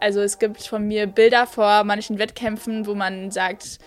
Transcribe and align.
Also 0.00 0.20
es 0.20 0.38
gibt 0.38 0.62
von 0.62 0.86
mir 0.88 1.06
Bilder 1.06 1.46
vor 1.46 1.84
manchen 1.84 2.18
Wettkämpfen, 2.18 2.86
wo 2.86 2.94
man 2.94 3.30
sagt, 3.30 3.78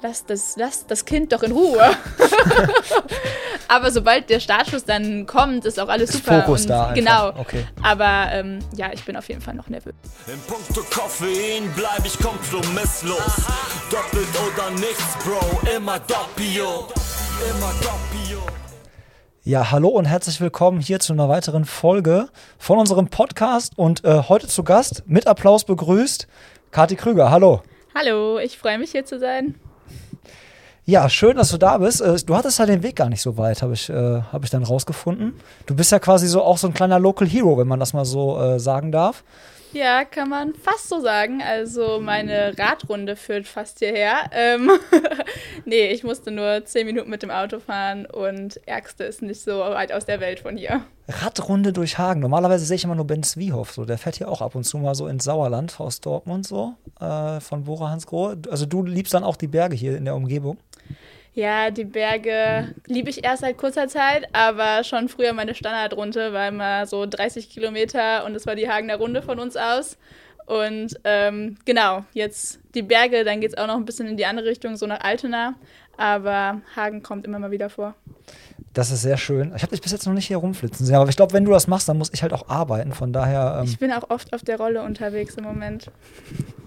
lass 0.00 0.24
das, 0.24 0.54
lass 0.56 0.86
das 0.86 1.04
Kind 1.04 1.32
doch 1.32 1.42
in 1.42 1.52
Ruhe. 1.52 1.90
Aber 3.68 3.90
sobald 3.90 4.30
der 4.30 4.40
Startschuss 4.40 4.84
dann 4.84 5.26
kommt, 5.26 5.64
ist 5.64 5.78
auch 5.78 5.88
alles 5.88 6.10
Ist 6.10 6.24
super. 6.24 6.42
Fokus 6.42 6.66
da 6.66 6.88
einfach. 6.88 6.94
Genau. 6.94 7.28
Okay. 7.40 7.66
Aber 7.82 8.28
ähm, 8.32 8.58
ja, 8.76 8.92
ich 8.92 9.04
bin 9.04 9.16
auf 9.16 9.28
jeden 9.28 9.40
Fall 9.40 9.54
noch 9.54 9.68
nervös. 9.68 9.94
In 10.26 10.40
puncto 10.40 10.82
Koffein 10.90 11.70
bleib 11.76 12.04
ich 12.04 12.18
kompromisslos. 12.18 13.20
Doppelt 13.90 14.28
oder 14.46 14.70
nichts, 14.72 15.16
Bro, 15.24 15.74
immer 15.76 15.98
Doppio. 16.00 16.88
Immer 17.48 17.72
Doppio. 17.80 18.19
Ja, 19.42 19.70
hallo 19.70 19.88
und 19.88 20.04
herzlich 20.04 20.38
willkommen 20.42 20.80
hier 20.80 21.00
zu 21.00 21.14
einer 21.14 21.28
weiteren 21.30 21.64
Folge 21.64 22.28
von 22.58 22.78
unserem 22.78 23.08
Podcast 23.08 23.72
und 23.78 24.04
äh, 24.04 24.24
heute 24.28 24.48
zu 24.48 24.64
Gast 24.64 25.02
mit 25.06 25.26
Applaus 25.26 25.64
begrüßt 25.64 26.28
Kathi 26.70 26.94
Krüger. 26.94 27.30
Hallo. 27.30 27.62
Hallo, 27.94 28.38
ich 28.38 28.58
freue 28.58 28.78
mich 28.78 28.90
hier 28.90 29.06
zu 29.06 29.18
sein. 29.18 29.54
Ja, 30.84 31.08
schön, 31.08 31.38
dass 31.38 31.50
du 31.50 31.56
da 31.56 31.78
bist. 31.78 32.02
Äh, 32.02 32.16
Du 32.26 32.36
hattest 32.36 32.58
ja 32.58 32.66
den 32.66 32.82
Weg 32.82 32.96
gar 32.96 33.08
nicht 33.08 33.22
so 33.22 33.38
weit, 33.38 33.62
habe 33.62 33.72
ich, 33.72 33.88
äh, 33.88 34.20
hab 34.30 34.44
ich 34.44 34.50
dann 34.50 34.62
rausgefunden. 34.62 35.32
Du 35.64 35.74
bist 35.74 35.90
ja 35.90 35.98
quasi 35.98 36.26
so 36.28 36.42
auch 36.42 36.58
so 36.58 36.66
ein 36.66 36.74
kleiner 36.74 36.98
Local 36.98 37.26
Hero, 37.26 37.56
wenn 37.56 37.66
man 37.68 37.80
das 37.80 37.94
mal 37.94 38.04
so 38.04 38.38
äh, 38.38 38.60
sagen 38.60 38.92
darf. 38.92 39.24
Ja, 39.72 40.04
kann 40.04 40.28
man 40.28 40.54
fast 40.54 40.88
so 40.88 41.00
sagen. 41.00 41.42
Also 41.42 42.00
meine 42.00 42.58
Radrunde 42.58 43.14
führt 43.14 43.46
fast 43.46 43.78
hierher. 43.78 44.30
Ähm 44.32 44.70
nee, 45.64 45.88
ich 45.88 46.02
musste 46.02 46.30
nur 46.30 46.64
zehn 46.64 46.86
Minuten 46.86 47.10
mit 47.10 47.22
dem 47.22 47.30
Auto 47.30 47.60
fahren 47.60 48.06
und 48.06 48.60
Ärgste 48.66 49.04
ist 49.04 49.22
nicht 49.22 49.40
so 49.40 49.60
weit 49.60 49.92
aus 49.92 50.06
der 50.06 50.20
Welt 50.20 50.40
von 50.40 50.56
hier. 50.56 50.82
Radrunde 51.08 51.72
durch 51.72 51.98
Hagen. 51.98 52.20
Normalerweise 52.20 52.64
sehe 52.64 52.76
ich 52.76 52.84
immer 52.84 52.94
nur 52.94 53.06
Ben 53.06 53.22
Zwiehoff, 53.22 53.72
so. 53.72 53.84
Der 53.84 53.98
fährt 53.98 54.16
hier 54.16 54.28
auch 54.28 54.40
ab 54.40 54.54
und 54.54 54.64
zu 54.64 54.78
mal 54.78 54.94
so 54.94 55.06
ins 55.06 55.24
Sauerland 55.24 55.78
aus 55.80 56.00
Dortmund 56.00 56.46
so, 56.46 56.74
äh, 57.00 57.40
von 57.40 57.64
Bora 57.64 57.90
Hansgrohe. 57.90 58.38
Also 58.50 58.66
du 58.66 58.82
liebst 58.82 59.14
dann 59.14 59.24
auch 59.24 59.36
die 59.36 59.48
Berge 59.48 59.76
hier 59.76 59.96
in 59.96 60.04
der 60.04 60.14
Umgebung. 60.14 60.58
Ja, 61.32 61.70
die 61.70 61.84
Berge 61.84 62.74
liebe 62.86 63.08
ich 63.08 63.24
erst 63.24 63.42
seit 63.42 63.56
kurzer 63.56 63.86
Zeit, 63.86 64.28
aber 64.32 64.82
schon 64.82 65.08
früher 65.08 65.32
meine 65.32 65.54
Standardrunde 65.54 66.32
war 66.32 66.48
immer 66.48 66.86
so 66.86 67.06
30 67.06 67.48
Kilometer 67.50 68.24
und 68.24 68.34
es 68.34 68.46
war 68.46 68.56
die 68.56 68.68
Hagener 68.68 68.96
Runde 68.96 69.22
von 69.22 69.38
uns 69.38 69.56
aus. 69.56 69.96
Und 70.46 70.98
ähm, 71.04 71.56
genau, 71.64 72.04
jetzt 72.12 72.58
die 72.74 72.82
Berge, 72.82 73.22
dann 73.22 73.40
geht 73.40 73.52
es 73.52 73.58
auch 73.58 73.68
noch 73.68 73.76
ein 73.76 73.84
bisschen 73.84 74.08
in 74.08 74.16
die 74.16 74.26
andere 74.26 74.46
Richtung, 74.46 74.76
so 74.76 74.86
nach 74.86 75.00
Altena. 75.00 75.54
Aber 75.96 76.60
Hagen 76.74 77.04
kommt 77.04 77.24
immer 77.24 77.38
mal 77.38 77.52
wieder 77.52 77.70
vor. 77.70 77.94
Das 78.72 78.92
ist 78.92 79.02
sehr 79.02 79.16
schön. 79.16 79.52
Ich 79.56 79.62
habe 79.62 79.72
dich 79.72 79.80
bis 79.80 79.90
jetzt 79.90 80.06
noch 80.06 80.12
nicht 80.14 80.26
hier 80.26 80.36
rumflitzen 80.36 80.86
sehen, 80.86 80.94
aber 80.94 81.08
ich 81.08 81.16
glaube, 81.16 81.32
wenn 81.32 81.44
du 81.44 81.50
das 81.50 81.66
machst, 81.66 81.88
dann 81.88 81.98
muss 81.98 82.10
ich 82.12 82.22
halt 82.22 82.32
auch 82.32 82.48
arbeiten. 82.48 82.92
Von 82.92 83.12
daher, 83.12 83.58
ähm, 83.60 83.64
Ich 83.64 83.78
bin 83.80 83.90
auch 83.92 84.08
oft 84.10 84.32
auf 84.32 84.42
der 84.42 84.58
Rolle 84.58 84.82
unterwegs 84.82 85.34
im 85.34 85.42
Moment. 85.42 85.90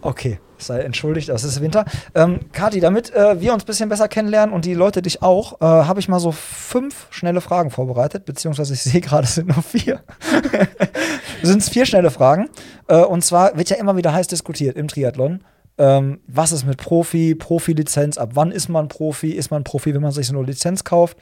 okay, 0.01 0.39
sei 0.57 0.81
entschuldigt, 0.81 1.29
das 1.29 1.45
ist 1.45 1.61
Winter. 1.61 1.85
Ähm, 2.13 2.41
Kathi, 2.51 2.81
damit 2.81 3.13
äh, 3.13 3.39
wir 3.39 3.53
uns 3.53 3.63
ein 3.63 3.67
bisschen 3.67 3.87
besser 3.87 4.09
kennenlernen 4.09 4.53
und 4.53 4.65
die 4.65 4.73
Leute 4.73 5.01
dich 5.01 5.21
auch, 5.21 5.61
äh, 5.61 5.65
habe 5.65 6.01
ich 6.01 6.09
mal 6.09 6.19
so 6.19 6.33
fünf 6.33 7.07
schnelle 7.09 7.39
Fragen 7.39 7.71
vorbereitet, 7.71 8.25
beziehungsweise 8.25 8.73
ich 8.73 8.81
sehe 8.83 8.99
gerade, 8.99 9.23
es 9.23 9.35
sind 9.35 9.47
nur 9.47 9.63
vier. 9.63 10.01
sind 11.41 11.61
es 11.61 11.69
vier 11.69 11.85
schnelle 11.85 12.11
Fragen. 12.11 12.49
Äh, 12.89 12.97
und 12.97 13.23
zwar 13.23 13.57
wird 13.57 13.69
ja 13.69 13.77
immer 13.77 13.95
wieder 13.95 14.11
heiß 14.13 14.27
diskutiert 14.27 14.75
im 14.75 14.89
Triathlon. 14.89 15.43
Ähm, 15.77 16.19
was 16.27 16.51
ist 16.51 16.65
mit 16.65 16.77
Profi, 16.77 17.33
Profilizenz? 17.33 18.17
Ab 18.17 18.31
wann 18.33 18.51
ist 18.51 18.69
man 18.69 18.89
Profi? 18.89 19.31
Ist 19.31 19.49
man 19.51 19.63
Profi, 19.63 19.93
wenn 19.95 20.01
man 20.01 20.11
sich 20.11 20.27
so 20.27 20.35
eine 20.38 20.45
Lizenz 20.45 20.83
kauft? 20.83 21.17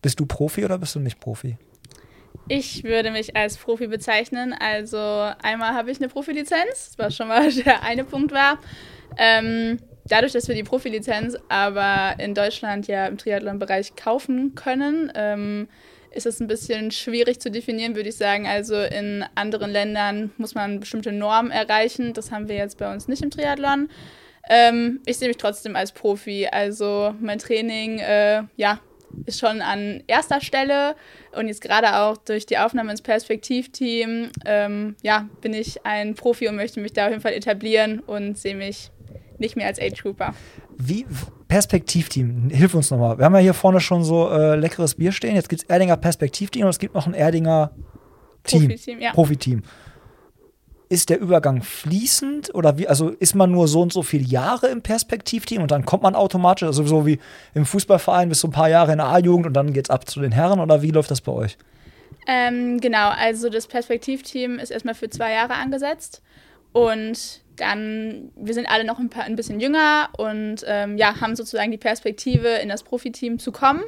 Bist 0.00 0.20
du 0.20 0.26
Profi 0.26 0.64
oder 0.64 0.78
bist 0.78 0.94
du 0.94 1.00
nicht 1.00 1.20
Profi? 1.20 1.56
Ich 2.48 2.84
würde 2.84 3.10
mich 3.10 3.36
als 3.36 3.56
Profi 3.56 3.88
bezeichnen. 3.88 4.54
Also 4.58 4.98
einmal 5.42 5.74
habe 5.74 5.90
ich 5.90 5.98
eine 5.98 6.08
Profilizenz, 6.08 6.94
was 6.96 7.14
schon 7.14 7.28
mal 7.28 7.52
der 7.64 7.82
eine 7.82 8.04
Punkt 8.04 8.32
war. 8.32 8.58
Ähm, 9.16 9.78
dadurch, 10.06 10.32
dass 10.32 10.48
wir 10.48 10.54
die 10.54 10.62
Profilizenz 10.62 11.36
aber 11.48 12.14
in 12.18 12.34
Deutschland 12.34 12.86
ja 12.86 13.06
im 13.06 13.18
Triathlon-Bereich 13.18 13.96
kaufen 13.96 14.54
können, 14.54 15.12
ähm, 15.14 15.68
ist 16.10 16.26
es 16.26 16.40
ein 16.40 16.46
bisschen 16.46 16.90
schwierig 16.90 17.40
zu 17.40 17.50
definieren, 17.50 17.94
würde 17.94 18.08
ich 18.08 18.16
sagen. 18.16 18.46
Also 18.46 18.80
in 18.80 19.24
anderen 19.34 19.70
Ländern 19.70 20.30
muss 20.38 20.54
man 20.54 20.80
bestimmte 20.80 21.12
Normen 21.12 21.50
erreichen. 21.50 22.14
Das 22.14 22.30
haben 22.30 22.48
wir 22.48 22.56
jetzt 22.56 22.78
bei 22.78 22.90
uns 22.92 23.08
nicht 23.08 23.22
im 23.22 23.30
Triathlon. 23.30 23.90
Ähm, 24.48 25.00
ich 25.04 25.18
sehe 25.18 25.28
mich 25.28 25.36
trotzdem 25.36 25.76
als 25.76 25.92
Profi. 25.92 26.48
Also 26.50 27.14
mein 27.20 27.38
Training, 27.38 27.98
äh, 27.98 28.44
ja, 28.56 28.80
ist 29.26 29.40
schon 29.40 29.60
an 29.60 30.02
erster 30.06 30.40
Stelle 30.40 30.96
und 31.32 31.48
jetzt 31.48 31.60
gerade 31.60 31.96
auch 31.96 32.16
durch 32.16 32.46
die 32.46 32.58
Aufnahme 32.58 32.90
ins 32.90 33.02
Perspektivteam, 33.02 34.30
ähm, 34.44 34.96
ja, 35.02 35.28
bin 35.40 35.54
ich 35.54 35.84
ein 35.84 36.14
Profi 36.14 36.48
und 36.48 36.56
möchte 36.56 36.80
mich 36.80 36.92
da 36.92 37.04
auf 37.04 37.10
jeden 37.10 37.22
Fall 37.22 37.32
etablieren 37.32 38.00
und 38.00 38.38
sehe 38.38 38.54
mich 38.54 38.90
nicht 39.38 39.56
mehr 39.56 39.66
als 39.66 39.80
Age 39.80 40.02
Grouper. 40.02 40.34
Wie 40.76 41.06
Perspektivteam, 41.48 42.50
hilf 42.50 42.74
uns 42.74 42.90
nochmal. 42.90 43.18
Wir 43.18 43.24
haben 43.24 43.34
ja 43.34 43.40
hier 43.40 43.54
vorne 43.54 43.80
schon 43.80 44.04
so 44.04 44.28
äh, 44.30 44.56
leckeres 44.56 44.94
Bier 44.94 45.12
stehen. 45.12 45.34
Jetzt 45.34 45.48
gibt 45.48 45.62
es 45.62 45.68
Erdinger 45.68 45.96
Perspektivteam 45.96 46.64
und 46.64 46.70
es 46.70 46.78
gibt 46.78 46.94
noch 46.94 47.06
ein 47.06 47.14
Erdinger 47.14 47.72
Team. 48.44 48.68
Profiteam, 48.68 49.00
ja. 49.00 49.12
Profiteam. 49.12 49.62
Ist 50.90 51.10
der 51.10 51.20
Übergang 51.20 51.62
fließend 51.62 52.54
oder 52.54 52.78
wie, 52.78 52.88
also 52.88 53.10
ist 53.10 53.34
man 53.34 53.50
nur 53.50 53.68
so 53.68 53.82
und 53.82 53.92
so 53.92 54.02
viele 54.02 54.24
Jahre 54.24 54.68
im 54.68 54.80
Perspektivteam 54.80 55.62
und 55.62 55.70
dann 55.70 55.84
kommt 55.84 56.02
man 56.02 56.14
automatisch, 56.14 56.66
also 56.66 56.86
so 56.86 57.06
wie 57.06 57.18
im 57.54 57.66
Fußballverein 57.66 58.30
bis 58.30 58.40
so 58.40 58.48
ein 58.48 58.52
paar 58.52 58.70
Jahre 58.70 58.92
in 58.92 58.98
der 58.98 59.08
A-Jugend 59.08 59.46
und 59.46 59.52
dann 59.52 59.72
geht's 59.74 59.90
ab 59.90 60.08
zu 60.08 60.20
den 60.20 60.32
Herren 60.32 60.60
oder 60.60 60.80
wie 60.80 60.90
läuft 60.90 61.10
das 61.10 61.20
bei 61.20 61.32
euch? 61.32 61.58
Ähm, 62.26 62.80
genau, 62.80 63.10
also 63.10 63.48
das 63.50 63.66
Perspektivteam 63.66 64.58
ist 64.58 64.70
erstmal 64.70 64.94
für 64.94 65.10
zwei 65.10 65.32
Jahre 65.32 65.54
angesetzt 65.54 66.22
und 66.72 67.42
dann, 67.56 68.30
wir 68.36 68.54
sind 68.54 68.68
alle 68.70 68.84
noch 68.84 68.98
ein, 68.98 69.10
paar, 69.10 69.24
ein 69.24 69.36
bisschen 69.36 69.60
jünger 69.60 70.10
und 70.16 70.64
ähm, 70.66 70.96
ja, 70.96 71.20
haben 71.20 71.36
sozusagen 71.36 71.70
die 71.70 71.78
Perspektive, 71.78 72.48
in 72.48 72.68
das 72.68 72.82
Profiteam 72.82 73.38
zu 73.38 73.52
kommen, 73.52 73.82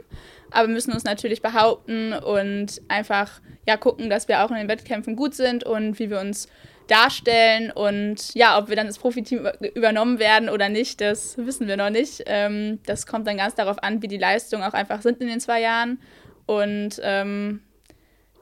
aber 0.50 0.68
müssen 0.68 0.92
uns 0.92 1.04
natürlich 1.04 1.42
behaupten 1.42 2.12
und 2.12 2.80
einfach 2.88 3.40
ja 3.66 3.76
gucken, 3.76 4.10
dass 4.10 4.28
wir 4.28 4.44
auch 4.44 4.50
in 4.50 4.56
den 4.56 4.68
Wettkämpfen 4.68 5.16
gut 5.16 5.34
sind 5.34 5.64
und 5.64 5.98
wie 5.98 6.10
wir 6.10 6.20
uns 6.20 6.48
darstellen 6.90 7.70
und 7.70 8.34
ja, 8.34 8.58
ob 8.58 8.68
wir 8.68 8.76
dann 8.76 8.86
das 8.86 8.98
Profiteam 8.98 9.40
über- 9.40 9.74
übernommen 9.76 10.18
werden 10.18 10.48
oder 10.48 10.68
nicht, 10.68 11.00
das 11.00 11.36
wissen 11.38 11.66
wir 11.68 11.76
noch 11.76 11.90
nicht. 11.90 12.22
Ähm, 12.26 12.78
das 12.86 13.06
kommt 13.06 13.26
dann 13.26 13.36
ganz 13.36 13.54
darauf 13.54 13.82
an, 13.82 14.02
wie 14.02 14.08
die 14.08 14.18
Leistungen 14.18 14.62
auch 14.64 14.74
einfach 14.74 15.02
sind 15.02 15.20
in 15.20 15.28
den 15.28 15.40
zwei 15.40 15.60
Jahren 15.60 16.00
und 16.46 17.00
ähm, 17.02 17.60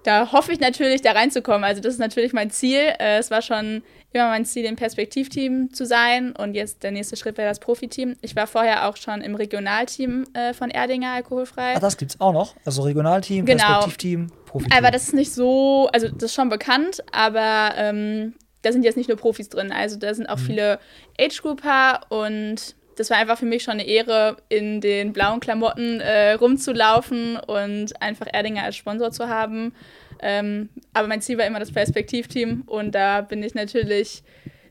da 0.05 0.33
hoffe 0.33 0.53
ich 0.53 0.61
natürlich, 0.61 1.03
da 1.03 1.13
reinzukommen. 1.13 1.65
Also 1.65 1.83
das 1.83 1.95
ist 1.95 1.99
natürlich 2.01 2.33
mein 2.33 2.51
Ziel. 2.51 2.79
Äh, 2.99 3.19
es 3.19 3.31
war 3.31 3.43
schon 3.43 3.83
immer 4.13 4.29
mein 4.29 4.47
Ziel, 4.47 4.65
im 4.65 4.77
Perspektivteam 4.77 5.75
zu 5.75 5.85
sein. 5.85 6.33
Und 6.35 6.55
jetzt 6.55 6.83
der 6.83 6.93
nächste 6.93 7.17
Schritt 7.17 7.37
wäre 7.37 7.49
das 7.49 7.59
Profiteam. 7.59 8.17
Ich 8.23 8.35
war 8.35 8.47
vorher 8.47 8.89
auch 8.89 8.97
schon 8.97 9.21
im 9.21 9.35
Regionalteam 9.35 10.25
äh, 10.33 10.55
von 10.55 10.71
Erdinger 10.71 11.13
alkoholfrei. 11.13 11.75
Ah, 11.77 11.81
das 11.81 11.97
gibt's 11.99 12.19
auch 12.21 12.33
noch. 12.33 12.55
Also 12.65 12.83
Regionalteam, 12.83 13.45
Genau. 13.45 13.65
Perspektivteam, 13.65 14.29
Profiteam. 14.49 14.77
Aber 14.77 14.91
das 14.91 15.05
ist 15.05 15.15
nicht 15.15 15.33
so, 15.33 15.89
also 15.93 16.09
das 16.09 16.25
ist 16.25 16.35
schon 16.35 16.49
bekannt, 16.49 17.03
aber 17.13 17.75
ähm, 17.77 18.35
da 18.63 18.73
sind 18.73 18.85
jetzt 18.85 18.97
nicht 18.97 19.09
nur 19.09 19.17
Profis 19.17 19.49
drin. 19.49 19.73
Also 19.73 19.99
da 19.99 20.13
sind 20.13 20.29
auch 20.29 20.39
viele 20.39 20.79
Age-Grouper 21.21 22.01
und 22.09 22.75
das 22.97 23.11
war 23.11 23.19
einfach 23.19 23.39
für 23.39 23.47
mich 23.47 23.63
schon 23.63 23.75
eine 23.75 23.87
Ehre, 23.87 24.39
in 24.49 24.81
den 24.81 25.13
blauen 25.13 25.41
Klamotten 25.41 26.01
äh, 26.01 26.33
rumzulaufen 26.33 27.37
und 27.37 28.03
einfach 28.03 28.27
Erdinger 28.33 28.65
als 28.65 28.77
Sponsor 28.77 29.13
zu 29.13 29.29
haben. 29.29 29.73
Ähm, 30.21 30.69
aber 30.93 31.07
mein 31.07 31.21
Ziel 31.21 31.39
war 31.39 31.47
immer 31.47 31.61
das 31.61 31.73
Perspektivteam 31.73 32.65
und 32.67 32.95
da 32.95 33.21
bin 33.21 33.43
ich 33.43 33.55
natürlich 33.55 34.25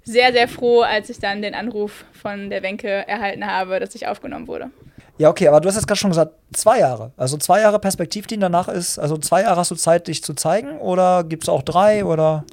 sehr, 0.04 0.34
sehr 0.34 0.48
froh, 0.48 0.82
als 0.82 1.10
ich 1.10 1.20
dann 1.20 1.42
den 1.42 1.54
Anruf 1.54 2.06
von 2.12 2.50
der 2.50 2.64
Wenke 2.64 2.88
erhalten 2.88 3.46
habe, 3.46 3.80
dass 3.80 3.96
ich 3.96 4.08
aufgenommen 4.08 4.48
wurde. 4.48 4.72
Ja, 5.18 5.30
okay, 5.30 5.48
aber 5.48 5.62
du 5.62 5.68
hast 5.68 5.76
jetzt 5.76 5.88
gerade 5.88 6.00
schon 6.00 6.12
gesagt, 6.12 6.34
zwei 6.54 6.80
Jahre. 6.80 7.12
Also 7.18 7.38
zwei 7.38 7.62
Jahre 7.62 7.80
Perspektivteam, 7.80 8.40
danach 8.40 8.68
ist, 8.68 9.00
also 9.00 9.18
zwei 9.18 9.42
Jahre 9.42 9.60
hast 9.60 9.72
du 9.72 9.76
Zeit, 9.76 10.08
dich 10.08 10.24
zu 10.24 10.34
zeigen 10.34 10.80
oder 10.80 11.24
gibt 11.24 11.44
es 11.44 11.50
auch 11.50 11.64
drei 11.64 12.06
oder? 12.06 12.46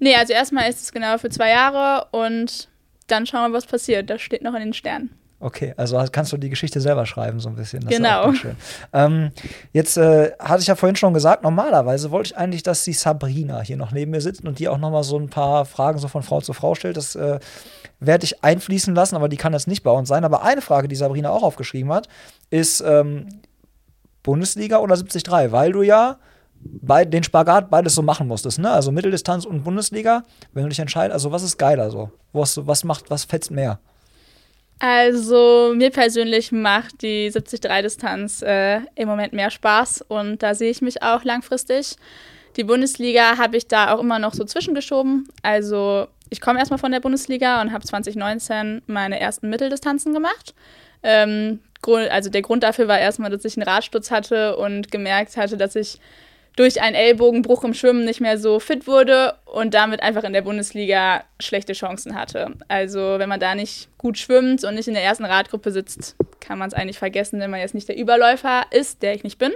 Nee, 0.00 0.16
also 0.16 0.32
erstmal 0.32 0.68
ist 0.68 0.82
es 0.82 0.92
genau 0.92 1.18
für 1.18 1.30
zwei 1.30 1.50
Jahre 1.50 2.06
und 2.10 2.68
dann 3.06 3.26
schauen 3.26 3.50
wir, 3.50 3.56
was 3.56 3.66
passiert. 3.66 4.10
Das 4.10 4.20
steht 4.20 4.42
noch 4.42 4.54
in 4.54 4.60
den 4.60 4.72
Sternen. 4.72 5.10
Okay, 5.40 5.72
also 5.76 6.04
kannst 6.10 6.32
du 6.32 6.36
die 6.36 6.50
Geschichte 6.50 6.80
selber 6.80 7.06
schreiben, 7.06 7.38
so 7.38 7.48
ein 7.48 7.54
bisschen. 7.54 7.80
Das 7.82 7.92
Ist 7.92 7.96
Genau. 7.98 8.22
auch 8.22 8.24
ganz 8.26 8.38
schön. 8.38 8.56
Ähm, 8.92 9.30
jetzt 9.72 9.96
äh, 9.96 10.32
hatte 10.40 10.62
ich 10.62 10.66
ja 10.66 10.74
vorhin 10.74 10.96
schon 10.96 11.14
gesagt, 11.14 11.44
normalerweise 11.44 12.10
wollte 12.10 12.30
ich 12.30 12.36
eigentlich, 12.36 12.64
dass 12.64 12.82
die 12.82 12.92
Sabrina 12.92 13.60
hier 13.60 13.76
noch 13.76 13.92
neben 13.92 14.10
mir 14.10 14.20
sitzt 14.20 14.44
und 14.44 14.58
die 14.58 14.68
auch 14.68 14.78
noch 14.78 14.90
mal 14.90 15.04
so 15.04 15.16
ein 15.16 15.28
paar 15.30 15.64
Fragen 15.64 15.98
so 16.00 16.08
von 16.08 16.24
Frau 16.24 16.40
zu 16.40 16.54
Frau 16.54 16.74
stellt. 16.74 16.96
Das 16.96 17.14
äh, 17.14 17.38
werde 18.00 18.24
ich 18.24 18.42
einfließen 18.42 18.94
lassen, 18.96 19.14
aber 19.14 19.28
die 19.28 19.36
kann 19.36 19.52
jetzt 19.52 19.68
nicht 19.68 19.84
bei 19.84 19.92
uns 19.92 20.08
sein. 20.08 20.24
Aber 20.24 20.42
eine 20.42 20.60
Frage, 20.60 20.88
die 20.88 20.96
Sabrina 20.96 21.30
auch 21.30 21.44
aufgeschrieben 21.44 21.92
hat, 21.92 22.08
ist 22.50 22.80
ähm, 22.80 23.28
Bundesliga 24.24 24.78
oder 24.78 24.96
73, 24.96 25.52
weil 25.52 25.70
du 25.72 25.82
ja 25.82 26.18
bei 26.60 27.04
den 27.04 27.22
Spagat 27.22 27.70
beides 27.70 27.94
so 27.94 28.02
machen 28.02 28.26
musstest, 28.26 28.58
ne? 28.58 28.70
Also 28.72 28.90
Mitteldistanz 28.90 29.44
und 29.44 29.62
Bundesliga, 29.62 30.24
wenn 30.52 30.64
du 30.64 30.68
dich 30.70 30.80
entscheidest, 30.80 31.12
also 31.14 31.30
was 31.30 31.44
ist 31.44 31.56
geiler 31.56 31.90
so? 31.90 32.10
Was, 32.32 32.66
was 32.66 32.82
macht, 32.82 33.08
was 33.10 33.24
fetzt 33.24 33.52
mehr? 33.52 33.78
Also 34.80 35.72
mir 35.74 35.90
persönlich 35.90 36.52
macht 36.52 37.02
die 37.02 37.30
73-Distanz 37.30 38.42
äh, 38.42 38.80
im 38.94 39.08
Moment 39.08 39.32
mehr 39.32 39.50
Spaß 39.50 40.02
und 40.02 40.42
da 40.42 40.54
sehe 40.54 40.70
ich 40.70 40.82
mich 40.82 41.02
auch 41.02 41.24
langfristig. 41.24 41.96
Die 42.56 42.64
Bundesliga 42.64 43.38
habe 43.38 43.56
ich 43.56 43.66
da 43.66 43.92
auch 43.92 44.00
immer 44.00 44.18
noch 44.18 44.34
so 44.34 44.44
zwischengeschoben. 44.44 45.28
Also 45.42 46.06
ich 46.30 46.40
komme 46.40 46.60
erstmal 46.60 46.78
von 46.78 46.92
der 46.92 47.00
Bundesliga 47.00 47.60
und 47.60 47.72
habe 47.72 47.84
2019 47.84 48.82
meine 48.86 49.18
ersten 49.18 49.50
Mitteldistanzen 49.50 50.12
gemacht. 50.12 50.54
Ähm, 51.02 51.60
also 52.10 52.30
der 52.30 52.42
Grund 52.42 52.62
dafür 52.62 52.88
war 52.88 52.98
erstmal, 52.98 53.30
dass 53.30 53.44
ich 53.44 53.56
einen 53.56 53.68
Radsturz 53.68 54.10
hatte 54.10 54.56
und 54.56 54.90
gemerkt 54.90 55.36
hatte, 55.36 55.56
dass 55.56 55.74
ich 55.76 56.00
durch 56.58 56.82
einen 56.82 56.96
Ellbogenbruch 56.96 57.62
im 57.62 57.72
Schwimmen 57.72 58.04
nicht 58.04 58.20
mehr 58.20 58.36
so 58.36 58.58
fit 58.58 58.88
wurde 58.88 59.34
und 59.44 59.74
damit 59.74 60.02
einfach 60.02 60.24
in 60.24 60.32
der 60.32 60.42
Bundesliga 60.42 61.22
schlechte 61.38 61.72
Chancen 61.72 62.16
hatte. 62.16 62.56
Also 62.66 62.98
wenn 63.18 63.28
man 63.28 63.38
da 63.38 63.54
nicht 63.54 63.96
gut 63.96 64.18
schwimmt 64.18 64.64
und 64.64 64.74
nicht 64.74 64.88
in 64.88 64.94
der 64.94 65.04
ersten 65.04 65.24
Radgruppe 65.24 65.70
sitzt, 65.70 66.16
kann 66.40 66.58
man 66.58 66.66
es 66.66 66.74
eigentlich 66.74 66.98
vergessen, 66.98 67.38
wenn 67.38 67.50
man 67.50 67.60
jetzt 67.60 67.74
nicht 67.74 67.88
der 67.88 67.96
Überläufer 67.96 68.66
ist, 68.72 69.02
der 69.02 69.14
ich 69.14 69.22
nicht 69.22 69.38
bin. 69.38 69.52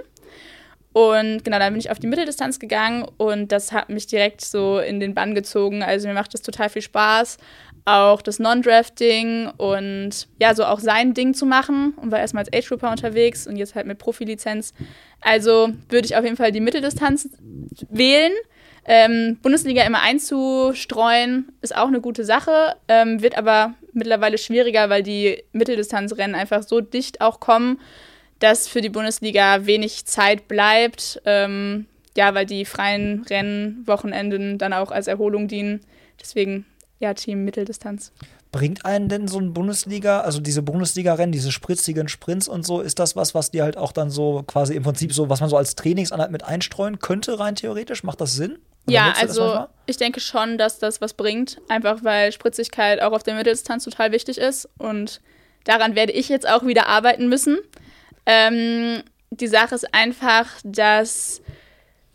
Und 0.93 1.43
genau, 1.43 1.59
dann 1.59 1.73
bin 1.73 1.79
ich 1.79 1.91
auf 1.91 1.99
die 1.99 2.07
Mitteldistanz 2.07 2.59
gegangen 2.59 3.05
und 3.17 3.51
das 3.51 3.73
hat 3.73 3.89
mich 3.89 4.07
direkt 4.07 4.39
so 4.39 4.79
in 4.79 5.01
den 5.01 5.13
Bann 5.13 5.35
gezogen. 5.35 5.83
Also 5.83 6.07
mir 6.07 6.13
macht 6.13 6.33
das 6.33 6.41
total 6.43 6.69
viel 6.69 6.83
Spaß, 6.83 7.37
auch 7.83 8.21
das 8.21 8.39
Non-Drafting 8.39 9.49
und 9.57 10.27
ja, 10.39 10.55
so 10.55 10.63
auch 10.63 10.79
sein 10.79 11.13
Ding 11.13 11.33
zu 11.33 11.45
machen 11.45 11.95
und 11.97 12.11
war 12.11 12.19
erstmal 12.19 12.45
als 12.45 12.53
Age-Grouper 12.53 12.91
unterwegs 12.91 13.45
und 13.45 13.57
jetzt 13.57 13.75
halt 13.75 13.87
mit 13.87 13.97
Profilizenz. 13.97 14.73
Also 15.23 15.69
würde 15.89 16.05
ich 16.05 16.15
auf 16.15 16.23
jeden 16.23 16.37
Fall 16.37 16.51
die 16.51 16.59
Mitteldistanz 16.59 17.29
wählen. 17.89 18.33
Ähm, 18.85 19.37
Bundesliga 19.41 19.83
immer 19.83 20.01
einzustreuen 20.01 21.53
ist 21.61 21.75
auch 21.75 21.87
eine 21.87 22.01
gute 22.01 22.25
Sache, 22.25 22.75
ähm, 22.89 23.21
wird 23.21 23.37
aber 23.37 23.75
mittlerweile 23.93 24.37
schwieriger, 24.37 24.89
weil 24.89 25.03
die 25.03 25.41
Mitteldistanzrennen 25.53 26.35
einfach 26.35 26.63
so 26.63 26.81
dicht 26.81 27.21
auch 27.21 27.39
kommen, 27.39 27.79
dass 28.39 28.67
für 28.67 28.81
die 28.81 28.89
Bundesliga 28.89 29.65
wenig 29.65 30.05
Zeit 30.05 30.49
bleibt. 30.49 31.21
Ähm, 31.25 31.85
ja, 32.17 32.35
weil 32.35 32.45
die 32.45 32.65
freien 32.65 33.23
Rennen, 33.29 33.83
Wochenenden 33.87 34.57
dann 34.57 34.73
auch 34.73 34.91
als 34.91 35.07
Erholung 35.07 35.47
dienen. 35.47 35.81
Deswegen 36.21 36.65
ja, 36.99 37.13
Team 37.13 37.43
Mitteldistanz. 37.45 38.11
Bringt 38.53 38.85
einen 38.85 39.09
denn 39.09 39.27
so 39.27 39.39
ein 39.39 39.51
Bundesliga, 39.51 40.21
also 40.21 40.39
diese 40.39 40.61
Bundesliga-Rennen, 40.61 41.31
diese 41.31 41.51
spritzigen 41.51 42.07
Sprints 42.07 42.47
und 42.47 42.63
so, 42.63 42.81
ist 42.81 42.99
das 42.99 43.15
was, 43.15 43.33
was 43.33 43.49
dir 43.49 43.63
halt 43.63 43.77
auch 43.77 43.91
dann 43.91 44.11
so 44.11 44.43
quasi 44.43 44.75
im 44.75 44.83
Prinzip 44.83 45.11
so, 45.11 45.27
was 45.27 45.41
man 45.41 45.49
so 45.49 45.57
als 45.57 45.73
Trainingsanhalt 45.73 46.31
mit 46.31 46.43
einstreuen 46.43 46.99
könnte, 46.99 47.39
rein 47.39 47.55
theoretisch? 47.55 48.03
Macht 48.03 48.21
das 48.21 48.33
Sinn? 48.33 48.59
Oder 48.85 48.93
ja, 48.93 49.13
also 49.19 49.65
ich 49.87 49.97
denke 49.97 50.19
schon, 50.19 50.59
dass 50.59 50.77
das 50.77 51.01
was 51.01 51.15
bringt, 51.15 51.57
einfach 51.67 52.03
weil 52.03 52.31
Spritzigkeit 52.31 53.01
auch 53.01 53.11
auf 53.11 53.23
der 53.23 53.33
Mitteldistanz 53.33 53.85
total 53.85 54.11
wichtig 54.11 54.37
ist 54.37 54.69
und 54.77 55.19
daran 55.63 55.95
werde 55.95 56.11
ich 56.13 56.29
jetzt 56.29 56.47
auch 56.47 56.63
wieder 56.63 56.87
arbeiten 56.87 57.27
müssen. 57.29 57.57
Ähm, 58.27 59.01
die 59.31 59.47
Sache 59.47 59.73
ist 59.73 59.93
einfach, 59.93 60.47
dass 60.63 61.41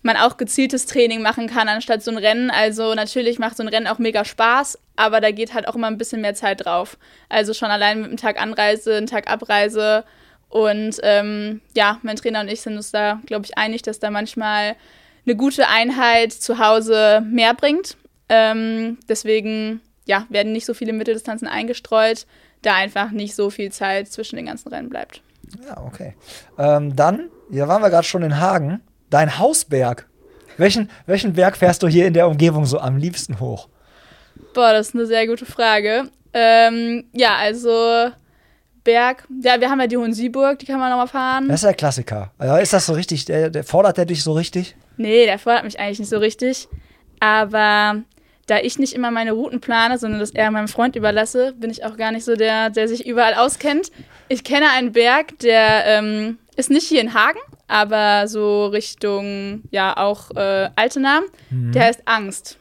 man 0.02 0.16
auch 0.16 0.36
gezieltes 0.36 0.86
Training 0.86 1.22
machen 1.22 1.48
kann, 1.48 1.68
anstatt 1.68 2.02
so 2.02 2.10
ein 2.10 2.18
Rennen. 2.18 2.50
Also 2.50 2.94
natürlich 2.94 3.38
macht 3.38 3.56
so 3.56 3.62
ein 3.62 3.68
Rennen 3.68 3.86
auch 3.86 3.98
mega 3.98 4.24
Spaß, 4.24 4.78
aber 4.96 5.20
da 5.20 5.30
geht 5.30 5.54
halt 5.54 5.66
auch 5.66 5.74
immer 5.74 5.88
ein 5.88 5.98
bisschen 5.98 6.20
mehr 6.20 6.34
Zeit 6.34 6.64
drauf. 6.64 6.98
Also 7.28 7.52
schon 7.52 7.70
allein 7.70 7.98
mit 7.98 8.08
einem 8.08 8.16
Tag 8.16 8.40
Anreise, 8.40 8.96
einem 8.96 9.06
Tag 9.06 9.30
Abreise. 9.30 10.04
Und 10.48 10.98
ähm, 11.02 11.60
ja, 11.74 11.98
mein 12.02 12.16
Trainer 12.16 12.40
und 12.40 12.48
ich 12.48 12.60
sind 12.60 12.76
uns 12.76 12.90
da, 12.90 13.20
glaube 13.26 13.44
ich, 13.44 13.58
einig, 13.58 13.82
dass 13.82 13.98
da 13.98 14.10
manchmal 14.10 14.76
eine 15.26 15.36
gute 15.36 15.68
Einheit 15.68 16.32
zu 16.32 16.58
Hause 16.58 17.22
mehr 17.28 17.54
bringt. 17.54 17.96
Ähm, 18.28 18.98
deswegen 19.08 19.80
ja, 20.06 20.26
werden 20.30 20.52
nicht 20.52 20.64
so 20.64 20.74
viele 20.74 20.92
Mitteldistanzen 20.94 21.48
eingestreut, 21.48 22.26
da 22.62 22.74
einfach 22.74 23.10
nicht 23.10 23.34
so 23.34 23.50
viel 23.50 23.70
Zeit 23.70 24.08
zwischen 24.08 24.36
den 24.36 24.46
ganzen 24.46 24.68
Rennen 24.68 24.88
bleibt. 24.88 25.22
Ja, 25.66 25.82
okay. 25.82 26.14
Ähm, 26.58 26.96
dann, 26.96 27.28
hier 27.50 27.68
waren 27.68 27.82
wir 27.82 27.90
gerade 27.90 28.06
schon 28.06 28.22
in 28.22 28.40
Hagen 28.40 28.80
dein 29.10 29.38
Hausberg. 29.38 30.06
Welchen, 30.56 30.90
welchen 31.06 31.34
Berg 31.34 31.56
fährst 31.56 31.82
du 31.82 31.88
hier 31.88 32.06
in 32.06 32.14
der 32.14 32.28
Umgebung 32.28 32.66
so 32.66 32.78
am 32.78 32.96
liebsten 32.96 33.38
hoch? 33.38 33.68
Boah, 34.54 34.72
das 34.72 34.88
ist 34.88 34.94
eine 34.94 35.06
sehr 35.06 35.26
gute 35.26 35.46
Frage. 35.46 36.08
Ähm, 36.32 37.04
ja, 37.12 37.36
also 37.36 38.10
Berg, 38.84 39.24
ja, 39.42 39.60
wir 39.60 39.70
haben 39.70 39.80
ja 39.80 39.86
die 39.86 39.96
Hohensieburg, 39.96 40.58
die 40.58 40.66
kann 40.66 40.80
man 40.80 40.90
nochmal 40.90 41.08
fahren. 41.08 41.48
Das 41.48 41.56
ist 41.56 41.64
der 41.64 41.74
Klassiker. 41.74 42.32
Also 42.38 42.56
ist 42.56 42.72
das 42.72 42.86
so 42.86 42.94
richtig, 42.94 43.24
der, 43.26 43.50
der 43.50 43.64
fordert 43.64 43.98
der 43.98 44.06
dich 44.06 44.22
so 44.22 44.32
richtig? 44.32 44.76
Nee, 44.96 45.26
der 45.26 45.38
fordert 45.38 45.64
mich 45.64 45.78
eigentlich 45.78 46.00
nicht 46.00 46.08
so 46.08 46.18
richtig. 46.18 46.68
Aber 47.20 48.02
da 48.46 48.58
ich 48.58 48.78
nicht 48.78 48.94
immer 48.94 49.10
meine 49.10 49.32
Routen 49.32 49.60
plane, 49.60 49.98
sondern 49.98 50.20
das 50.20 50.30
eher 50.30 50.50
meinem 50.50 50.68
Freund 50.68 50.96
überlasse, 50.96 51.52
bin 51.56 51.70
ich 51.70 51.84
auch 51.84 51.96
gar 51.96 52.12
nicht 52.12 52.24
so 52.24 52.34
der, 52.34 52.70
der 52.70 52.88
sich 52.88 53.06
überall 53.06 53.34
auskennt. 53.34 53.92
Ich 54.28 54.42
kenne 54.42 54.70
einen 54.70 54.92
Berg, 54.92 55.38
der 55.40 55.84
ähm, 55.86 56.38
ist 56.56 56.70
nicht 56.70 56.88
hier 56.88 57.00
in 57.00 57.14
Hagen, 57.14 57.38
aber 57.68 58.26
so 58.26 58.66
Richtung, 58.66 59.62
ja, 59.70 59.96
auch 59.96 60.30
äh, 60.34 60.70
Altena. 60.74 61.20
Mhm. 61.50 61.72
Der 61.72 61.84
heißt 61.84 62.02
Angst. 62.06 62.58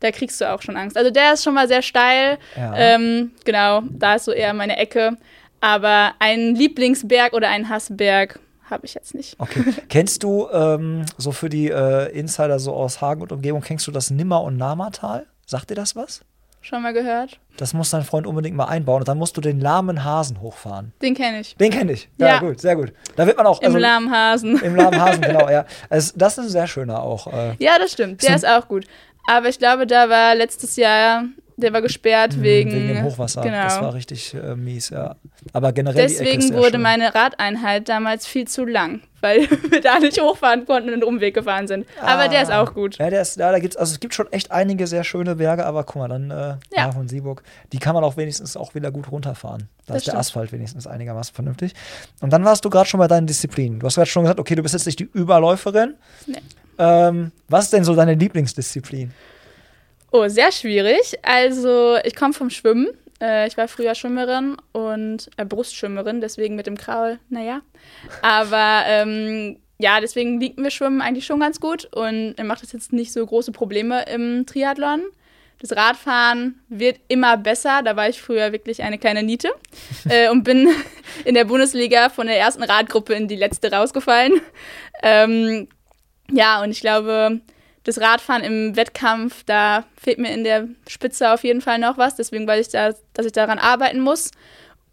Da 0.00 0.10
kriegst 0.10 0.40
du 0.40 0.50
auch 0.50 0.62
schon 0.62 0.76
Angst. 0.76 0.96
Also 0.96 1.10
der 1.10 1.32
ist 1.34 1.44
schon 1.44 1.54
mal 1.54 1.68
sehr 1.68 1.82
steil. 1.82 2.38
Ja. 2.56 2.74
Ähm, 2.76 3.32
genau, 3.44 3.82
da 3.90 4.14
ist 4.14 4.24
so 4.24 4.32
eher 4.32 4.54
meine 4.54 4.76
Ecke. 4.76 5.16
Aber 5.60 6.12
einen 6.18 6.54
Lieblingsberg 6.54 7.32
oder 7.32 7.48
einen 7.48 7.68
Hassberg 7.68 8.38
habe 8.70 8.86
ich 8.86 8.94
jetzt 8.94 9.14
nicht. 9.14 9.36
Okay. 9.38 9.64
kennst 9.88 10.22
du 10.22 10.48
ähm, 10.52 11.04
so 11.18 11.32
für 11.32 11.48
die 11.48 11.70
äh, 11.70 12.10
Insider 12.12 12.58
so 12.58 12.74
aus 12.74 13.00
Hagen 13.00 13.22
und 13.22 13.32
Umgebung, 13.32 13.62
kennst 13.62 13.86
du 13.86 13.90
das 13.90 14.10
Nimmer- 14.10 14.42
und 14.42 14.56
Namatal? 14.56 15.26
Sagt 15.46 15.70
dir 15.70 15.74
das 15.74 15.96
was? 15.96 16.22
Schon 16.64 16.80
mal 16.80 16.94
gehört. 16.94 17.38
Das 17.58 17.74
muss 17.74 17.90
dein 17.90 18.04
Freund 18.04 18.26
unbedingt 18.26 18.56
mal 18.56 18.64
einbauen 18.64 19.02
und 19.02 19.08
dann 19.08 19.18
musst 19.18 19.36
du 19.36 19.42
den 19.42 19.60
lahmen 19.60 20.02
Hasen 20.02 20.40
hochfahren. 20.40 20.94
Den 21.02 21.14
kenne 21.14 21.40
ich. 21.40 21.54
Den 21.56 21.70
kenne 21.70 21.92
ich. 21.92 22.08
Ja, 22.16 22.26
ja, 22.26 22.38
gut, 22.38 22.58
sehr 22.58 22.74
gut. 22.74 22.94
Da 23.16 23.26
wird 23.26 23.36
man 23.36 23.46
auch. 23.46 23.60
Also, 23.60 23.76
Im 23.76 23.82
lahmen 23.82 24.10
Hasen. 24.10 24.58
Im 24.62 24.74
lahmen 24.74 24.98
Hasen, 24.98 25.20
genau, 25.20 25.50
ja. 25.50 25.66
Also, 25.90 26.14
das 26.16 26.38
ist 26.38 26.44
ein 26.44 26.48
sehr 26.48 26.66
schöner 26.66 27.02
auch. 27.02 27.26
Äh, 27.26 27.54
ja, 27.58 27.78
das 27.78 27.92
stimmt. 27.92 28.22
Der 28.22 28.34
ist 28.34 28.48
auch 28.48 28.66
gut. 28.66 28.86
Aber 29.28 29.50
ich 29.50 29.58
glaube, 29.58 29.86
da 29.86 30.08
war 30.08 30.34
letztes 30.34 30.76
Jahr 30.76 31.24
der 31.56 31.72
war 31.72 31.82
gesperrt 31.82 32.40
wegen, 32.42 32.72
wegen 32.72 32.88
dem 32.88 33.04
Hochwasser. 33.04 33.42
Genau. 33.42 33.62
Das 33.62 33.80
war 33.80 33.94
richtig 33.94 34.34
äh, 34.34 34.56
mies, 34.56 34.90
ja. 34.90 35.16
Aber 35.52 35.72
generell 35.72 36.02
Deswegen 36.02 36.52
wurde 36.54 36.72
schön. 36.72 36.82
meine 36.82 37.14
Radeinheit 37.14 37.88
damals 37.88 38.26
viel 38.26 38.48
zu 38.48 38.64
lang, 38.64 39.02
weil 39.20 39.48
wir 39.70 39.80
da 39.80 40.00
nicht 40.00 40.20
hochfahren 40.20 40.66
konnten 40.66 40.88
und 40.88 40.94
einen 40.94 41.04
Umweg 41.04 41.34
gefahren 41.34 41.68
sind. 41.68 41.86
Ah. 42.00 42.14
Aber 42.14 42.28
der 42.28 42.42
ist 42.42 42.50
auch 42.50 42.74
gut. 42.74 42.98
Ja, 42.98 43.08
der 43.08 43.22
ist, 43.22 43.36
ja, 43.36 43.52
da 43.52 43.58
gibt's, 43.60 43.76
also 43.76 43.92
es 43.92 44.00
gibt 44.00 44.14
schon 44.14 44.32
echt 44.32 44.50
einige 44.50 44.86
sehr 44.86 45.04
schöne 45.04 45.36
Berge, 45.36 45.64
aber 45.64 45.84
guck 45.84 45.96
mal, 45.96 46.08
dann 46.08 46.30
äh, 46.30 46.56
ja. 46.76 46.90
von 46.90 47.08
Sieburg, 47.08 47.42
die 47.72 47.78
kann 47.78 47.94
man 47.94 48.02
auch 48.02 48.16
wenigstens 48.16 48.56
auch 48.56 48.74
wieder 48.74 48.90
gut 48.90 49.12
runterfahren. 49.12 49.68
Da 49.86 49.92
das 49.92 49.96
ist 49.98 50.02
stimmt. 50.02 50.14
der 50.14 50.20
Asphalt 50.20 50.52
wenigstens 50.52 50.86
einigermaßen 50.86 51.34
vernünftig. 51.34 51.74
Und 52.20 52.32
dann 52.32 52.44
warst 52.44 52.64
du 52.64 52.70
gerade 52.70 52.88
schon 52.88 52.98
bei 52.98 53.08
deinen 53.08 53.26
Disziplinen. 53.26 53.78
Du 53.78 53.86
hast 53.86 53.94
gerade 53.94 54.10
schon 54.10 54.24
gesagt, 54.24 54.40
okay, 54.40 54.56
du 54.56 54.62
bist 54.62 54.74
jetzt 54.74 54.86
nicht 54.86 54.98
die 54.98 55.08
Überläuferin. 55.12 55.94
Nee. 56.26 56.38
Ähm, 56.78 57.30
was 57.48 57.66
ist 57.66 57.72
denn 57.72 57.84
so 57.84 57.94
deine 57.94 58.14
Lieblingsdisziplin? 58.14 59.12
Oh, 60.16 60.28
sehr 60.28 60.52
schwierig. 60.52 61.18
Also, 61.22 61.96
ich 62.04 62.14
komme 62.14 62.32
vom 62.32 62.48
Schwimmen. 62.48 62.86
Äh, 63.20 63.48
ich 63.48 63.56
war 63.56 63.66
früher 63.66 63.96
Schwimmerin 63.96 64.56
und 64.70 65.28
äh, 65.36 65.44
Brustschwimmerin, 65.44 66.20
deswegen 66.20 66.54
mit 66.54 66.68
dem 66.68 66.76
Kraul, 66.76 67.18
naja. 67.30 67.62
Aber 68.22 68.84
ähm, 68.86 69.58
ja, 69.78 70.00
deswegen 70.00 70.38
liegt 70.38 70.56
mir 70.56 70.70
Schwimmen 70.70 71.00
eigentlich 71.00 71.26
schon 71.26 71.40
ganz 71.40 71.58
gut 71.58 71.86
und 71.86 72.36
macht 72.44 72.62
das 72.62 72.70
jetzt 72.70 72.92
nicht 72.92 73.12
so 73.12 73.26
große 73.26 73.50
Probleme 73.50 74.04
im 74.04 74.46
Triathlon. 74.46 75.02
Das 75.58 75.76
Radfahren 75.76 76.60
wird 76.68 77.00
immer 77.08 77.36
besser. 77.36 77.82
Da 77.82 77.96
war 77.96 78.08
ich 78.08 78.22
früher 78.22 78.52
wirklich 78.52 78.84
eine 78.84 78.98
kleine 78.98 79.24
Niete 79.24 79.50
äh, 80.08 80.30
und 80.30 80.44
bin 80.44 80.68
in 81.24 81.34
der 81.34 81.46
Bundesliga 81.46 82.08
von 82.08 82.28
der 82.28 82.38
ersten 82.38 82.62
Radgruppe 82.62 83.14
in 83.14 83.26
die 83.26 83.34
letzte 83.34 83.72
rausgefallen. 83.72 84.40
Ähm, 85.02 85.66
ja, 86.30 86.62
und 86.62 86.70
ich 86.70 86.80
glaube, 86.80 87.40
das 87.84 88.00
Radfahren 88.00 88.42
im 88.42 88.76
Wettkampf, 88.76 89.44
da 89.44 89.84
fehlt 89.96 90.18
mir 90.18 90.32
in 90.32 90.42
der 90.42 90.68
Spitze 90.88 91.32
auf 91.32 91.44
jeden 91.44 91.60
Fall 91.60 91.78
noch 91.78 91.98
was. 91.98 92.16
Deswegen 92.16 92.46
weiß 92.46 92.66
ich, 92.66 92.72
da, 92.72 92.94
dass 93.12 93.26
ich 93.26 93.32
daran 93.32 93.58
arbeiten 93.58 94.00
muss. 94.00 94.30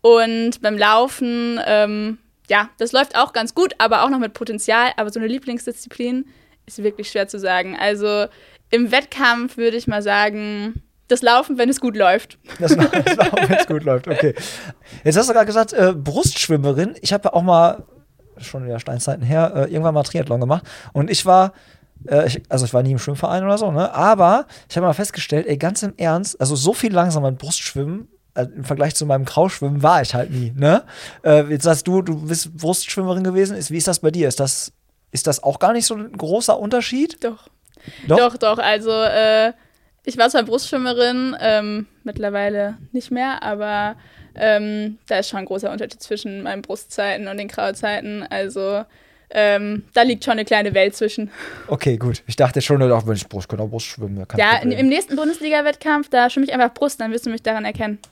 Und 0.01 0.61
beim 0.61 0.77
Laufen, 0.77 1.59
ähm, 1.65 2.17
ja, 2.49 2.69
das 2.77 2.91
läuft 2.91 3.17
auch 3.17 3.31
ganz 3.31 3.55
gut, 3.55 3.73
aber 3.77 4.03
auch 4.03 4.09
noch 4.09 4.19
mit 4.19 4.33
Potenzial. 4.33 4.91
Aber 4.97 5.09
so 5.09 5.19
eine 5.19 5.27
Lieblingsdisziplin 5.27 6.25
ist 6.65 6.83
wirklich 6.83 7.09
schwer 7.09 7.27
zu 7.27 7.39
sagen. 7.39 7.77
Also 7.79 8.25
im 8.71 8.91
Wettkampf 8.91 9.55
würde 9.55 9.77
ich 9.77 9.87
mal 9.87 10.01
sagen, 10.01 10.83
das 11.07 11.21
Laufen, 11.21 11.57
wenn 11.57 11.69
es 11.69 11.79
gut 11.79 11.95
läuft. 11.95 12.39
Das, 12.59 12.75
Laufen, 12.75 12.91
wenn 13.49 13.57
es 13.57 13.67
gut 13.67 13.83
läuft, 13.83 14.07
okay. 14.07 14.35
Jetzt 15.05 15.17
hast 15.17 15.29
du 15.29 15.33
gerade 15.33 15.45
gesagt, 15.45 15.71
äh, 15.71 15.93
Brustschwimmerin. 15.93 16.95
Ich 17.01 17.13
habe 17.13 17.25
ja 17.25 17.33
auch 17.33 17.41
mal, 17.41 17.85
schon 18.37 18.65
wieder 18.65 18.79
Steinzeiten 18.79 19.23
her, 19.23 19.53
äh, 19.55 19.71
irgendwann 19.71 19.93
mal 19.93 20.03
Triathlon 20.03 20.41
gemacht. 20.41 20.65
Und 20.93 21.09
ich 21.09 21.25
war 21.25 21.53
äh, 22.07 22.27
ich, 22.27 22.41
also 22.49 22.65
ich 22.65 22.73
war 22.73 22.83
nie 22.83 22.91
im 22.91 22.99
Schwimmverein 22.99 23.43
oder 23.43 23.57
so, 23.57 23.71
ne? 23.71 23.93
Aber 23.93 24.47
ich 24.69 24.75
habe 24.77 24.87
mal 24.87 24.93
festgestellt, 24.93 25.47
ey, 25.47 25.57
ganz 25.57 25.83
im 25.83 25.93
Ernst, 25.97 26.39
also 26.39 26.55
so 26.55 26.73
viel 26.73 26.93
langsamer 26.93 27.29
im 27.29 27.37
Brustschwimmen 27.37 28.07
äh, 28.33 28.43
im 28.43 28.63
Vergleich 28.63 28.95
zu 28.95 29.05
meinem 29.05 29.25
Krauschwimmen 29.25 29.83
war 29.83 30.01
ich 30.01 30.13
halt 30.13 30.31
nie, 30.31 30.53
ne? 30.55 30.83
Äh, 31.23 31.43
jetzt 31.49 31.63
sagst 31.63 31.87
du, 31.87 32.01
du 32.01 32.27
bist 32.27 32.55
Brustschwimmerin 32.55 33.23
gewesen. 33.23 33.57
Ist, 33.57 33.71
wie 33.71 33.77
ist 33.77 33.87
das 33.87 33.99
bei 33.99 34.11
dir? 34.11 34.27
Ist 34.27 34.39
das, 34.39 34.71
ist 35.11 35.27
das 35.27 35.43
auch 35.43 35.59
gar 35.59 35.73
nicht 35.73 35.85
so 35.85 35.95
ein 35.95 36.11
großer 36.13 36.57
Unterschied? 36.57 37.23
Doch. 37.23 37.47
Doch, 38.07 38.17
doch. 38.17 38.37
doch. 38.37 38.57
Also, 38.59 38.91
äh, 38.91 39.53
ich 40.03 40.17
war 40.17 40.29
zwar 40.29 40.43
Brustschwimmerin, 40.43 41.35
ähm, 41.39 41.87
mittlerweile 42.03 42.77
nicht 42.91 43.11
mehr, 43.11 43.43
aber 43.43 43.95
ähm, 44.35 44.97
da 45.07 45.19
ist 45.19 45.29
schon 45.29 45.39
ein 45.39 45.45
großer 45.45 45.69
Unterschied 45.69 46.01
zwischen 46.01 46.43
meinen 46.43 46.61
Brustzeiten 46.61 47.27
und 47.27 47.37
den 47.37 47.49
Krauzeiten. 47.49 48.25
Also, 48.29 48.85
ähm, 49.33 49.83
da 49.93 50.01
liegt 50.03 50.23
schon 50.25 50.33
eine 50.33 50.45
kleine 50.45 50.73
Welt 50.73 50.95
zwischen. 50.95 51.29
Okay, 51.67 51.97
gut. 51.97 52.23
Ich 52.27 52.35
dachte 52.35 52.61
schon, 52.61 52.81
auch 52.91 53.07
wenn 53.07 53.15
ich 53.15 53.27
Brust 53.27 53.49
kann, 53.49 53.59
auch 53.59 53.67
Brust 53.69 53.85
schwimmen. 53.87 54.17
Ja, 54.37 54.55
Problem. 54.59 54.77
im 54.77 54.87
nächsten 54.87 55.15
Bundesliga-Wettkampf, 55.15 56.09
da 56.09 56.29
schwimme 56.29 56.45
ich 56.47 56.53
einfach 56.53 56.73
Brust, 56.73 56.99
dann 57.01 57.11
wirst 57.11 57.25
du 57.25 57.29
mich 57.29 57.43
daran 57.43 57.65
erkennen. 57.65 57.99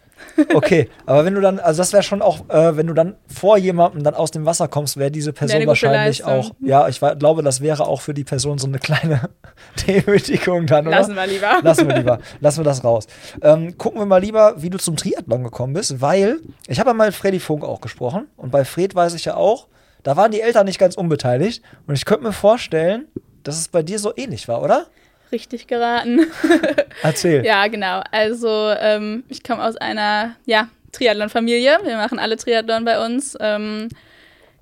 Okay, 0.54 0.90
aber 1.06 1.24
wenn 1.24 1.34
du 1.34 1.40
dann, 1.40 1.60
also 1.60 1.78
das 1.82 1.94
wäre 1.94 2.04
schon 2.04 2.22
auch, 2.22 2.50
äh, 2.50 2.76
wenn 2.76 2.88
du 2.88 2.94
dann 2.94 3.16
vor 3.34 3.58
jemandem 3.58 4.04
dann 4.04 4.16
aus 4.16 4.32
dem 4.32 4.46
Wasser 4.46 4.68
kommst, 4.68 4.98
wäre 4.98 5.10
diese 5.12 5.32
Person 5.32 5.66
wahrscheinlich 5.66 6.20
Leistung. 6.20 6.34
auch, 6.34 6.52
ja, 6.60 6.90
ich 6.90 7.02
wa- 7.02 7.14
glaube, 7.14 7.42
das 7.42 7.62
wäre 7.62 7.88
auch 7.88 8.02
für 8.02 8.14
die 8.14 8.26
Person 8.26 8.58
so 8.58 8.68
eine 8.68 8.80
kleine 8.80 9.30
Demütigung 9.88 10.66
dann, 10.66 10.88
oder? 10.88 10.98
Lassen 10.98 11.16
wir 11.16 11.26
lieber. 11.28 11.60
Lassen 11.62 11.88
wir 11.88 11.96
lieber, 11.98 12.20
lassen 12.42 12.60
wir 12.60 12.64
das 12.66 12.84
raus. 12.84 13.08
Ähm, 13.42 13.78
gucken 13.78 14.00
wir 14.02 14.06
mal 14.06 14.22
lieber, 14.22 14.56
wie 14.58 14.70
du 14.70 14.78
zum 14.78 14.98
Triathlon 14.98 15.44
gekommen 15.44 15.74
bist, 15.74 16.02
weil 16.02 16.40
ich 16.68 16.80
habe 16.80 16.90
ja 16.90 16.94
mal 16.94 17.08
mit 17.08 17.16
Freddy 17.16 17.40
Funk 17.40 17.64
auch 17.64 17.80
gesprochen 17.82 18.28
und 18.38 18.52
bei 18.52 18.66
Fred 18.66 18.96
weiß 18.96 19.14
ich 19.14 19.26
ja 19.26 19.36
auch, 19.36 19.68
da 20.03 20.15
waren 20.15 20.32
die 20.32 20.41
Eltern 20.41 20.65
nicht 20.65 20.79
ganz 20.79 20.96
unbeteiligt 20.96 21.63
und 21.88 21.96
ich 21.96 22.06
könnte 22.06 22.24
mir 22.24 22.34
vorstellen, 22.34 23.08
dass 23.44 23.58
es 23.58 23.68
bei 23.68 23.84
dir 23.84 24.00
so 24.00 24.13
ähnlich 24.15 24.48
war, 24.48 24.62
oder? 24.62 24.88
Richtig 25.32 25.68
geraten. 25.68 26.25
Erzähl. 27.03 27.46
Ja, 27.46 27.68
genau. 27.68 28.01
Also 28.12 28.50
ähm, 28.79 29.24
ich 29.27 29.44
komme 29.44 29.63
aus 29.63 29.77
einer 29.77 30.36
ja, 30.46 30.70
Triathlon-Familie. 30.91 31.79
Wir 31.84 31.98
machen 31.98 32.18
alle 32.18 32.36
Triathlon 32.36 32.84
bei 32.84 33.06
uns. 33.06 33.38
Ähm, 33.39 33.89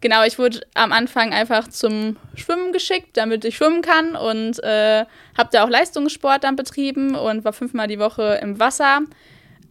genau, 0.02 0.24
ich 0.26 0.38
wurde 0.38 0.62
am 0.74 0.92
Anfang 0.92 1.34
einfach 1.34 1.70
zum 1.70 2.18
Schwimmen 2.36 2.74
geschickt, 2.74 3.16
damit 3.16 3.46
ich 3.46 3.56
schwimmen 3.56 3.82
kann 3.82 4.16
und 4.16 4.62
äh, 4.64 5.06
habe 5.38 5.50
da 5.52 5.64
auch 5.64 5.70
Leistungssport 5.70 6.44
dann 6.44 6.58
betrieben 6.58 7.16
und 7.16 7.46
war 7.46 7.54
fünfmal 7.54 7.88
die 7.88 8.00
Woche 8.00 8.40
im 8.42 8.60
Wasser. 8.60 9.02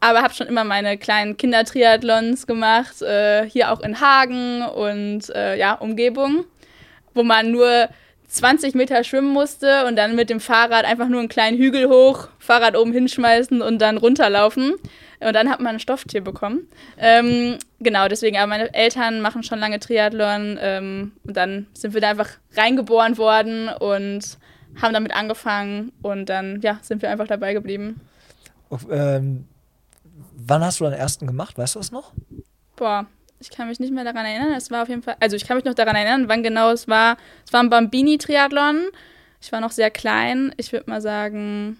Aber 0.01 0.23
habe 0.23 0.35
schon 0.35 0.47
immer 0.47 0.65
meine 0.65 0.99
kleinen 0.99 1.37
Kindertriathlons 1.37 2.47
gemacht, 2.47 3.03
äh, 3.03 3.49
hier 3.49 3.73
auch 3.73 3.81
in 3.81 4.01
Hagen 4.01 4.63
und 4.63 5.31
äh, 5.35 5.59
ja, 5.59 5.75
Umgebung, 5.75 6.45
wo 7.15 7.23
man 7.23 7.51
nur 7.51 7.89
20 8.29 8.75
Meter 8.75 9.05
schwimmen 9.05 9.33
musste 9.33 9.87
und 9.87 9.97
dann 9.97 10.17
mit 10.17 10.31
dem 10.31 10.41
Fahrrad 10.41 10.85
einfach 10.85 11.09
nur 11.09 11.21
einen 11.21 11.29
kleinen 11.29 11.57
Hügel 11.57 11.89
hoch, 11.89 12.29
Fahrrad 12.39 12.77
oben 12.77 12.93
hinschmeißen 12.93 13.63
und 13.63 13.81
dann 13.81 13.97
runterlaufen. 13.97 14.75
Und 15.21 15.33
dann 15.33 15.49
hat 15.49 15.61
man 15.61 15.77
ein 15.77 15.81
Stofftier 15.81 16.21
bekommen. 16.21 16.69
Ähm, 16.99 17.59
genau, 17.81 18.07
deswegen, 18.09 18.37
aber 18.37 18.49
meine 18.49 18.75
Eltern 18.75 19.21
machen 19.21 19.43
schon 19.43 19.59
lange 19.59 19.81
Triathlon 19.81 20.59
ähm, 20.61 21.13
und 21.25 21.37
dann 21.37 21.67
sind 21.73 21.95
wir 21.95 22.03
da 22.03 22.11
einfach 22.11 22.29
reingeboren 22.55 23.17
worden 23.17 23.69
und 23.69 24.39
haben 24.83 24.93
damit 24.93 25.15
angefangen 25.15 25.93
und 26.03 26.29
dann, 26.29 26.61
ja, 26.61 26.79
sind 26.83 27.01
wir 27.01 27.11
einfach 27.11 27.27
dabei 27.27 27.55
geblieben. 27.55 28.01
Ähm, 28.91 29.47
wann 30.37 30.65
hast 30.65 30.81
du 30.81 30.85
deinen 30.85 30.95
ersten 30.95 31.27
gemacht? 31.27 31.59
Weißt 31.59 31.75
du 31.75 31.81
das 31.81 31.93
noch? 31.93 32.13
Boah, 32.77 33.07
ich 33.41 33.51
kann 33.51 33.69
mich 33.69 33.81
nicht 33.81 33.93
mehr 33.93 34.05
daran 34.05 34.25
erinnern. 34.27 34.53
Es 34.53 34.71
war 34.71 34.83
auf 34.83 34.89
jeden 34.89 35.03
Fall, 35.03 35.17
also 35.21 35.37
ich 35.37 35.47
kann 35.47 35.57
mich 35.57 35.65
noch 35.65 35.75
daran 35.75 35.97
erinnern, 35.97 36.29
wann 36.29 36.43
genau 36.43 36.71
es 36.71 36.89
war. 36.89 37.17
Es 37.47 37.53
war 37.53 37.63
ein 37.63 37.71
Bambini-Triathlon. 37.71 38.89
Ich 39.41 39.53
war 39.53 39.61
noch 39.61 39.73
sehr 39.73 39.91
klein. 39.91 40.55
Ich 40.57 40.73
würde 40.73 40.89
mal 40.89 41.01
sagen 41.01 41.79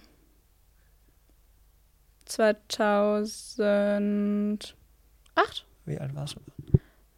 2008, 2.25 4.75
Wie 5.85 5.97
alt 5.97 6.15
warst 6.15 6.35
du? 6.35 6.39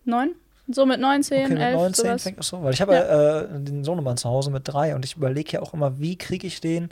9? 0.05 0.35
So 0.71 0.85
mit 0.85 0.99
19, 0.99 1.45
Okay, 1.45 1.53
mit 1.53 1.61
11, 1.61 1.75
19 1.75 2.05
sowas. 2.05 2.23
fängt 2.23 2.43
so. 2.43 2.63
Weil 2.63 2.73
ich 2.73 2.81
habe 2.81 2.93
ja. 2.93 3.41
äh, 3.41 3.47
den 3.59 3.83
Sohnemann 3.83 4.17
zu 4.17 4.29
Hause 4.29 4.51
mit 4.51 4.67
drei 4.67 4.93
und 4.95 5.03
ich 5.03 5.15
überlege 5.15 5.53
ja 5.53 5.61
auch 5.61 5.73
immer, 5.73 5.99
wie 5.99 6.15
kriege 6.15 6.45
ich 6.45 6.61
den 6.61 6.89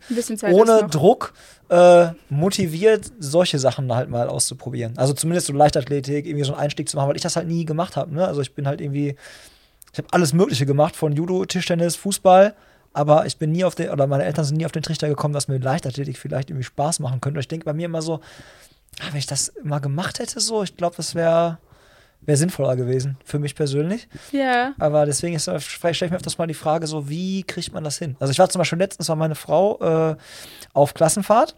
ohne. 0.51 0.87
Druck 0.89 1.33
äh, 1.69 2.07
motiviert, 2.29 3.11
solche 3.19 3.59
Sachen 3.59 3.93
halt 3.93 4.09
mal 4.09 4.27
auszuprobieren. 4.29 4.97
Also 4.97 5.13
zumindest 5.13 5.47
so 5.47 5.53
Leichtathletik, 5.53 6.25
irgendwie 6.25 6.45
so 6.45 6.53
einen 6.53 6.61
Einstieg 6.61 6.89
zu 6.89 6.97
machen, 6.97 7.09
weil 7.09 7.15
ich 7.15 7.21
das 7.21 7.35
halt 7.35 7.47
nie 7.47 7.65
gemacht 7.65 7.95
habe. 7.95 8.13
Ne? 8.13 8.25
Also 8.25 8.41
ich 8.41 8.55
bin 8.55 8.67
halt 8.67 8.81
irgendwie, 8.81 9.15
ich 9.93 9.97
habe 9.97 10.07
alles 10.11 10.33
Mögliche 10.33 10.65
gemacht, 10.65 10.95
von 10.95 11.13
Judo, 11.13 11.45
Tischtennis, 11.45 11.95
Fußball. 11.95 12.55
Aber 12.93 13.27
ich 13.27 13.37
bin 13.37 13.51
nie 13.51 13.63
auf 13.63 13.75
den, 13.75 13.91
oder 13.91 14.07
meine 14.07 14.25
Eltern 14.25 14.43
sind 14.43 14.57
nie 14.57 14.65
auf 14.65 14.71
den 14.71 14.81
Trichter 14.81 15.07
gekommen, 15.07 15.33
dass 15.35 15.47
mir 15.47 15.59
Leichtathletik 15.59 16.17
vielleicht 16.17 16.49
irgendwie 16.49 16.63
Spaß 16.63 16.99
machen 16.99 17.21
könnte. 17.21 17.37
Und 17.37 17.41
ich 17.41 17.47
denke 17.47 17.65
bei 17.65 17.73
mir 17.73 17.85
immer 17.85 18.01
so, 18.01 18.21
ah, 19.01 19.07
wenn 19.11 19.19
ich 19.19 19.27
das 19.27 19.53
mal 19.63 19.77
gemacht 19.77 20.17
hätte, 20.17 20.39
so, 20.39 20.63
ich 20.63 20.75
glaube, 20.75 20.95
das 20.95 21.13
wäre 21.13 21.59
wär 22.27 22.37
sinnvoller 22.37 22.75
gewesen 22.75 23.17
für 23.23 23.39
mich 23.39 23.55
persönlich. 23.55 24.07
Ja. 24.31 24.73
Aber 24.77 25.05
deswegen 25.05 25.35
ist, 25.35 25.47
äh, 25.47 25.59
stelle 25.59 25.93
ich 25.93 26.01
mir 26.01 26.17
öfters 26.17 26.37
mal 26.37 26.45
die 26.45 26.53
Frage, 26.53 26.85
so 26.85 27.09
wie 27.09 27.43
kriegt 27.43 27.73
man 27.73 27.83
das 27.83 27.97
hin? 27.97 28.15
Also 28.19 28.31
ich 28.31 28.37
war 28.37 28.49
zum 28.49 28.59
Beispiel 28.59 28.77
letztens 28.77 29.09
war 29.09 29.15
meine 29.15 29.35
Frau 29.35 29.79
äh, 30.11 30.15
auf 30.73 30.93
Klassenfahrt 30.93 31.55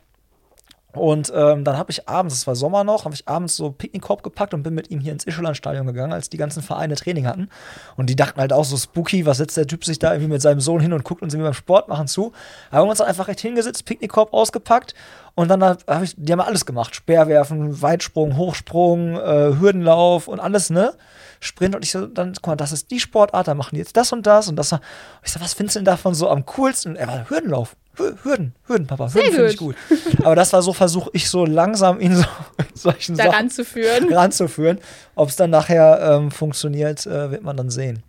und 0.94 1.32
ähm, 1.36 1.64
dann 1.64 1.78
habe 1.78 1.92
ich 1.92 2.10
abends, 2.10 2.34
es 2.34 2.48
war 2.48 2.56
Sommer 2.56 2.84
noch, 2.84 3.06
habe 3.06 3.14
ich 3.14 3.28
abends 3.28 3.56
so 3.56 3.72
Picknickkorb 3.72 4.24
gepackt 4.24 4.56
und 4.56 4.64
bin 4.64 4.74
mit 4.74 4.90
ihm 4.90 5.00
hier 5.00 5.12
ins 5.12 5.26
Ischeland-Stadion 5.28 5.86
gegangen, 5.86 6.14
als 6.14 6.30
die 6.30 6.38
ganzen 6.38 6.64
Vereine 6.64 6.96
Training 6.96 7.28
hatten. 7.28 7.50
Und 7.96 8.10
die 8.10 8.16
dachten 8.16 8.42
halt 8.42 8.52
auch 8.54 8.66
so 8.66 8.76
spooky, 8.76 9.28
was 9.28 9.38
setzt 9.38 9.56
der 9.56 9.68
Typ 9.68 9.86
sich 9.86 10.00
da 10.00 10.14
irgendwie 10.14 10.32
mit 10.32 10.42
seinem 10.42 10.62
Sohn 10.62 10.82
hin 10.82 10.92
und 10.92 11.04
guckt 11.04 11.22
uns 11.22 11.34
irgendwie 11.34 11.50
beim 11.50 11.54
Sport 11.54 11.90
machen 11.90 12.08
zu. 12.08 12.32
Aber 12.70 12.78
wir 12.78 12.80
haben 12.80 12.90
uns 12.90 12.98
dann 12.98 13.08
einfach 13.08 13.28
recht 13.28 13.40
hingesetzt, 13.40 13.86
Picknickkorb 13.86 14.34
ausgepackt 14.34 14.96
und 15.40 15.48
dann 15.48 15.64
habe 15.64 16.04
ich, 16.04 16.14
die 16.18 16.32
haben 16.32 16.42
alles 16.42 16.66
gemacht. 16.66 16.94
Speerwerfen, 16.96 17.82
Weitsprung, 17.82 18.36
Hochsprung, 18.38 19.16
äh, 19.16 19.54
Hürdenlauf 19.60 20.28
und 20.28 20.40
alles, 20.40 20.70
ne? 20.70 20.94
Sprint 21.40 21.76
und 21.76 21.84
ich 21.86 21.92
so, 21.92 22.06
dann, 22.06 22.34
guck 22.34 22.48
mal, 22.48 22.56
das 22.58 22.72
ist 22.74 22.92
die 22.92 23.00
Sportart, 23.00 23.48
da 23.48 23.54
machen 23.54 23.76
die 23.76 23.80
jetzt 23.80 23.96
das 23.96 24.12
und 24.12 24.28
das 24.28 24.48
und 24.50 24.58
das. 24.58 24.74
Und 24.74 24.82
ich 25.24 25.32
so, 25.32 25.40
was 25.40 25.54
findest 25.54 25.76
du 25.76 25.80
denn 25.80 25.86
davon 25.86 26.14
so 26.14 26.30
am 26.30 26.46
coolsten? 26.46 26.92
Und 26.92 26.96
er 26.98 27.08
war 27.08 27.30
Hürdenlauf. 27.30 27.76
Hü- 27.98 28.16
Hürden, 28.24 28.54
Hürden, 28.68 28.88
Papa, 28.88 29.14
Hürden 29.14 29.32
finde 29.32 29.50
ich 29.50 29.58
gut. 29.58 29.76
Aber 30.24 30.36
das 30.36 30.52
war 30.54 30.62
so, 30.62 30.74
versuche 30.74 31.10
ich 31.14 31.30
so 31.30 31.46
langsam 31.46 32.00
ihn 32.02 32.16
so 32.16 32.24
in 32.58 32.76
solchen 32.76 33.16
Sachen 33.16 33.32
Daran 33.32 33.50
zu 33.50 33.64
führen. 33.66 34.14
ranzuführen. 34.14 34.80
Ob 35.16 35.30
es 35.30 35.36
dann 35.38 35.50
nachher 35.50 36.00
ähm, 36.02 36.32
funktioniert, 36.32 37.06
äh, 37.06 37.32
wird 37.32 37.44
man 37.44 37.56
dann 37.58 37.70
sehen. 37.70 38.04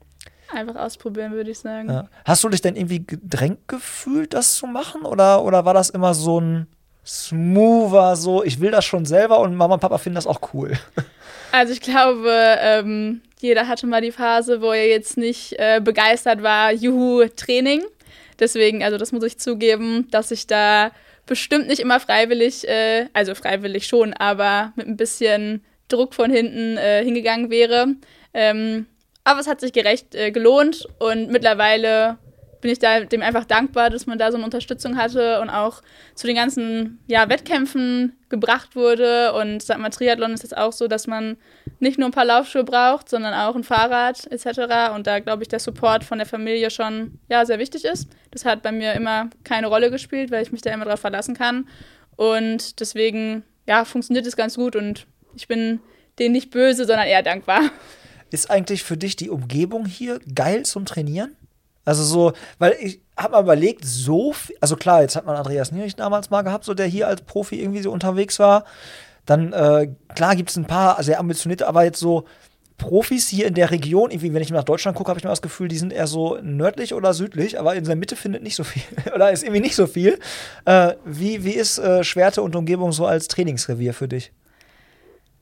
Einfach 0.53 0.75
ausprobieren, 0.77 1.31
würde 1.33 1.53
ich 1.53 1.61
sagen. 1.61 1.89
Ja. 1.89 2.09
Hast 2.25 2.43
du 2.43 2.49
dich 2.49 2.61
denn 2.61 2.75
irgendwie 2.75 3.07
gedrängt 3.07 3.69
gefühlt, 3.69 4.35
das 4.35 4.57
zu 4.57 4.67
machen? 4.67 5.03
Oder, 5.03 5.45
oder 5.45 5.65
war 5.65 5.75
das 5.75 5.91
immer 5.91 6.13
so 6.15 6.41
ein 6.41 6.67
smoother, 7.11 8.15
so, 8.15 8.45
ich 8.45 8.61
will 8.61 8.71
das 8.71 8.85
schon 8.85 9.05
selber 9.05 9.41
und 9.41 9.57
Mama 9.57 9.75
und 9.75 9.81
Papa 9.81 9.99
finden 9.99 10.15
das 10.15 10.27
auch 10.27 10.41
cool? 10.55 10.73
Also 11.53 11.73
ich 11.73 11.81
glaube, 11.81 12.31
ähm, 12.61 13.23
jeder 13.41 13.67
hatte 13.67 13.85
mal 13.89 14.01
die 14.01 14.13
Phase, 14.13 14.63
wo 14.63 14.71
er 14.71 14.87
jetzt 14.87 15.17
nicht 15.17 15.59
äh, 15.59 15.81
begeistert 15.83 16.45
war, 16.45 16.71
juhu, 16.71 17.27
Training. 17.35 17.83
Deswegen, 18.39 18.85
also 18.85 18.99
das 18.99 19.11
muss 19.11 19.25
ich 19.25 19.37
zugeben, 19.37 20.07
dass 20.13 20.31
ich 20.31 20.47
da 20.47 20.93
bestimmt 21.27 21.67
nicht 21.67 21.81
immer 21.81 21.99
freiwillig, 21.99 22.69
äh, 22.69 23.07
also 23.15 23.35
freiwillig 23.35 23.89
schon, 23.89 24.15
aber 24.15 24.73
mit 24.77 24.87
ein 24.87 24.97
bisschen 24.97 25.65
Druck 25.89 26.15
von 26.15 26.31
hinten 26.31 26.77
äh, 26.77 27.03
hingegangen 27.03 27.51
wäre. 27.51 27.97
Ähm, 28.33 28.87
aber 29.25 29.41
es 29.41 29.49
hat 29.49 29.61
sich 29.61 29.73
gerecht 29.73 30.15
äh, 30.15 30.31
gelohnt 30.31 30.87
und 31.01 31.33
mittlerweile 31.33 32.19
bin 32.61 32.71
ich 32.71 32.79
da 32.79 33.01
dem 33.01 33.23
einfach 33.23 33.45
dankbar, 33.45 33.91
dass 33.91 34.07
man 34.07 34.19
da 34.19 34.31
so 34.31 34.37
eine 34.37 34.45
Unterstützung 34.45 34.97
hatte 34.97 35.41
und 35.41 35.51
auch 35.51 35.83
zu 36.15 36.27
den 36.27 36.37
ganzen 36.37 36.99
ja, 37.07 37.29
Wettkämpfen 37.29 38.17
gebracht 38.29 38.77
wurde. 38.77 39.33
Und 39.33 39.63
sag 39.63 39.79
mal, 39.79 39.91
Triathlon 39.91 40.33
ist 40.33 40.43
jetzt 40.43 40.57
auch 40.57 40.73
so, 40.73 40.89
dass 40.89 41.07
man 41.07 41.37
nicht 41.79 41.99
nur 41.99 42.09
ein 42.09 42.13
paar 42.13 42.25
Laufschuhe 42.25 42.65
braucht, 42.65 43.09
sondern 43.09 43.35
auch 43.35 43.57
ein 43.57 43.65
Fahrrad 43.65 44.31
etc. 44.31 44.95
Und 44.95 45.07
da 45.07 45.21
glaube 45.21 45.43
ich, 45.43 45.49
der 45.49 45.59
Support 45.59 46.05
von 46.05 46.19
der 46.19 46.27
Familie 46.27 46.71
schon 46.71 47.19
ja, 47.29 47.45
sehr 47.47 47.59
wichtig 47.59 47.85
ist. 47.85 48.09
Das 48.31 48.45
hat 48.45 48.63
bei 48.63 48.73
mir 48.73 48.93
immer 48.93 49.31
keine 49.45 49.67
Rolle 49.67 49.91
gespielt, 49.91 50.31
weil 50.31 50.43
ich 50.43 50.53
mich 50.53 50.63
da 50.63 50.73
immer 50.73 50.85
drauf 50.85 51.01
verlassen 51.01 51.35
kann. 51.35 51.69
Und 52.17 52.81
deswegen 52.81 53.45
ja, 53.67 53.85
funktioniert 53.85 54.27
es 54.27 54.37
ganz 54.37 54.57
gut 54.57 54.77
und 54.77 55.07
ich 55.35 55.49
bin 55.49 55.81
denen 56.19 56.33
nicht 56.33 56.51
böse, 56.51 56.85
sondern 56.85 57.07
eher 57.07 57.23
dankbar. 57.23 57.71
Ist 58.31 58.51
eigentlich 58.51 58.83
für 58.83 58.97
dich 58.97 59.17
die 59.17 59.31
Umgebung 59.31 59.87
hier 59.87 60.21
geil 60.35 60.65
zum 60.65 60.85
Trainieren? 60.85 61.37
Also 61.85 62.03
so, 62.05 62.33
weil 62.59 62.77
ich 62.81 63.01
habe 63.17 63.33
mal 63.33 63.43
überlegt, 63.43 63.85
so 63.85 64.33
viel, 64.33 64.57
also 64.61 64.77
klar, 64.77 65.03
jetzt 65.03 65.17
hat 65.17 65.27
man 65.27 65.37
Andreas 65.37 65.73
Nierich 65.73 65.97
damals 65.97 66.31
mal 66.31 66.43
gehabt, 66.43 66.65
so 66.65 66.75
der 66.75 66.87
hier 66.87 67.09
als 67.09 67.23
Profi 67.23 67.61
irgendwie 67.61 67.83
so 67.83 67.91
unterwegs 67.91 68.39
war. 68.39 68.65
Dann, 69.27 69.53
äh, 69.53 69.89
klar, 70.15 70.37
gibt 70.37 70.51
es 70.51 70.57
ein 70.57 70.67
paar 70.67 71.03
sehr 71.03 71.21
ambitionierte, 71.21 71.67
aber 71.67 71.85
jetzt 71.85 72.01
so 72.01 72.25
Profis 72.81 73.29
hier 73.29 73.47
in 73.47 73.55
der 73.55 73.71
Region, 73.71 74.11
irgendwie, 74.11 74.33
wenn 74.33 74.43
ich 74.43 74.51
nach 74.51 74.65
Deutschland 74.65 74.97
gucke, 74.97 75.11
habe 75.11 75.19
ich 75.19 75.25
immer 75.25 75.33
das 75.33 75.43
Gefühl, 75.43 75.69
die 75.69 75.77
sind 75.77 75.93
eher 75.93 76.07
so 76.07 76.39
nördlich 76.43 76.95
oder 76.95 77.13
südlich, 77.13 77.61
aber 77.61 77.75
in 77.77 77.85
der 77.85 77.95
Mitte 77.95 78.17
findet 78.17 78.43
nicht 78.43 78.57
so 78.57 78.65
viel, 78.65 78.83
oder 79.15 79.31
ist 79.31 79.43
irgendwie 79.43 79.61
nicht 79.61 79.77
so 79.77 79.87
viel. 79.87 80.19
Äh, 80.65 80.95
wie, 81.05 81.45
wie 81.45 81.53
ist 81.53 81.79
äh, 81.79 82.03
Schwerte 82.03 82.43
und 82.43 82.57
Umgebung 82.57 82.93
so 82.93 83.07
als 83.07 83.29
Trainingsrevier 83.29 83.93
für 83.93 84.09
dich? 84.09 84.33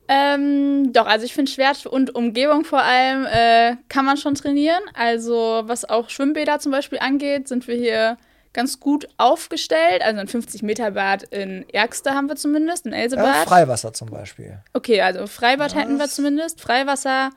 Ähm, 0.09 0.93
doch, 0.93 1.07
also 1.07 1.25
ich 1.27 1.35
finde 1.35 1.51
Schwert 1.51 1.85
und 1.87 2.15
Umgebung 2.15 2.65
vor 2.65 2.83
allem 2.83 3.27
äh, 3.27 3.77
kann 3.89 4.05
man 4.05 4.17
schon 4.17 4.35
trainieren. 4.35 4.81
Also 4.95 5.63
was 5.67 5.85
auch 5.89 6.09
Schwimmbäder 6.09 6.59
zum 6.61 6.73
Beispiel 6.73 6.99
angeht, 6.99 7.47
sind 7.49 7.69
wir 7.69 7.77
hier 7.77 8.17
ganz 8.55 8.81
gut 8.81 9.07
aufgestellt. 9.19 10.01
Also 10.03 10.19
ein 10.21 10.27
50-Meter-Bad 10.29 11.25
in 11.25 11.65
Ergster 11.69 12.15
haben 12.15 12.29
wir 12.29 12.37
zumindest, 12.37 12.87
in 12.87 12.93
Elsebad. 12.95 13.47
Freiwasser 13.47 13.93
zum 13.93 14.09
Beispiel. 14.11 14.59
okay, 14.73 15.01
also 15.03 15.27
Freibad 15.27 15.73
Ja, 15.75 15.81
hätten 15.81 15.99
wir 15.99 16.09
zumindest. 16.09 16.61
Freiwasser 16.61 17.31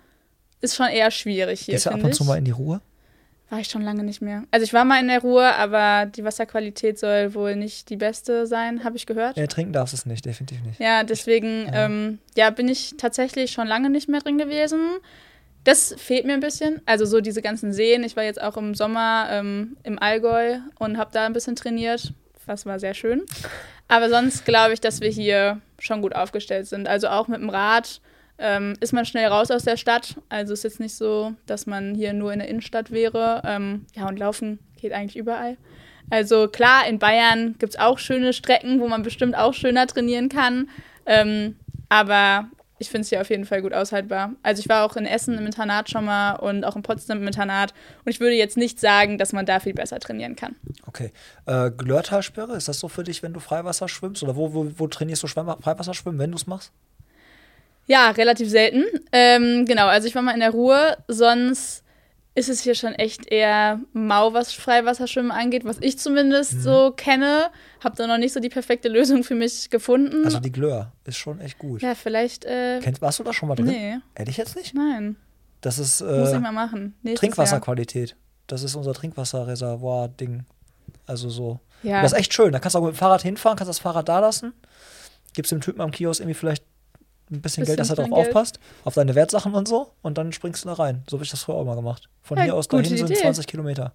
ist 0.61 0.75
schon 0.75 0.87
eher 0.87 1.11
schwierig 1.11 1.61
hier, 1.61 1.73
Gehst 1.73 1.87
du 1.87 1.89
ab 1.91 2.01
und 2.03 2.09
ich. 2.11 2.15
zu 2.15 2.23
mal 2.23 2.37
in 2.37 2.45
die 2.45 2.51
Ruhe? 2.51 2.81
War 3.51 3.60
ich 3.60 3.67
schon 3.67 3.81
lange 3.81 4.05
nicht 4.05 4.22
mehr. 4.22 4.46
Also 4.50 4.63
ich 4.63 4.72
war 4.72 4.86
mal 4.86 5.01
in 5.01 5.10
der 5.10 5.20
Ruhe, 5.20 5.53
aber 5.55 6.05
die 6.05 6.24
Wasserqualität 6.24 6.98
soll 6.98 7.34
wohl 7.34 7.58
nicht 7.58 7.89
die 7.89 7.98
beste 7.98 8.48
sein, 8.48 8.86
habe 8.86 8.96
ich 8.96 9.05
gehört. 9.05 9.36
Ja, 9.36 9.46
trinken 9.46 9.74
darfst 9.74 9.93
du 9.93 9.98
es 9.98 10.05
nicht, 10.05 10.25
definitiv 10.25 10.62
nicht. 10.63 10.79
Ja, 10.79 11.03
deswegen 11.03 11.65
Ja. 11.65 11.86
Ähm, 11.86 12.20
ja, 12.38 12.50
bin 12.50 12.70
ich 12.70 12.96
tatsächlich 12.98 13.51
schon 13.51 13.67
lange 13.67 13.89
nicht 13.89 14.08
mehr 14.08 14.22
drin 14.22 14.38
gewesen. 14.38 14.79
Das 15.65 15.93
fehlt 15.98 16.25
mir 16.25 16.31
ein 16.31 16.39
bisschen. 16.39 16.81
Also 16.86 17.03
so 17.03 17.20
diese 17.20 17.41
ganzen 17.41 17.74
Seen. 17.74 18.05
Ich 18.05 18.15
war 18.15 18.24
jetzt 18.24 18.41
auch 18.41 18.55
im 18.55 18.74
Sommer 18.74 19.27
ähm, 19.29 19.75
im 19.84 20.00
Allgäu 20.00 20.60
und 20.79 20.98
habe 20.98 21.12
da 21.12 21.25
ein 21.25 21.34
bisschen 21.34 21.58
trainiert. 21.58 22.13
Das 22.48 22.65
war 22.65 22.79
sehr 22.79 22.93
schön. 22.93 23.24
Aber 23.89 24.10
sonst 24.10 24.46
glaube 24.46 24.74
ich, 24.74 24.79
dass 24.79 25.01
wir 25.01 25.10
hier 25.10 25.60
schon 25.77 26.01
gut 26.01 26.15
aufgestellt 26.15 26.67
sind. 26.67 26.88
Also 26.88 27.10
auch 27.10 27.27
mit 27.27 27.41
dem 27.41 27.50
Rad 27.50 28.00
ähm, 28.41 28.74
ist 28.79 28.91
man 28.91 29.05
schnell 29.05 29.27
raus 29.27 29.51
aus 29.51 29.63
der 29.63 29.77
Stadt. 29.77 30.15
Also 30.29 30.53
ist 30.53 30.63
jetzt 30.63 30.79
nicht 30.79 30.95
so, 30.95 31.33
dass 31.45 31.67
man 31.67 31.95
hier 31.95 32.13
nur 32.13 32.33
in 32.33 32.39
der 32.39 32.48
Innenstadt 32.48 32.91
wäre. 32.91 33.41
Ähm, 33.45 33.86
ja, 33.95 34.07
und 34.07 34.17
laufen 34.17 34.60
geht 34.81 34.93
eigentlich 34.93 35.15
überall. 35.15 35.57
Also 36.10 36.48
klar, 36.48 36.88
in 36.88 37.00
Bayern 37.00 37.55
gibt 37.60 37.74
es 37.74 37.79
auch 37.79 38.00
schöne 38.00 38.33
Strecken, 38.33 38.81
wo 38.81 38.88
man 38.88 39.03
bestimmt 39.03 39.36
auch 39.36 39.53
schöner 39.53 39.88
trainieren 39.88 40.27
kann. 40.27 40.69
Ähm, 41.05 41.55
aber 41.88 42.50
ich 42.79 42.89
finde 42.89 43.03
es 43.03 43.10
hier 43.10 43.21
auf 43.21 43.29
jeden 43.29 43.45
Fall 43.45 43.62
gut 43.62 43.74
aushaltbar. 43.74 44.31
Also 44.41 44.60
ich 44.60 44.67
war 44.67 44.86
auch 44.86 44.95
in 44.95 45.05
Essen 45.05 45.38
im 45.38 45.45
Internat 45.45 45.89
schon 45.91 46.03
mal 46.03 46.33
und 46.33 46.63
auch 46.65 46.75
in 46.75 46.81
Potsdam 46.81 47.19
im 47.19 47.27
Internat. 47.27 47.74
Und 48.03 48.10
ich 48.10 48.19
würde 48.19 48.36
jetzt 48.36 48.57
nicht 48.57 48.79
sagen, 48.79 49.19
dass 49.19 49.33
man 49.33 49.45
da 49.45 49.60
viel 49.60 49.75
besser 49.75 50.00
trainieren 50.00 50.36
kann. 50.36 50.55
Okay. 50.88 51.12
Äh, 51.45 51.69
Glörtalsperre, 51.69 52.55
ist 52.55 52.67
das 52.67 52.79
so 52.79 52.88
für 52.88 53.03
dich, 53.03 53.21
wenn 53.21 53.33
du 53.33 53.39
Freiwasser 53.39 53.88
schwimmst? 53.88 54.24
Oder 54.24 54.36
wo, 54.36 54.53
wo, 54.53 54.71
wo 54.77 54.88
trainierst 54.88 55.21
du 55.21 55.27
Schwimmer, 55.27 55.60
Freiwasserschwimmen, 55.62 56.19
wenn 56.19 56.31
du 56.31 56.38
es 56.38 56.48
machst? 56.48 56.74
Ja, 57.91 58.10
relativ 58.12 58.50
selten. 58.50 58.83
Ähm, 59.12 59.65
genau, 59.65 59.88
also 59.88 60.07
ich 60.07 60.15
war 60.15 60.21
mal 60.21 60.33
in 60.33 60.39
der 60.39 60.51
Ruhe. 60.51 60.98
Sonst 61.07 61.83
ist 62.33 62.48
es 62.48 62.62
hier 62.62 62.75
schon 62.75 62.93
echt 62.93 63.29
eher 63.29 63.81
mau, 63.91 64.31
was 64.33 64.53
Freiwasserschwimmen 64.53 65.31
angeht, 65.31 65.65
was 65.65 65.77
ich 65.81 66.00
zumindest 66.00 66.53
Mhm. 66.53 66.62
so 66.62 66.91
kenne. 66.95 67.48
Habe 67.83 67.98
da 67.98 68.07
noch 68.07 68.17
nicht 68.17 68.31
so 68.33 68.39
die 68.39 68.48
perfekte 68.48 68.88
Lösung 68.88 69.24
für 69.25 69.36
mich 69.36 69.69
gefunden. 69.69 70.24
Also 70.24 70.39
die 70.39 70.51
Glör 70.51 70.93
ist 71.05 71.17
schon 71.17 71.41
echt 71.41 71.57
gut. 71.60 71.81
ja, 71.81 71.93
vielleicht. 71.93 72.45
Äh, 72.45 72.79
Kennst, 72.81 73.01
warst 73.01 73.19
du 73.19 73.24
da 73.24 73.33
schon 73.33 73.50
mal 73.50 73.55
drin? 73.55 73.65
nee, 73.65 73.98
Ehrlich 74.15 74.38
jetzt 74.38 74.55
nicht? 74.55 74.74
nein. 74.74 75.17
Das 75.60 75.77
ist 75.77 76.01
Muss 76.01 76.29
ich 76.29 76.36
äh, 76.36 76.39
mal 76.39 76.51
machen. 76.53 76.95
Nächstes 77.03 77.05
Jahr. 77.05 77.15
Trinkwasserqualität. 77.33 78.15
Das 78.48 78.63
ist 78.63 78.75
unser 78.75 78.93
Trinkwasserreservoir-Ding. 78.93 80.45
Also 81.05 81.29
so. 81.29 81.60
Ja. 81.83 82.01
Das 82.01 82.13
ist 82.13 82.17
echt 82.17 82.33
schön. 82.33 82.51
Da 82.51 82.60
kannst 82.60 82.75
du 82.75 82.79
auch 82.79 82.83
mit 82.86 82.93
dem 82.93 82.98
Fahrrad 82.98 83.21
hinfahren, 83.21 83.57
kannst 83.57 83.69
das 83.69 83.79
Fahrrad 83.79 84.07
da 84.07 84.19
lassen. 84.19 84.53
Gibst 85.33 85.51
dem 85.51 85.62
Typen 85.62 85.81
am 85.81 85.91
Kiosk 85.91 86.21
irgendwie 86.21 86.33
vielleicht 86.33 86.63
ein 87.31 87.41
bisschen, 87.41 87.61
Bisschen 87.61 87.65
Geld, 87.65 87.79
dass 87.79 87.89
er 87.89 87.95
drauf 87.95 88.09
Geld. 88.09 88.27
aufpasst. 88.27 88.59
Auf 88.83 88.93
deine 88.93 89.15
Wertsachen 89.15 89.53
und 89.53 89.67
so. 89.67 89.91
Und 90.01 90.17
dann 90.17 90.31
springst 90.33 90.63
du 90.63 90.69
da 90.69 90.73
rein. 90.73 91.03
So 91.09 91.17
habe 91.17 91.23
ich 91.23 91.31
das 91.31 91.43
früher 91.43 91.55
auch 91.55 91.65
mal 91.65 91.75
gemacht. 91.75 92.09
Von 92.21 92.38
Ja, 92.38 92.43
hier 92.43 92.55
aus 92.55 92.67
dahin 92.67 92.85
sind 92.85 93.09
Idee. 93.09 93.21
20 93.21 93.47
Kilometer. 93.47 93.93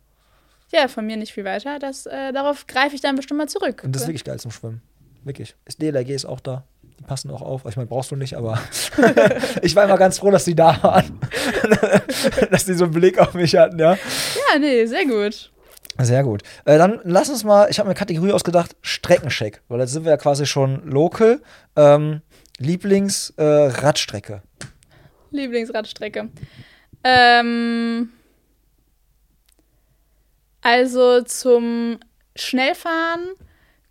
Ja, 0.72 0.88
von 0.88 1.06
mir 1.06 1.16
nicht 1.16 1.32
viel 1.32 1.44
weiter. 1.44 1.78
Das, 1.78 2.06
äh, 2.06 2.32
darauf 2.32 2.66
greife 2.66 2.94
ich 2.94 3.00
dann 3.00 3.14
bestimmt 3.16 3.38
mal 3.38 3.48
zurück. 3.48 3.82
Und 3.84 3.92
das 3.94 4.02
ist 4.02 4.08
wirklich 4.08 4.24
geil 4.24 4.40
zum 4.40 4.50
Schwimmen. 4.50 4.82
Wirklich. 5.22 5.54
Ist 5.64 5.80
DLRG 5.80 6.10
ist 6.10 6.24
auch 6.24 6.40
da. 6.40 6.64
Die 6.98 7.04
passen 7.04 7.30
auch 7.30 7.42
auf. 7.42 7.64
Ich 7.68 7.76
meine, 7.76 7.88
brauchst 7.88 8.10
du 8.10 8.16
nicht, 8.16 8.34
aber 8.34 8.58
ich 9.62 9.76
war 9.76 9.84
immer 9.84 9.98
ganz 9.98 10.18
froh, 10.18 10.30
dass 10.30 10.44
die 10.44 10.54
da 10.54 10.82
waren. 10.82 11.20
dass 12.50 12.64
die 12.64 12.74
so 12.74 12.84
einen 12.84 12.94
Blick 12.94 13.18
auf 13.18 13.34
mich 13.34 13.54
hatten, 13.54 13.78
ja. 13.78 13.92
ja, 13.94 14.58
nee, 14.58 14.86
sehr 14.86 15.04
gut. 15.04 15.50
Sehr 15.98 16.22
gut. 16.24 16.42
Äh, 16.64 16.78
dann 16.78 17.00
lass 17.04 17.30
uns 17.30 17.42
mal, 17.44 17.68
ich 17.70 17.78
habe 17.78 17.86
mir 17.86 17.92
eine 17.92 17.98
Kategorie 17.98 18.32
ausgedacht, 18.32 18.76
Streckencheck. 18.82 19.62
Weil 19.68 19.80
jetzt 19.80 19.92
sind 19.92 20.04
wir 20.04 20.10
ja 20.10 20.16
quasi 20.16 20.46
schon 20.46 20.86
local. 20.86 21.40
Ähm, 21.74 22.20
Lieblings-Radstrecke. 22.58 23.42
Äh, 23.42 23.86
Radstrecke. 23.86 24.42
Lieblingsradstrecke. 25.30 26.30
Ähm, 27.04 28.10
also 30.62 31.22
zum 31.22 31.98
Schnellfahren 32.34 33.28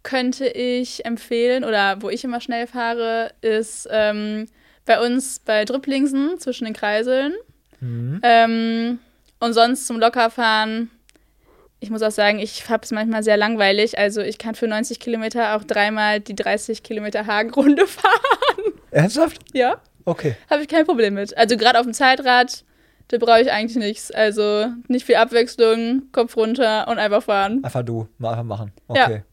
könnte 0.03 0.48
ich 0.48 1.05
empfehlen, 1.05 1.63
oder 1.63 2.01
wo 2.01 2.10
ich 2.10 2.24
immer 2.24 2.41
schnell 2.41 2.67
fahre, 2.67 3.31
ist 3.41 3.88
ähm, 3.91 4.48
bei 4.86 5.00
uns 5.00 5.39
bei 5.39 5.65
Drüpplingsen 5.65 6.39
zwischen 6.39 6.65
den 6.65 6.74
Kreiseln. 6.74 7.34
Mhm. 7.79 8.19
Ähm, 8.24 9.00
und 9.39 9.53
sonst 9.53 9.88
zum 9.88 10.00
Lockerfahren, 10.00 10.89
ich 11.79 11.89
muss 11.89 12.01
auch 12.01 12.12
sagen, 12.12 12.39
ich 12.39 12.70
habe 12.70 12.84
es 12.84 12.91
manchmal 12.91 13.24
sehr 13.24 13.38
langweilig. 13.38 13.98
Also 13.98 14.22
ich 14.22 14.38
kann 14.38 14.55
für 14.55 14.67
90 14.67 15.00
Kilometer 15.00 15.55
auch 15.55 15.63
dreimal 15.63 16.20
die 16.20 16.36
30 16.36 16.84
Kilometer 16.84 17.27
Hagenrunde 17.27 17.86
fahren. 17.88 18.74
Ernsthaft? 18.91 19.39
Ja. 19.53 19.82
Okay. 20.05 20.36
Habe 20.50 20.62
ich 20.63 20.67
kein 20.67 20.86
Problem 20.86 21.15
mit. 21.15 21.36
Also 21.38 21.58
gerade 21.58 21.79
auf 21.79 21.86
dem 21.86 21.94
Zeitrad, 21.94 22.64
da 23.09 23.18
brauche 23.18 23.42
ich 23.42 23.51
eigentlich 23.51 23.77
nichts. 23.77 24.11
Also 24.11 24.68
nicht 24.88 25.05
viel 25.05 25.16
Abwechslung, 25.16 26.03
Kopf 26.11 26.38
runter 26.38 26.88
und 26.88 26.98
einfach 26.98 27.24
fahren. 27.24 27.64
Einfach 27.64 27.83
du. 27.83 28.07
Mal 28.18 28.31
einfach 28.31 28.44
machen. 28.44 28.72
Okay. 28.88 29.24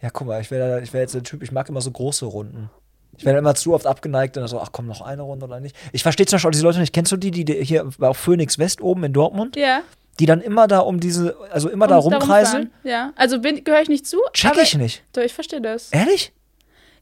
Ja, 0.00 0.10
guck 0.10 0.26
mal, 0.26 0.40
ich 0.40 0.50
wäre 0.50 0.82
ich 0.82 0.92
wär 0.92 1.00
jetzt 1.00 1.14
der 1.14 1.22
Typ, 1.22 1.42
ich 1.42 1.50
mag 1.50 1.66
immer 1.68 1.80
so 1.80 1.90
große 1.90 2.26
Runden. 2.26 2.68
Ich 3.16 3.24
werde 3.24 3.38
immer 3.38 3.54
zu 3.54 3.72
oft 3.74 3.86
abgeneigt 3.86 4.36
und 4.36 4.42
dann 4.42 4.48
so, 4.48 4.60
ach 4.60 4.70
komm, 4.72 4.86
noch 4.86 5.00
eine 5.00 5.22
Runde 5.22 5.46
oder 5.46 5.60
nicht. 5.60 5.74
Ich 5.92 6.02
verstehe 6.02 6.26
zum 6.26 6.36
Beispiel 6.36 6.48
auch 6.48 6.52
diese 6.52 6.64
Leute 6.64 6.80
nicht. 6.80 6.92
Kennst 6.92 7.10
du 7.12 7.16
die, 7.16 7.30
die 7.30 7.44
die 7.44 7.64
hier 7.64 7.88
auf 8.00 8.16
Phoenix 8.18 8.58
West 8.58 8.80
oben 8.80 9.04
in 9.04 9.12
Dortmund, 9.12 9.56
Ja. 9.56 9.80
Die 10.20 10.26
dann 10.26 10.40
immer 10.40 10.66
da 10.68 10.80
um 10.80 11.00
diese, 11.00 11.36
also 11.50 11.68
immer 11.68 11.86
da 11.86 11.96
und 11.96 12.10
darum 12.10 12.12
rumkreiseln? 12.14 12.72
Ja. 12.82 13.12
Also 13.16 13.40
gehöre 13.40 13.82
ich 13.82 13.88
nicht 13.88 14.06
zu. 14.06 14.18
Check 14.32 14.56
ich 14.62 14.76
nicht. 14.76 15.02
Doch, 15.12 15.22
ich 15.22 15.34
verstehe 15.34 15.60
das. 15.60 15.90
Ehrlich? 15.90 16.32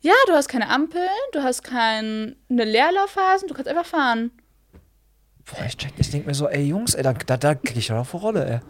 Ja, 0.00 0.14
du 0.26 0.32
hast 0.32 0.48
keine 0.48 0.68
Ampeln, 0.68 1.08
du 1.32 1.42
hast 1.42 1.62
keine 1.62 2.34
Leerlaufphasen, 2.48 3.48
du 3.48 3.54
kannst 3.54 3.68
einfach 3.68 3.86
fahren. 3.86 4.32
Boah, 5.44 5.64
ich 5.66 5.76
check, 5.76 5.92
ich 5.96 6.10
denke 6.10 6.28
mir 6.28 6.34
so, 6.34 6.48
ey 6.48 6.62
Jungs, 6.64 6.94
ey, 6.94 7.02
da, 7.02 7.12
da, 7.12 7.36
da 7.36 7.54
krieg 7.54 7.76
ich 7.76 7.88
ja 7.88 7.96
noch 7.96 8.06
vor 8.06 8.20
Rolle, 8.20 8.46
ey. 8.46 8.60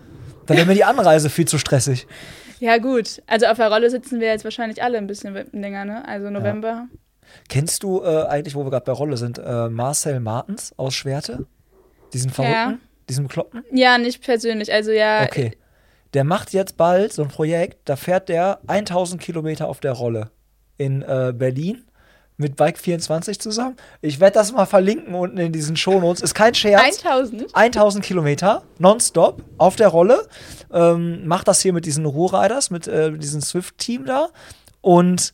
Da 0.46 0.56
wäre 0.56 0.66
mir 0.66 0.74
die 0.74 0.84
Anreise 0.84 1.30
viel 1.30 1.46
zu 1.46 1.58
stressig. 1.58 2.06
Ja, 2.62 2.78
gut. 2.78 3.20
Also 3.26 3.46
auf 3.46 3.56
der 3.56 3.72
Rolle 3.72 3.90
sitzen 3.90 4.20
wir 4.20 4.28
jetzt 4.28 4.44
wahrscheinlich 4.44 4.84
alle 4.84 4.96
ein 4.96 5.08
bisschen 5.08 5.34
länger, 5.50 5.84
ne? 5.84 6.06
Also 6.06 6.30
November. 6.30 6.86
Kennst 7.48 7.82
du 7.82 8.04
äh, 8.04 8.26
eigentlich, 8.26 8.54
wo 8.54 8.64
wir 8.64 8.70
gerade 8.70 8.84
bei 8.84 8.92
Rolle 8.92 9.16
sind, 9.16 9.38
äh, 9.38 9.68
Marcel 9.68 10.20
Martens 10.20 10.72
aus 10.76 10.94
Schwerte? 10.94 11.46
Diesen 12.12 12.30
Ja. 12.38 12.78
Diesen 13.08 13.26
Bekloppten? 13.26 13.64
Ja. 13.72 13.98
nicht 13.98 14.22
persönlich. 14.22 14.72
Also 14.72 14.90
ja. 14.90 15.24
Okay. 15.24 15.52
Der 16.14 16.24
macht 16.24 16.52
jetzt 16.52 16.76
bald 16.76 17.12
so 17.12 17.22
ein 17.22 17.28
Projekt, 17.28 17.88
da 17.88 17.96
fährt 17.96 18.28
der 18.28 18.60
1000 18.66 19.20
Kilometer 19.20 19.68
auf 19.68 19.80
der 19.80 19.92
Rolle 19.92 20.30
in 20.76 21.02
äh, 21.02 21.32
Berlin 21.34 21.84
mit 22.36 22.56
Bike 22.56 22.78
24 22.78 23.38
zusammen. 23.40 23.76
Ich 24.00 24.20
werde 24.20 24.34
das 24.34 24.52
mal 24.52 24.66
verlinken 24.66 25.14
unten 25.14 25.38
in 25.38 25.52
diesen 25.52 25.76
Shownotes. 25.76 26.22
Ist 26.22 26.34
kein 26.34 26.54
Scherz. 26.54 27.02
1000. 27.04 27.54
1000 27.54 28.04
Kilometer 28.04 28.62
nonstop 28.78 29.42
auf 29.58 29.76
der 29.76 29.88
Rolle. 29.88 30.26
Ähm, 30.72 31.26
macht 31.26 31.48
das 31.48 31.60
hier 31.60 31.72
mit 31.72 31.86
diesen 31.86 32.04
Ruhrriders, 32.04 32.70
mit 32.70 32.88
äh, 32.88 33.16
diesem 33.16 33.40
Swift-Team 33.40 34.06
da. 34.06 34.28
Und 34.80 35.32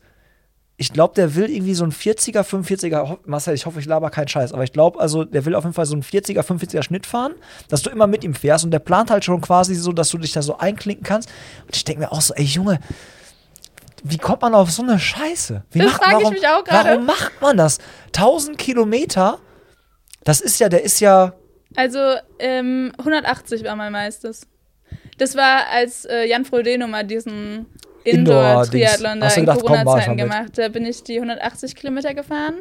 ich 0.81 0.93
glaube, 0.93 1.13
der 1.15 1.35
will 1.35 1.51
irgendwie 1.51 1.75
so 1.75 1.83
ein 1.85 1.91
40er, 1.93 2.43
45er, 2.45 3.09
ho- 3.09 3.19
Marcel, 3.27 3.53
ich 3.55 3.67
hoffe, 3.67 3.81
ich 3.81 3.87
laber 3.87 4.11
keinen 4.11 4.29
Scheiß, 4.29 4.53
aber 4.53 4.63
ich 4.63 4.73
glaube, 4.73 5.01
also 5.01 5.25
der 5.25 5.45
will 5.45 5.55
auf 5.57 5.65
jeden 5.65 5.75
Fall 5.75 5.87
so 5.87 5.95
einen 5.95 6.05
40er, 6.05 6.41
45er 6.43 6.83
Schnitt 6.85 7.05
fahren, 7.05 7.33
dass 7.69 7.83
du 7.83 7.91
immer 7.91 8.07
mit 8.07 8.23
ihm 8.23 8.33
fährst 8.35 8.65
und 8.65 8.71
der 8.71 8.79
plant 8.79 9.11
halt 9.11 9.25
schon 9.25 9.41
quasi 9.41 9.75
so, 9.75 9.91
dass 9.93 10.09
du 10.11 10.19
dich 10.19 10.33
da 10.33 10.41
so 10.41 10.57
einklinken 10.59 11.05
kannst. 11.05 11.29
Und 11.67 11.75
ich 11.77 11.85
denke 11.85 12.03
mir 12.03 12.13
auch 12.13 12.21
so, 12.21 12.33
ey 12.35 12.45
Junge, 12.45 12.79
wie 14.05 14.19
kommt 14.19 14.43
man 14.43 14.55
auf 14.55 14.71
so 14.71 14.83
eine 14.83 14.99
Scheiße? 15.01 15.65
Wie 15.73 15.81
Das 15.81 15.93
frag 15.93 16.23
ich 16.23 16.31
mich 16.31 16.47
auch 16.47 16.63
gerade. 16.63 16.91
Warum 16.91 17.07
macht 17.07 17.33
man 17.41 17.57
das? 17.57 17.79
1000 18.15 18.57
Kilometer, 18.57 19.39
das 20.23 20.41
ist 20.41 20.61
ja, 20.61 20.69
der 20.69 20.85
ist 20.85 21.01
ja, 21.01 21.33
Also 21.75 21.99
ähm, 22.39 22.93
180 22.99 23.65
war 23.65 23.75
mein 23.75 23.91
meistes. 23.93 24.47
Das 25.19 25.35
war, 25.35 25.67
als 25.73 26.05
äh, 26.05 26.25
Jan 26.29 26.45
Frodeno 26.45 26.87
mal 26.87 27.05
diesen. 27.05 27.67
Indoor-Triathlon 28.05 29.21
da 29.21 29.29
in 29.29 29.47
Corona-Zeiten 29.47 30.17
gemacht. 30.17 30.53
Da 30.57 30.69
bin 30.69 30.87
ich 30.87 31.03
die 31.03 31.17
180 31.17 31.75
Kilometer 31.75 32.15
gefahren. 32.15 32.57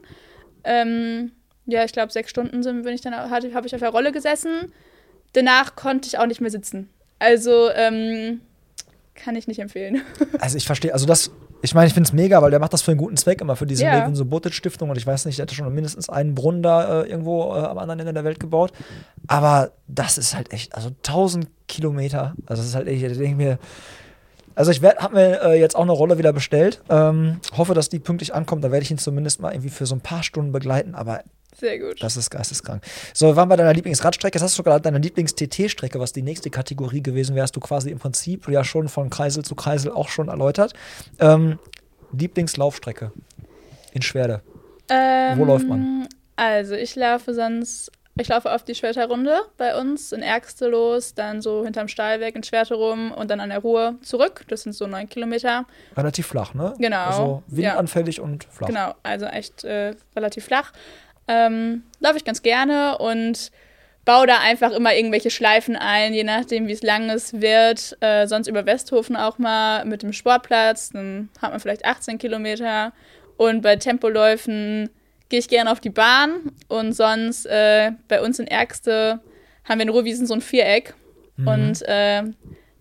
Ähm, 0.64 1.32
ja, 1.66 1.84
ich 1.84 1.92
glaube, 1.92 2.12
sechs 2.12 2.30
Stunden 2.30 2.64
sind, 2.64 2.84
bin 2.84 2.94
ich 2.94 3.02
dann, 3.02 3.14
habe 3.14 3.48
ich 3.66 3.74
auf 3.76 3.80
der 3.82 3.90
Rolle 3.90 4.12
gesessen. 4.12 4.72
Danach 5.34 5.76
konnte 5.76 6.08
ich 6.08 6.18
auch 6.18 6.26
nicht 6.26 6.42
mehr 6.42 6.52
sitzen. 6.52 6.90
Also, 7.20 7.70
ähm, 7.72 8.42
kann 9.18 9.36
ich 9.36 9.48
nicht 9.48 9.60
empfehlen. 9.60 10.02
Also 10.40 10.58
ich 10.58 10.66
verstehe, 10.66 10.94
also 10.94 11.06
das, 11.06 11.32
ich 11.62 11.74
meine, 11.74 11.88
ich 11.88 11.94
finde 11.94 12.08
es 12.08 12.14
mega, 12.14 12.42
weil 12.42 12.52
der 12.52 12.60
macht 12.60 12.72
das 12.72 12.82
für 12.84 12.92
einen 12.92 13.00
guten 13.00 13.18
Zweck 13.18 13.42
immer, 13.42 13.56
für 13.56 13.66
diese 13.66 13.84
Ja. 13.84 14.00
Levin 14.00 14.16
Subotic 14.16 14.54
Stiftung 14.54 14.90
und 14.90 14.98
ich 14.98 15.08
weiß 15.08 15.26
nicht, 15.26 15.40
der 15.40 15.44
hatte 15.44 15.56
schon 15.56 15.74
mindestens 15.74 16.10
einen 16.10 16.36
Brunnen 16.36 16.62
da 16.62 17.02
äh, 17.02 17.10
irgendwo 17.10 17.56
äh, 17.56 17.60
am 17.60 17.78
anderen 17.80 18.00
Ende 18.02 18.14
der 18.14 18.24
Welt 18.24 18.40
gebaut. 18.40 18.72
Aber 19.28 19.72
das 19.88 20.18
ist 20.18 20.36
halt 20.36 20.54
echt, 20.54 20.76
also 20.76 20.90
1000 20.90 21.48
Kilometer, 21.68 22.36
also 22.46 22.62
das 22.62 22.68
ist 22.70 22.76
halt 22.76 22.88
echt, 22.88 23.04
da 23.04 23.08
denke 23.08 23.24
ich 23.26 23.36
mir, 23.36 23.60
also 24.58 24.72
ich 24.72 24.82
habe 24.82 25.14
mir 25.14 25.42
äh, 25.44 25.60
jetzt 25.60 25.76
auch 25.76 25.84
eine 25.84 25.92
Rolle 25.92 26.18
wieder 26.18 26.34
bestellt, 26.34 26.82
ähm, 26.90 27.40
hoffe, 27.56 27.76
dass 27.76 27.90
die 27.90 28.00
pünktlich 28.00 28.34
ankommt, 28.34 28.64
da 28.64 28.72
werde 28.72 28.84
ich 28.84 28.90
ihn 28.90 28.98
zumindest 28.98 29.40
mal 29.40 29.54
irgendwie 29.54 29.70
für 29.70 29.86
so 29.86 29.94
ein 29.94 30.02
paar 30.02 30.24
Stunden 30.24 30.52
begleiten, 30.52 30.96
aber 30.96 31.24
Sehr 31.56 31.78
gut. 31.78 32.02
das 32.02 32.18
ist 32.18 32.32
geisteskrank. 32.32 32.84
So, 33.14 33.28
wir 33.28 33.36
waren 33.36 33.50
bei 33.50 33.56
deiner 33.56 33.74
Lieblingsradstrecke. 33.74 34.36
Jetzt 34.36 34.44
hast 34.44 34.56
du 34.56 34.64
sogar 34.64 34.80
deine 34.80 34.98
Lieblings-TT-Strecke, 34.98 36.00
was 36.00 36.12
die 36.12 36.24
nächste 36.24 36.50
Kategorie 36.50 37.04
gewesen 37.04 37.36
wäre, 37.36 37.44
hast 37.44 37.56
du 37.56 37.60
quasi 37.60 37.92
im 37.92 38.00
Prinzip 38.00 38.48
ja 38.50 38.64
schon 38.64 38.90
von 38.90 39.12
Kreisel 39.12 39.46
zu 39.46 39.54
Kreisel 39.54 39.92
auch 39.92 40.10
schon 40.10 40.28
erläutert. 40.28 40.74
Ähm, 41.20 41.60
Lieblingslaufstrecke 42.18 43.12
in 43.94 44.02
Schwerde. 44.02 44.42
Ähm, 44.90 45.38
Wo 45.38 45.46
läuft 45.46 45.68
man? 45.68 46.08
Also, 46.36 46.74
ich 46.74 46.96
laufe 46.96 47.36
sonst, 47.36 47.92
ich 48.20 48.28
laufe 48.28 48.52
auf 48.52 48.64
die 48.64 48.76
Schwerterrunde 48.76 49.40
bei 49.58 49.80
uns 49.80 50.12
in 50.12 50.22
Ärgste 50.22 50.68
los, 50.68 51.14
dann 51.14 51.42
so 51.42 51.64
hinterm 51.64 51.88
Stahlwerk 51.88 52.36
in 52.36 52.44
Schwerte 52.44 52.76
rum 52.76 53.12
und 53.12 53.30
dann 53.32 53.40
an 53.40 53.50
der 53.50 53.60
Ruhr 53.60 53.96
zurück. 54.02 54.46
Das 54.48 54.64
sind 54.64 54.74
so 54.74 54.88
neun 54.88 55.10
Kilometer. 55.10 55.66
Relativ 55.96 56.28
flach, 56.28 56.54
ne? 56.54 56.74
Genau, 56.78 57.06
Also 57.06 57.44
ja. 57.50 57.72
windanfällig 57.72 58.20
und 58.20 58.46
flach. 58.46 58.68
Genau, 58.68 58.94
also 59.04 59.26
echt 59.26 59.64
äh, 59.64 59.94
relativ 60.16 60.46
flach. 60.46 60.74
Ähm, 61.28 61.84
laufe 62.00 62.18
ich 62.18 62.26
ganz 62.26 62.42
gerne 62.42 62.98
und 62.98 63.52
baue 64.06 64.26
da 64.26 64.40
einfach 64.40 64.72
immer 64.72 64.96
irgendwelche 64.96 65.30
Schleifen 65.30 65.76
ein, 65.76 66.14
je 66.14 66.24
nachdem, 66.24 66.68
wie 66.68 66.72
es 66.72 66.82
lang 66.82 67.10
es 67.10 67.42
wird. 67.42 67.98
Äh, 68.00 68.26
sonst 68.28 68.48
über 68.48 68.66
Westhofen 68.66 69.18
auch 69.18 69.38
mal 69.38 69.84
mit 69.84 70.02
dem 70.02 70.14
Sportplatz. 70.14 70.92
Dann 70.92 71.30
hat 71.42 71.52
man 71.52 71.60
vielleicht 71.60 71.84
18 71.84 72.18
Kilometer. 72.18 72.94
Und 73.36 73.62
bei 73.62 73.76
Tempoläufen 73.76 74.90
gehe 75.30 75.40
ich 75.40 75.48
gerne 75.48 75.72
auf 75.72 75.80
die 75.80 75.90
Bahn. 75.90 76.52
Und 76.68 76.94
sonst 76.94 77.46
äh, 77.46 77.92
bei 78.08 78.22
uns 78.22 78.40
in 78.40 78.48
Ärgste 78.48 79.20
haben 79.66 79.80
wir 79.80 79.84
in 79.84 79.90
Ruhrwiesen 79.90 80.28
so 80.28 80.34
ein 80.34 80.42
Viereck. 80.42 80.94
Mhm. 81.38 81.48
Und 81.48 81.82
äh, 81.84 82.24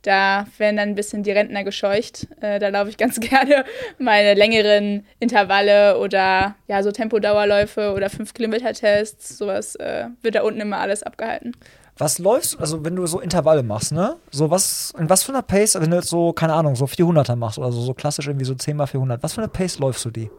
da 0.02 0.46
werden 0.58 0.76
dann 0.76 0.90
ein 0.90 0.94
bisschen 0.94 1.24
die 1.24 1.32
Rentner 1.32 1.64
gescheucht. 1.64 2.28
Äh, 2.40 2.58
da 2.58 2.68
laufe 2.68 2.90
ich 2.90 2.96
ganz 2.98 3.18
gerne 3.20 3.64
meine 3.98 4.34
längeren 4.34 5.04
Intervalle 5.18 5.98
oder 5.98 6.54
ja, 6.68 6.82
so 6.82 6.92
Tempodauerläufe 6.92 7.92
oder 7.92 8.06
5-Kilometer-Tests. 8.06 9.36
Sowas 9.36 9.74
äh, 9.76 10.06
wird 10.22 10.36
da 10.36 10.42
unten 10.42 10.60
immer 10.60 10.78
alles 10.78 11.02
abgehalten. 11.02 11.52
Was 11.98 12.18
läufst 12.18 12.54
du, 12.54 12.58
also 12.58 12.84
wenn 12.84 12.94
du 12.94 13.06
so 13.06 13.20
Intervalle 13.20 13.62
machst, 13.62 13.90
ne? 13.90 14.16
So 14.30 14.50
was, 14.50 14.92
in 14.98 15.08
was 15.08 15.22
für 15.22 15.32
einer 15.32 15.40
Pace, 15.40 15.80
wenn 15.80 15.90
du 15.90 15.96
jetzt 15.96 16.10
so, 16.10 16.34
keine 16.34 16.52
Ahnung, 16.52 16.76
so 16.76 16.84
400er 16.84 17.36
machst 17.36 17.58
oder 17.58 17.72
so, 17.72 17.80
so 17.80 17.94
klassisch 17.94 18.26
irgendwie 18.26 18.44
so 18.44 18.54
10 18.54 18.76
mal 18.76 18.86
400, 18.86 19.22
was 19.22 19.32
für 19.32 19.40
eine 19.40 19.48
Pace 19.48 19.78
läufst 19.78 20.04
du 20.04 20.10
die? 20.10 20.30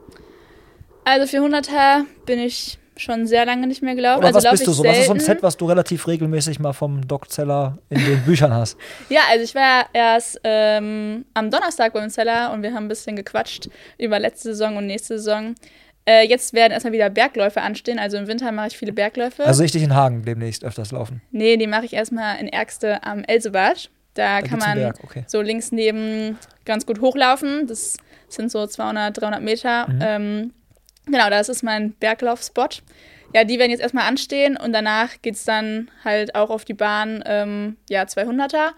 Also 1.08 1.38
400er 1.38 2.04
bin 2.26 2.38
ich 2.40 2.78
schon 2.98 3.28
sehr 3.28 3.46
lange 3.46 3.66
nicht 3.66 3.82
mehr 3.82 3.96
gelaufen. 3.96 4.20
Oder 4.20 4.36
also 4.36 4.44
was 4.44 4.52
bist 4.52 4.68
du 4.68 4.74
so? 4.74 4.84
Was 4.84 4.98
ist 4.98 5.06
so 5.06 5.14
ein 5.14 5.20
selten. 5.20 5.36
Set, 5.36 5.44
was 5.44 5.56
du 5.56 5.66
relativ 5.66 6.06
regelmäßig 6.06 6.60
mal 6.60 6.74
vom 6.74 7.08
Doc 7.08 7.32
Zeller 7.32 7.78
in 7.90 8.04
den 8.04 8.22
Büchern 8.24 8.54
hast? 8.54 8.78
Ja, 9.10 9.22
also 9.30 9.44
ich 9.46 9.56
war 9.56 9.86
erst 9.94 10.42
ähm, 10.44 11.24
am 11.34 11.50
Donnerstag 11.50 11.94
beim 11.94 12.10
Zeller 12.10 12.52
und 12.52 12.62
wir 12.62 12.74
haben 12.74 12.86
ein 12.86 12.88
bisschen 12.90 13.16
gequatscht 13.16 13.70
über 13.98 14.20
letzte 14.20 14.50
Saison 14.50 14.76
und 14.76 14.88
nächste 14.88 15.18
Saison. 15.18 15.56
Äh, 16.06 16.28
jetzt 16.28 16.54
werden 16.54 16.74
erstmal 16.74 16.92
wieder 16.92 17.10
Bergläufe 17.10 17.62
anstehen. 17.62 18.00
Also 18.00 18.18
im 18.18 18.28
Winter 18.28 18.52
mache 18.52 18.68
ich 18.68 18.78
viele 18.78 18.92
Bergläufe. 18.92 19.46
Also 19.46 19.64
ich 19.64 19.72
dich 19.72 19.84
in 19.84 19.96
Hagen 19.96 20.26
demnächst 20.26 20.66
öfters 20.66 20.92
laufen. 20.92 21.22
nee, 21.32 21.56
die 21.56 21.68
mache 21.68 21.86
ich 21.86 21.94
erstmal 21.94 22.38
in 22.40 22.50
Ärgste 22.50 23.04
am 23.04 23.24
Elsebad. 23.24 23.90
Da, 24.14 24.42
Da 24.42 24.48
kann 24.48 24.60
man 24.60 24.94
okay. 25.04 25.24
so 25.28 25.42
links 25.42 25.72
neben 25.72 26.38
ganz 26.66 26.86
gut 26.86 27.00
hochlaufen. 27.00 27.68
Das 27.68 27.96
sind 28.28 28.52
so 28.52 28.66
200, 28.68 29.22
300 29.22 29.42
Meter. 29.42 29.88
Mhm. 29.88 30.00
Ähm, 30.02 30.54
genau, 31.08 31.30
das 31.30 31.50
ist 31.50 31.64
mein 31.64 31.94
Berglaufspot. 31.94 32.84
Ja, 33.34 33.44
die 33.44 33.60
werden 33.60 33.72
jetzt 33.72 33.82
erstmal 33.82 34.08
anstehen 34.08 34.56
und 34.58 34.72
danach 34.72 35.22
geht 35.22 35.36
es 35.36 35.44
dann 35.44 35.90
halt 36.06 36.36
auch 36.36 36.50
auf 36.50 36.64
die 36.64 36.74
Bahn, 36.74 37.24
ähm, 37.26 37.76
ja, 37.90 38.04
200er 38.04 38.70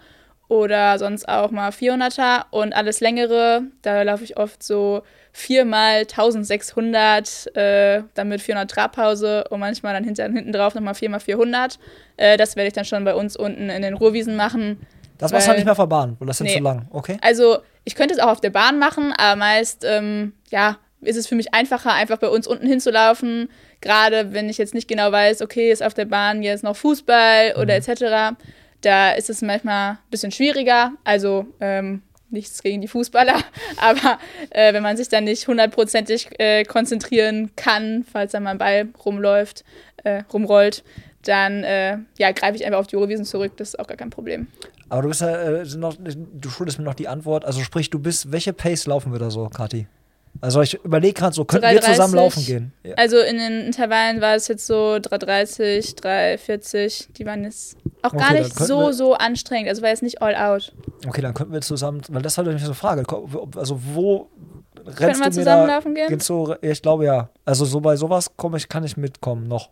oder 0.48 0.98
sonst 0.98 1.28
auch 1.28 1.52
mal 1.52 1.70
400er 1.70 2.46
und 2.50 2.72
alles 2.74 2.98
längere, 3.00 3.62
da 3.82 4.02
laufe 4.02 4.24
ich 4.24 4.36
oft 4.36 4.60
so 4.64 5.02
viermal 5.32 6.04
1600, 6.04 7.54
äh, 7.56 8.02
dann 8.14 8.28
mit 8.28 8.40
400 8.40 8.68
Trabpause 8.68 9.44
und 9.50 9.60
manchmal 9.60 9.94
dann 9.94 10.02
hinter, 10.02 10.24
hinten 10.24 10.52
drauf 10.52 10.74
nochmal 10.74 10.94
viermal 10.94 11.20
400. 11.20 11.78
Äh, 12.16 12.36
das 12.36 12.56
werde 12.56 12.66
ich 12.68 12.72
dann 12.74 12.84
schon 12.84 13.04
bei 13.04 13.14
uns 13.14 13.36
unten 13.36 13.70
in 13.70 13.82
den 13.82 13.94
Ruhrwiesen 13.94 14.34
machen. 14.34 14.84
Das 15.18 15.32
machst 15.32 15.46
du 15.46 15.48
halt 15.50 15.58
nicht 15.58 15.66
mehr 15.66 15.74
verbahnt, 15.74 16.18
weil 16.18 16.26
das 16.26 16.38
sind 16.38 16.46
Nee. 16.48 16.56
zu 16.56 16.62
lang, 16.62 16.88
okay? 16.90 17.18
Also, 17.20 17.58
ich 17.84 17.94
könnte 17.94 18.14
es 18.14 18.20
auch 18.20 18.28
auf 18.30 18.40
der 18.40 18.50
Bahn 18.50 18.78
machen, 18.78 19.12
aber 19.16 19.36
meist, 19.36 19.84
ähm, 19.86 20.32
ja, 20.50 20.78
ist 21.02 21.16
es 21.16 21.26
für 21.26 21.34
mich 21.34 21.54
einfacher, 21.54 21.92
einfach 21.92 22.18
bei 22.18 22.28
uns 22.28 22.46
unten 22.46 22.66
hinzulaufen. 22.66 23.48
Gerade 23.80 24.32
wenn 24.32 24.48
ich 24.48 24.58
jetzt 24.58 24.74
nicht 24.74 24.88
genau 24.88 25.10
weiß, 25.12 25.42
okay, 25.42 25.70
ist 25.70 25.82
auf 25.82 25.94
der 25.94 26.04
Bahn 26.04 26.42
jetzt 26.42 26.64
noch 26.64 26.76
Fußball 26.76 27.54
oder 27.60 27.74
etc. 27.74 28.36
Da 28.80 29.12
ist 29.12 29.30
es 29.30 29.42
manchmal 29.42 29.92
ein 29.92 29.98
bisschen 30.10 30.32
schwieriger. 30.32 30.92
Also, 31.04 31.46
ähm, 31.60 32.02
nichts 32.30 32.62
gegen 32.62 32.80
die 32.80 32.88
Fußballer, 32.88 33.36
aber 33.76 34.18
äh, 34.50 34.72
wenn 34.72 34.82
man 34.82 34.96
sich 34.96 35.08
dann 35.08 35.24
nicht 35.24 35.48
hundertprozentig 35.48 36.28
äh, 36.38 36.64
konzentrieren 36.64 37.50
kann, 37.56 38.04
falls 38.10 38.32
dann 38.32 38.44
mal 38.44 38.50
ein 38.50 38.58
Ball 38.58 38.88
rumläuft, 39.04 39.64
äh, 40.04 40.22
rumrollt, 40.32 40.84
dann 41.24 41.64
äh, 41.64 41.98
ja, 42.18 42.32
greife 42.32 42.56
ich 42.56 42.64
einfach 42.64 42.78
auf 42.78 42.86
die 42.86 42.96
Eurowiesen 42.96 43.24
zurück. 43.24 43.52
Das 43.56 43.70
ist 43.70 43.78
auch 43.78 43.86
gar 43.86 43.96
kein 43.96 44.10
Problem. 44.10 44.46
Aber 44.88 45.02
du 45.02 45.08
bist 45.08 45.20
ja, 45.20 45.60
äh, 45.60 45.64
noch, 45.76 45.96
du 45.98 46.48
schuldest 46.48 46.78
mir 46.78 46.84
noch 46.84 46.94
die 46.94 47.08
Antwort. 47.08 47.44
Also 47.44 47.60
sprich, 47.60 47.90
du 47.90 47.98
bist, 47.98 48.32
welche 48.32 48.52
Pace 48.52 48.86
laufen 48.86 49.12
wir 49.12 49.18
da 49.18 49.30
so, 49.30 49.48
Kathi? 49.48 49.86
Also 50.42 50.62
ich 50.62 50.74
überlege 50.84 51.12
gerade 51.14 51.34
so, 51.34 51.44
könnten 51.44 51.68
wir 51.68 51.80
3,30. 51.80 51.84
zusammen 51.92 52.14
laufen 52.14 52.44
gehen? 52.46 52.72
Ja. 52.82 52.94
Also 52.94 53.18
in 53.18 53.36
den 53.36 53.60
Intervallen 53.66 54.20
war 54.20 54.34
es 54.36 54.48
jetzt 54.48 54.66
so 54.66 54.94
3,30, 54.98 55.96
3,40. 56.00 57.12
Die 57.12 57.26
waren 57.26 57.44
jetzt 57.44 57.76
auch 58.02 58.12
gar 58.12 58.30
Okay, 58.30 58.42
nicht 58.44 58.58
so, 58.58 58.78
wir- 58.86 58.92
so 58.94 59.14
anstrengend. 59.14 59.68
Also 59.68 59.82
war 59.82 59.90
jetzt 59.90 60.02
nicht 60.02 60.22
all 60.22 60.34
out. 60.34 60.72
Okay, 61.06 61.20
dann 61.20 61.34
könnten 61.34 61.52
wir 61.52 61.60
zusammen, 61.60 62.00
weil 62.08 62.22
das 62.22 62.36
war 62.38 62.44
nämlich 62.44 62.62
so 62.62 62.68
eine 62.68 62.74
Frage. 62.74 63.04
Also 63.56 63.80
wo 63.94 64.30
Können 64.74 64.96
rennst 64.96 65.20
wir 65.20 65.30
du 65.30 65.36
mir 65.38 65.44
da? 65.44 65.52
zusammenlaufen 65.52 65.94
gehen? 65.94 66.20
So, 66.20 66.54
ich 66.62 66.80
glaube 66.80 67.04
ja. 67.04 67.28
Also 67.44 67.64
so 67.66 67.80
bei 67.80 67.96
sowas 67.96 68.30
komme 68.36 68.56
ich, 68.56 68.68
kann 68.68 68.84
ich 68.84 68.96
mitkommen 68.96 69.46
noch. 69.46 69.68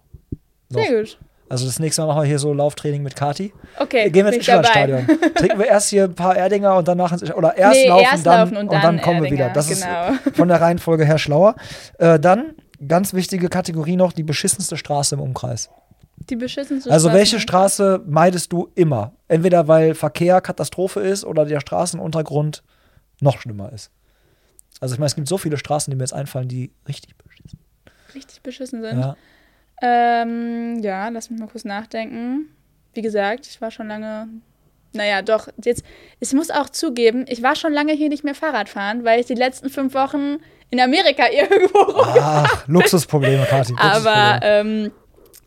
noch. 0.70 0.82
Sehr 0.84 0.98
gut. 1.00 1.18
Also 1.50 1.66
das 1.66 1.78
nächste 1.78 2.02
Mal 2.02 2.08
machen 2.08 2.22
wir 2.22 2.28
hier 2.28 2.38
so 2.38 2.52
Lauftraining 2.52 3.02
mit 3.02 3.16
Kati. 3.16 3.52
Okay, 3.78 4.10
Gehen 4.10 4.24
wir 4.26 4.32
ins. 4.32 4.36
Inschlandstadion. 4.38 5.06
Trinken 5.34 5.58
wir 5.58 5.66
erst 5.66 5.88
hier 5.90 6.04
ein 6.04 6.14
paar 6.14 6.36
Erdinger 6.36 6.76
und 6.76 6.86
danach 6.88 7.12
ins 7.12 7.32
oder 7.32 7.56
erst 7.56 7.76
Nee, 7.76 7.88
laufen, 7.88 8.04
erst 8.04 8.26
dann, 8.26 8.40
laufen 8.40 8.56
und 8.56 8.72
dann 8.72 9.00
kommen 9.00 9.22
wir 9.22 9.30
wieder. 9.30 9.46
Erdinger, 9.46 9.54
Das 9.54 9.68
genau. 9.68 10.10
ist 10.26 10.36
von 10.36 10.48
der 10.48 10.60
Reihenfolge 10.60 11.04
her 11.06 11.18
schlauer. 11.18 11.56
Äh, 11.98 12.20
dann 12.20 12.54
ganz 12.86 13.14
wichtige 13.14 13.48
Kategorie 13.48 13.96
noch 13.96 14.12
die 14.12 14.22
beschissenste 14.24 14.76
Straße 14.76 15.14
im 15.14 15.20
Umkreis. 15.22 15.70
Die 16.28 16.36
beschissenste 16.36 16.90
Also 16.90 17.12
welche 17.12 17.36
Straßen- 17.36 17.40
Straße 17.40 18.02
meidest 18.06 18.52
du 18.52 18.68
immer? 18.74 19.12
Entweder 19.28 19.68
weil 19.68 19.94
Verkehr 19.94 20.40
Katastrophe 20.40 21.00
ist 21.00 21.24
oder 21.24 21.44
der 21.46 21.60
Straßenuntergrund 21.60 22.62
noch 23.20 23.40
schlimmer 23.40 23.72
ist. 23.72 23.90
Also 24.80 24.94
ich 24.94 24.98
meine, 24.98 25.06
es 25.06 25.14
gibt 25.16 25.28
so 25.28 25.38
viele 25.38 25.56
Straßen, 25.56 25.90
die 25.90 25.96
mir 25.96 26.02
jetzt 26.04 26.12
einfallen, 26.12 26.48
die 26.48 26.72
richtig 26.86 27.16
beschissen 27.16 27.58
Richtig 28.14 28.42
beschissen 28.42 28.82
sind. 28.82 29.00
Ja. 29.00 29.16
Ähm, 29.82 30.80
ja, 30.82 31.08
lass 31.08 31.30
mich 31.30 31.38
mal 31.38 31.48
kurz 31.48 31.64
nachdenken. 31.64 32.48
Wie 32.94 33.02
gesagt, 33.02 33.46
ich 33.46 33.60
war 33.60 33.70
schon 33.70 33.88
lange. 33.88 34.28
Naja, 34.92 35.22
doch, 35.22 35.48
jetzt, 35.62 35.84
ich 36.18 36.32
muss 36.32 36.50
auch 36.50 36.70
zugeben, 36.70 37.26
ich 37.28 37.42
war 37.42 37.54
schon 37.54 37.72
lange 37.72 37.92
hier 37.92 38.08
nicht 38.08 38.24
mehr 38.24 38.34
Fahrrad 38.34 38.68
fahren, 38.68 39.04
weil 39.04 39.20
ich 39.20 39.26
die 39.26 39.34
letzten 39.34 39.68
fünf 39.68 39.94
Wochen 39.94 40.38
in 40.70 40.80
Amerika 40.80 41.24
irgendwo 41.30 42.02
Ach, 42.02 42.66
Luxusprobleme, 42.66 43.44
Kathi. 43.44 43.74
Aber 43.78 44.40
ähm, 44.42 44.90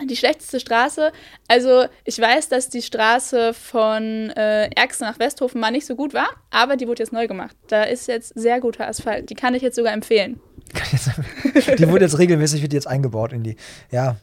die 0.06 0.16
schlechteste 0.16 0.60
Straße, 0.60 1.12
also 1.48 1.86
ich 2.06 2.20
weiß, 2.20 2.50
dass 2.50 2.70
die 2.70 2.82
Straße 2.82 3.54
von 3.54 4.30
äh, 4.32 4.70
Erxen 4.76 5.08
nach 5.08 5.20
Westhofen 5.20 5.60
mal 5.60 5.72
nicht 5.72 5.86
so 5.86 5.96
gut 5.96 6.14
war, 6.14 6.30
aber 6.50 6.76
die 6.76 6.88
wurde 6.88 7.04
jetzt 7.04 7.14
neu 7.14 7.28
gemacht. 7.28 7.56
Da 7.68 7.84
ist 7.84 8.08
jetzt 8.08 8.34
sehr 8.36 8.60
guter 8.60 8.88
Asphalt. 8.88 9.30
Die 9.30 9.36
kann 9.36 9.56
ich 9.56 9.62
jetzt 9.62 9.76
sogar 9.76 9.94
empfehlen. 9.94 10.40
Die 11.78 11.88
wurde 11.90 12.06
jetzt 12.06 12.18
regelmäßig 12.18 12.62
wird 12.62 12.74
jetzt 12.74 12.88
eingebaut 12.88 13.34
in 13.34 13.44
die. 13.44 13.56
Ja. 13.92 14.16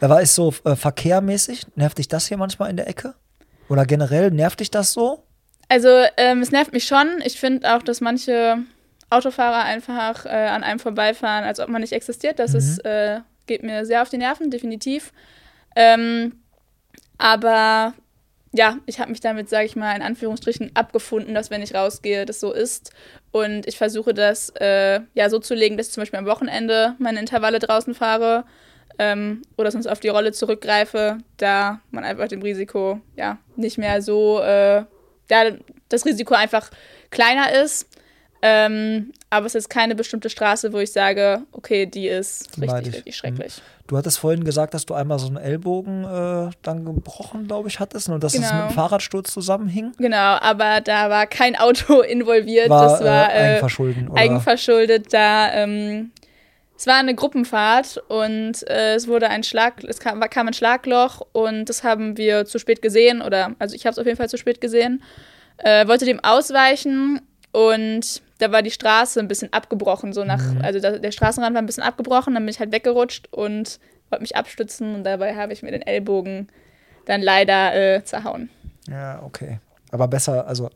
Aber 0.00 0.22
ist 0.22 0.34
so 0.34 0.54
äh, 0.64 0.76
verkehrmäßig, 0.76 1.66
nervt 1.76 1.98
dich 1.98 2.08
das 2.08 2.26
hier 2.26 2.36
manchmal 2.36 2.70
in 2.70 2.76
der 2.76 2.88
Ecke? 2.88 3.14
Oder 3.68 3.84
generell 3.86 4.30
nervt 4.30 4.60
dich 4.60 4.70
das 4.70 4.92
so? 4.92 5.24
Also 5.68 5.88
ähm, 6.16 6.40
es 6.40 6.50
nervt 6.50 6.72
mich 6.72 6.84
schon. 6.84 7.20
Ich 7.24 7.38
finde 7.38 7.74
auch, 7.74 7.82
dass 7.82 8.00
manche 8.00 8.58
Autofahrer 9.10 9.64
einfach 9.64 10.26
äh, 10.26 10.28
an 10.28 10.64
einem 10.64 10.78
vorbeifahren, 10.78 11.44
als 11.44 11.60
ob 11.60 11.68
man 11.68 11.80
nicht 11.80 11.92
existiert. 11.92 12.38
Das 12.38 12.54
ist, 12.54 12.84
äh, 12.84 13.20
geht 13.46 13.62
mir 13.62 13.84
sehr 13.86 14.02
auf 14.02 14.08
die 14.08 14.18
Nerven, 14.18 14.50
definitiv. 14.50 15.12
Ähm, 15.76 16.40
aber 17.18 17.94
ja, 18.52 18.78
ich 18.86 18.98
habe 18.98 19.10
mich 19.10 19.20
damit, 19.20 19.48
sage 19.48 19.66
ich 19.66 19.76
mal, 19.76 19.94
in 19.94 20.02
Anführungsstrichen 20.02 20.72
abgefunden, 20.74 21.34
dass 21.34 21.50
wenn 21.50 21.62
ich 21.62 21.74
rausgehe, 21.74 22.26
das 22.26 22.40
so 22.40 22.52
ist. 22.52 22.90
Und 23.30 23.66
ich 23.68 23.78
versuche 23.78 24.12
das 24.12 24.50
äh, 24.60 25.00
ja 25.14 25.30
so 25.30 25.38
zu 25.38 25.54
legen, 25.54 25.76
dass 25.76 25.88
ich 25.88 25.92
zum 25.92 26.00
Beispiel 26.02 26.18
am 26.18 26.26
Wochenende 26.26 26.96
meine 26.98 27.20
Intervalle 27.20 27.60
draußen 27.60 27.94
fahre 27.94 28.44
ähm, 28.98 29.42
oder 29.56 29.70
sonst 29.70 29.86
auf 29.86 30.00
die 30.00 30.08
Rolle 30.08 30.32
zurückgreife, 30.32 31.18
da 31.36 31.80
man 31.90 32.04
einfach 32.04 32.26
dem 32.26 32.42
Risiko 32.42 33.00
ja 33.16 33.38
nicht 33.54 33.78
mehr 33.78 34.02
so, 34.02 34.40
äh, 34.40 34.84
ja, 35.30 35.50
das 35.88 36.04
Risiko 36.04 36.34
einfach 36.34 36.70
kleiner 37.10 37.52
ist. 37.62 37.86
Ähm, 38.42 39.12
aber 39.28 39.46
es 39.46 39.54
ist 39.54 39.68
keine 39.68 39.94
bestimmte 39.94 40.30
Straße, 40.30 40.72
wo 40.72 40.78
ich 40.78 40.92
sage, 40.92 41.42
okay, 41.52 41.86
die 41.86 42.08
ist 42.08 42.58
richtig, 42.60 42.88
ich. 42.88 42.94
richtig 42.94 43.16
schrecklich. 43.16 43.62
Du 43.90 43.96
hattest 43.96 44.20
vorhin 44.20 44.44
gesagt, 44.44 44.72
dass 44.72 44.86
du 44.86 44.94
einmal 44.94 45.18
so 45.18 45.26
einen 45.26 45.36
Ellbogen 45.36 46.04
äh, 46.04 46.50
dann 46.62 46.84
gebrochen, 46.84 47.48
glaube 47.48 47.66
ich, 47.66 47.80
hattest 47.80 48.08
und 48.08 48.22
dass 48.22 48.34
es 48.34 48.40
Genau. 48.48 48.62
mit 48.62 48.70
dem 48.70 48.74
Fahrradsturz 48.76 49.32
zusammenhing. 49.32 49.90
Genau, 49.98 50.16
aber 50.40 50.80
da 50.80 51.10
war 51.10 51.26
kein 51.26 51.56
Auto 51.56 52.00
involviert. 52.00 52.68
War, 52.68 52.88
das 52.88 53.02
war 53.02 53.32
äh, 53.32 53.36
äh, 53.36 53.48
Eigenverschulden, 53.54 54.08
oder? 54.08 54.20
eigenverschuldet. 54.20 55.12
Da 55.12 55.52
ähm, 55.54 56.12
es 56.78 56.86
war 56.86 56.98
eine 56.98 57.16
Gruppenfahrt 57.16 58.00
und 58.06 58.64
äh, 58.70 58.94
es 58.94 59.08
wurde 59.08 59.28
ein 59.28 59.42
Schlag, 59.42 59.82
es 59.82 59.98
kam, 59.98 60.20
kam 60.20 60.46
ein 60.46 60.54
Schlagloch 60.54 61.26
und 61.32 61.64
das 61.64 61.82
haben 61.82 62.16
wir 62.16 62.44
zu 62.44 62.60
spät 62.60 62.82
gesehen 62.82 63.20
oder 63.22 63.56
also 63.58 63.74
ich 63.74 63.86
habe 63.86 63.92
es 63.94 63.98
auf 63.98 64.06
jeden 64.06 64.18
Fall 64.18 64.28
zu 64.28 64.38
spät 64.38 64.60
gesehen. 64.60 65.02
Äh, 65.56 65.88
wollte 65.88 66.04
dem 66.04 66.20
ausweichen 66.22 67.20
und 67.50 68.22
da 68.40 68.50
war 68.52 68.62
die 68.62 68.70
Straße 68.70 69.20
ein 69.20 69.28
bisschen 69.28 69.52
abgebrochen, 69.52 70.12
so 70.12 70.24
nach, 70.24 70.42
Mhm. 70.42 70.62
also 70.62 70.80
da, 70.80 70.98
der 70.98 71.12
Straßenrand 71.12 71.54
war 71.54 71.62
ein 71.62 71.66
bisschen 71.66 71.82
abgebrochen, 71.82 72.34
dann 72.34 72.42
bin 72.44 72.50
ich 72.50 72.58
halt 72.60 72.72
weggerutscht 72.72 73.28
und 73.32 73.78
wollte 74.10 74.22
mich 74.22 74.36
abstützen 74.36 74.94
und 74.96 75.04
dabei 75.04 75.36
habe 75.36 75.52
ich 75.52 75.62
mir 75.62 75.70
den 75.70 75.82
Ellbogen 75.82 76.48
dann 77.06 77.22
leider 77.22 77.74
äh, 77.74 78.04
zerhauen. 78.04 78.50
Ja, 78.88 79.22
okay. 79.22 79.60
Aber 79.92 80.08
besser, 80.08 80.46
also 80.46 80.70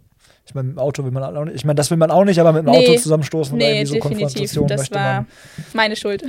ich 0.46 0.55
meine, 0.55 0.68
mit 0.68 0.77
dem 0.77 0.79
Auto 0.79 1.05
will 1.05 1.11
man 1.11 1.22
auch 1.22 1.44
nicht, 1.44 1.55
ich 1.57 1.64
meine, 1.64 1.77
das 1.77 1.90
will 1.90 1.96
man 1.96 2.11
auch 2.11 2.24
nicht, 2.24 2.38
aber 2.38 2.53
mit 2.53 2.64
dem 2.66 2.70
Nee. 2.70 2.79
Auto 2.88 2.98
zusammenstoßen 2.98 3.55
oder 3.55 3.64
Nee, 3.64 3.70
irgendwie 3.81 3.87
so 3.87 3.94
definitiv. 3.94 4.18
Konfrontation 4.20 4.66
Das 4.68 4.81
möchte 4.81 4.94
war 4.96 5.12
man. 5.14 5.27
meine 5.72 5.96
Schuld. 5.96 6.24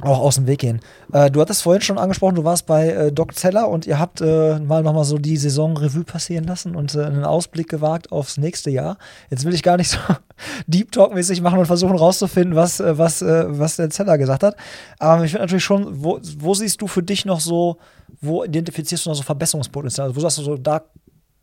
Auch 0.00 0.20
aus 0.20 0.36
dem 0.36 0.46
Weg 0.46 0.60
gehen. 0.60 0.80
Äh, 1.12 1.30
du 1.30 1.40
hattest 1.40 1.62
vorhin 1.62 1.82
schon 1.82 1.98
angesprochen, 1.98 2.34
du 2.34 2.44
warst 2.44 2.66
bei 2.66 2.88
äh, 2.88 3.12
Doc 3.12 3.34
Zeller 3.34 3.68
und 3.68 3.86
ihr 3.86 3.98
habt 3.98 4.20
äh, 4.20 4.58
mal 4.58 4.82
nochmal 4.82 5.04
so 5.04 5.18
die 5.18 5.36
Saison 5.36 5.76
Revue 5.76 6.04
passieren 6.04 6.44
lassen 6.44 6.74
und 6.74 6.94
äh, 6.94 7.04
einen 7.04 7.24
Ausblick 7.24 7.68
gewagt 7.68 8.12
aufs 8.12 8.36
nächste 8.36 8.70
Jahr. 8.70 8.98
Jetzt 9.30 9.44
will 9.44 9.54
ich 9.54 9.62
gar 9.62 9.76
nicht 9.76 9.90
so 9.90 9.98
Deep 10.66 10.92
Talk-mäßig 10.92 11.40
machen 11.40 11.58
und 11.58 11.66
versuchen 11.66 11.96
rauszufinden, 11.96 12.56
was, 12.56 12.80
äh, 12.80 12.98
was, 12.98 13.22
äh, 13.22 13.44
was 13.48 13.76
der 13.76 13.90
Zeller 13.90 14.18
gesagt 14.18 14.42
hat. 14.42 14.56
Aber 14.98 15.24
ich 15.24 15.30
finde 15.30 15.44
natürlich 15.44 15.64
schon, 15.64 16.02
wo, 16.02 16.20
wo 16.38 16.54
siehst 16.54 16.80
du 16.82 16.86
für 16.86 17.02
dich 17.02 17.24
noch 17.24 17.40
so, 17.40 17.78
wo 18.20 18.44
identifizierst 18.44 19.06
du 19.06 19.10
noch 19.10 19.16
so 19.16 19.22
Verbesserungspotenzial? 19.22 20.08
Also 20.08 20.16
wo 20.16 20.20
sagst 20.20 20.38
du 20.38 20.42
so, 20.42 20.56
da 20.56 20.82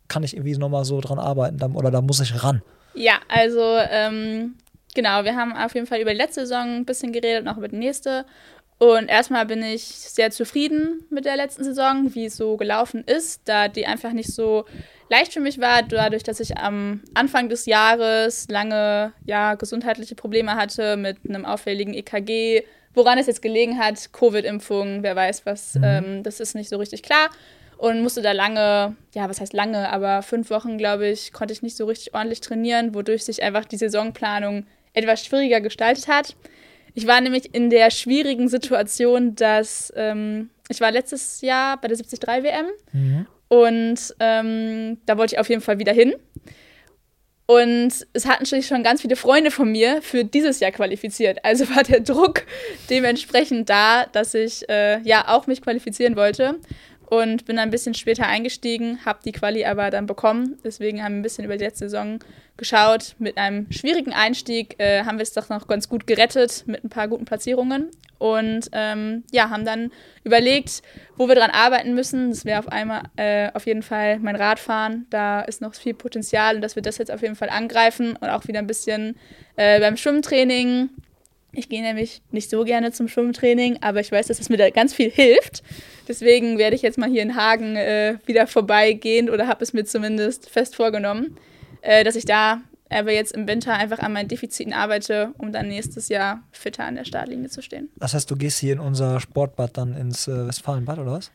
kann 0.08 0.22
ich 0.22 0.36
irgendwie 0.36 0.56
nochmal 0.56 0.84
so 0.84 1.00
dran 1.00 1.18
arbeiten 1.18 1.62
oder 1.74 1.90
da 1.90 2.00
muss 2.00 2.20
ich 2.20 2.42
ran? 2.44 2.62
Ja, 2.94 3.14
also 3.28 3.60
ähm, 3.90 4.56
genau, 4.94 5.24
wir 5.24 5.36
haben 5.36 5.52
auf 5.54 5.74
jeden 5.74 5.86
Fall 5.86 6.00
über 6.00 6.12
die 6.12 6.18
letzte 6.18 6.40
Saison 6.40 6.76
ein 6.76 6.84
bisschen 6.84 7.12
geredet, 7.12 7.44
noch 7.44 7.56
über 7.56 7.68
die 7.68 7.76
nächste. 7.76 8.24
Und 8.78 9.08
erstmal 9.08 9.46
bin 9.46 9.62
ich 9.62 9.84
sehr 9.84 10.32
zufrieden 10.32 11.04
mit 11.08 11.24
der 11.24 11.36
letzten 11.36 11.62
Saison, 11.62 12.14
wie 12.16 12.26
es 12.26 12.36
so 12.36 12.56
gelaufen 12.56 13.04
ist, 13.04 13.42
da 13.44 13.68
die 13.68 13.86
einfach 13.86 14.12
nicht 14.12 14.32
so 14.34 14.64
leicht 15.08 15.32
für 15.32 15.40
mich 15.40 15.60
war, 15.60 15.82
dadurch, 15.82 16.24
dass 16.24 16.40
ich 16.40 16.58
am 16.58 17.00
Anfang 17.14 17.48
des 17.48 17.66
Jahres 17.66 18.48
lange 18.48 19.12
ja, 19.24 19.54
gesundheitliche 19.54 20.16
Probleme 20.16 20.56
hatte 20.56 20.96
mit 20.96 21.18
einem 21.28 21.44
auffälligen 21.44 21.94
EKG, 21.94 22.64
woran 22.92 23.18
es 23.18 23.28
jetzt 23.28 23.40
gelegen 23.40 23.78
hat, 23.78 24.12
Covid-Impfung, 24.12 25.04
wer 25.04 25.14
weiß 25.14 25.46
was, 25.46 25.76
mhm. 25.76 25.84
ähm, 25.84 26.22
das 26.24 26.40
ist 26.40 26.56
nicht 26.56 26.68
so 26.68 26.78
richtig 26.78 27.04
klar. 27.04 27.30
Und 27.76 28.02
musste 28.02 28.22
da 28.22 28.32
lange, 28.32 28.96
ja, 29.14 29.28
was 29.28 29.40
heißt 29.40 29.52
lange, 29.52 29.92
aber 29.92 30.22
fünf 30.22 30.50
Wochen, 30.50 30.78
glaube 30.78 31.06
ich, 31.08 31.32
konnte 31.32 31.52
ich 31.52 31.62
nicht 31.62 31.76
so 31.76 31.86
richtig 31.86 32.14
ordentlich 32.14 32.40
trainieren, 32.40 32.94
wodurch 32.94 33.24
sich 33.24 33.42
einfach 33.44 33.64
die 33.64 33.76
Saisonplanung 33.76 34.66
etwas 34.94 35.24
schwieriger 35.24 35.60
gestaltet 35.60 36.08
hat. 36.08 36.36
Ich 36.94 37.06
war 37.06 37.20
nämlich 37.20 37.54
in 37.54 37.70
der 37.70 37.90
schwierigen 37.90 38.48
Situation, 38.48 39.34
dass 39.34 39.92
ähm, 39.96 40.50
ich 40.68 40.80
war 40.80 40.90
letztes 40.90 41.40
Jahr 41.40 41.80
bei 41.80 41.88
der 41.88 41.96
73 41.96 42.28
WM 42.44 42.66
mhm. 42.92 43.26
und 43.48 44.14
ähm, 44.20 44.98
da 45.06 45.16
wollte 45.16 45.34
ich 45.34 45.40
auf 45.40 45.48
jeden 45.48 45.62
Fall 45.62 45.78
wieder 45.78 45.92
hin. 45.92 46.14
Und 47.46 48.06
es 48.12 48.26
hatten 48.26 48.46
schon 48.46 48.82
ganz 48.82 49.02
viele 49.02 49.16
Freunde 49.16 49.50
von 49.50 49.70
mir 49.70 50.00
für 50.00 50.24
dieses 50.24 50.60
Jahr 50.60 50.70
qualifiziert. 50.70 51.44
Also 51.44 51.68
war 51.74 51.82
der 51.82 52.00
Druck 52.00 52.44
dementsprechend 52.88 53.68
da, 53.68 54.06
dass 54.06 54.32
ich 54.32 54.68
äh, 54.70 55.00
ja 55.00 55.28
auch 55.28 55.46
mich 55.46 55.60
qualifizieren 55.60 56.16
wollte 56.16 56.58
und 57.12 57.44
bin 57.44 57.56
dann 57.56 57.68
ein 57.68 57.70
bisschen 57.70 57.92
später 57.92 58.26
eingestiegen, 58.26 59.04
habe 59.04 59.18
die 59.22 59.32
Quali 59.32 59.66
aber 59.66 59.90
dann 59.90 60.06
bekommen. 60.06 60.56
Deswegen 60.64 61.04
haben 61.04 61.12
wir 61.12 61.18
ein 61.18 61.22
bisschen 61.22 61.44
über 61.44 61.58
die 61.58 61.64
letzte 61.64 61.84
Saison 61.90 62.20
geschaut. 62.56 63.16
Mit 63.18 63.36
einem 63.36 63.70
schwierigen 63.70 64.14
Einstieg 64.14 64.76
äh, 64.78 65.04
haben 65.04 65.18
wir 65.18 65.22
es 65.22 65.34
doch 65.34 65.50
noch 65.50 65.66
ganz 65.66 65.90
gut 65.90 66.06
gerettet 66.06 66.64
mit 66.66 66.82
ein 66.82 66.88
paar 66.88 67.08
guten 67.08 67.26
Platzierungen 67.26 67.90
und 68.16 68.70
ähm, 68.72 69.24
ja, 69.30 69.50
haben 69.50 69.66
dann 69.66 69.92
überlegt, 70.24 70.80
wo 71.18 71.28
wir 71.28 71.34
dran 71.34 71.50
arbeiten 71.50 71.92
müssen. 71.92 72.30
Das 72.30 72.46
wäre 72.46 72.60
auf 72.60 72.68
einmal 72.68 73.02
äh, 73.16 73.50
auf 73.52 73.66
jeden 73.66 73.82
Fall 73.82 74.18
mein 74.18 74.36
Radfahren. 74.36 75.04
Da 75.10 75.42
ist 75.42 75.60
noch 75.60 75.74
viel 75.74 75.92
Potenzial 75.92 76.54
und 76.56 76.62
dass 76.62 76.76
wir 76.76 76.82
das 76.82 76.96
jetzt 76.96 77.12
auf 77.12 77.20
jeden 77.20 77.36
Fall 77.36 77.50
angreifen 77.50 78.16
und 78.16 78.30
auch 78.30 78.48
wieder 78.48 78.60
ein 78.60 78.66
bisschen 78.66 79.16
äh, 79.56 79.80
beim 79.80 79.98
Schwimmtraining 79.98 80.88
ich 81.52 81.68
gehe 81.68 81.82
nämlich 81.82 82.22
nicht 82.30 82.50
so 82.50 82.64
gerne 82.64 82.92
zum 82.92 83.08
Schwimmtraining, 83.08 83.78
aber 83.82 84.00
ich 84.00 84.10
weiß, 84.10 84.26
dass 84.28 84.40
es 84.40 84.48
mir 84.48 84.56
da 84.56 84.70
ganz 84.70 84.94
viel 84.94 85.10
hilft. 85.10 85.62
Deswegen 86.08 86.58
werde 86.58 86.74
ich 86.74 86.82
jetzt 86.82 86.98
mal 86.98 87.10
hier 87.10 87.22
in 87.22 87.36
Hagen 87.36 87.76
äh, 87.76 88.16
wieder 88.26 88.46
vorbeigehen 88.46 89.28
oder 89.28 89.46
habe 89.46 89.62
es 89.62 89.72
mir 89.72 89.84
zumindest 89.84 90.48
fest 90.48 90.76
vorgenommen, 90.76 91.36
äh, 91.82 92.04
dass 92.04 92.16
ich 92.16 92.24
da 92.24 92.62
aber 92.88 93.12
jetzt 93.12 93.32
im 93.32 93.48
Winter 93.48 93.74
einfach 93.74 94.00
an 94.00 94.12
meinen 94.12 94.28
Defiziten 94.28 94.72
arbeite, 94.72 95.32
um 95.38 95.52
dann 95.52 95.68
nächstes 95.68 96.08
Jahr 96.08 96.42
fitter 96.52 96.84
an 96.84 96.96
der 96.96 97.04
Startlinie 97.04 97.48
zu 97.48 97.62
stehen. 97.62 97.88
Das 97.96 98.14
heißt, 98.14 98.30
du 98.30 98.36
gehst 98.36 98.58
hier 98.58 98.74
in 98.74 98.80
unser 98.80 99.20
Sportbad 99.20 99.76
dann 99.76 99.96
ins 99.96 100.28
äh, 100.28 100.46
Westfalenbad 100.46 100.98
oder 100.98 101.12
was? 101.12 101.30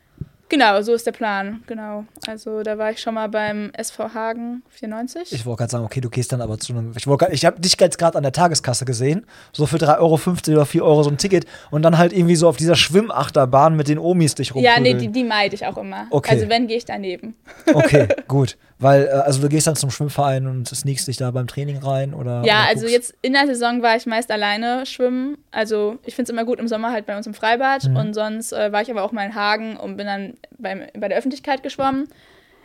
Genau, 0.48 0.80
so 0.80 0.94
ist 0.94 1.06
der 1.06 1.12
Plan, 1.12 1.62
genau. 1.66 2.04
Also 2.26 2.62
da 2.62 2.78
war 2.78 2.90
ich 2.90 3.00
schon 3.00 3.14
mal 3.14 3.28
beim 3.28 3.70
SV 3.74 4.14
Hagen 4.14 4.62
94. 4.70 5.32
Ich 5.32 5.44
wollte 5.44 5.58
gerade 5.58 5.70
sagen, 5.70 5.84
okay, 5.84 6.00
du 6.00 6.08
gehst 6.08 6.32
dann 6.32 6.40
aber 6.40 6.58
zu 6.58 6.72
einem. 6.72 6.92
Ich, 6.96 7.06
ich 7.06 7.44
habe 7.44 7.60
dich 7.60 7.76
jetzt 7.78 7.98
gerade 7.98 8.16
an 8.16 8.22
der 8.22 8.32
Tageskasse 8.32 8.84
gesehen, 8.84 9.26
so 9.52 9.66
für 9.66 9.76
3,50 9.76 9.98
Euro 9.98 10.18
oder 10.56 10.66
4 10.66 10.84
Euro 10.84 11.02
so 11.02 11.10
ein 11.10 11.18
Ticket 11.18 11.46
und 11.70 11.82
dann 11.82 11.98
halt 11.98 12.12
irgendwie 12.12 12.36
so 12.36 12.48
auf 12.48 12.56
dieser 12.56 12.76
Schwimmachterbahn 12.76 13.76
mit 13.76 13.88
den 13.88 13.98
Omis 13.98 14.34
dich 14.34 14.54
rum. 14.54 14.62
Ja, 14.62 14.80
nee, 14.80 14.94
die, 14.94 15.08
die 15.08 15.24
meide 15.24 15.54
ich 15.54 15.66
auch 15.66 15.76
immer. 15.76 16.06
Okay. 16.10 16.30
Also 16.32 16.48
wenn, 16.48 16.66
gehe 16.66 16.78
ich 16.78 16.84
daneben. 16.86 17.34
Okay, 17.72 18.08
gut. 18.28 18.56
Weil, 18.78 19.06
äh, 19.06 19.10
also 19.10 19.40
du 19.40 19.48
gehst 19.48 19.66
dann 19.66 19.76
zum 19.76 19.90
Schwimmverein 19.90 20.46
und 20.46 20.68
sneakst 20.68 21.08
dich 21.08 21.16
da 21.16 21.30
beim 21.30 21.46
Training 21.46 21.78
rein 21.78 22.14
oder? 22.14 22.42
Ja, 22.44 22.62
oder 22.62 22.68
also 22.68 22.86
jetzt 22.86 23.14
in 23.22 23.32
der 23.32 23.46
Saison 23.46 23.82
war 23.82 23.96
ich 23.96 24.06
meist 24.06 24.30
alleine 24.30 24.86
schwimmen. 24.86 25.38
Also 25.50 25.98
ich 26.04 26.14
finde 26.14 26.30
es 26.30 26.32
immer 26.32 26.44
gut 26.44 26.60
im 26.60 26.68
Sommer 26.68 26.92
halt 26.92 27.06
bei 27.06 27.16
uns 27.16 27.26
im 27.26 27.34
Freibad 27.34 27.84
mhm. 27.84 27.96
und 27.96 28.14
sonst 28.14 28.52
äh, 28.52 28.72
war 28.72 28.82
ich 28.82 28.90
aber 28.90 29.02
auch 29.02 29.12
mal 29.12 29.24
in 29.24 29.34
Hagen 29.34 29.76
und 29.76 29.96
bin 29.96 30.06
dann 30.06 30.34
beim, 30.58 30.82
bei 30.98 31.08
der 31.08 31.18
Öffentlichkeit 31.18 31.62
geschwommen. 31.62 32.08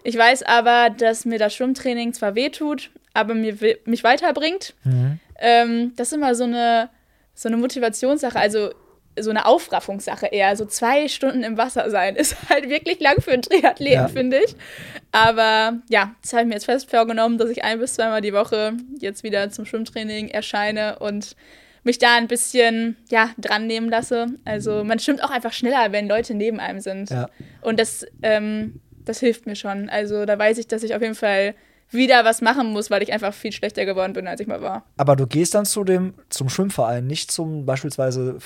Ich 0.04 0.18
weiß 0.18 0.44
aber, 0.44 0.90
dass 0.96 1.26
mir 1.26 1.40
das 1.40 1.56
Schwimmtraining 1.56 2.14
zwar 2.14 2.36
wehtut, 2.36 2.92
aber 3.14 3.34
mir, 3.34 3.58
mich 3.86 4.04
weiterbringt. 4.04 4.76
Mhm. 4.84 5.20
Ähm, 5.40 5.94
das 5.96 6.10
ist 6.10 6.14
immer 6.14 6.36
so 6.36 6.44
eine, 6.44 6.90
so 7.34 7.50
eine 7.50 7.58
Motivationssache. 7.58 8.38
Also 8.38 8.72
so 9.20 9.30
eine 9.30 9.46
Aufraffungssache 9.46 10.28
eher. 10.28 10.56
So 10.56 10.66
zwei 10.66 11.08
Stunden 11.08 11.44
im 11.44 11.58
Wasser 11.58 11.90
sein 11.90 12.16
ist 12.18 12.36
halt 12.50 12.70
wirklich 12.70 13.00
lang 13.00 13.22
für 13.22 13.32
einen 13.32 13.42
Triathleten, 13.42 13.94
ja. 13.94 14.08
finde 14.08 14.40
ich. 14.44 14.56
Aber 15.12 15.80
ja, 15.90 16.16
das 16.22 16.34
habe 16.34 16.44
ich 16.44 16.48
mir 16.48 16.56
jetzt 16.56 16.66
fest 16.66 16.90
vorgenommen, 16.90 17.38
dass 17.38 17.50
ich 17.50 17.64
ein 17.64 17.80
bis 17.80 17.96
zweimal 17.96 18.22
die 18.22 18.34
Woche 18.34 18.74
jetzt 19.00 19.24
wieder 19.24 19.50
zum 19.52 19.66
Schwimmtraining 19.66 20.30
erscheine 20.30 21.00
und 21.00 21.36
mich 21.84 22.00
da 22.00 22.16
ein 22.16 22.28
bisschen 22.28 22.96
ja, 23.10 23.32
dran 23.38 23.68
nehmen 23.68 23.90
lasse. 23.90 24.28
Also 24.46 24.84
man 24.84 25.00
schwimmt 25.00 25.24
auch 25.24 25.32
einfach 25.32 25.54
schneller, 25.54 25.92
wenn 25.92 26.08
Leute 26.08 26.34
neben 26.34 26.60
einem 26.60 26.80
sind. 26.80 27.10
Ja. 27.10 27.30
Und 27.62 27.80
das, 27.80 28.06
ähm, 28.22 28.80
das 29.04 29.20
hilft 29.20 29.46
mir 29.46 29.56
schon. 29.56 29.90
Also 29.90 30.26
da 30.26 30.40
weiß 30.40 30.58
ich, 30.58 30.68
dass 30.68 30.84
ich 30.84 30.96
auf 30.96 31.02
jeden 31.02 31.16
Fall 31.16 31.56
wieder 31.94 32.26
was 32.26 32.42
machen 32.42 32.72
muss, 32.72 32.90
weil 32.90 33.04
ich 33.04 33.14
einfach 33.14 33.34
viel 33.34 33.52
schlechter 33.52 33.86
geworden 33.86 34.14
bin, 34.14 34.28
als 34.28 34.40
ich 34.40 34.48
mal 34.48 34.62
war. 34.62 34.84
Aber 34.98 35.16
du 35.16 35.28
gehst 35.28 35.56
dann 35.56 35.66
zu 35.66 35.84
dem, 35.84 36.14
zum 36.30 36.50
Schwimmverein, 36.50 37.06
nicht 37.08 37.32
zum 37.32 37.66
beispielsweise, 37.66 38.38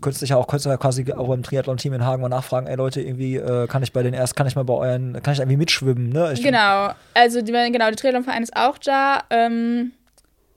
könntest 0.00 0.22
dich 0.22 0.30
ja 0.30 0.36
auch, 0.36 0.46
könntest 0.46 0.66
ja 0.66 0.76
quasi 0.76 1.10
auch 1.12 1.28
beim 1.28 1.42
Triathlon-Team 1.42 1.92
in 1.94 2.04
Hagen 2.04 2.22
mal 2.22 2.28
nachfragen, 2.28 2.66
ey 2.66 2.76
Leute, 2.76 3.00
irgendwie 3.00 3.36
äh, 3.36 3.66
kann 3.66 3.82
ich 3.82 3.92
bei 3.92 4.02
den 4.02 4.14
erst, 4.14 4.36
kann 4.36 4.46
ich 4.46 4.56
mal 4.56 4.64
bei 4.64 4.74
euren, 4.74 5.20
kann 5.22 5.32
ich 5.32 5.40
irgendwie 5.40 5.56
mitschwimmen, 5.56 6.10
ne? 6.10 6.32
Ich 6.32 6.42
genau, 6.42 6.90
also 7.14 7.42
die, 7.42 7.52
genau, 7.52 7.86
der 7.86 7.96
Triathlon-Verein 7.96 8.42
ist 8.42 8.56
auch 8.56 8.78
da. 8.78 9.24
Ähm, 9.30 9.92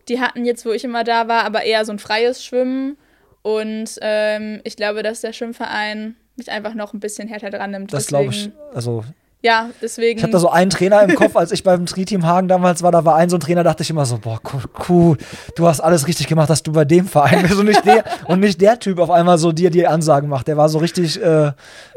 die 0.10 0.20
hatten 0.20 0.46
jetzt, 0.46 0.66
wo 0.66 0.72
ich 0.72 0.84
immer 0.84 1.04
da 1.04 1.28
war, 1.28 1.46
aber 1.46 1.64
eher 1.64 1.86
so 1.86 1.92
ein 1.92 2.00
freies 2.00 2.44
Schwimmen. 2.44 2.98
Und 3.42 3.98
ähm, 4.02 4.62
ich 4.64 4.76
glaube, 4.76 5.04
dass 5.04 5.22
der 5.22 5.34
Schwimmverein 5.34 6.16
mich 6.36 6.52
einfach 6.52 6.74
noch 6.74 6.94
ein 6.94 7.00
bisschen 7.00 7.28
härter 7.28 7.50
dran 7.50 7.72
nimmt. 7.72 7.94
Das 7.94 8.08
glaube 8.08 8.32
ich, 8.32 8.52
also 8.74 9.04
ja, 9.44 9.70
deswegen. 9.82 10.20
Ich 10.20 10.24
habe 10.24 10.32
da 10.32 10.40
so 10.40 10.50
einen 10.50 10.70
Trainer 10.70 11.02
im 11.04 11.16
Kopf, 11.16 11.36
als 11.36 11.52
ich 11.52 11.64
beim 11.64 11.86
Tri-Team 11.86 12.26
Hagen 12.26 12.48
damals 12.48 12.82
war, 12.82 12.94
da 12.94 13.04
war 13.04 13.18
ein 13.18 13.30
so 13.30 13.36
ein 13.36 13.42
Trainer, 13.42 13.62
dachte 13.62 13.84
ich 13.84 13.90
immer 13.90 14.06
so, 14.06 14.18
boah, 14.18 14.40
cool, 14.88 15.18
du 15.58 15.68
hast 15.68 15.82
alles 15.82 16.08
richtig 16.08 16.28
gemacht, 16.28 16.50
dass 16.50 16.64
du 16.64 16.72
bei 16.72 16.86
dem 16.86 17.06
Verein 17.06 17.42
bist 17.42 17.56
und 17.56 17.66
nicht 17.66 17.86
der, 17.86 18.06
und 18.26 18.40
nicht 18.40 18.62
der 18.62 18.80
Typ 18.80 19.00
auf 19.00 19.12
einmal 19.12 19.38
so 19.38 19.52
dir 19.52 19.70
die 19.70 19.86
Ansagen 19.86 20.30
macht. 20.30 20.48
Der 20.48 20.56
war 20.56 20.70
so 20.70 20.78
richtig 20.78 21.22
äh, 21.22 21.52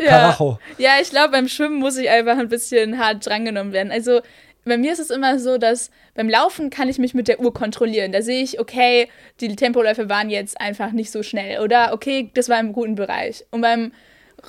Karacho. 0.05 0.59
Ja, 0.77 0.89
ja 0.89 1.03
ich 1.03 1.11
glaube, 1.11 1.31
beim 1.31 1.47
Schwimmen 1.47 1.79
muss 1.79 1.97
ich 1.97 2.11
einfach 2.11 2.37
ein 2.37 2.49
bisschen 2.49 2.99
hart 2.99 3.25
drangenommen 3.25 3.73
werden. 3.73 3.93
Also 3.93 4.23
bei 4.65 4.77
mir 4.77 4.93
ist 4.93 4.99
es 4.99 5.11
immer 5.11 5.39
so, 5.39 5.57
dass 5.57 5.93
beim 6.17 6.29
Laufen 6.29 6.71
kann 6.71 6.89
ich 6.89 6.99
mich 6.99 7.15
mit 7.15 7.29
der 7.29 7.39
Uhr 7.39 7.55
kontrollieren. 7.55 8.11
Da 8.11 8.23
sehe 8.23 8.43
ich, 8.43 8.59
okay, 8.59 9.09
die 9.41 9.55
Tempoläufe 9.55 10.09
waren 10.09 10.31
jetzt 10.31 10.61
einfach 10.61 10.91
nicht 10.91 11.13
so 11.13 11.23
schnell 11.23 11.61
oder 11.61 11.93
okay, 11.93 12.33
das 12.35 12.49
war 12.49 12.59
im 12.59 12.73
guten 12.73 12.97
Bereich. 12.97 13.45
Und 13.53 13.61
beim 13.61 13.93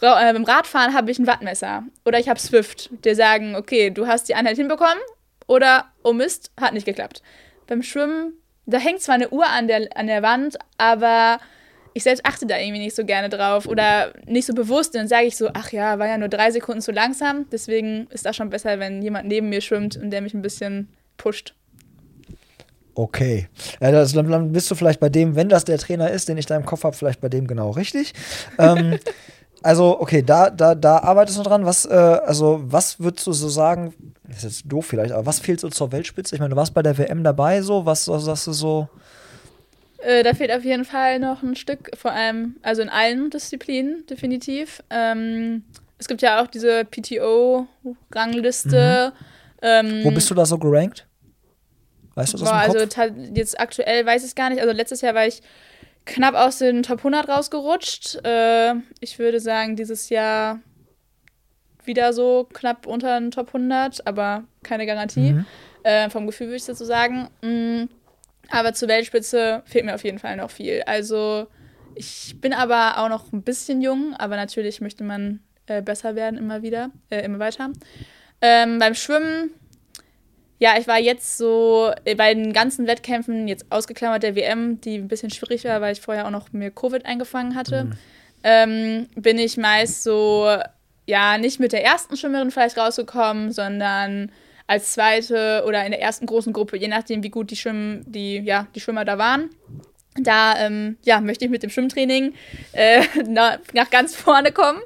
äh, 0.01 0.33
beim 0.33 0.43
Radfahren 0.43 0.93
habe 0.93 1.11
ich 1.11 1.19
ein 1.19 1.27
Wattmesser 1.27 1.83
oder 2.05 2.19
ich 2.19 2.29
habe 2.29 2.39
Swift, 2.39 2.89
die 3.03 3.15
sagen, 3.15 3.55
okay, 3.55 3.89
du 3.89 4.07
hast 4.07 4.29
die 4.29 4.35
Einheit 4.35 4.57
hinbekommen 4.57 5.01
oder 5.47 5.85
oh 6.03 6.13
Mist, 6.13 6.51
hat 6.59 6.73
nicht 6.73 6.85
geklappt. 6.85 7.21
Beim 7.67 7.83
Schwimmen, 7.83 8.33
da 8.65 8.77
hängt 8.77 9.01
zwar 9.01 9.15
eine 9.15 9.29
Uhr 9.29 9.47
an 9.47 9.67
der, 9.67 9.89
an 9.95 10.07
der 10.07 10.21
Wand, 10.21 10.57
aber 10.77 11.39
ich 11.97 12.03
selbst 12.03 12.25
achte 12.25 12.45
da 12.45 12.59
irgendwie 12.59 12.79
nicht 12.79 12.95
so 12.95 13.05
gerne 13.05 13.27
drauf 13.27 13.67
oder 13.67 14.13
nicht 14.25 14.45
so 14.45 14.53
bewusst. 14.53 14.93
Und 14.93 15.01
dann 15.01 15.07
sage 15.07 15.25
ich 15.25 15.35
so, 15.35 15.49
ach 15.53 15.71
ja, 15.71 15.97
war 15.97 16.07
ja 16.07 16.17
nur 16.17 16.29
drei 16.29 16.51
Sekunden 16.51 16.81
zu 16.81 16.91
langsam. 16.91 17.47
Deswegen 17.51 18.07
ist 18.11 18.25
das 18.25 18.35
schon 18.35 18.51
besser, 18.51 18.79
wenn 18.79 19.01
jemand 19.01 19.27
neben 19.27 19.49
mir 19.49 19.61
schwimmt 19.61 19.97
und 19.97 20.11
der 20.11 20.21
mich 20.21 20.35
ein 20.35 20.43
bisschen 20.43 20.89
pusht. 21.17 21.55
Okay. 22.93 23.47
Ja, 23.79 23.91
das, 23.91 24.13
dann 24.13 24.51
bist 24.51 24.69
du 24.69 24.75
vielleicht 24.75 24.99
bei 24.99 25.09
dem, 25.09 25.35
wenn 25.35 25.49
das 25.49 25.65
der 25.65 25.77
Trainer 25.77 26.11
ist, 26.11 26.29
den 26.29 26.37
ich 26.37 26.45
da 26.45 26.55
im 26.55 26.65
Kopf 26.65 26.83
habe, 26.83 26.95
vielleicht 26.95 27.21
bei 27.21 27.29
dem 27.29 27.47
genau 27.47 27.71
richtig. 27.71 28.13
ähm, 28.59 28.99
Also, 29.67 29.99
okay, 29.99 30.21
da, 30.21 30.49
da, 30.49 30.75
da 30.75 30.99
arbeitest 30.99 31.39
du 31.39 31.43
dran. 31.43 31.65
Was, 31.65 31.85
äh, 31.85 31.93
also, 31.93 32.61
was 32.63 33.01
würdest 33.01 33.27
du 33.27 33.33
so 33.33 33.49
sagen? 33.49 33.93
Das 34.23 34.37
ist 34.37 34.43
jetzt 34.43 34.63
doof 34.71 34.85
vielleicht, 34.85 35.11
aber 35.11 35.25
was 35.25 35.39
fehlt 35.39 35.59
so 35.59 35.67
zur 35.67 35.91
Weltspitze? 35.91 36.33
Ich 36.33 36.39
meine, 36.39 36.51
du 36.51 36.55
warst 36.55 36.73
bei 36.73 36.81
der 36.81 36.97
WM 36.97 37.21
dabei, 37.21 37.61
so, 37.61 37.85
was, 37.85 38.05
sagst 38.05 38.47
du 38.47 38.53
so? 38.53 38.87
Äh, 39.97 40.23
da 40.23 40.33
fehlt 40.33 40.53
auf 40.53 40.63
jeden 40.63 40.85
Fall 40.85 41.19
noch 41.19 41.43
ein 41.43 41.57
Stück, 41.57 41.91
vor 41.97 42.13
allem, 42.13 42.55
also 42.61 42.81
in 42.81 42.87
allen 42.87 43.29
Disziplinen, 43.29 44.05
definitiv. 44.09 44.81
Ähm, 44.89 45.65
es 45.97 46.07
gibt 46.07 46.21
ja 46.21 46.41
auch 46.41 46.47
diese 46.47 46.85
PTO-Rangliste. 46.85 49.11
Mhm. 49.11 49.15
Ähm, 49.63 49.99
Wo 50.05 50.11
bist 50.11 50.29
du 50.29 50.33
da 50.33 50.45
so 50.45 50.57
gerankt? 50.57 51.05
Weißt 52.15 52.35
du 52.35 52.37
das? 52.37 52.49
Boah, 52.49 52.55
also 52.55 52.79
jetzt 53.33 53.59
aktuell 53.59 54.05
weiß 54.05 54.21
ich 54.21 54.29
es 54.29 54.35
gar 54.35 54.49
nicht. 54.49 54.61
Also 54.61 54.73
letztes 54.73 55.01
Jahr 55.01 55.13
war 55.13 55.27
ich 55.27 55.41
knapp 56.07 56.33
aus 56.33 56.57
den 56.57 56.81
Top 56.81 56.99
100 56.99 57.29
rausgerutscht. 57.29 58.25
Äh, 58.25 58.75
ich 58.99 59.19
würde 59.19 59.39
sagen, 59.39 59.75
dieses 59.75 60.09
Jahr 60.09 60.59
wieder 61.83 62.13
so 62.13 62.47
knapp 62.51 62.87
unter 62.87 63.19
den 63.19 63.31
Top 63.31 63.47
100, 63.53 64.07
aber 64.07 64.45
keine 64.63 64.85
Garantie. 64.85 65.33
Mhm. 65.33 65.45
Äh, 65.83 66.09
vom 66.09 66.25
Gefühl 66.25 66.47
würde 66.47 66.57
ich 66.57 66.65
dazu 66.65 66.85
sagen. 66.85 67.29
Mm, 67.41 67.85
aber 68.49 68.73
zur 68.73 68.87
Weltspitze 68.87 69.61
fehlt 69.65 69.85
mir 69.85 69.95
auf 69.95 70.03
jeden 70.03 70.19
Fall 70.19 70.37
noch 70.37 70.49
viel. 70.51 70.81
Also 70.85 71.47
ich 71.95 72.35
bin 72.41 72.53
aber 72.53 72.97
auch 72.97 73.09
noch 73.09 73.31
ein 73.31 73.43
bisschen 73.43 73.81
jung, 73.81 74.13
aber 74.17 74.35
natürlich 74.35 74.81
möchte 74.81 75.03
man 75.03 75.41
äh, 75.67 75.81
besser 75.81 76.15
werden 76.15 76.37
immer 76.37 76.61
wieder, 76.61 76.91
äh, 77.09 77.23
immer 77.23 77.39
weiter. 77.39 77.71
Ähm, 78.41 78.79
beim 78.79 78.95
Schwimmen, 78.95 79.51
ja, 80.59 80.77
ich 80.79 80.87
war 80.87 80.99
jetzt 80.99 81.37
so 81.37 81.91
äh, 82.05 82.15
bei 82.15 82.33
den 82.33 82.53
ganzen 82.53 82.87
Wettkämpfen, 82.87 83.47
jetzt 83.47 83.65
ausgeklammert 83.69 84.23
der 84.23 84.35
WM, 84.35 84.81
die 84.81 84.95
ein 84.95 85.07
bisschen 85.07 85.29
schwierig 85.29 85.65
war, 85.65 85.81
weil 85.81 85.93
ich 85.93 86.01
vorher 86.01 86.25
auch 86.25 86.31
noch 86.31 86.51
mir 86.51 86.71
Covid 86.71 87.05
eingefangen 87.05 87.55
hatte, 87.55 87.91
ähm, 88.43 89.07
bin 89.15 89.37
ich 89.37 89.57
meist 89.57 90.03
so, 90.03 90.49
ja, 91.05 91.37
nicht 91.37 91.59
mit 91.59 91.73
der 91.73 91.85
ersten 91.85 92.17
Schwimmerin 92.17 92.51
vielleicht 92.51 92.77
rausgekommen, 92.77 93.51
sondern 93.51 94.31
als 94.67 94.93
zweite 94.93 95.63
oder 95.65 95.85
in 95.85 95.91
der 95.91 96.01
ersten 96.01 96.25
großen 96.25 96.53
Gruppe, 96.53 96.77
je 96.77 96.87
nachdem, 96.87 97.23
wie 97.23 97.29
gut 97.29 97.51
die, 97.51 97.55
Schwimm 97.55 98.03
die, 98.05 98.37
ja, 98.39 98.67
die 98.75 98.79
Schwimmer 98.79 99.05
da 99.05 99.17
waren. 99.17 99.49
Da 100.19 100.57
ähm, 100.57 100.97
ja, 101.03 101.21
möchte 101.21 101.45
ich 101.45 101.51
mit 101.51 101.63
dem 101.63 101.69
Schwimmtraining 101.69 102.33
äh, 102.73 103.01
nach, 103.27 103.59
nach 103.73 103.89
ganz 103.89 104.15
vorne 104.15 104.51
kommen. 104.51 104.81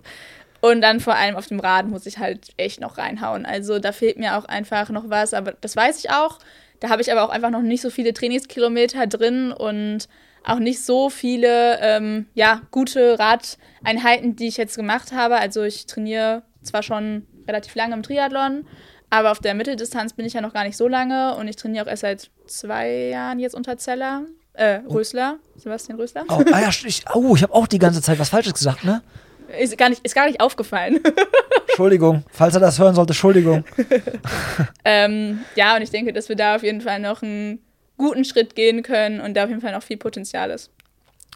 Und 0.61 0.81
dann 0.81 0.99
vor 0.99 1.15
allem 1.15 1.35
auf 1.35 1.47
dem 1.47 1.59
Rad 1.59 1.87
muss 1.87 2.05
ich 2.05 2.19
halt 2.19 2.49
echt 2.57 2.79
noch 2.81 2.97
reinhauen. 2.97 3.45
Also 3.45 3.79
da 3.79 3.91
fehlt 3.91 4.17
mir 4.17 4.37
auch 4.37 4.45
einfach 4.45 4.89
noch 4.89 5.09
was, 5.09 5.33
aber 5.33 5.53
das 5.59 5.75
weiß 5.75 5.99
ich 5.99 6.11
auch. 6.11 6.37
Da 6.79 6.89
habe 6.89 7.01
ich 7.01 7.11
aber 7.11 7.23
auch 7.23 7.29
einfach 7.29 7.49
noch 7.49 7.61
nicht 7.61 7.81
so 7.81 7.89
viele 7.89 8.13
Trainingskilometer 8.13 9.07
drin 9.07 9.51
und 9.51 10.07
auch 10.43 10.59
nicht 10.59 10.83
so 10.83 11.09
viele 11.09 11.79
ähm, 11.81 12.27
ja, 12.33 12.61
gute 12.71 13.17
Radeinheiten, 13.19 14.35
die 14.35 14.47
ich 14.47 14.57
jetzt 14.57 14.75
gemacht 14.75 15.11
habe. 15.11 15.37
Also 15.37 15.63
ich 15.63 15.85
trainiere 15.85 16.43
zwar 16.63 16.83
schon 16.83 17.27
relativ 17.47 17.75
lange 17.75 17.93
im 17.93 18.03
Triathlon, 18.03 18.65
aber 19.09 19.31
auf 19.31 19.39
der 19.39 19.53
Mitteldistanz 19.53 20.13
bin 20.13 20.25
ich 20.25 20.33
ja 20.33 20.41
noch 20.41 20.53
gar 20.53 20.63
nicht 20.63 20.77
so 20.77 20.87
lange 20.87 21.35
und 21.35 21.47
ich 21.47 21.55
trainiere 21.55 21.85
auch 21.85 21.89
erst 21.89 22.01
seit 22.01 22.29
zwei 22.47 23.09
Jahren 23.09 23.39
jetzt 23.39 23.55
unter 23.55 23.77
Zeller. 23.77 24.23
Äh, 24.53 24.81
Rösler, 24.89 25.37
Sebastian 25.55 25.97
Rösler. 25.97 26.25
Oh, 26.27 26.43
ah 26.51 26.59
ja, 26.59 26.69
ich, 26.69 27.05
oh, 27.13 27.35
ich 27.35 27.43
habe 27.43 27.53
auch 27.53 27.67
die 27.67 27.79
ganze 27.79 28.01
Zeit 28.01 28.19
was 28.19 28.29
Falsches 28.29 28.53
gesagt, 28.53 28.83
ne? 28.83 29.01
Ist 29.59 29.77
gar 29.77 29.89
nicht, 29.89 30.03
ist 30.05 30.15
gar 30.15 30.27
nicht 30.27 30.41
aufgefallen. 30.41 30.99
Entschuldigung, 31.67 32.23
falls 32.31 32.53
er 32.53 32.59
das 32.59 32.79
hören 32.79 32.95
sollte, 32.95 33.11
Entschuldigung. 33.11 33.63
ähm, 34.85 35.39
ja, 35.55 35.75
und 35.75 35.81
ich 35.81 35.89
denke, 35.89 36.13
dass 36.13 36.29
wir 36.29 36.35
da 36.35 36.55
auf 36.55 36.63
jeden 36.63 36.81
Fall 36.81 36.99
noch 36.99 37.21
einen 37.21 37.59
guten 37.97 38.25
Schritt 38.25 38.55
gehen 38.55 38.83
können 38.83 39.21
und 39.21 39.35
da 39.35 39.43
auf 39.43 39.49
jeden 39.49 39.61
Fall 39.61 39.73
noch 39.73 39.83
viel 39.83 39.97
Potenzial 39.97 40.49
ist. 40.51 40.71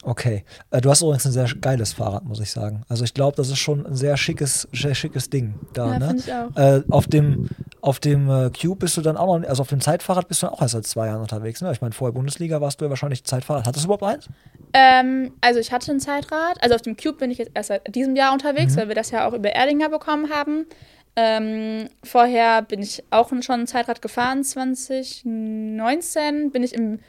Okay. 0.06 0.46
Äh, 0.70 0.82
du 0.82 0.92
hast 0.92 1.02
übrigens 1.02 1.26
ein 1.26 1.32
sehr 1.32 1.48
geiles 1.60 1.94
Fahrrad, 1.94 2.26
muss 2.26 2.40
ich 2.40 2.52
sagen. 2.52 2.84
Also 2.88 3.04
ich 3.04 3.16
glaube, 3.16 3.36
das 3.36 3.50
ist 3.50 3.58
schon 3.58 3.88
ein 3.88 3.96
sehr 3.96 4.16
schickes, 4.18 4.68
sehr 4.72 4.94
schickes 4.94 5.32
Ding 5.32 5.56
da. 5.74 5.94
Ja, 5.94 6.00
ne? 6.00 6.16
ich 6.18 6.32
auch. 6.32 6.56
Äh, 6.56 6.84
auf 6.92 7.08
dem, 7.08 7.50
auf 7.82 8.00
dem 8.00 8.30
äh, 8.30 8.52
Cube 8.52 8.78
bist 8.82 8.96
du 8.98 9.02
dann 9.02 9.18
auch 9.18 9.40
noch, 9.40 9.50
also 9.50 9.64
auf 9.64 9.70
dem 9.70 9.82
Zeitfahrrad 9.82 10.28
bist 10.28 10.44
du 10.44 10.46
dann 10.46 10.54
auch 10.54 10.62
erst 10.62 10.74
seit 10.74 10.86
zwei 10.86 11.08
Jahren 11.08 11.22
unterwegs. 11.22 11.60
Ne? 11.62 11.72
Ich 11.72 11.82
meine, 11.82 11.94
vorher 11.94 12.14
Bundesliga 12.14 12.62
warst 12.62 12.80
du 12.80 12.86
ja 12.86 12.90
wahrscheinlich 12.90 13.24
Zeitfahrrad. 13.24 13.66
Hattest 13.66 13.86
du 13.86 13.88
überhaupt 13.88 14.04
eins? 14.04 14.30
Ähm, 14.74 15.32
also 15.42 15.60
ich 15.60 15.72
hatte 15.72 15.92
ein 15.92 16.00
Zeitrad. 16.00 16.62
Also 16.62 16.76
auf 16.76 16.84
dem 16.84 16.96
Cube 16.96 17.18
bin 17.18 17.32
ich 17.32 17.40
jetzt 17.40 17.52
erst 17.56 17.70
seit 17.70 17.96
diesem 17.96 18.16
Jahr 18.16 18.32
unterwegs, 18.32 18.76
Mhm. 18.76 18.82
weil 18.82 18.88
wir 18.90 18.96
das 18.96 19.10
ja 19.10 19.28
auch 19.28 19.34
über 19.34 19.50
Erdinger 19.50 19.90
bekommen 19.90 20.30
haben. 20.30 20.68
Ähm, 21.16 21.88
vorher 22.04 22.62
bin 22.62 22.82
ich 22.82 23.04
auch 23.10 23.30
schon 23.42 23.62
ein 23.62 23.68
Zeitrad 23.68 24.02
gefahren. 24.02 24.44
2019 24.44 26.52
bin 26.52 26.62
ich 26.62 26.74
im 26.74 27.00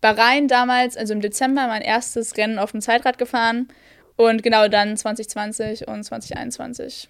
Bahrain 0.00 0.48
damals, 0.48 0.96
also 0.96 1.12
im 1.12 1.20
Dezember, 1.20 1.66
mein 1.66 1.82
erstes 1.82 2.36
Rennen 2.36 2.58
auf 2.58 2.72
dem 2.72 2.80
Zeitrad 2.80 3.18
gefahren. 3.18 3.68
Und 4.16 4.42
genau 4.42 4.68
dann 4.68 4.96
2020 4.96 5.88
und 5.88 6.02
2021. 6.02 7.08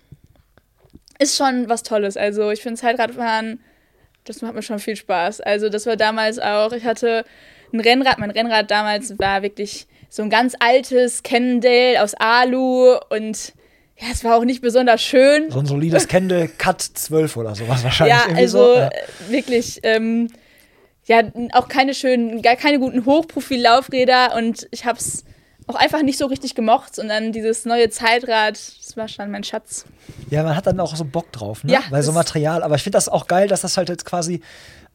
Ist 1.19 1.37
schon 1.37 1.69
was 1.69 1.83
Tolles. 1.83 2.17
Also 2.17 2.51
ich 2.51 2.63
finde 2.63 2.81
Zeitradfahren, 2.81 3.61
das 4.25 4.43
macht 4.43 4.55
mir 4.55 4.63
schon 4.63 4.81
viel 4.81 4.97
Spaß. 4.97 5.41
Also 5.41 5.69
das 5.69 5.87
war 5.87 5.97
damals 5.97 6.39
auch, 6.39 6.73
ich 6.73 6.85
hatte 6.85 7.25
ein 7.73 7.81
Rennrad, 7.81 8.19
mein 8.19 8.31
Rennrad 8.31 8.71
damals 8.71 9.19
war 9.19 9.43
wirklich 9.43 9.87
so 10.09 10.23
ein 10.23 10.31
ganz 10.31 10.55
altes 10.59 11.23
Cannondale 11.23 12.03
aus 12.03 12.15
Alu 12.15 12.97
und 13.11 13.53
ja, 13.99 14.09
es 14.13 14.25
war 14.25 14.37
auch 14.37 14.45
nicht 14.45 14.61
besonders 14.61 15.03
schön. 15.03 15.51
So 15.51 15.59
ein 15.59 15.67
solides 15.67 16.07
Kende 16.07 16.49
Cut 16.49 16.83
12 16.83 17.37
oder 17.37 17.55
sowas 17.55 17.83
wahrscheinlich. 17.83 18.17
Ja, 18.17 18.37
also 18.37 18.59
so. 18.59 18.75
Ja. 18.79 18.89
äh, 18.89 19.03
wirklich, 19.29 19.81
ähm, 19.85 20.29
ja, 21.07 21.23
auch 21.53 21.69
keine 21.69 21.95
schönen, 21.95 22.43
gar 22.43 22.57
keine 22.57 22.79
guten 22.79 23.05
Hochprofil-Laufräder 23.07 24.35
und 24.37 24.67
ich 24.71 24.85
habe 24.85 24.99
es 24.99 25.25
auch 25.69 25.75
einfach 25.75 26.03
nicht 26.03 26.19
so 26.19 26.27
richtig 26.27 26.55
gemocht 26.55 26.99
und 26.99 27.09
dann 27.09 27.33
dieses 27.33 27.65
neue 27.65 27.91
Zeitrad, 27.91 28.53
das 28.55 28.97
war 28.97 29.09
schon 29.09 29.31
mein 29.31 29.43
Schatz. 29.45 29.85
Ja, 30.31 30.43
man 30.43 30.55
hat 30.57 30.67
dann 30.67 30.79
auch 30.79 30.95
so 30.95 31.05
Bock 31.05 31.33
drauf, 31.33 31.65
ne? 31.65 31.73
Ja, 31.73 31.81
Weil 31.91 32.03
so 32.03 32.11
das- 32.13 32.17
Material, 32.17 32.63
aber 32.63 32.77
ich 32.77 32.83
finde 32.83 32.97
das 32.97 33.09
auch 33.09 33.27
geil, 33.27 33.49
dass 33.49 33.63
das 33.63 33.77
halt 33.77 33.89
jetzt 33.89 34.05
quasi 34.05 34.41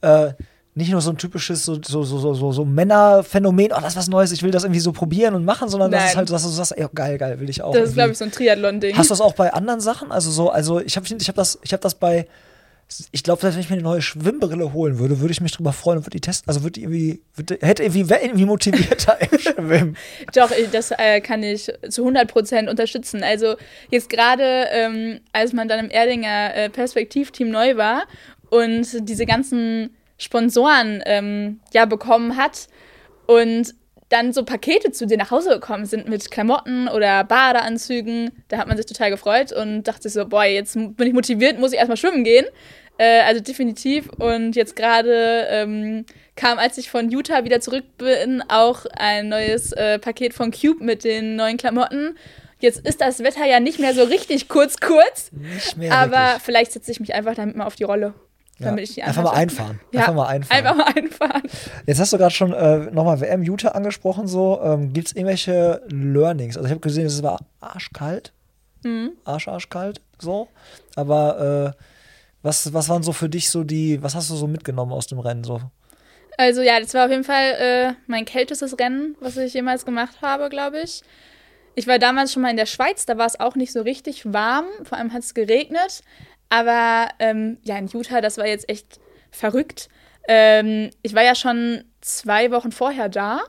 äh, 0.01 0.31
nicht 0.73 0.89
nur 0.91 1.01
so 1.01 1.09
ein 1.11 1.17
typisches 1.17 1.65
so, 1.65 1.75
so, 1.85 2.03
so, 2.03 2.33
so, 2.33 2.51
so, 2.53 2.63
Männerphänomen, 2.65 3.73
oh, 3.73 3.79
das 3.81 3.93
ist 3.93 3.97
was 3.97 4.07
Neues, 4.07 4.31
ich 4.31 4.41
will 4.43 4.51
das 4.51 4.63
irgendwie 4.63 4.79
so 4.79 4.93
probieren 4.93 5.35
und 5.35 5.43
machen, 5.43 5.67
sondern 5.67 5.91
das 5.91 5.99
Nein. 5.99 6.09
ist 6.11 6.15
halt, 6.15 6.29
dass 6.29 6.43
du 6.43 6.49
sagst, 6.49 6.77
ey, 6.77 6.87
geil, 6.95 7.17
geil, 7.17 7.39
will 7.41 7.49
ich 7.49 7.61
auch. 7.61 7.73
Das 7.73 7.89
ist, 7.89 7.95
glaube 7.95 8.11
ich, 8.11 8.17
so 8.17 8.23
ein 8.23 8.31
Triathlon-Ding. 8.31 8.97
Hast 8.97 9.09
du 9.09 9.13
das 9.13 9.19
auch 9.21 9.33
bei 9.33 9.51
anderen 9.51 9.81
Sachen? 9.81 10.11
Also 10.13 10.31
so, 10.31 10.49
also 10.49 10.79
ich 10.79 10.95
habe 10.95 11.05
ich 11.05 11.27
hab 11.27 11.35
das, 11.35 11.59
ich 11.63 11.73
habe 11.73 11.81
das 11.83 11.95
bei, 11.95 12.27
ich 13.11 13.23
glaube, 13.23 13.43
wenn 13.43 13.57
ich 13.59 13.69
mir 13.69 13.75
eine 13.75 13.83
neue 13.83 14.01
Schwimmbrille 14.01 14.73
holen 14.73 14.99
würde, 14.99 15.19
würde 15.19 15.31
ich 15.31 15.41
mich 15.41 15.51
drüber 15.53 15.73
freuen 15.73 15.99
und 15.99 16.05
würde 16.05 16.17
die 16.17 16.21
testen. 16.21 16.49
Also 16.49 16.63
würde 16.63 16.79
irgendwie, 16.79 17.21
würde, 17.35 17.57
hätte 17.61 17.83
irgendwie, 17.83 18.09
wäre 18.09 18.21
irgendwie 18.21 18.45
motivierter 18.45 19.17
im 19.31 19.39
Schwimmen. 19.39 19.97
Doch, 20.33 20.51
ich- 20.51 20.69
das 20.71 20.91
äh, 20.91 21.21
kann 21.21 21.43
ich 21.43 21.71
zu 21.89 22.05
100% 22.07 22.69
unterstützen. 22.69 23.23
Also 23.23 23.55
jetzt 23.89 24.09
gerade, 24.09 24.67
ähm, 24.71 25.21
als 25.31 25.53
man 25.53 25.67
dann 25.67 25.85
im 25.85 25.89
Erdinger 25.91 26.55
äh, 26.55 26.69
Perspektivteam 26.69 27.49
neu 27.49 27.77
war 27.77 28.03
und 28.49 29.07
diese 29.07 29.25
ganzen 29.25 29.95
Sponsoren 30.17 31.01
ähm, 31.05 31.59
ja 31.73 31.85
bekommen 31.85 32.37
hat 32.37 32.67
und 33.27 33.73
dann 34.09 34.33
so 34.33 34.43
Pakete 34.43 34.91
zu 34.91 35.07
dir 35.07 35.17
nach 35.17 35.31
Hause 35.31 35.51
gekommen 35.51 35.85
sind 35.85 36.09
mit 36.09 36.29
Klamotten 36.31 36.89
oder 36.89 37.23
Badeanzügen, 37.23 38.31
da 38.49 38.57
hat 38.57 38.67
man 38.67 38.75
sich 38.75 38.85
total 38.85 39.09
gefreut 39.09 39.53
und 39.53 39.83
dachte 39.83 40.03
sich 40.03 40.13
so, 40.13 40.27
boah, 40.27 40.43
jetzt 40.43 40.73
bin 40.75 41.07
ich 41.07 41.13
motiviert, 41.13 41.57
muss 41.59 41.71
ich 41.71 41.77
erstmal 41.77 41.95
schwimmen 41.95 42.25
gehen. 42.25 42.45
Äh, 43.01 43.21
also 43.21 43.41
definitiv. 43.41 44.09
Und 44.19 44.55
jetzt 44.55 44.75
gerade 44.75 45.47
ähm, 45.49 46.05
kam, 46.35 46.59
als 46.59 46.77
ich 46.77 46.91
von 46.91 47.09
Utah 47.09 47.43
wieder 47.43 47.59
zurück 47.59 47.85
bin, 47.97 48.43
auch 48.47 48.85
ein 48.95 49.29
neues 49.29 49.71
äh, 49.71 49.97
Paket 49.97 50.35
von 50.35 50.51
Cube 50.51 50.83
mit 50.83 51.03
den 51.03 51.35
neuen 51.35 51.57
Klamotten. 51.57 52.15
Jetzt 52.59 52.85
ist 52.87 53.01
das 53.01 53.19
Wetter 53.23 53.43
ja 53.47 53.59
nicht 53.59 53.79
mehr 53.79 53.95
so 53.95 54.03
richtig 54.03 54.47
kurz, 54.47 54.77
kurz. 54.79 55.31
Nicht 55.31 55.77
mehr 55.77 55.91
Aber 55.97 56.11
wirklich. 56.11 56.41
vielleicht 56.43 56.71
setze 56.73 56.91
ich 56.91 56.99
mich 56.99 57.15
einfach 57.15 57.33
damit 57.33 57.55
mal 57.55 57.65
auf 57.65 57.75
die 57.75 57.85
Rolle. 57.85 58.13
Ja. 58.59 58.67
Damit 58.67 58.83
ich 58.83 58.93
die 58.93 59.01
Einfach 59.01 59.23
mal 59.23 59.31
einfahren. 59.31 59.79
Ja, 59.91 60.01
Einfach 60.01 60.13
mal 60.13 60.27
einfahren. 60.27 60.57
Einfach 60.57 60.75
mal 60.75 60.93
einfahren. 60.95 61.41
Jetzt 61.87 61.99
hast 61.99 62.13
du 62.13 62.19
gerade 62.19 62.35
schon 62.35 62.53
äh, 62.53 62.77
nochmal 62.91 63.19
WM 63.19 63.41
Utah 63.41 63.69
angesprochen. 63.69 64.27
So, 64.27 64.61
ähm, 64.63 64.93
gibt 64.93 65.07
es 65.07 65.15
irgendwelche 65.15 65.81
Learnings? 65.89 66.55
Also 66.55 66.67
ich 66.67 66.71
habe 66.71 66.81
gesehen, 66.81 67.07
es 67.07 67.23
war 67.23 67.39
arschkalt, 67.61 68.31
Mhm. 68.83 69.13
arsch 69.25 69.47
arschkalt, 69.47 70.01
so. 70.19 70.47
Aber 70.95 71.73
äh, 71.75 71.83
was, 72.41 72.73
was 72.73 72.89
waren 72.89 73.03
so 73.03 73.13
für 73.13 73.29
dich 73.29 73.49
so 73.49 73.63
die, 73.63 74.01
was 74.01 74.15
hast 74.15 74.29
du 74.29 74.35
so 74.35 74.47
mitgenommen 74.47 74.91
aus 74.91 75.07
dem 75.07 75.19
Rennen 75.19 75.43
so? 75.43 75.61
Also 76.37 76.61
ja, 76.61 76.79
das 76.79 76.93
war 76.93 77.05
auf 77.05 77.11
jeden 77.11 77.23
Fall 77.23 77.51
äh, 77.59 77.93
mein 78.07 78.25
kältestes 78.25 78.79
Rennen, 78.79 79.15
was 79.19 79.37
ich 79.37 79.53
jemals 79.53 79.85
gemacht 79.85 80.21
habe, 80.21 80.49
glaube 80.49 80.81
ich. 80.81 81.01
Ich 81.75 81.87
war 81.87 81.99
damals 81.99 82.33
schon 82.33 82.41
mal 82.41 82.49
in 82.49 82.57
der 82.57 82.65
Schweiz, 82.65 83.05
da 83.05 83.17
war 83.17 83.25
es 83.25 83.39
auch 83.39 83.55
nicht 83.55 83.71
so 83.71 83.81
richtig 83.81 84.33
warm, 84.33 84.65
vor 84.83 84.97
allem 84.97 85.13
hat 85.13 85.23
es 85.23 85.33
geregnet. 85.33 86.01
Aber 86.49 87.09
ähm, 87.19 87.57
ja, 87.63 87.77
in 87.77 87.87
Utah, 87.87 88.21
das 88.21 88.37
war 88.37 88.47
jetzt 88.47 88.67
echt 88.69 88.99
verrückt. 89.31 89.87
Ähm, 90.27 90.89
ich 91.01 91.15
war 91.15 91.23
ja 91.23 91.35
schon 91.35 91.83
zwei 92.01 92.51
Wochen 92.51 92.71
vorher 92.71 93.07
da, 93.07 93.41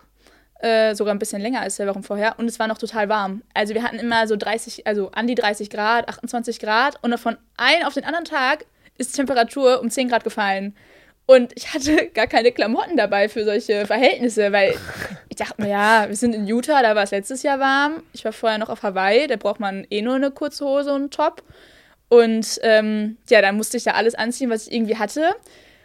äh, 0.60 0.94
sogar 0.94 1.14
ein 1.14 1.18
bisschen 1.18 1.42
länger 1.42 1.60
als 1.60 1.76
zwei 1.76 1.88
Wochen 1.88 2.02
vorher, 2.02 2.38
und 2.38 2.46
es 2.46 2.58
war 2.60 2.68
noch 2.68 2.78
total 2.78 3.08
warm. 3.08 3.42
Also 3.54 3.74
wir 3.74 3.82
hatten 3.82 3.98
immer 3.98 4.28
so 4.28 4.36
30, 4.36 4.86
also 4.86 5.10
an 5.10 5.26
die 5.26 5.34
30 5.34 5.68
Grad, 5.68 6.08
28 6.08 6.60
Grad, 6.60 7.02
und 7.02 7.18
von 7.18 7.36
einem 7.56 7.86
auf 7.86 7.94
den 7.94 8.04
anderen 8.04 8.24
Tag 8.24 8.66
ist 9.02 9.12
die 9.12 9.16
Temperatur 9.18 9.80
um 9.80 9.90
10 9.90 10.08
Grad 10.08 10.24
gefallen. 10.24 10.74
Und 11.26 11.52
ich 11.54 11.72
hatte 11.72 12.08
gar 12.14 12.26
keine 12.26 12.52
Klamotten 12.52 12.96
dabei 12.96 13.28
für 13.28 13.44
solche 13.44 13.86
Verhältnisse, 13.86 14.52
weil 14.52 14.74
ich 15.28 15.36
dachte 15.36 15.60
mir, 15.60 15.68
ja, 15.68 16.08
wir 16.08 16.16
sind 16.16 16.34
in 16.34 16.46
Utah, 16.46 16.82
da 16.82 16.94
war 16.94 17.04
es 17.04 17.10
letztes 17.10 17.42
Jahr 17.42 17.60
warm. 17.60 18.02
Ich 18.12 18.24
war 18.24 18.32
vorher 18.32 18.58
noch 18.58 18.68
auf 18.68 18.82
Hawaii, 18.82 19.26
da 19.26 19.36
braucht 19.36 19.60
man 19.60 19.86
eh 19.90 20.02
nur 20.02 20.14
eine 20.14 20.30
kurze 20.30 20.64
Hose 20.64 20.92
und 20.92 21.00
einen 21.00 21.10
Top. 21.10 21.42
Und 22.08 22.58
ähm, 22.62 23.16
ja, 23.30 23.40
dann 23.40 23.56
musste 23.56 23.76
ich 23.76 23.84
da 23.84 23.92
alles 23.92 24.14
anziehen, 24.14 24.50
was 24.50 24.66
ich 24.66 24.74
irgendwie 24.74 24.98
hatte. 24.98 25.34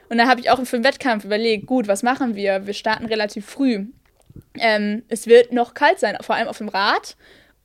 Und 0.09 0.17
dann 0.17 0.27
habe 0.27 0.39
ich 0.39 0.49
auch 0.49 0.61
für 0.65 0.77
den 0.77 0.83
Wettkampf 0.83 1.25
überlegt, 1.25 1.67
gut, 1.67 1.87
was 1.87 2.03
machen 2.03 2.35
wir? 2.35 2.65
Wir 2.65 2.73
starten 2.73 3.05
relativ 3.05 3.45
früh. 3.45 3.85
Ähm, 4.55 5.03
es 5.07 5.27
wird 5.27 5.51
noch 5.51 5.73
kalt 5.73 5.99
sein, 5.99 6.17
vor 6.21 6.35
allem 6.35 6.47
auf 6.47 6.57
dem 6.57 6.69
Rad. 6.69 7.15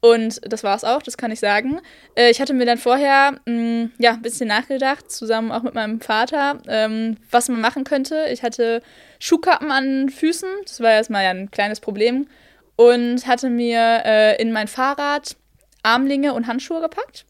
Und 0.05 0.40
das 0.53 0.64
war 0.64 0.74
es 0.74 0.82
auch, 0.82 1.00
das 1.00 1.16
kann 1.16 1.30
ich 1.30 1.38
sagen. 1.38 1.80
Äh, 2.16 2.30
ich 2.30 2.40
hatte 2.40 2.55
mir 2.55 2.66
dann 2.66 2.76
vorher 2.76 3.38
mh, 3.46 3.90
ja, 3.98 4.14
ein 4.14 4.22
bisschen 4.22 4.48
nachgedacht, 4.48 5.12
zusammen 5.12 5.53
auch 5.53 5.62
mit 5.62 5.74
meinem 5.74 6.00
Vater, 6.00 6.61
ähm, 6.66 7.18
was 7.30 7.48
man 7.48 7.61
machen 7.61 7.84
könnte. 7.84 8.26
Ich 8.32 8.42
hatte 8.42 8.82
Schuhkappen 9.20 9.70
an 9.70 10.09
Füßen, 10.09 10.48
das 10.66 10.80
war 10.80 10.90
erstmal 10.90 11.22
ja 11.22 11.30
ein 11.30 11.53
kleines 11.53 11.78
Problem. 11.78 12.26
und 12.74 13.28
hatte 13.28 13.48
mir 13.48 14.03
äh, 14.05 14.42
in 14.42 14.50
mein 14.50 14.66
Fahrrad 14.66 15.36
Armlinge 15.84 16.34
und 16.34 16.48
Handschuhe 16.48 16.80
gepackt 16.80 17.24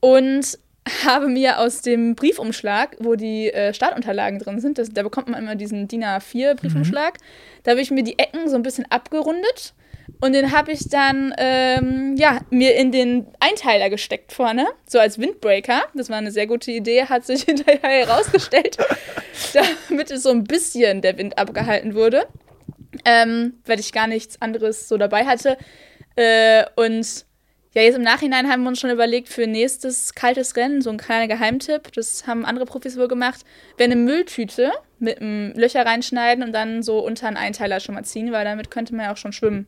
und 0.00 0.58
habe 1.06 1.28
mir 1.28 1.60
aus 1.60 1.80
dem 1.80 2.14
Briefumschlag, 2.14 2.96
wo 2.98 3.14
die 3.14 3.50
äh, 3.50 3.72
Startunterlagen 3.72 4.38
drin 4.38 4.60
sind, 4.60 4.76
das, 4.76 4.90
da 4.90 5.02
bekommt 5.02 5.28
man 5.28 5.42
immer 5.42 5.54
diesen 5.54 5.88
DIN 5.88 6.04
A4-Briefumschlag, 6.04 7.14
mhm. 7.14 7.62
da 7.62 7.70
habe 7.70 7.80
ich 7.80 7.90
mir 7.90 8.02
die 8.02 8.18
Ecken 8.18 8.50
so 8.50 8.56
ein 8.56 8.62
bisschen 8.62 8.84
abgerundet 8.90 9.72
und 10.20 10.32
den 10.32 10.52
habe 10.52 10.72
ich 10.72 10.88
dann 10.88 11.34
ähm, 11.36 12.14
ja, 12.16 12.40
mir 12.50 12.76
in 12.76 12.92
den 12.92 13.26
Einteiler 13.40 13.90
gesteckt 13.90 14.32
vorne, 14.32 14.66
so 14.86 14.98
als 14.98 15.18
Windbreaker. 15.18 15.82
Das 15.94 16.10
war 16.10 16.16
eine 16.16 16.30
sehr 16.30 16.46
gute 16.46 16.70
Idee, 16.70 17.04
hat 17.04 17.24
sich 17.24 17.42
hinterher 17.44 18.06
herausgestellt, 18.06 18.78
damit 19.88 20.10
es 20.10 20.22
so 20.22 20.30
ein 20.30 20.44
bisschen 20.44 21.02
der 21.02 21.18
Wind 21.18 21.38
abgehalten 21.38 21.94
wurde, 21.94 22.26
ähm, 23.04 23.54
weil 23.66 23.80
ich 23.80 23.92
gar 23.92 24.06
nichts 24.06 24.40
anderes 24.40 24.88
so 24.88 24.96
dabei 24.96 25.26
hatte. 25.26 25.58
Äh, 26.16 26.64
und 26.76 27.26
ja, 27.74 27.82
jetzt 27.82 27.96
im 27.96 28.02
Nachhinein 28.02 28.48
haben 28.48 28.62
wir 28.62 28.70
uns 28.70 28.80
schon 28.80 28.90
überlegt, 28.90 29.28
für 29.28 29.46
nächstes 29.46 30.14
kaltes 30.14 30.56
Rennen, 30.56 30.80
so 30.80 30.88
ein 30.88 30.96
kleiner 30.96 31.28
Geheimtipp, 31.28 31.92
das 31.92 32.26
haben 32.26 32.46
andere 32.46 32.64
Profis 32.64 32.96
wohl 32.96 33.06
gemacht, 33.06 33.44
wäre 33.76 33.90
eine 33.90 34.00
Mülltüte 34.00 34.72
mit 34.98 35.20
einem 35.20 35.52
Löcher 35.52 35.84
reinschneiden 35.84 36.42
und 36.42 36.52
dann 36.52 36.82
so 36.82 37.00
unter 37.00 37.26
einen 37.26 37.36
Einteiler 37.36 37.80
schon 37.80 37.94
mal 37.94 38.04
ziehen, 38.04 38.32
weil 38.32 38.46
damit 38.46 38.70
könnte 38.70 38.94
man 38.94 39.04
ja 39.04 39.12
auch 39.12 39.18
schon 39.18 39.34
schwimmen. 39.34 39.66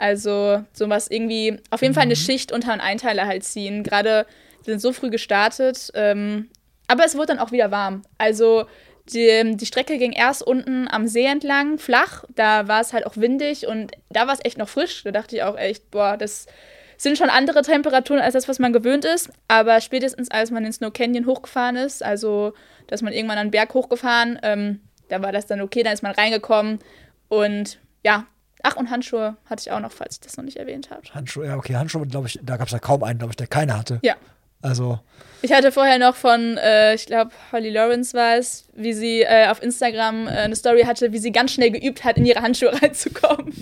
Also 0.00 0.64
sowas 0.72 1.08
irgendwie, 1.10 1.58
auf 1.70 1.82
jeden 1.82 1.92
mhm. 1.92 1.94
Fall 1.94 2.04
eine 2.04 2.14
mhm. 2.14 2.20
Schicht 2.20 2.52
unter 2.52 2.72
einen 2.72 2.80
Einteiler 2.80 3.26
halt 3.26 3.44
ziehen. 3.44 3.82
Gerade, 3.82 4.26
sind 4.64 4.80
so 4.80 4.92
früh 4.92 5.10
gestartet, 5.10 5.90
ähm, 5.94 6.48
aber 6.86 7.04
es 7.04 7.14
wurde 7.14 7.28
dann 7.28 7.38
auch 7.38 7.52
wieder 7.52 7.70
warm. 7.70 8.02
Also 8.18 8.66
die, 9.12 9.56
die 9.56 9.66
Strecke 9.66 9.98
ging 9.98 10.12
erst 10.12 10.42
unten 10.42 10.88
am 10.88 11.06
See 11.06 11.24
entlang, 11.24 11.78
flach, 11.78 12.24
da 12.34 12.68
war 12.68 12.80
es 12.80 12.92
halt 12.92 13.06
auch 13.06 13.16
windig 13.16 13.66
und 13.66 13.92
da 14.10 14.26
war 14.26 14.34
es 14.34 14.44
echt 14.44 14.58
noch 14.58 14.68
frisch. 14.68 15.02
Da 15.04 15.10
dachte 15.10 15.36
ich 15.36 15.42
auch 15.42 15.56
echt, 15.56 15.90
boah, 15.90 16.16
das 16.16 16.46
sind 16.96 17.16
schon 17.16 17.30
andere 17.30 17.62
Temperaturen 17.62 18.20
als 18.20 18.34
das, 18.34 18.48
was 18.48 18.58
man 18.58 18.72
gewöhnt 18.72 19.04
ist. 19.04 19.30
Aber 19.48 19.80
spätestens 19.80 20.30
als 20.30 20.50
man 20.50 20.62
den 20.62 20.72
Snow 20.72 20.92
Canyon 20.92 21.26
hochgefahren 21.26 21.76
ist, 21.76 22.02
also 22.02 22.52
dass 22.86 23.02
man 23.02 23.12
irgendwann 23.12 23.38
einen 23.38 23.50
Berg 23.50 23.74
hochgefahren, 23.74 24.38
ähm, 24.42 24.80
da 25.08 25.22
war 25.22 25.32
das 25.32 25.46
dann 25.46 25.60
okay, 25.60 25.82
dann 25.82 25.92
ist 25.92 26.02
man 26.02 26.12
reingekommen. 26.12 26.78
Und 27.28 27.78
ja, 28.04 28.26
ach, 28.62 28.76
und 28.76 28.90
Handschuhe 28.90 29.36
hatte 29.46 29.62
ich 29.66 29.72
auch 29.72 29.80
noch, 29.80 29.92
falls 29.92 30.16
ich 30.16 30.20
das 30.20 30.36
noch 30.36 30.44
nicht 30.44 30.56
erwähnt 30.56 30.90
habe. 30.90 31.02
Handschuhe, 31.12 31.46
ja, 31.46 31.56
okay, 31.56 31.76
Handschuhe, 31.76 32.06
glaube 32.06 32.28
ich, 32.28 32.38
da 32.42 32.56
gab 32.56 32.66
es 32.66 32.72
ja 32.72 32.78
kaum 32.78 33.02
einen, 33.02 33.18
glaube 33.18 33.32
ich, 33.32 33.36
der 33.36 33.46
keine 33.46 33.76
hatte. 33.76 33.98
Ja. 34.02 34.16
Also. 34.62 35.00
Ich 35.42 35.52
hatte 35.52 35.72
vorher 35.72 35.98
noch 35.98 36.14
von, 36.14 36.58
äh, 36.58 36.94
ich 36.94 37.06
glaube, 37.06 37.30
Holly 37.50 37.70
Lawrence 37.70 38.12
war 38.12 38.36
es, 38.36 38.66
wie 38.74 38.92
sie 38.92 39.22
äh, 39.22 39.48
auf 39.48 39.62
Instagram 39.62 40.26
äh, 40.26 40.32
eine 40.32 40.54
Story 40.54 40.82
hatte, 40.82 41.12
wie 41.12 41.18
sie 41.18 41.32
ganz 41.32 41.52
schnell 41.52 41.70
geübt 41.70 42.04
hat, 42.04 42.18
in 42.18 42.26
ihre 42.26 42.42
Handschuhe 42.42 42.70
reinzukommen. 42.82 43.54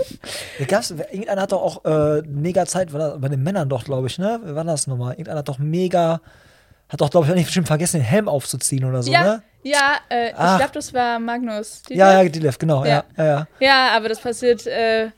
Ja, 0.58 0.66
gab's, 0.66 0.90
irgendeiner 0.90 1.42
hat 1.42 1.52
doch 1.52 1.62
auch 1.62 1.84
äh, 1.84 2.22
mega 2.26 2.66
Zeit, 2.66 2.90
bei 2.92 3.28
den 3.28 3.42
Männern 3.44 3.68
doch, 3.68 3.84
glaube 3.84 4.08
ich, 4.08 4.18
ne? 4.18 4.40
Wie 4.44 4.54
war 4.56 4.64
das 4.64 4.88
nochmal? 4.88 5.12
Irgendeiner 5.12 5.38
hat 5.38 5.48
doch 5.48 5.58
mega, 5.58 6.20
hat 6.88 7.00
doch, 7.00 7.10
glaube 7.10 7.26
ich, 7.26 7.32
auch 7.32 7.36
nicht 7.36 7.46
bestimmt 7.46 7.68
vergessen, 7.68 7.98
den 7.98 8.06
Helm 8.06 8.28
aufzuziehen 8.28 8.84
oder 8.84 9.04
so, 9.04 9.12
ja, 9.12 9.22
ne? 9.22 9.42
Ja, 9.62 9.96
äh, 10.08 10.30
ich 10.30 10.36
glaube, 10.36 10.70
das 10.72 10.94
war 10.94 11.18
Magnus. 11.18 11.82
Dilev. 11.82 11.98
Ja, 11.98 12.22
ja, 12.22 12.28
Dilev, 12.28 12.58
genau, 12.58 12.84
ja. 12.84 13.04
Ja, 13.16 13.24
ja, 13.24 13.46
ja. 13.60 13.90
aber 13.96 14.08
das 14.08 14.20
passiert 14.20 14.66
äh, 14.66 15.10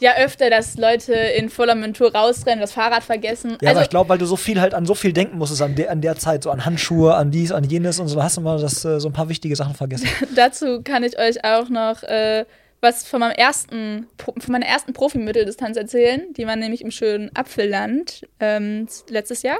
ja 0.00 0.16
öfter, 0.16 0.50
dass 0.50 0.76
Leute 0.76 1.14
in 1.14 1.48
voller 1.48 1.74
Montur 1.74 2.14
rausrennen, 2.14 2.60
das 2.60 2.72
Fahrrad 2.72 3.02
vergessen. 3.02 3.56
Ja, 3.60 3.68
also, 3.68 3.70
aber 3.70 3.82
ich 3.82 3.90
glaube, 3.90 4.08
weil 4.10 4.18
du 4.18 4.26
so 4.26 4.36
viel 4.36 4.60
halt 4.60 4.74
an 4.74 4.86
so 4.86 4.94
viel 4.94 5.12
denken 5.12 5.38
musstest 5.38 5.62
an, 5.62 5.74
de 5.74 5.88
an 5.88 6.00
der 6.00 6.16
Zeit, 6.16 6.42
so 6.42 6.50
an 6.50 6.64
Handschuhe, 6.64 7.14
an 7.14 7.30
dies, 7.30 7.52
an 7.52 7.64
jenes 7.64 8.00
und 8.00 8.08
so, 8.08 8.22
hast 8.22 8.36
du 8.36 8.40
mal 8.40 8.60
das, 8.60 8.84
äh, 8.84 9.00
so 9.00 9.08
ein 9.08 9.12
paar 9.12 9.28
wichtige 9.28 9.56
Sachen 9.56 9.74
vergessen. 9.74 10.08
Dazu 10.36 10.82
kann 10.82 11.04
ich 11.04 11.18
euch 11.18 11.44
auch 11.44 11.68
noch 11.68 12.02
äh, 12.02 12.44
was 12.80 13.06
von 13.06 13.20
meinem 13.20 13.32
ersten, 13.32 14.06
von 14.18 14.34
meiner 14.52 14.66
ersten 14.66 14.92
Profimitteldistanz 14.92 15.76
erzählen. 15.76 16.22
Die 16.36 16.46
war 16.46 16.54
nämlich 16.56 16.82
im 16.82 16.90
schönen 16.90 17.34
Apfelland 17.34 18.26
ähm, 18.40 18.86
letztes 19.08 19.42
Jahr. 19.42 19.58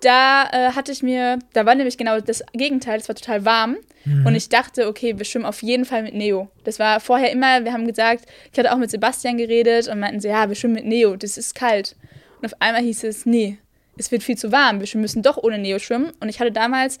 Da 0.00 0.48
äh, 0.50 0.72
hatte 0.72 0.92
ich 0.92 1.02
mir, 1.02 1.38
da 1.52 1.66
war 1.66 1.74
nämlich 1.74 1.98
genau 1.98 2.20
das 2.20 2.42
Gegenteil, 2.52 3.00
es 3.00 3.08
war 3.08 3.14
total 3.14 3.44
warm. 3.44 3.76
Mhm. 4.04 4.26
Und 4.26 4.34
ich 4.34 4.48
dachte, 4.48 4.88
okay, 4.88 5.18
wir 5.18 5.24
schwimmen 5.24 5.46
auf 5.46 5.62
jeden 5.62 5.84
Fall 5.84 6.02
mit 6.02 6.14
Neo. 6.14 6.48
Das 6.64 6.78
war 6.78 7.00
vorher 7.00 7.30
immer, 7.30 7.64
wir 7.64 7.72
haben 7.72 7.86
gesagt, 7.86 8.24
ich 8.52 8.58
hatte 8.58 8.72
auch 8.72 8.78
mit 8.78 8.90
Sebastian 8.90 9.36
geredet 9.36 9.88
und 9.88 10.00
meinten 10.00 10.20
sie, 10.20 10.28
ja, 10.28 10.48
wir 10.48 10.56
schwimmen 10.56 10.74
mit 10.74 10.86
Neo, 10.86 11.16
das 11.16 11.36
ist 11.36 11.54
kalt. 11.54 11.96
Und 12.40 12.46
auf 12.46 12.60
einmal 12.60 12.82
hieß 12.82 13.04
es, 13.04 13.26
nee, 13.26 13.58
es 13.98 14.10
wird 14.10 14.22
viel 14.22 14.38
zu 14.38 14.50
warm, 14.50 14.80
wir 14.80 15.00
müssen 15.00 15.22
doch 15.22 15.36
ohne 15.36 15.58
Neo 15.58 15.78
schwimmen. 15.78 16.12
Und 16.20 16.28
ich 16.28 16.40
hatte 16.40 16.52
damals 16.52 16.98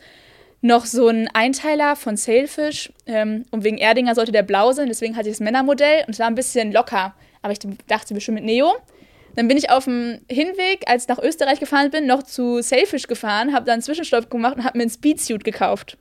noch 0.60 0.84
so 0.84 1.08
einen 1.08 1.28
Einteiler 1.28 1.96
von 1.96 2.16
Sailfish 2.16 2.92
ähm, 3.06 3.46
und 3.50 3.64
wegen 3.64 3.78
Erdinger 3.78 4.14
sollte 4.14 4.32
der 4.32 4.42
blau 4.42 4.72
sein, 4.72 4.88
deswegen 4.88 5.16
hatte 5.16 5.28
ich 5.28 5.36
das 5.36 5.40
Männermodell 5.40 6.04
und 6.06 6.12
es 6.12 6.18
war 6.18 6.26
ein 6.26 6.34
bisschen 6.34 6.72
locker. 6.72 7.14
Aber 7.42 7.52
ich 7.52 7.60
dachte, 7.86 8.12
wir 8.12 8.20
schwimmen 8.20 8.44
mit 8.44 8.44
Neo. 8.44 8.74
Dann 9.36 9.48
bin 9.48 9.56
ich 9.56 9.70
auf 9.70 9.84
dem 9.84 10.20
Hinweg, 10.30 10.84
als 10.86 11.04
ich 11.04 11.08
nach 11.08 11.18
Österreich 11.18 11.60
gefahren 11.60 11.90
bin, 11.90 12.06
noch 12.06 12.22
zu 12.22 12.62
Sailfish 12.62 13.06
gefahren, 13.06 13.52
habe 13.52 13.64
dann 13.64 13.74
einen 13.74 13.82
Zwischenstopp 13.82 14.30
gemacht 14.30 14.56
und 14.56 14.64
habe 14.64 14.78
mir 14.78 14.82
einen 14.82 14.90
Speedsuit 14.90 15.44
gekauft 15.44 15.96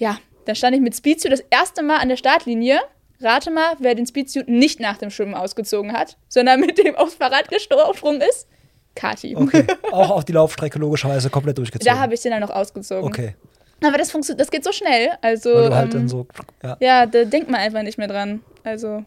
ja, 0.00 0.18
dann 0.46 0.56
stand 0.56 0.74
ich 0.74 0.82
mit 0.82 0.96
Speedsuit 0.96 1.30
das 1.30 1.44
erste 1.50 1.82
Mal 1.82 1.98
an 1.98 2.08
der 2.08 2.16
Startlinie. 2.16 2.80
Rate 3.20 3.50
mal, 3.50 3.74
wer 3.78 3.94
den 3.94 4.06
Speedsuit 4.06 4.48
nicht 4.48 4.80
nach 4.80 4.96
dem 4.96 5.10
Schwimmen 5.10 5.34
ausgezogen 5.34 5.92
hat, 5.92 6.16
sondern 6.28 6.58
mit 6.58 6.78
dem 6.78 6.96
aufs 6.96 7.14
Fahrrad 7.14 7.48
gesprungen 7.48 8.22
ist. 8.22 8.48
Kati. 8.94 9.36
Okay. 9.36 9.66
Auch 9.92 10.10
auf 10.10 10.24
die 10.24 10.32
Laufstrecke 10.32 10.78
logischerweise 10.78 11.28
komplett 11.28 11.58
durchgezogen. 11.58 11.94
Da 11.94 12.00
habe 12.00 12.14
ich 12.14 12.22
den 12.22 12.32
dann 12.32 12.40
noch 12.40 12.50
ausgezogen. 12.50 13.04
Okay. 13.04 13.36
Aber 13.84 13.98
das 13.98 14.10
funktioniert, 14.10 14.40
das 14.40 14.50
geht 14.50 14.64
so 14.64 14.72
schnell. 14.72 15.10
Also, 15.20 15.54
Weil 15.54 15.68
du 15.68 15.76
halt 15.76 15.94
ähm, 15.94 16.08
so, 16.08 16.26
ja. 16.62 16.76
ja, 16.80 17.06
da 17.06 17.24
denkt 17.24 17.50
man 17.50 17.60
einfach 17.60 17.82
nicht 17.82 17.98
mehr 17.98 18.08
dran. 18.08 18.40
Also 18.64 19.04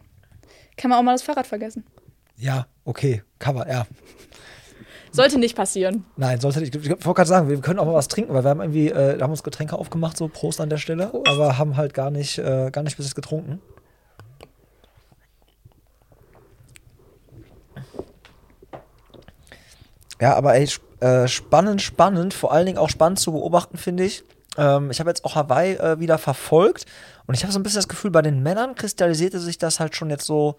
kann 0.77 0.89
man 0.89 0.99
auch 0.99 1.03
mal 1.03 1.13
das 1.13 1.23
Fahrrad 1.23 1.47
vergessen. 1.47 1.83
Ja, 2.37 2.67
okay, 2.85 3.23
kann 3.43 3.55
man, 3.55 3.67
ja. 3.67 3.85
Sollte 5.11 5.37
nicht 5.37 5.55
passieren. 5.55 6.05
Nein, 6.15 6.39
sollte 6.39 6.61
nicht. 6.61 6.73
Ich 6.73 6.89
wollte 6.89 7.13
gerade 7.13 7.27
sagen, 7.27 7.49
wir 7.49 7.59
können 7.59 7.77
auch 7.77 7.85
mal 7.85 7.93
was 7.93 8.07
trinken, 8.07 8.33
weil 8.33 8.43
wir 8.45 8.49
haben 8.49 8.61
irgendwie, 8.61 8.87
äh, 8.87 9.19
haben 9.21 9.31
uns 9.31 9.43
Getränke 9.43 9.77
aufgemacht, 9.77 10.15
so 10.17 10.29
Prost 10.29 10.61
an 10.61 10.69
der 10.69 10.77
Stelle, 10.77 11.07
Prost. 11.07 11.27
aber 11.27 11.57
haben 11.57 11.75
halt 11.75 11.93
gar 11.93 12.09
nicht, 12.09 12.37
äh, 12.37 12.71
gar 12.71 12.83
nicht 12.83 12.95
bis 12.95 13.05
jetzt 13.05 13.15
getrunken. 13.15 13.61
Ja, 20.21 20.35
aber 20.35 20.55
ey, 20.55 20.69
äh, 21.01 21.27
spannend, 21.27 21.81
spannend, 21.81 22.33
vor 22.33 22.53
allen 22.53 22.65
Dingen 22.65 22.77
auch 22.77 22.89
spannend 22.89 23.19
zu 23.19 23.33
beobachten, 23.33 23.77
finde 23.77 24.05
ich. 24.05 24.23
Ähm, 24.57 24.89
ich 24.89 25.01
habe 25.01 25.09
jetzt 25.09 25.25
auch 25.25 25.35
Hawaii 25.35 25.73
äh, 25.73 25.99
wieder 25.99 26.17
verfolgt 26.17 26.85
und 27.27 27.35
ich 27.35 27.43
habe 27.43 27.51
so 27.51 27.59
ein 27.59 27.63
bisschen 27.63 27.79
das 27.79 27.89
Gefühl, 27.89 28.09
bei 28.09 28.21
den 28.21 28.41
Männern 28.41 28.73
kristallisierte 28.75 29.39
sich 29.39 29.57
das 29.57 29.81
halt 29.81 29.97
schon 29.97 30.09
jetzt 30.09 30.25
so 30.25 30.55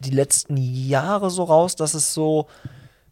die 0.00 0.10
letzten 0.10 0.56
Jahre 0.56 1.30
so 1.30 1.44
raus, 1.44 1.76
dass 1.76 1.94
es 1.94 2.14
so 2.14 2.46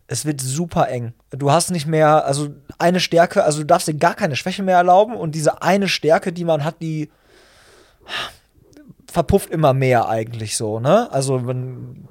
es 0.06 0.24
wird 0.24 0.40
super 0.40 0.88
eng. 0.88 1.14
Du 1.30 1.50
hast 1.50 1.70
nicht 1.70 1.86
mehr, 1.86 2.26
also 2.26 2.48
eine 2.78 3.00
Stärke, 3.00 3.44
also 3.44 3.60
du 3.60 3.66
darfst 3.66 3.88
dir 3.88 3.94
gar 3.94 4.14
keine 4.14 4.36
Schwäche 4.36 4.62
mehr 4.62 4.76
erlauben 4.76 5.16
und 5.16 5.34
diese 5.34 5.62
eine 5.62 5.88
Stärke, 5.88 6.32
die 6.32 6.44
man 6.44 6.64
hat, 6.64 6.82
die 6.82 7.10
verpufft 9.10 9.50
immer 9.50 9.72
mehr 9.72 10.08
eigentlich 10.08 10.56
so, 10.56 10.78
ne? 10.80 11.10
Also 11.10 11.38
man 11.38 12.06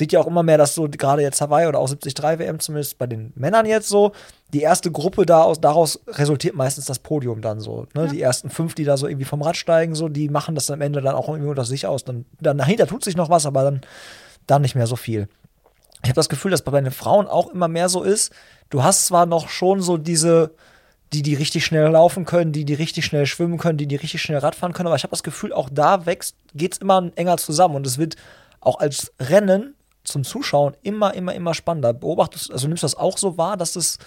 sieht 0.00 0.12
ja 0.12 0.20
auch 0.20 0.26
immer 0.26 0.42
mehr, 0.42 0.58
dass 0.58 0.74
so 0.74 0.88
gerade 0.88 1.22
jetzt 1.22 1.40
Hawaii 1.40 1.68
oder 1.68 1.78
auch 1.78 1.88
73 1.88 2.38
WM 2.40 2.58
zumindest 2.58 2.98
bei 2.98 3.06
den 3.06 3.32
Männern 3.36 3.66
jetzt 3.66 3.88
so, 3.88 4.12
die 4.52 4.62
erste 4.62 4.90
Gruppe 4.90 5.24
da 5.24 5.42
aus, 5.42 5.60
daraus 5.60 6.00
resultiert 6.08 6.56
meistens 6.56 6.86
das 6.86 6.98
Podium 6.98 7.40
dann 7.40 7.60
so, 7.60 7.86
ne? 7.94 8.06
Ja. 8.06 8.06
Die 8.08 8.20
ersten 8.20 8.50
fünf, 8.50 8.74
die 8.74 8.84
da 8.84 8.96
so 8.96 9.06
irgendwie 9.06 9.24
vom 9.24 9.42
Rad 9.42 9.56
steigen, 9.56 9.94
so, 9.94 10.08
die 10.08 10.28
machen 10.28 10.56
das 10.56 10.70
am 10.70 10.80
Ende 10.80 11.00
dann 11.00 11.14
auch 11.14 11.28
irgendwie 11.28 11.50
unter 11.50 11.64
sich 11.64 11.86
aus. 11.86 12.04
Dann, 12.04 12.24
dann 12.40 12.58
dahinter 12.58 12.88
tut 12.88 13.04
sich 13.04 13.16
noch 13.16 13.30
was, 13.30 13.46
aber 13.46 13.62
dann, 13.62 13.80
dann 14.46 14.62
nicht 14.62 14.74
mehr 14.74 14.88
so 14.88 14.96
viel 14.96 15.28
ich 16.02 16.08
habe 16.08 16.16
das 16.16 16.28
Gefühl, 16.28 16.50
dass 16.50 16.62
bei 16.62 16.80
den 16.80 16.90
Frauen 16.90 17.26
auch 17.26 17.50
immer 17.50 17.68
mehr 17.68 17.88
so 17.88 18.02
ist. 18.02 18.32
Du 18.70 18.82
hast 18.82 19.06
zwar 19.06 19.26
noch 19.26 19.48
schon 19.48 19.82
so 19.82 19.98
diese, 19.98 20.54
die, 21.12 21.22
die 21.22 21.34
richtig 21.34 21.64
schnell 21.64 21.88
laufen 21.88 22.24
können, 22.24 22.52
die, 22.52 22.64
die 22.64 22.74
richtig 22.74 23.04
schnell 23.04 23.26
schwimmen 23.26 23.58
können, 23.58 23.78
die, 23.78 23.86
die 23.86 23.96
richtig 23.96 24.22
schnell 24.22 24.38
Radfahren 24.38 24.72
können, 24.72 24.86
aber 24.86 24.96
ich 24.96 25.02
habe 25.02 25.10
das 25.10 25.22
Gefühl, 25.22 25.52
auch 25.52 25.68
da 25.70 26.06
wächst, 26.06 26.36
geht 26.54 26.74
es 26.74 26.78
immer 26.78 27.10
enger 27.16 27.36
zusammen 27.36 27.76
und 27.76 27.86
es 27.86 27.98
wird 27.98 28.16
auch 28.60 28.78
als 28.78 29.12
Rennen 29.20 29.74
zum 30.04 30.24
Zuschauen 30.24 30.76
immer, 30.82 31.14
immer, 31.14 31.34
immer 31.34 31.54
spannender. 31.54 31.92
Beobachtest, 31.92 32.50
also 32.52 32.68
nimmst 32.68 32.82
du 32.82 32.86
das 32.86 32.96
auch 32.96 33.18
so 33.18 33.36
wahr, 33.36 33.56
dass 33.56 33.76
es, 33.76 33.98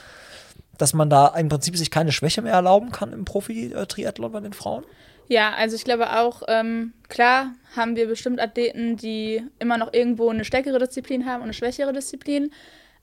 dass 0.78 0.94
man 0.94 1.10
da 1.10 1.28
im 1.28 1.50
Prinzip 1.50 1.78
sich 1.78 1.92
keine 1.92 2.12
Schwäche 2.12 2.42
mehr 2.42 2.54
erlauben 2.54 2.92
kann 2.92 3.14
im 3.14 3.26
Profi-Triathlon 3.26 4.32
bei 4.32 4.40
den 4.40 4.54
Frauen? 4.54 4.84
Ja, 5.28 5.54
also 5.54 5.76
ich 5.76 5.86
glaube 5.86 6.20
auch, 6.20 6.44
ähm, 6.48 6.94
klar 7.08 7.54
haben 7.76 7.96
wir 7.96 8.08
bestimmt 8.08 8.42
Athleten, 8.42 8.98
die 8.98 9.42
immer 9.60 9.78
noch 9.78 9.94
irgendwo 9.94 10.30
eine 10.30 10.46
stärkere 10.46 10.80
Disziplin 10.80 11.26
haben 11.26 11.38
und 11.38 11.44
eine 11.44 11.54
schwächere 11.54 11.94
Disziplin. 11.94 12.52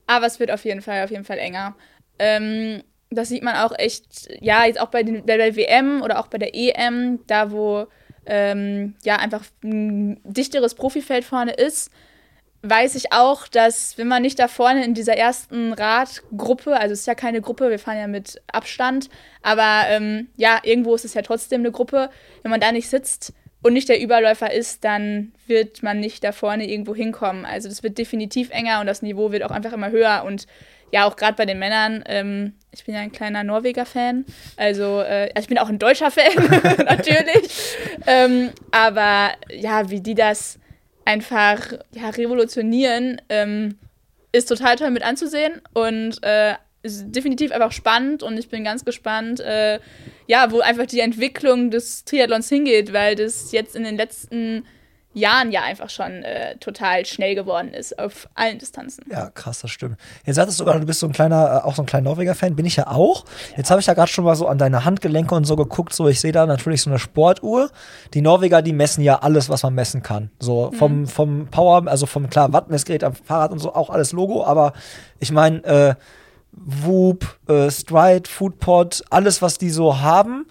Aber 0.07 0.25
es 0.27 0.39
wird 0.39 0.51
auf 0.51 0.65
jeden 0.65 0.81
Fall, 0.81 1.03
auf 1.03 1.11
jeden 1.11 1.25
Fall 1.25 1.39
enger. 1.39 1.75
Ähm, 2.19 2.83
das 3.09 3.29
sieht 3.29 3.43
man 3.43 3.55
auch 3.55 3.73
echt, 3.77 4.29
ja, 4.39 4.65
jetzt 4.65 4.79
auch 4.79 4.87
bei, 4.87 5.03
den, 5.03 5.25
bei 5.25 5.37
der 5.37 5.55
WM 5.55 6.01
oder 6.01 6.19
auch 6.19 6.27
bei 6.27 6.37
der 6.37 6.55
EM, 6.55 7.19
da 7.27 7.51
wo 7.51 7.87
ähm, 8.25 8.95
ja 9.03 9.17
einfach 9.17 9.43
ein 9.63 10.21
dichteres 10.23 10.75
Profifeld 10.75 11.25
vorne 11.25 11.53
ist, 11.53 11.91
weiß 12.63 12.95
ich 12.95 13.11
auch, 13.11 13.47
dass 13.47 13.97
wenn 13.97 14.07
man 14.07 14.21
nicht 14.21 14.39
da 14.39 14.47
vorne 14.47 14.85
in 14.85 14.93
dieser 14.93 15.17
ersten 15.17 15.73
Radgruppe, 15.73 16.77
also 16.79 16.93
es 16.93 17.01
ist 17.01 17.07
ja 17.07 17.15
keine 17.15 17.41
Gruppe, 17.41 17.69
wir 17.69 17.79
fahren 17.79 17.97
ja 17.97 18.07
mit 18.07 18.41
Abstand, 18.51 19.09
aber 19.41 19.83
ähm, 19.89 20.29
ja, 20.35 20.59
irgendwo 20.63 20.93
ist 20.93 21.05
es 21.05 21.13
ja 21.13 21.21
trotzdem 21.21 21.61
eine 21.61 21.71
Gruppe, 21.71 22.09
wenn 22.43 22.51
man 22.51 22.59
da 22.59 22.71
nicht 22.71 22.89
sitzt, 22.89 23.33
und 23.63 23.73
nicht 23.73 23.89
der 23.89 24.01
Überläufer 24.01 24.51
ist, 24.51 24.83
dann 24.83 25.33
wird 25.45 25.83
man 25.83 25.99
nicht 25.99 26.23
da 26.23 26.31
vorne 26.31 26.67
irgendwo 26.67 26.95
hinkommen. 26.95 27.45
Also 27.45 27.69
das 27.69 27.83
wird 27.83 27.97
definitiv 27.97 28.49
enger 28.49 28.79
und 28.79 28.87
das 28.87 29.01
Niveau 29.01 29.31
wird 29.31 29.43
auch 29.43 29.51
einfach 29.51 29.73
immer 29.73 29.91
höher 29.91 30.23
und 30.25 30.47
ja, 30.91 31.05
auch 31.05 31.15
gerade 31.15 31.37
bei 31.37 31.45
den 31.45 31.57
Männern, 31.57 32.03
ähm, 32.07 32.53
ich 32.71 32.83
bin 32.83 32.95
ja 32.95 32.99
ein 32.99 33.13
kleiner 33.13 33.45
Norweger-Fan, 33.45 34.25
also, 34.57 34.99
äh, 34.99 35.31
also 35.33 35.43
ich 35.43 35.47
bin 35.47 35.57
auch 35.57 35.69
ein 35.69 35.79
deutscher 35.79 36.11
Fan, 36.11 36.33
natürlich. 36.85 37.77
ähm, 38.07 38.49
aber 38.71 39.31
ja, 39.49 39.89
wie 39.89 40.01
die 40.01 40.15
das 40.15 40.59
einfach 41.05 41.73
ja, 41.93 42.09
revolutionieren, 42.09 43.21
ähm, 43.29 43.77
ist 44.31 44.47
total 44.47 44.75
toll 44.75 44.91
mit 44.91 45.03
anzusehen 45.03 45.61
und 45.73 46.23
äh, 46.23 46.55
ist 46.83 47.11
definitiv 47.11 47.51
einfach 47.51 47.71
spannend 47.71 48.23
und 48.23 48.37
ich 48.37 48.49
bin 48.49 48.63
ganz 48.63 48.85
gespannt, 48.85 49.39
äh, 49.39 49.79
ja, 50.27 50.51
wo 50.51 50.61
einfach 50.61 50.85
die 50.85 50.99
Entwicklung 50.99 51.69
des 51.69 52.05
Triathlons 52.05 52.49
hingeht, 52.49 52.93
weil 52.93 53.15
das 53.15 53.51
jetzt 53.51 53.75
in 53.75 53.83
den 53.83 53.97
letzten 53.97 54.65
Jahren 55.13 55.51
ja 55.51 55.63
einfach 55.63 55.89
schon 55.89 56.23
äh, 56.23 56.55
total 56.57 57.05
schnell 57.05 57.35
geworden 57.35 57.73
ist 57.73 57.99
auf 57.99 58.29
allen 58.33 58.59
Distanzen. 58.59 59.03
Ja, 59.11 59.29
krass, 59.29 59.59
das 59.59 59.71
stimmt. 59.71 59.97
Jetzt 60.25 60.37
sagtest 60.37 60.59
du 60.59 60.65
gerade, 60.65 60.79
du 60.79 60.85
bist 60.85 61.01
so 61.01 61.07
ein 61.07 61.11
kleiner, 61.11 61.61
äh, 61.63 61.67
auch 61.67 61.75
so 61.75 61.83
ein 61.83 61.85
kleiner 61.85 62.09
Norweger-Fan, 62.09 62.55
bin 62.55 62.65
ich 62.65 62.77
ja 62.77 62.87
auch. 62.87 63.25
Jetzt 63.57 63.69
habe 63.69 63.81
ich 63.81 63.87
ja 63.87 63.93
gerade 63.93 64.09
schon 64.09 64.23
mal 64.23 64.35
so 64.35 64.47
an 64.47 64.57
deine 64.57 64.85
Handgelenke 64.85 65.35
und 65.35 65.43
so 65.43 65.55
geguckt, 65.55 65.93
so 65.93 66.07
ich 66.07 66.21
sehe 66.21 66.31
da 66.31 66.45
natürlich 66.45 66.81
so 66.81 66.89
eine 66.89 66.99
Sportuhr. 66.99 67.69
Die 68.13 68.21
Norweger, 68.21 68.61
die 68.61 68.73
messen 68.73 69.03
ja 69.03 69.19
alles, 69.19 69.49
was 69.49 69.63
man 69.63 69.75
messen 69.75 70.01
kann. 70.01 70.31
So 70.39 70.71
vom, 70.71 71.01
mhm. 71.01 71.07
vom 71.07 71.47
Power, 71.47 71.87
also 71.87 72.05
vom 72.05 72.29
klar 72.29 72.53
Wattmessgerät 72.53 73.03
am 73.03 73.13
Fahrrad 73.13 73.51
und 73.51 73.59
so, 73.59 73.75
auch 73.75 73.89
alles 73.89 74.13
Logo, 74.13 74.45
aber 74.45 74.73
ich 75.19 75.31
meine, 75.31 75.63
äh, 75.63 75.95
Whoop, 76.53 77.37
äh, 77.47 77.69
Stride, 77.71 78.29
Foodpod, 78.29 79.03
alles, 79.09 79.41
was 79.41 79.57
die 79.57 79.69
so 79.69 79.99
haben 80.01 80.45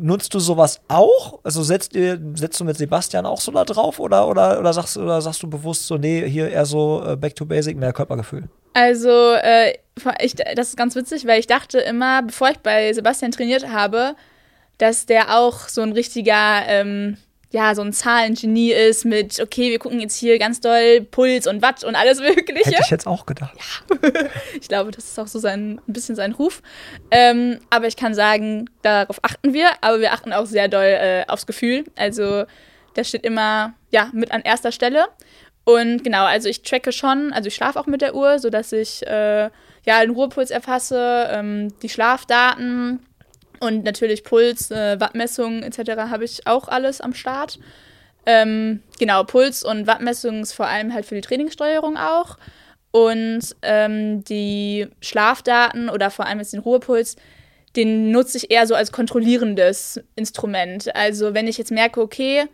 nutzt 0.00 0.34
du 0.34 0.38
sowas 0.38 0.80
auch? 0.88 1.40
Also 1.42 1.62
setzt, 1.62 1.92
setzt 1.92 2.60
du 2.60 2.64
mit 2.64 2.76
Sebastian 2.76 3.26
auch 3.26 3.40
so 3.40 3.52
da 3.52 3.64
drauf 3.64 3.98
oder, 3.98 4.28
oder, 4.28 4.58
oder, 4.58 4.72
sagst, 4.72 4.96
oder 4.96 5.20
sagst 5.20 5.42
du 5.42 5.50
bewusst 5.50 5.86
so, 5.86 5.96
nee, 5.96 6.28
hier 6.28 6.48
eher 6.48 6.66
so 6.66 7.02
äh, 7.06 7.16
Back 7.16 7.36
to 7.36 7.44
Basic, 7.44 7.76
mehr 7.76 7.92
Körpergefühl? 7.92 8.48
Also, 8.74 9.32
äh, 9.32 9.74
ich, 10.20 10.34
das 10.36 10.68
ist 10.68 10.76
ganz 10.76 10.94
witzig, 10.94 11.26
weil 11.26 11.40
ich 11.40 11.46
dachte 11.46 11.78
immer, 11.78 12.22
bevor 12.22 12.50
ich 12.50 12.58
bei 12.58 12.92
Sebastian 12.92 13.32
trainiert 13.32 13.68
habe, 13.68 14.14
dass 14.78 15.06
der 15.06 15.36
auch 15.38 15.68
so 15.68 15.82
ein 15.82 15.92
richtiger 15.92 16.62
ähm, 16.66 17.16
ja, 17.50 17.74
so 17.74 17.80
ein 17.82 17.92
Zahlengenie 17.92 18.72
ist 18.72 19.06
mit, 19.06 19.40
okay, 19.40 19.70
wir 19.70 19.78
gucken 19.78 20.00
jetzt 20.00 20.16
hier 20.16 20.38
ganz 20.38 20.60
doll 20.60 21.00
Puls 21.00 21.46
und 21.46 21.62
Watt 21.62 21.82
und 21.82 21.94
alles 21.94 22.20
Mögliche. 22.20 22.70
Hätte 22.70 22.82
ich 22.82 22.90
jetzt 22.90 23.06
auch 23.06 23.24
gedacht. 23.24 23.56
Ja, 23.56 24.08
ich 24.60 24.68
glaube, 24.68 24.90
das 24.90 25.04
ist 25.04 25.18
auch 25.18 25.26
so 25.26 25.38
sein, 25.38 25.80
ein 25.88 25.92
bisschen 25.92 26.14
sein 26.14 26.32
Ruf. 26.32 26.62
Ähm, 27.10 27.58
aber 27.70 27.86
ich 27.86 27.96
kann 27.96 28.12
sagen, 28.12 28.68
darauf 28.82 29.18
achten 29.22 29.54
wir, 29.54 29.70
aber 29.80 30.00
wir 30.00 30.12
achten 30.12 30.34
auch 30.34 30.44
sehr 30.44 30.68
doll 30.68 30.84
äh, 30.84 31.24
aufs 31.26 31.46
Gefühl. 31.46 31.84
Also, 31.96 32.44
das 32.94 33.08
steht 33.08 33.24
immer, 33.24 33.72
ja, 33.90 34.10
mit 34.12 34.30
an 34.30 34.42
erster 34.42 34.72
Stelle. 34.72 35.06
Und 35.64 36.04
genau, 36.04 36.24
also 36.24 36.48
ich 36.48 36.62
tracke 36.62 36.92
schon, 36.92 37.32
also 37.32 37.48
ich 37.48 37.54
schlafe 37.54 37.80
auch 37.80 37.86
mit 37.86 38.02
der 38.02 38.14
Uhr, 38.14 38.38
sodass 38.38 38.72
ich, 38.72 39.06
äh, 39.06 39.50
ja, 39.84 40.00
den 40.00 40.10
Ruhepuls 40.10 40.50
erfasse, 40.50 41.28
ähm, 41.30 41.72
die 41.80 41.88
Schlafdaten, 41.88 43.00
und 43.60 43.84
natürlich 43.84 44.24
Puls, 44.24 44.70
äh, 44.70 45.00
Wattmessung 45.00 45.62
etc. 45.62 46.10
habe 46.10 46.24
ich 46.24 46.46
auch 46.46 46.68
alles 46.68 47.00
am 47.00 47.14
Start. 47.14 47.58
Ähm, 48.26 48.82
genau, 48.98 49.24
Puls 49.24 49.64
und 49.64 49.86
Wattmessung 49.86 50.42
ist 50.42 50.52
vor 50.52 50.66
allem 50.66 50.92
halt 50.92 51.06
für 51.06 51.14
die 51.14 51.22
Trainingssteuerung 51.22 51.96
auch. 51.96 52.36
Und 52.90 53.56
ähm, 53.62 54.24
die 54.24 54.86
Schlafdaten 55.00 55.88
oder 55.88 56.10
vor 56.10 56.26
allem 56.26 56.38
jetzt 56.38 56.52
den 56.52 56.60
Ruhepuls, 56.60 57.16
den 57.76 58.10
nutze 58.10 58.38
ich 58.38 58.50
eher 58.50 58.66
so 58.66 58.74
als 58.74 58.92
kontrollierendes 58.92 60.00
Instrument. 60.16 60.94
Also 60.94 61.34
wenn 61.34 61.46
ich 61.46 61.58
jetzt 61.58 61.70
merke, 61.70 62.00
okay, 62.00 62.46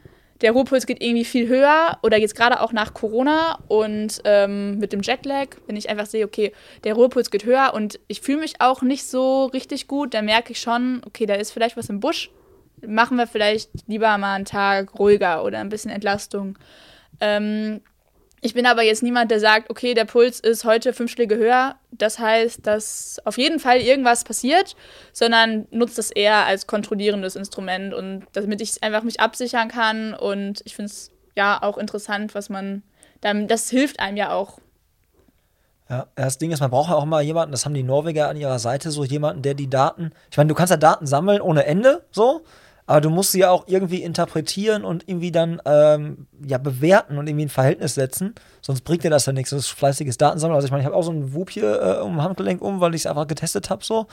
der 0.45 0.53
Ruhepuls 0.53 0.85
geht 0.85 1.03
irgendwie 1.03 1.25
viel 1.25 1.49
höher 1.49 1.99
oder 2.03 2.19
jetzt 2.19 2.37
gerade 2.37 2.61
auch 2.61 2.73
nach 2.73 2.93
Corona 2.93 3.59
und 3.67 4.21
ähm, 4.25 4.79
mit 4.79 4.93
dem 4.93 5.01
Jetlag, 5.01 5.49
wenn 5.67 5.75
ich 5.75 5.89
einfach 5.89 6.05
sehe, 6.05 6.27
okay, 6.27 6.53
der 6.85 6.93
Ruhepuls 6.93 7.31
geht 7.31 7.47
höher 7.47 7.73
und 7.73 7.99
ich 8.09 8.21
fühle 8.21 8.41
mich 8.41 8.61
auch 8.61 8.83
nicht 8.83 9.07
so 9.07 9.47
richtig 9.47 9.89
gut, 9.89 10.13
dann 10.13 10.27
merke 10.27 10.53
ich 10.53 10.61
schon, 10.61 11.01
okay, 11.07 11.25
da 11.25 11.33
ist 11.33 11.51
vielleicht 11.51 11.79
was 11.79 11.89
im 11.89 11.99
Busch. 11.99 12.31
Machen 12.87 13.17
wir 13.17 13.27
vielleicht 13.27 13.71
lieber 13.87 14.19
mal 14.19 14.35
einen 14.35 14.45
Tag 14.45 14.99
ruhiger 14.99 15.45
oder 15.45 15.61
ein 15.61 15.71
bisschen 15.71 15.91
Entlastung. 15.91 16.59
Ähm, 17.21 17.81
ich 18.45 18.53
bin 18.53 18.67
aber 18.67 18.83
jetzt 18.83 19.03
niemand, 19.03 19.31
der 19.31 19.41
sagt, 19.41 19.71
okay, 19.71 19.95
der 19.95 20.05
Puls 20.05 20.39
ist 20.39 20.67
heute 20.67 20.93
fünf 20.93 21.11
Schläge 21.11 21.39
höher. 21.39 21.77
Das 21.93 22.19
heißt, 22.19 22.67
dass 22.67 23.19
auf 23.25 23.39
jeden 23.39 23.59
Fall 23.59 23.79
irgendwas 23.79 24.23
passiert, 24.23 24.77
sondern 25.15 25.67
nutzt 25.71 25.97
das 25.97 26.11
eher 26.11 26.45
als 26.45 26.67
kontrollierendes 26.67 27.37
Instrument 27.37 27.95
und 27.95 28.27
damit 28.35 28.61
ich 28.61 28.83
einfach 28.83 29.03
mich 29.03 29.19
absichern 29.19 29.69
kann. 29.69 30.13
Und 30.13 30.61
ich 30.67 30.77
finde 30.77 30.91
es 30.91 31.11
ja 31.35 31.63
auch 31.63 31.79
interessant, 31.79 32.35
was 32.35 32.51
man, 32.51 32.83
dann, 33.23 33.49
das 33.49 33.71
hilft 33.71 33.99
einem 33.99 34.19
ja 34.19 34.35
auch. 34.35 34.59
Ja, 35.89 36.09
das 36.15 36.37
Ding 36.37 36.51
ist, 36.51 36.61
man 36.61 36.71
braucht 36.71 36.91
ja 36.91 36.97
auch 36.97 37.07
mal 37.07 37.23
jemanden, 37.23 37.53
das 37.53 37.65
haben 37.65 37.73
die 37.73 37.83
Norweger 37.83 38.29
an 38.29 38.37
ihrer 38.37 38.59
Seite, 38.59 38.91
so 38.91 39.05
jemanden, 39.05 39.41
der 39.41 39.55
die 39.55 39.71
Daten, 39.71 40.11
ich 40.31 40.37
meine, 40.37 40.49
du 40.49 40.55
kannst 40.55 40.71
ja 40.71 40.77
Daten 40.77 41.07
sammeln 41.07 41.41
ohne 41.41 41.65
Ende, 41.65 42.05
so, 42.11 42.43
aber 42.87 43.01
du 43.01 43.11
musst 43.11 43.33
sie 43.33 43.41
ja 43.41 43.51
auch 43.51 43.65
irgendwie 43.67 44.03
interpretieren 44.03 44.85
und 44.85 45.09
irgendwie 45.09 45.33
dann 45.33 45.61
ähm, 45.65 46.27
ja 46.45 46.59
bewerten 46.59 47.17
und 47.17 47.27
irgendwie 47.27 47.47
ein 47.47 47.51
Verhältnis 47.51 47.95
setzen. 47.95 48.35
Sonst 48.61 48.83
bringt 48.83 49.05
dir 49.05 49.11
das 49.11 49.27
ja 49.27 49.33
nichts. 49.33 49.51
Das 49.51 49.61
ist 49.61 49.69
fleißiges 49.69 50.19
Datensammeln. 50.19 50.57
Also 50.57 50.67
ich 50.67 50.71
meine, 50.71 50.83
ich 50.83 50.87
habe 50.87 50.97
auch 50.97 51.03
so 51.03 51.11
einen 51.11 51.33
Whoop 51.35 51.51
hier 51.51 51.81
äh, 51.81 52.01
um 52.03 52.23
Handgelenk 52.23 52.61
um, 52.61 52.81
weil 52.81 52.95
ich 52.95 53.03
es 53.03 53.07
einfach 53.07 53.27
getestet 53.27 53.71
habe 53.71 53.85
so. 53.85 54.07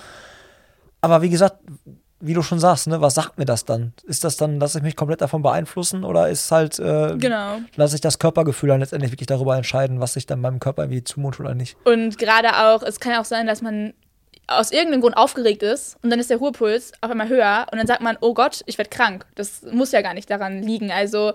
Aber 1.02 1.22
wie 1.22 1.30
gesagt, 1.30 1.58
wie 2.22 2.34
du 2.34 2.44
schon 2.44 2.60
sagst, 2.60 2.88
ne, 2.88 3.02
was 3.02 3.16
sagt 3.16 3.38
mir 3.38 3.46
das 3.46 3.66
dann? 3.66 3.94
Ist 4.04 4.24
das 4.24 4.38
dann, 4.38 4.60
lasse 4.60 4.78
ich 4.78 4.84
mich 4.84 4.96
komplett 4.96 5.22
davon 5.22 5.42
beeinflussen 5.42 6.04
oder 6.04 6.30
ist 6.30 6.52
halt, 6.52 6.80
äh, 6.80 7.16
genau. 7.18 7.58
lasse 7.76 7.96
ich 7.96 8.02
das 8.02 8.20
Körpergefühl 8.20 8.70
dann 8.70 8.80
letztendlich 8.80 9.12
wirklich 9.12 9.28
darüber 9.28 9.58
entscheiden, 9.58 10.00
was 10.00 10.14
sich 10.14 10.28
dann 10.28 10.40
meinem 10.40 10.60
Körper 10.60 10.84
irgendwie 10.84 11.04
zumute 11.04 11.42
oder 11.42 11.56
nicht? 11.56 11.76
Und 11.84 12.18
gerade 12.20 12.50
auch, 12.68 12.84
es 12.84 13.00
kann 13.00 13.14
ja 13.14 13.22
auch 13.22 13.26
sein, 13.26 13.48
dass 13.48 13.62
man 13.62 13.94
aus 14.58 14.72
irgendeinem 14.72 15.02
Grund 15.02 15.18
aufgeregt 15.18 15.64
ist 15.64 15.98
und 16.04 16.10
dann 16.10 16.20
ist 16.20 16.30
der 16.30 16.38
Ruhepuls 16.38 16.92
auf 17.02 17.12
einmal 17.12 17.30
höher 17.30 17.68
und 17.72 17.78
dann 17.78 17.88
sagt 17.88 18.02
man, 18.02 18.18
oh 18.22 18.34
Gott, 18.34 18.62
ich 18.66 18.78
werde 18.78 18.90
krank. 18.90 19.26
Das 19.36 19.64
muss 19.64 19.92
ja 19.92 20.02
gar 20.02 20.14
nicht 20.14 20.30
daran 20.30 20.62
liegen. 20.62 20.92
Also 20.92 21.34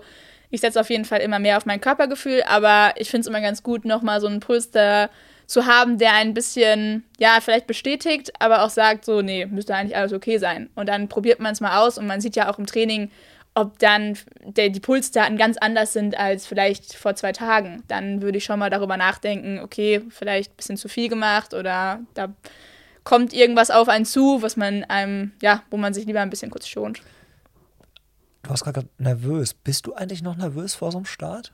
ich 0.49 0.61
setze 0.61 0.79
auf 0.79 0.89
jeden 0.89 1.05
Fall 1.05 1.19
immer 1.19 1.39
mehr 1.39 1.57
auf 1.57 1.65
mein 1.65 1.81
Körpergefühl, 1.81 2.43
aber 2.47 2.93
ich 2.95 3.09
finde 3.09 3.21
es 3.21 3.27
immer 3.27 3.41
ganz 3.41 3.63
gut, 3.63 3.85
nochmal 3.85 4.21
so 4.21 4.27
einen 4.27 4.39
Puls 4.39 4.71
da 4.71 5.09
zu 5.45 5.65
haben, 5.65 5.97
der 5.97 6.13
ein 6.13 6.33
bisschen, 6.33 7.05
ja, 7.19 7.39
vielleicht 7.41 7.67
bestätigt, 7.67 8.31
aber 8.39 8.63
auch 8.63 8.69
sagt, 8.69 9.05
so, 9.05 9.21
nee, 9.21 9.45
müsste 9.45 9.75
eigentlich 9.75 9.95
alles 9.95 10.13
okay 10.13 10.37
sein. 10.37 10.69
Und 10.75 10.89
dann 10.89 11.07
probiert 11.07 11.39
man 11.39 11.53
es 11.53 11.61
mal 11.61 11.79
aus 11.79 11.97
und 11.97 12.05
man 12.05 12.21
sieht 12.21 12.35
ja 12.35 12.51
auch 12.51 12.59
im 12.59 12.65
Training, 12.65 13.11
ob 13.55 13.79
dann 13.79 14.17
der, 14.43 14.69
die 14.69 14.79
Pulsdaten 14.79 15.37
ganz 15.37 15.57
anders 15.57 15.91
sind 15.91 16.17
als 16.17 16.45
vielleicht 16.45 16.93
vor 16.93 17.15
zwei 17.15 17.31
Tagen. 17.31 17.81
Dann 17.87 18.21
würde 18.21 18.37
ich 18.37 18.43
schon 18.43 18.59
mal 18.59 18.69
darüber 18.69 18.97
nachdenken, 18.97 19.59
okay, 19.59 20.03
vielleicht 20.09 20.51
ein 20.51 20.57
bisschen 20.57 20.77
zu 20.77 20.89
viel 20.89 21.09
gemacht 21.09 21.53
oder 21.53 22.01
da 22.13 22.33
kommt 23.07 23.31
irgendwas 23.31 23.71
auf 23.71 23.87
einen 23.87 24.03
zu, 24.03 24.41
was 24.41 24.57
man 24.57 24.83
einem, 24.83 25.31
ja, 25.41 25.63
wo 25.69 25.77
man 25.77 25.93
sich 25.93 26.05
lieber 26.05 26.19
ein 26.19 26.29
bisschen 26.29 26.51
kurz 26.51 26.67
schont. 26.67 27.01
Du 28.43 28.49
hast 28.49 28.65
gerade 28.65 28.85
nervös. 28.97 29.53
Bist 29.53 29.87
du 29.87 29.93
eigentlich 29.93 30.21
noch 30.21 30.35
nervös 30.35 30.75
vor 30.75 30.91
so 30.91 30.97
einem 30.97 31.05
Start? 31.05 31.53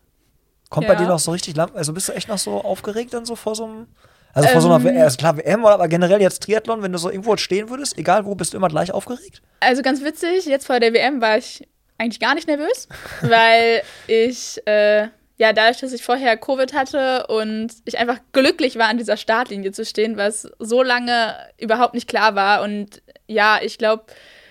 Kommt 0.71 0.87
ja. 0.87 0.93
bei 0.95 0.99
dir 0.99 1.07
noch 1.07 1.19
so 1.19 1.29
richtig 1.29 1.55
lang? 1.55 1.69
Also 1.75 1.93
bist 1.93 2.09
du 2.09 2.13
echt 2.13 2.27
noch 2.27 2.39
so 2.39 2.59
aufgeregt 2.59 3.13
dann 3.13 3.25
so 3.25 3.35
vor 3.35 3.53
so 3.53 3.65
einem. 3.65 3.87
Also 4.33 4.49
vor 4.49 4.55
ähm, 4.55 4.61
so 4.61 4.73
einer 4.73 4.83
WM, 4.83 5.01
also 5.03 5.17
klar, 5.17 5.37
WM, 5.37 5.63
aber 5.63 5.87
generell 5.87 6.19
jetzt 6.21 6.41
Triathlon, 6.41 6.81
wenn 6.81 6.91
du 6.91 6.97
so 6.97 7.11
irgendwo 7.11 7.37
stehen 7.37 7.69
würdest, 7.69 7.99
egal 7.99 8.25
wo, 8.25 8.33
bist 8.33 8.53
du 8.53 8.57
immer 8.57 8.69
gleich 8.69 8.91
aufgeregt? 8.91 9.43
Also 9.59 9.83
ganz 9.83 10.03
witzig, 10.03 10.47
jetzt 10.47 10.65
vor 10.65 10.79
der 10.79 10.91
WM 10.91 11.21
war 11.21 11.37
ich 11.37 11.67
eigentlich 11.99 12.19
gar 12.19 12.33
nicht 12.33 12.47
nervös, 12.47 12.87
weil 13.21 13.83
ich 14.07 14.59
äh, 14.65 15.09
ja, 15.37 15.51
dadurch, 15.51 15.79
dass 15.79 15.93
ich 15.93 16.03
vorher 16.03 16.37
Covid 16.37 16.73
hatte 16.73 17.27
und 17.27 17.73
ich 17.85 17.97
einfach 17.97 18.19
glücklich 18.33 18.77
war, 18.77 18.87
an 18.87 18.97
dieser 18.97 19.17
Startlinie 19.17 19.71
zu 19.71 19.83
stehen, 19.83 20.15
was 20.15 20.47
so 20.59 20.83
lange 20.83 21.35
überhaupt 21.57 21.95
nicht 21.95 22.07
klar 22.07 22.35
war. 22.35 22.61
Und 22.61 23.01
ja, 23.27 23.59
ich 23.61 23.77
glaube, 23.77 24.05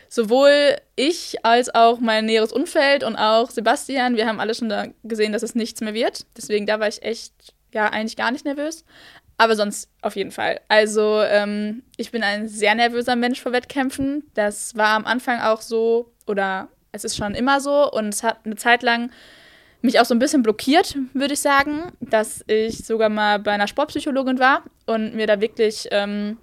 sowohl 0.09 0.77
ich 0.97 1.45
als 1.45 1.75
auch 1.75 2.01
mein 2.01 2.27
näheres 2.27 2.53
Umfeld 2.53 3.05
und 3.05 3.17
auch 3.17 3.51
Sebastian, 3.51 4.17
wir 4.17 4.27
haben 4.27 4.41
alle 4.41 4.55
schon 4.55 4.69
da 4.69 4.87
gesehen, 5.05 5.33
dass 5.33 5.43
es 5.43 5.55
nichts 5.55 5.81
mehr 5.81 5.95
wird. 5.95 6.27
Deswegen, 6.37 6.67
da 6.67 6.81
war 6.81 6.89
ich 6.89 7.03
echt, 7.03 7.33
ja, 7.73 7.87
eigentlich 7.89 8.17
gar 8.17 8.33
nicht 8.33 8.45
nervös. 8.45 8.85
Aber 9.39 9.57
sonst 9.57 9.89
auf 10.03 10.17
jeden 10.17 10.31
Fall. 10.33 10.61
Also, 10.69 11.23
ähm, 11.23 11.83
ich 11.97 12.11
bin 12.11 12.23
ein 12.23 12.49
sehr 12.49 12.75
nervöser 12.75 13.17
Mensch 13.17 13.41
vor 13.41 13.53
Wettkämpfen. 13.53 14.25
Das 14.35 14.77
war 14.77 14.91
am 14.91 15.07
Anfang 15.07 15.41
auch 15.41 15.63
so, 15.63 16.13
oder 16.27 16.69
es 16.93 17.05
ist 17.05 17.17
schon 17.17 17.35
immer 17.35 17.61
so. 17.61 17.91
Und 17.91 18.09
es 18.09 18.23
hat 18.23 18.41
eine 18.45 18.57
Zeit 18.57 18.83
lang 18.83 19.11
mich 19.83 20.01
auch 20.01 20.05
so 20.05 20.15
ein 20.15 20.19
bisschen 20.19 20.43
blockiert, 20.43 20.97
würde 21.13 21.35
ich 21.35 21.41
sagen, 21.41 21.93
dass 22.01 22.45
ich 22.47 22.85
sogar 22.85 23.09
mal 23.09 23.39
bei 23.39 23.51
einer 23.53 23.67
Sportpsychologin 23.67 24.39
war 24.39 24.63
und 24.87 25.15
mir 25.15 25.27
da 25.27 25.41
wirklich 25.41 25.89
ähm, 25.91 26.39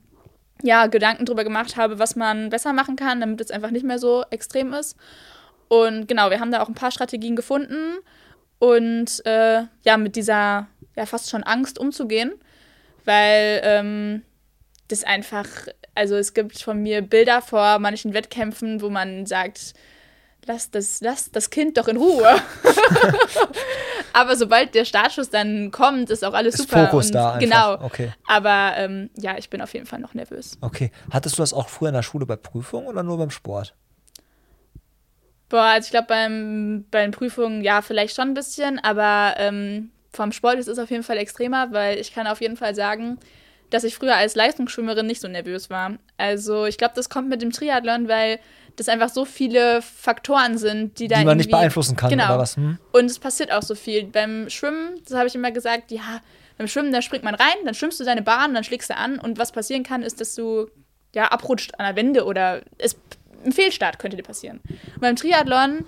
ja, 0.61 0.87
Gedanken 0.87 1.25
drüber 1.25 1.43
gemacht 1.43 1.77
habe, 1.77 1.99
was 1.99 2.15
man 2.15 2.49
besser 2.49 2.73
machen 2.73 2.95
kann, 2.95 3.21
damit 3.21 3.41
es 3.41 3.51
einfach 3.51 3.71
nicht 3.71 3.85
mehr 3.85 3.99
so 3.99 4.23
extrem 4.29 4.73
ist. 4.73 4.97
Und 5.69 6.07
genau, 6.07 6.29
wir 6.29 6.39
haben 6.39 6.51
da 6.51 6.61
auch 6.61 6.67
ein 6.67 6.75
paar 6.75 6.91
Strategien 6.91 7.35
gefunden 7.35 7.97
und 8.59 9.25
äh, 9.25 9.63
ja, 9.83 9.97
mit 9.97 10.15
dieser 10.15 10.67
ja 10.95 11.05
fast 11.05 11.29
schon 11.29 11.43
Angst 11.43 11.79
umzugehen, 11.79 12.33
weil 13.05 13.61
ähm, 13.63 14.23
das 14.89 15.03
einfach, 15.03 15.47
also 15.95 16.15
es 16.15 16.33
gibt 16.33 16.59
von 16.61 16.81
mir 16.81 17.01
Bilder 17.01 17.41
vor 17.41 17.79
manchen 17.79 18.13
Wettkämpfen, 18.13 18.81
wo 18.81 18.89
man 18.89 19.25
sagt, 19.25 19.73
lass 20.45 20.71
das, 20.71 21.01
lass 21.01 21.31
das 21.31 21.49
Kind 21.49 21.77
doch 21.77 21.87
in 21.87 21.97
Ruhe. 21.97 22.27
Aber 24.13 24.35
sobald 24.35 24.75
der 24.75 24.85
Startschuss 24.85 25.29
dann 25.29 25.71
kommt, 25.71 26.09
ist 26.09 26.25
auch 26.25 26.33
alles 26.33 26.55
Ist 26.55 26.69
super. 26.69 26.87
Fokus 26.87 27.11
da 27.11 27.33
einfach. 27.33 27.39
Genau. 27.39 27.73
Okay. 27.85 28.11
Aber 28.27 28.73
ähm, 28.77 29.09
ja, 29.15 29.37
ich 29.37 29.49
bin 29.49 29.61
auf 29.61 29.73
jeden 29.73 29.85
Fall 29.85 29.99
noch 29.99 30.13
nervös. 30.13 30.57
Okay. 30.61 30.91
Hattest 31.11 31.37
du 31.37 31.41
das 31.41 31.53
auch 31.53 31.69
früher 31.69 31.89
in 31.89 31.95
der 31.95 32.03
Schule 32.03 32.25
bei 32.25 32.35
Prüfungen 32.35 32.87
oder 32.87 33.03
nur 33.03 33.17
beim 33.17 33.29
Sport? 33.29 33.75
Boah, 35.49 35.63
also 35.63 35.85
ich 35.85 35.91
glaube, 35.91 36.07
beim, 36.07 36.85
bei 36.91 37.01
den 37.01 37.11
Prüfungen 37.11 37.63
ja, 37.63 37.81
vielleicht 37.81 38.15
schon 38.15 38.29
ein 38.29 38.33
bisschen, 38.35 38.77
aber 38.79 39.35
ähm, 39.37 39.89
vom 40.11 40.31
Sport 40.31 40.59
ist 40.59 40.67
es 40.67 40.77
auf 40.79 40.91
jeden 40.91 41.03
Fall 41.03 41.17
extremer, 41.17 41.71
weil 41.71 41.97
ich 41.97 42.13
kann 42.13 42.27
auf 42.27 42.41
jeden 42.41 42.55
Fall 42.55 42.75
sagen, 42.75 43.19
dass 43.71 43.83
ich 43.83 43.95
früher 43.95 44.15
als 44.15 44.35
Leistungsschwimmerin 44.35 45.05
nicht 45.05 45.21
so 45.21 45.27
nervös 45.27 45.69
war. 45.69 45.93
Also 46.17 46.65
ich 46.65 46.77
glaube, 46.77 46.93
das 46.95 47.09
kommt 47.09 47.29
mit 47.29 47.41
dem 47.41 47.51
Triathlon, 47.51 48.07
weil 48.07 48.39
das 48.79 48.89
einfach 48.89 49.09
so 49.09 49.25
viele 49.25 49.81
Faktoren 49.81 50.57
sind, 50.57 50.99
die 50.99 51.07
da 51.07 51.19
Die 51.19 51.25
man 51.25 51.37
nicht 51.37 51.51
beeinflussen 51.51 51.95
kann, 51.95 52.09
genau. 52.09 52.25
oder 52.25 52.39
was? 52.39 52.55
Hm? 52.55 52.77
Und 52.91 53.05
es 53.05 53.19
passiert 53.19 53.51
auch 53.51 53.61
so 53.61 53.75
viel. 53.75 54.05
Beim 54.05 54.49
Schwimmen, 54.49 54.99
das 55.05 55.17
habe 55.17 55.27
ich 55.27 55.35
immer 55.35 55.51
gesagt, 55.51 55.91
ja, 55.91 56.21
beim 56.57 56.67
Schwimmen, 56.67 56.91
da 56.91 57.01
springt 57.01 57.23
man 57.23 57.35
rein, 57.35 57.55
dann 57.65 57.73
schwimmst 57.73 57.99
du 57.99 58.03
deine 58.03 58.21
Bahn, 58.21 58.53
dann 58.53 58.63
schlägst 58.63 58.89
du 58.89 58.95
an 58.95 59.19
und 59.19 59.37
was 59.37 59.51
passieren 59.51 59.83
kann, 59.83 60.03
ist, 60.03 60.19
dass 60.21 60.35
du 60.35 60.67
ja 61.13 61.25
abrutscht 61.25 61.73
an 61.79 61.85
der 61.85 61.95
Wende 61.95 62.25
oder 62.25 62.61
es, 62.77 62.97
ein 63.45 63.51
Fehlstart 63.51 63.99
könnte 63.99 64.17
dir 64.17 64.23
passieren. 64.23 64.59
Und 64.95 65.01
beim 65.01 65.15
Triathlon, 65.15 65.85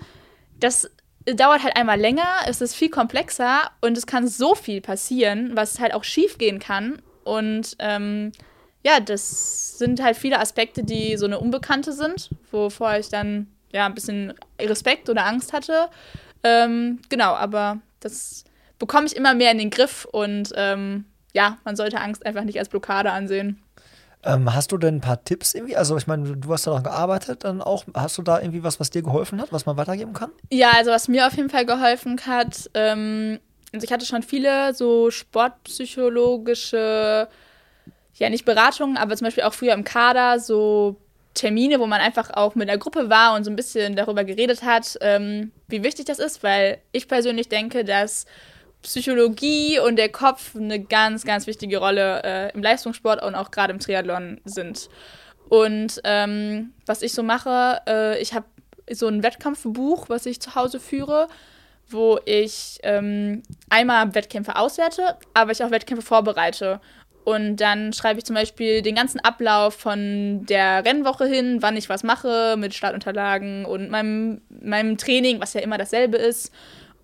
das 0.58 0.90
dauert 1.26 1.62
halt 1.62 1.76
einmal 1.76 2.00
länger, 2.00 2.26
es 2.46 2.60
ist 2.60 2.74
viel 2.74 2.90
komplexer 2.90 3.70
und 3.80 3.96
es 3.96 4.06
kann 4.06 4.26
so 4.26 4.54
viel 4.54 4.80
passieren, 4.80 5.52
was 5.54 5.78
halt 5.80 5.94
auch 5.94 6.04
schief 6.04 6.38
gehen 6.38 6.58
kann. 6.58 7.00
Und 7.24 7.76
ähm, 7.78 8.32
ja, 8.84 9.00
das 9.00 9.78
sind 9.78 10.02
halt 10.02 10.16
viele 10.16 10.40
Aspekte, 10.40 10.84
die 10.84 11.16
so 11.16 11.26
eine 11.26 11.38
Unbekannte 11.38 11.92
sind, 11.92 12.30
wovor 12.50 12.96
ich 12.96 13.08
dann 13.08 13.46
ja 13.72 13.86
ein 13.86 13.94
bisschen 13.94 14.34
Respekt 14.60 15.08
oder 15.08 15.26
Angst 15.26 15.52
hatte. 15.52 15.88
Ähm, 16.44 17.00
genau, 17.08 17.34
aber 17.34 17.78
das 18.00 18.44
bekomme 18.78 19.06
ich 19.06 19.16
immer 19.16 19.34
mehr 19.34 19.52
in 19.52 19.58
den 19.58 19.70
Griff 19.70 20.06
und 20.10 20.50
ähm, 20.56 21.04
ja, 21.32 21.58
man 21.64 21.76
sollte 21.76 22.00
Angst 22.00 22.26
einfach 22.26 22.44
nicht 22.44 22.58
als 22.58 22.68
Blockade 22.68 23.12
ansehen. 23.12 23.62
Ähm, 24.24 24.54
hast 24.54 24.70
du 24.70 24.78
denn 24.78 24.96
ein 24.96 25.00
paar 25.00 25.24
Tipps 25.24 25.54
irgendwie? 25.54 25.76
Also, 25.76 25.96
ich 25.96 26.06
meine, 26.06 26.36
du 26.36 26.52
hast 26.52 26.66
daran 26.66 26.84
gearbeitet, 26.84 27.44
dann 27.44 27.60
auch. 27.60 27.84
Hast 27.94 28.18
du 28.18 28.22
da 28.22 28.40
irgendwie 28.40 28.62
was, 28.62 28.78
was 28.78 28.90
dir 28.90 29.02
geholfen 29.02 29.40
hat, 29.40 29.52
was 29.52 29.66
man 29.66 29.76
weitergeben 29.76 30.12
kann? 30.12 30.30
Ja, 30.50 30.70
also 30.76 30.92
was 30.92 31.08
mir 31.08 31.26
auf 31.26 31.34
jeden 31.34 31.50
Fall 31.50 31.66
geholfen 31.66 32.20
hat, 32.24 32.70
ähm, 32.74 33.40
also 33.72 33.84
ich 33.84 33.92
hatte 33.92 34.06
schon 34.06 34.22
viele 34.22 34.74
so 34.74 35.10
sportpsychologische, 35.10 37.26
ja 38.22 38.30
nicht 38.30 38.44
Beratungen, 38.44 38.96
aber 38.96 39.16
zum 39.16 39.26
Beispiel 39.26 39.44
auch 39.44 39.54
früher 39.54 39.74
im 39.74 39.84
Kader 39.84 40.38
so 40.38 40.96
Termine, 41.34 41.80
wo 41.80 41.86
man 41.86 42.00
einfach 42.00 42.30
auch 42.30 42.54
mit 42.54 42.68
der 42.68 42.78
Gruppe 42.78 43.08
war 43.08 43.34
und 43.34 43.44
so 43.44 43.50
ein 43.50 43.56
bisschen 43.56 43.96
darüber 43.96 44.24
geredet 44.24 44.62
hat, 44.62 44.98
ähm, 45.00 45.50
wie 45.68 45.82
wichtig 45.82 46.06
das 46.06 46.18
ist, 46.18 46.42
weil 46.42 46.78
ich 46.92 47.08
persönlich 47.08 47.48
denke, 47.48 47.84
dass 47.84 48.26
Psychologie 48.82 49.78
und 49.78 49.96
der 49.96 50.10
Kopf 50.10 50.54
eine 50.56 50.80
ganz, 50.80 51.24
ganz 51.24 51.46
wichtige 51.46 51.78
Rolle 51.78 52.22
äh, 52.24 52.52
im 52.52 52.62
Leistungssport 52.62 53.22
und 53.22 53.34
auch 53.34 53.50
gerade 53.50 53.72
im 53.72 53.78
Triathlon 53.78 54.40
sind. 54.44 54.88
Und 55.48 56.00
ähm, 56.04 56.72
was 56.86 57.02
ich 57.02 57.12
so 57.12 57.22
mache, 57.22 57.80
äh, 57.86 58.20
ich 58.20 58.34
habe 58.34 58.46
so 58.90 59.06
ein 59.06 59.22
Wettkampfbuch, 59.22 60.08
was 60.08 60.26
ich 60.26 60.40
zu 60.40 60.54
Hause 60.54 60.80
führe, 60.80 61.28
wo 61.88 62.18
ich 62.24 62.78
ähm, 62.82 63.42
einmal 63.70 64.14
Wettkämpfe 64.14 64.56
auswerte, 64.56 65.16
aber 65.34 65.52
ich 65.52 65.62
auch 65.62 65.70
Wettkämpfe 65.70 66.04
vorbereite. 66.04 66.80
Und 67.24 67.56
dann 67.56 67.92
schreibe 67.92 68.18
ich 68.18 68.24
zum 68.24 68.34
Beispiel 68.34 68.82
den 68.82 68.96
ganzen 68.96 69.20
Ablauf 69.20 69.74
von 69.74 70.44
der 70.46 70.84
Rennwoche 70.84 71.24
hin, 71.26 71.58
wann 71.60 71.76
ich 71.76 71.88
was 71.88 72.02
mache 72.02 72.56
mit 72.58 72.74
Startunterlagen 72.74 73.64
und 73.64 73.90
meinem, 73.90 74.40
meinem 74.48 74.98
Training, 74.98 75.40
was 75.40 75.54
ja 75.54 75.60
immer 75.60 75.78
dasselbe 75.78 76.16
ist. 76.16 76.52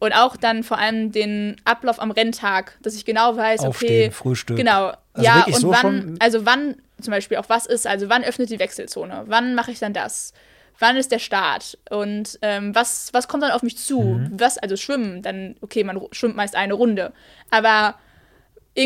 Und 0.00 0.12
auch 0.12 0.36
dann 0.36 0.62
vor 0.62 0.78
allem 0.78 1.10
den 1.12 1.56
Ablauf 1.64 2.00
am 2.00 2.10
Renntag, 2.10 2.78
dass 2.82 2.94
ich 2.94 3.04
genau 3.04 3.36
weiß, 3.36 3.60
Aufstehen, 3.60 4.08
okay, 4.08 4.10
Frühstück. 4.10 4.56
Genau. 4.56 4.92
Also 5.12 5.26
ja, 5.26 5.44
und 5.46 5.54
so 5.54 5.70
wann, 5.70 6.16
also 6.20 6.46
wann 6.46 6.76
zum 7.00 7.12
Beispiel 7.12 7.36
auch 7.36 7.48
was 7.48 7.66
ist, 7.66 7.86
also 7.86 8.08
wann 8.08 8.22
öffnet 8.24 8.50
die 8.50 8.58
Wechselzone, 8.60 9.24
wann 9.26 9.54
mache 9.54 9.72
ich 9.72 9.78
dann 9.80 9.92
das, 9.92 10.32
wann 10.78 10.96
ist 10.96 11.10
der 11.10 11.18
Start 11.18 11.78
und 11.90 12.38
ähm, 12.42 12.74
was, 12.74 13.08
was 13.12 13.26
kommt 13.26 13.42
dann 13.42 13.50
auf 13.50 13.62
mich 13.62 13.76
zu, 13.76 14.00
Mhm. 14.00 14.30
was, 14.32 14.58
also 14.58 14.76
schwimmen, 14.76 15.22
dann, 15.22 15.56
okay, 15.60 15.82
man 15.82 16.00
schwimmt 16.12 16.36
meist 16.36 16.54
eine 16.54 16.74
Runde, 16.74 17.12
aber 17.50 17.96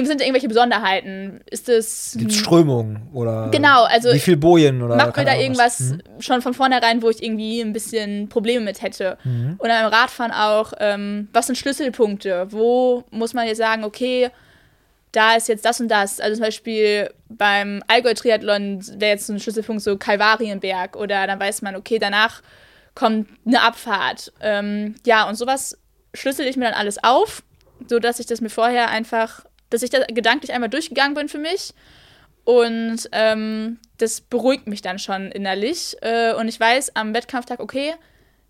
sind 0.00 0.20
da 0.20 0.24
irgendwelche 0.24 0.48
Besonderheiten, 0.48 1.40
ist 1.50 1.68
es, 1.68 2.14
Gibt 2.18 2.30
es 2.30 2.38
Strömungen 2.38 3.08
oder 3.12 3.48
Genau, 3.52 3.84
also 3.84 4.12
wie 4.12 4.18
viel 4.18 4.36
Bojen 4.36 4.82
oder 4.82 4.96
macht 4.96 5.16
mir 5.16 5.24
da 5.24 5.36
irgendwas 5.36 5.80
was? 5.80 5.90
Mhm. 5.92 6.02
schon 6.20 6.42
von 6.42 6.54
vornherein, 6.54 7.02
wo 7.02 7.10
ich 7.10 7.22
irgendwie 7.22 7.60
ein 7.60 7.72
bisschen 7.72 8.28
Probleme 8.28 8.64
mit 8.64 8.82
hätte. 8.82 9.18
Und 9.24 9.58
beim 9.58 9.86
Radfahren 9.86 10.32
auch, 10.32 10.72
ähm, 10.80 11.28
was 11.32 11.46
sind 11.46 11.56
Schlüsselpunkte? 11.56 12.46
Wo 12.50 13.04
muss 13.10 13.34
man 13.34 13.46
jetzt 13.46 13.58
sagen, 13.58 13.84
okay, 13.84 14.30
da 15.12 15.36
ist 15.36 15.48
jetzt 15.48 15.64
das 15.64 15.80
und 15.80 15.88
das. 15.88 16.20
Also 16.20 16.36
zum 16.36 16.44
Beispiel 16.46 17.10
beim 17.28 17.82
Allgäu-Triathlon 17.86 18.82
wäre 18.98 19.12
jetzt 19.12 19.26
so 19.26 19.34
ein 19.34 19.40
Schlüsselpunkt 19.40 19.82
so 19.82 19.96
Kalvarienberg 19.96 20.96
oder 20.96 21.26
dann 21.26 21.38
weiß 21.38 21.62
man, 21.62 21.76
okay, 21.76 21.98
danach 21.98 22.42
kommt 22.94 23.28
eine 23.46 23.62
Abfahrt. 23.62 24.32
Ähm, 24.40 24.94
ja, 25.06 25.28
und 25.28 25.36
sowas 25.36 25.78
schlüssel 26.14 26.46
ich 26.46 26.56
mir 26.56 26.64
dann 26.64 26.74
alles 26.74 27.02
auf, 27.04 27.42
sodass 27.86 28.20
ich 28.20 28.26
das 28.26 28.40
mir 28.40 28.50
vorher 28.50 28.88
einfach, 28.88 29.44
dass 29.72 29.82
ich 29.82 29.90
da 29.90 30.00
gedanklich 30.06 30.52
einmal 30.52 30.68
durchgegangen 30.68 31.14
bin 31.14 31.28
für 31.28 31.38
mich. 31.38 31.74
Und 32.44 33.08
ähm, 33.12 33.78
das 33.98 34.20
beruhigt 34.20 34.66
mich 34.66 34.82
dann 34.82 34.98
schon 34.98 35.30
innerlich. 35.30 35.96
Äh, 36.00 36.34
und 36.34 36.48
ich 36.48 36.58
weiß 36.58 36.96
am 36.96 37.14
Wettkampftag, 37.14 37.60
okay, 37.60 37.94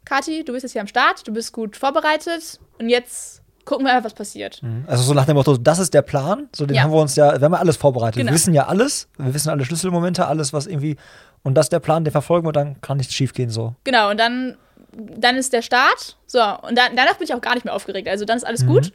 Kathi, 0.05 0.45
du 0.45 0.53
bist 0.53 0.63
jetzt 0.65 0.73
hier 0.73 0.81
am 0.81 0.87
Start, 0.87 1.27
du 1.27 1.33
bist 1.33 1.53
gut 1.53 1.77
vorbereitet 1.77 2.59
und 2.79 2.89
jetzt 2.89 3.43
gucken 3.65 3.87
wir 3.87 3.93
einfach, 3.93 4.07
was 4.07 4.15
passiert. 4.15 4.61
Also 4.87 5.05
so 5.05 5.15
nach 5.15 5.27
dem 5.27 5.37
Motto, 5.37 5.57
das 5.57 5.79
ist 5.79 5.95
der 5.95 6.03
Plan, 6.03 6.49
so 6.55 6.67
den 6.67 6.75
Ja. 6.75 6.83
haben 6.83 6.93
wir 6.93 7.01
uns 7.01 7.15
ja, 7.15 7.39
wir 7.39 7.45
haben 7.45 7.53
ja 7.53 7.59
alles 7.61 7.77
vorbereitet. 7.77 8.17
Genau. 8.17 8.31
Wir 8.31 8.35
wissen 8.35 8.55
ja 8.55 8.67
alles, 8.67 9.09
wir 9.19 9.33
wissen 9.33 9.51
alle 9.51 9.65
Schlüsselmomente, 9.65 10.27
alles 10.27 10.53
was 10.53 10.67
irgendwie 10.67 10.97
und 11.45 11.55
das 11.55 11.67
ist 11.67 11.73
der 11.73 11.81
Plan, 11.81 12.05
den 12.05 12.13
verfolgen 12.13 12.47
wir, 12.47 12.53
dann 12.53 12.81
kann 12.81 12.97
nichts 12.97 13.15
schief 13.15 13.33
gehen 13.35 13.51
so. 13.51 13.75
Genau, 13.85 14.11
und 14.11 14.19
dann, 14.19 14.57
dann 14.93 15.37
ist 15.37 15.53
der 15.53 15.63
Start. 15.63 16.17
So, 16.27 16.41
und 16.41 16.77
dann, 16.79 16.97
danach 16.97 17.15
bin 17.15 17.27
ich 17.27 17.35
auch 17.35 17.41
gar 17.41 17.55
nicht 17.55 17.65
mehr 17.65 17.75
aufgeregt. 17.75 18.09
Also 18.09 18.25
dann 18.25 18.37
ist 18.37 18.45
alles 18.45 18.67
gut. 18.67 18.93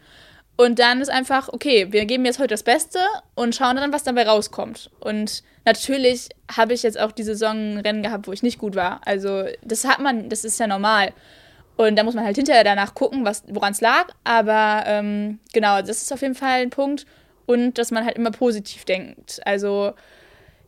Und 0.57 0.79
dann 0.79 1.01
ist 1.01 1.09
einfach, 1.09 1.49
okay, 1.49 1.87
wir 1.91 2.05
geben 2.05 2.25
jetzt 2.25 2.39
heute 2.39 2.49
das 2.49 2.63
Beste 2.63 2.99
und 3.35 3.55
schauen 3.55 3.75
dann, 3.75 3.93
was 3.93 4.03
dabei 4.03 4.27
rauskommt. 4.27 4.89
Und 4.99 5.43
natürlich 5.65 6.29
habe 6.55 6.73
ich 6.73 6.81
jetzt 6.81 6.99
auch 6.99 7.11
die 7.11 7.23
Saison 7.23 7.77
Rennen 7.77 8.01
gehabt, 8.01 8.27
wo 8.27 8.33
ich 8.33 8.41
nicht 8.41 8.57
gut 8.57 8.75
war. 8.75 8.99
Also 9.05 9.45
das 9.61 9.85
hat 9.85 9.99
man, 9.99 10.29
das 10.29 10.43
ist 10.43 10.59
ja 10.59 10.65
normal. 10.65 11.13
Und 11.75 11.95
da 11.95 12.03
muss 12.03 12.15
man 12.15 12.25
halt 12.25 12.35
hinterher 12.35 12.63
danach 12.63 12.95
gucken, 12.95 13.23
woran 13.23 13.71
es 13.71 13.81
lag. 13.81 14.07
Aber 14.23 14.83
ähm, 14.87 15.39
genau, 15.53 15.79
das 15.81 16.01
ist 16.01 16.11
auf 16.11 16.23
jeden 16.23 16.33
Fall 16.33 16.61
ein 16.61 16.71
Punkt. 16.71 17.05
Und 17.45 17.77
dass 17.77 17.91
man 17.91 18.03
halt 18.03 18.17
immer 18.17 18.31
positiv 18.31 18.83
denkt. 18.83 19.39
Also 19.45 19.93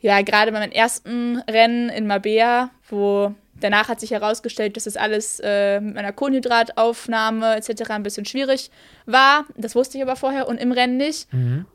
ja, 0.01 0.21
gerade 0.21 0.51
bei 0.51 0.59
meinem 0.59 0.71
ersten 0.71 1.39
Rennen 1.49 1.89
in 1.89 2.05
Mabea, 2.05 2.69
wo 2.89 3.33
danach 3.59 3.89
hat 3.89 3.99
sich 3.99 4.11
herausgestellt, 4.11 4.75
dass 4.75 4.85
das 4.85 4.97
alles 4.97 5.39
äh, 5.43 5.79
mit 5.79 5.95
meiner 5.95 6.13
Kohlenhydrataufnahme 6.13 7.55
etc. 7.55 7.89
ein 7.89 8.03
bisschen 8.03 8.25
schwierig 8.25 8.71
war. 9.05 9.45
Das 9.55 9.75
wusste 9.75 9.97
ich 9.97 10.03
aber 10.03 10.15
vorher 10.15 10.47
und 10.47 10.59
im 10.59 10.71
Rennen 10.71 10.97
nicht. 10.97 11.27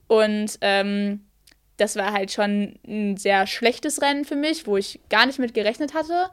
Und 0.09 0.59
ähm, 0.61 1.21
das 1.77 1.97
war 1.97 2.13
halt 2.13 2.31
schon 2.31 2.79
ein 2.87 3.17
sehr 3.17 3.47
schlechtes 3.47 4.01
Rennen 4.01 4.25
für 4.25 4.37
mich, 4.37 4.67
wo 4.67 4.77
ich 4.77 5.01
gar 5.11 5.27
nicht 5.27 5.39
mit 5.39 5.55
gerechnet 5.55 5.95
hatte. 5.95 6.31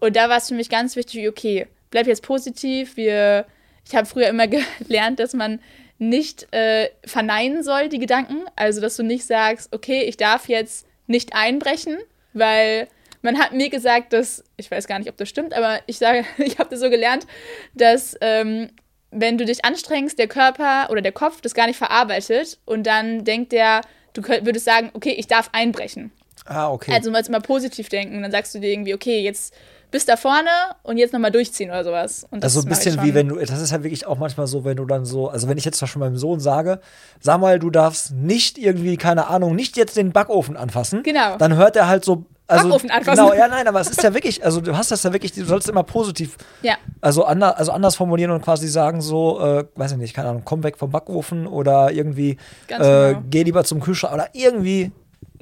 Und 0.00 0.16
da 0.16 0.28
war 0.28 0.38
es 0.38 0.48
für 0.48 0.54
mich 0.54 0.68
ganz 0.68 0.96
wichtig, 0.96 1.28
okay, 1.28 1.66
bleib 1.90 2.06
jetzt 2.06 2.22
positiv. 2.22 2.96
Wir, 2.96 3.46
ich 3.86 3.94
habe 3.94 4.06
früher 4.06 4.28
immer 4.28 4.46
gelernt, 4.80 5.18
dass 5.18 5.32
man 5.32 5.60
nicht 5.98 6.52
äh, 6.52 6.90
verneinen 7.04 7.62
soll, 7.62 7.88
die 7.88 7.98
Gedanken. 7.98 8.42
Also, 8.56 8.80
dass 8.80 8.96
du 8.96 9.02
nicht 9.02 9.24
sagst, 9.24 9.72
okay, 9.72 10.02
ich 10.02 10.16
darf 10.16 10.48
jetzt 10.48 10.86
nicht 11.06 11.34
einbrechen, 11.34 11.96
weil 12.32 12.88
man 13.24 13.38
hat 13.38 13.52
mir 13.52 13.70
gesagt, 13.70 14.12
dass, 14.12 14.44
ich 14.58 14.70
weiß 14.70 14.86
gar 14.86 14.98
nicht, 14.98 15.08
ob 15.08 15.16
das 15.16 15.28
stimmt, 15.28 15.54
aber 15.54 15.80
ich 15.86 15.98
sage, 15.98 16.24
ich 16.38 16.58
habe 16.58 16.68
das 16.70 16.80
so 16.80 16.90
gelernt, 16.90 17.26
dass 17.74 18.16
ähm, 18.20 18.70
wenn 19.10 19.38
du 19.38 19.44
dich 19.44 19.64
anstrengst, 19.64 20.18
der 20.18 20.28
Körper 20.28 20.88
oder 20.90 21.00
der 21.00 21.12
Kopf 21.12 21.40
das 21.40 21.54
gar 21.54 21.66
nicht 21.66 21.78
verarbeitet 21.78 22.58
und 22.66 22.86
dann 22.86 23.24
denkt 23.24 23.52
der, 23.52 23.80
du 24.12 24.22
könnt, 24.22 24.44
würdest 24.44 24.66
sagen, 24.66 24.90
okay, 24.92 25.12
ich 25.12 25.26
darf 25.26 25.48
einbrechen. 25.52 26.12
Ah, 26.44 26.70
okay. 26.70 26.92
Also 26.92 27.08
du 27.08 27.14
sollst 27.14 27.30
immer 27.30 27.40
positiv 27.40 27.88
denken. 27.88 28.20
Dann 28.20 28.30
sagst 28.30 28.54
du 28.54 28.58
dir 28.58 28.70
irgendwie, 28.70 28.92
okay, 28.92 29.20
jetzt 29.20 29.54
bist 29.94 30.08
da 30.08 30.16
vorne 30.16 30.50
und 30.82 30.98
jetzt 30.98 31.12
nochmal 31.12 31.30
durchziehen 31.30 31.70
oder 31.70 31.84
sowas. 31.84 32.26
Und 32.28 32.42
das 32.42 32.56
Also 32.56 32.66
ein 32.66 32.68
bisschen 32.68 33.00
wie 33.04 33.14
wenn 33.14 33.28
du, 33.28 33.36
das 33.36 33.60
ist 33.60 33.70
halt 33.70 33.84
wirklich 33.84 34.04
auch 34.06 34.18
manchmal 34.18 34.48
so, 34.48 34.64
wenn 34.64 34.76
du 34.76 34.84
dann 34.86 35.04
so, 35.04 35.28
also 35.28 35.48
wenn 35.48 35.56
ich 35.56 35.64
jetzt 35.64 35.78
zum 35.78 35.86
Beispiel 35.86 36.00
meinem 36.00 36.16
Sohn 36.16 36.40
sage, 36.40 36.80
sag 37.20 37.40
mal, 37.40 37.60
du 37.60 37.70
darfst 37.70 38.10
nicht 38.10 38.58
irgendwie, 38.58 38.96
keine 38.96 39.28
Ahnung, 39.28 39.54
nicht 39.54 39.76
jetzt 39.76 39.96
den 39.96 40.10
Backofen 40.10 40.56
anfassen. 40.56 41.04
Genau. 41.04 41.36
Dann 41.38 41.54
hört 41.54 41.76
er 41.76 41.86
halt 41.86 42.04
so. 42.04 42.24
Also, 42.48 42.64
Backofen 42.64 42.90
anfassen. 42.90 43.24
Genau, 43.24 43.34
ja, 43.36 43.46
nein, 43.46 43.68
aber 43.68 43.80
es 43.80 43.88
ist 43.88 44.02
ja 44.02 44.12
wirklich, 44.12 44.44
also 44.44 44.60
du 44.60 44.76
hast 44.76 44.90
das 44.90 45.04
ja 45.04 45.12
wirklich, 45.12 45.30
du 45.32 45.44
sollst 45.44 45.68
immer 45.68 45.84
positiv, 45.84 46.38
Ja, 46.62 46.74
also, 47.00 47.24
ander, 47.24 47.56
also 47.56 47.70
anders 47.70 47.94
formulieren 47.94 48.32
und 48.32 48.42
quasi 48.42 48.66
sagen 48.66 49.00
so, 49.00 49.40
äh, 49.40 49.64
weiß 49.76 49.92
ich 49.92 49.98
nicht, 49.98 50.12
keine 50.12 50.30
Ahnung, 50.30 50.42
komm 50.44 50.64
weg 50.64 50.76
vom 50.76 50.90
Backofen 50.90 51.46
oder 51.46 51.92
irgendwie 51.92 52.30
äh, 52.30 52.36
genau. 52.66 53.22
geh 53.30 53.44
lieber 53.44 53.62
zum 53.62 53.78
Kühlschrank 53.78 54.12
oder 54.12 54.28
irgendwie 54.32 54.90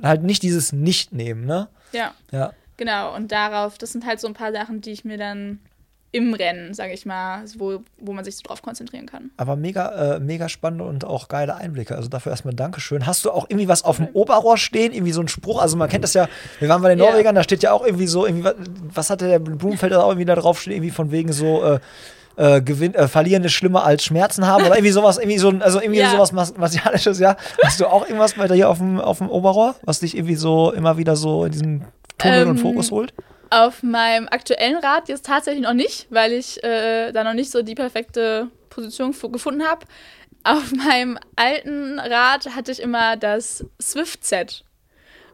halt 0.03 0.22
nicht 0.22 0.42
dieses 0.42 0.72
Nicht-Nehmen, 0.72 1.46
ne? 1.46 1.68
ja, 1.92 2.12
Ja. 2.30 2.53
Genau. 2.82 3.14
Und 3.14 3.30
darauf, 3.32 3.78
das 3.78 3.92
sind 3.92 4.06
halt 4.06 4.20
so 4.20 4.26
ein 4.28 4.34
paar 4.34 4.52
Sachen, 4.52 4.80
die 4.80 4.90
ich 4.92 5.04
mir 5.04 5.16
dann 5.18 5.60
im 6.14 6.34
Rennen, 6.34 6.74
sage 6.74 6.92
ich 6.92 7.06
mal, 7.06 7.42
wo, 7.56 7.80
wo 7.98 8.12
man 8.12 8.22
sich 8.22 8.36
so 8.36 8.42
drauf 8.42 8.60
konzentrieren 8.60 9.06
kann. 9.06 9.30
Aber 9.38 9.56
mega, 9.56 10.16
äh, 10.16 10.20
mega 10.20 10.50
spannende 10.50 10.84
und 10.84 11.06
auch 11.06 11.28
geile 11.28 11.54
Einblicke. 11.56 11.96
Also 11.96 12.10
dafür 12.10 12.32
erstmal 12.32 12.52
Dankeschön. 12.54 13.06
Hast 13.06 13.24
du 13.24 13.30
auch 13.30 13.46
irgendwie 13.48 13.66
was 13.68 13.82
auf 13.82 13.96
dem 13.96 14.08
Oberrohr 14.12 14.58
stehen? 14.58 14.92
Irgendwie 14.92 15.12
so 15.12 15.22
ein 15.22 15.28
Spruch? 15.28 15.62
Also 15.62 15.78
man 15.78 15.88
kennt 15.88 16.04
das 16.04 16.12
ja, 16.12 16.28
wir 16.60 16.68
waren 16.68 16.82
bei 16.82 16.90
den. 16.90 16.98
Norwegern, 16.98 17.34
da 17.34 17.42
steht 17.42 17.62
ja 17.62 17.72
auch 17.72 17.82
irgendwie 17.86 18.06
so, 18.08 18.26
irgendwie, 18.26 18.44
was- 18.44 18.56
was 18.92 19.08
hatte 19.10 19.26
der 19.26 19.38
Blumenfeld 19.38 19.92
da 19.92 20.02
auch 20.02 20.08
irgendwie 20.10 20.26
da 20.26 20.34
drauf 20.34 20.60
stehen? 20.60 20.74
Irgendwie 20.74 20.90
von 20.90 21.10
wegen 21.12 21.32
so, 21.32 21.62
äh, 21.64 21.80
äh, 22.36 22.60
Gewinn, 22.60 22.94
äh, 22.94 23.08
verlieren 23.08 23.44
ist 23.44 23.52
schlimmer 23.52 23.84
als 23.84 24.04
Schmerzen 24.04 24.46
haben 24.46 24.64
oder 24.66 24.74
irgendwie 24.76 24.92
sowas, 24.92 25.16
irgendwie 25.16 25.38
so, 25.38 25.48
ein- 25.48 25.62
also 25.62 25.80
irgendwie 25.80 26.00
Ja. 26.00 26.10
sowas 26.10 26.32
Martialisches, 26.32 27.20
ja. 27.20 27.36
Hast 27.64 27.80
du 27.80 27.86
auch 27.86 28.02
irgendwas 28.06 28.34
bei 28.34 28.48
dir 28.48 28.54
hier 28.54 28.68
auf 28.68 28.78
dem, 28.78 29.00
auf 29.00 29.16
dem 29.18 29.30
Oberrohr, 29.30 29.76
was 29.84 30.00
dich 30.00 30.14
irgendwie 30.16 30.34
so 30.36 30.72
immer 30.72 30.98
wieder 30.98 31.16
so 31.16 31.44
in 31.46 31.52
diesen 31.52 31.84
Tunnel 32.22 32.46
und 32.46 32.56
Ähm, 32.56 32.62
Fokus 32.62 32.90
holt? 32.90 33.12
Auf 33.50 33.82
meinem 33.82 34.28
aktuellen 34.28 34.76
Rad 34.76 35.08
jetzt 35.08 35.26
tatsächlich 35.26 35.62
noch 35.62 35.74
nicht, 35.74 36.06
weil 36.10 36.32
ich 36.32 36.62
äh, 36.64 37.12
da 37.12 37.22
noch 37.24 37.34
nicht 37.34 37.50
so 37.50 37.62
die 37.62 37.74
perfekte 37.74 38.48
Position 38.70 39.12
fu- 39.12 39.28
gefunden 39.28 39.62
habe. 39.64 39.84
Auf 40.44 40.72
meinem 40.72 41.18
alten 41.36 41.98
Rad 41.98 42.46
hatte 42.56 42.72
ich 42.72 42.80
immer 42.80 43.16
das 43.16 43.64
Swift-Set. 43.80 44.64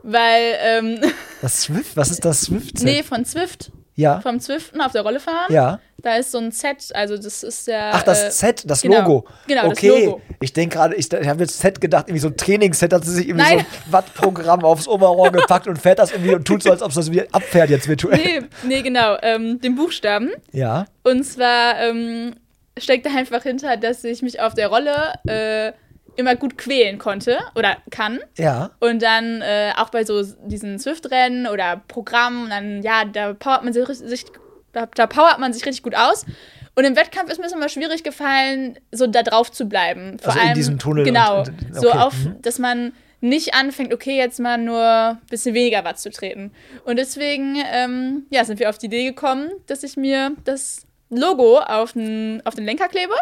Weil, 0.02 0.56
ähm, 0.60 1.00
Das 1.40 1.62
Swift, 1.62 1.96
was 1.96 2.10
ist 2.10 2.24
das 2.24 2.42
Swift? 2.42 2.82
nee, 2.82 3.02
von 3.02 3.24
Swift, 3.24 3.70
Ja. 3.98 4.20
vom 4.20 4.38
Zwiften 4.38 4.80
auf 4.80 4.92
der 4.92 5.02
Rolle 5.02 5.18
fahren. 5.18 5.52
Ja. 5.52 5.80
Da 6.00 6.14
ist 6.14 6.30
so 6.30 6.38
ein 6.38 6.52
Set, 6.52 6.94
also 6.94 7.16
das 7.16 7.42
ist 7.42 7.66
der. 7.66 7.90
Ach, 7.92 8.04
das 8.04 8.22
äh, 8.22 8.30
Set, 8.30 8.62
das 8.70 8.82
genau. 8.82 9.00
Logo. 9.00 9.26
Genau, 9.48 9.62
das 9.62 9.72
okay. 9.72 10.04
Logo. 10.04 10.20
Ich 10.40 10.52
denke 10.52 10.76
gerade, 10.76 10.94
ich, 10.94 11.12
ich 11.12 11.28
habe 11.28 11.40
jetzt 11.40 11.58
Set 11.58 11.80
gedacht, 11.80 12.06
irgendwie 12.06 12.20
so 12.20 12.28
ein 12.28 12.36
Trainingsset, 12.36 12.92
hat 12.92 13.04
sie 13.04 13.12
sich 13.12 13.28
irgendwie 13.28 13.56
Nein. 13.56 13.58
so 13.58 13.88
ein 13.88 13.92
Wattprogramm 13.92 14.64
aufs 14.64 14.86
Oberrohr 14.86 15.32
gepackt 15.32 15.66
und 15.66 15.80
fährt 15.80 15.98
das 15.98 16.12
irgendwie 16.12 16.36
und 16.36 16.44
tut 16.44 16.62
so, 16.62 16.70
als 16.70 16.82
ob 16.82 16.90
es 16.90 16.94
das 16.94 17.10
wieder 17.10 17.24
abfährt 17.32 17.70
jetzt 17.70 17.88
virtuell. 17.88 18.16
Nee, 18.16 18.40
nee, 18.62 18.82
genau, 18.82 19.16
ähm, 19.20 19.60
den 19.60 19.74
Buchstaben. 19.74 20.30
Ja. 20.52 20.86
Und 21.02 21.24
zwar 21.24 21.80
ähm, 21.80 22.36
steckt 22.78 23.04
da 23.04 23.10
einfach 23.16 23.42
hinter, 23.42 23.76
dass 23.76 24.04
ich 24.04 24.22
mich 24.22 24.40
auf 24.40 24.54
der 24.54 24.68
Rolle 24.68 25.14
äh, 25.26 25.72
immer 26.18 26.34
gut 26.36 26.58
quälen 26.58 26.98
konnte 26.98 27.38
oder 27.54 27.76
kann. 27.90 28.18
Ja. 28.36 28.70
Und 28.80 29.02
dann 29.02 29.40
äh, 29.40 29.72
auch 29.76 29.88
bei 29.90 30.04
so 30.04 30.22
diesen 30.44 30.78
Swift-Rennen 30.78 31.46
oder 31.46 31.80
Programmen, 31.88 32.50
dann, 32.50 32.82
ja, 32.82 33.04
da 33.04 33.34
powert 33.34 33.62
man 33.64 33.72
sich, 33.72 33.86
sich 33.86 34.24
da, 34.72 34.86
da 34.86 35.06
powert 35.06 35.38
man 35.38 35.52
sich 35.52 35.64
richtig 35.64 35.82
gut 35.84 35.94
aus. 35.94 36.26
Und 36.74 36.84
im 36.84 36.96
Wettkampf 36.96 37.30
ist 37.30 37.38
mir 37.40 37.46
es 37.46 37.52
immer 37.52 37.68
schwierig 37.68 38.02
gefallen, 38.04 38.78
so 38.92 39.06
da 39.06 39.22
drauf 39.22 39.50
zu 39.50 39.66
bleiben. 39.66 40.18
Vor 40.18 40.28
Also 40.32 40.40
in 40.40 40.46
allem, 40.46 40.54
diesem 40.54 40.78
Tunnel 40.78 41.04
Genau. 41.04 41.38
und- 41.40 41.48
und- 41.48 41.74
So 41.74 41.88
okay, 41.90 41.98
auf, 41.98 42.14
mhm. 42.14 42.42
dass 42.42 42.58
man 42.58 42.92
nicht 43.20 43.54
anfängt, 43.54 43.92
okay, 43.92 44.16
jetzt 44.16 44.38
mal 44.38 44.58
nur 44.58 44.80
ein 44.84 45.18
bisschen 45.30 45.54
weniger 45.54 45.82
Watt 45.84 45.98
zu 45.98 46.10
treten. 46.10 46.52
Und 46.84 46.96
deswegen, 46.98 47.56
ähm, 47.72 48.26
ja, 48.30 48.44
sind 48.44 48.60
wir 48.60 48.68
auf 48.70 48.78
die 48.78 48.86
Idee 48.86 49.04
gekommen, 49.04 49.50
dass 49.66 49.82
ich 49.82 49.96
mir 49.96 50.32
das 50.44 50.82
Logo 51.10 51.58
auf 51.58 51.92
den, 51.94 52.42
auf 52.44 52.54
den 52.54 52.64
Lenker 52.64 52.86
klebe 52.88 53.14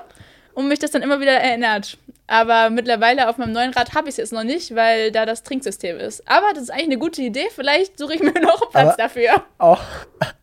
und 0.52 0.68
mich 0.68 0.78
das 0.78 0.90
dann 0.90 1.02
immer 1.02 1.20
wieder 1.20 1.32
erinnert. 1.32 1.96
Aber 2.28 2.70
mittlerweile 2.70 3.28
auf 3.28 3.38
meinem 3.38 3.52
neuen 3.52 3.72
Rad 3.72 3.94
habe 3.94 4.08
ich 4.08 4.14
es 4.14 4.16
jetzt 4.16 4.32
noch 4.32 4.42
nicht, 4.44 4.74
weil 4.74 5.12
da 5.12 5.26
das 5.26 5.42
Trinksystem 5.44 5.98
ist. 5.98 6.22
Aber 6.28 6.46
das 6.54 6.64
ist 6.64 6.70
eigentlich 6.70 6.86
eine 6.86 6.98
gute 6.98 7.22
Idee. 7.22 7.46
Vielleicht 7.54 7.98
suche 7.98 8.14
ich 8.14 8.22
mir 8.22 8.32
noch 8.40 8.62
einen 8.62 8.70
Platz 8.72 8.84
Aber- 8.88 8.96
dafür. 8.96 9.42
Auch, 9.58 9.80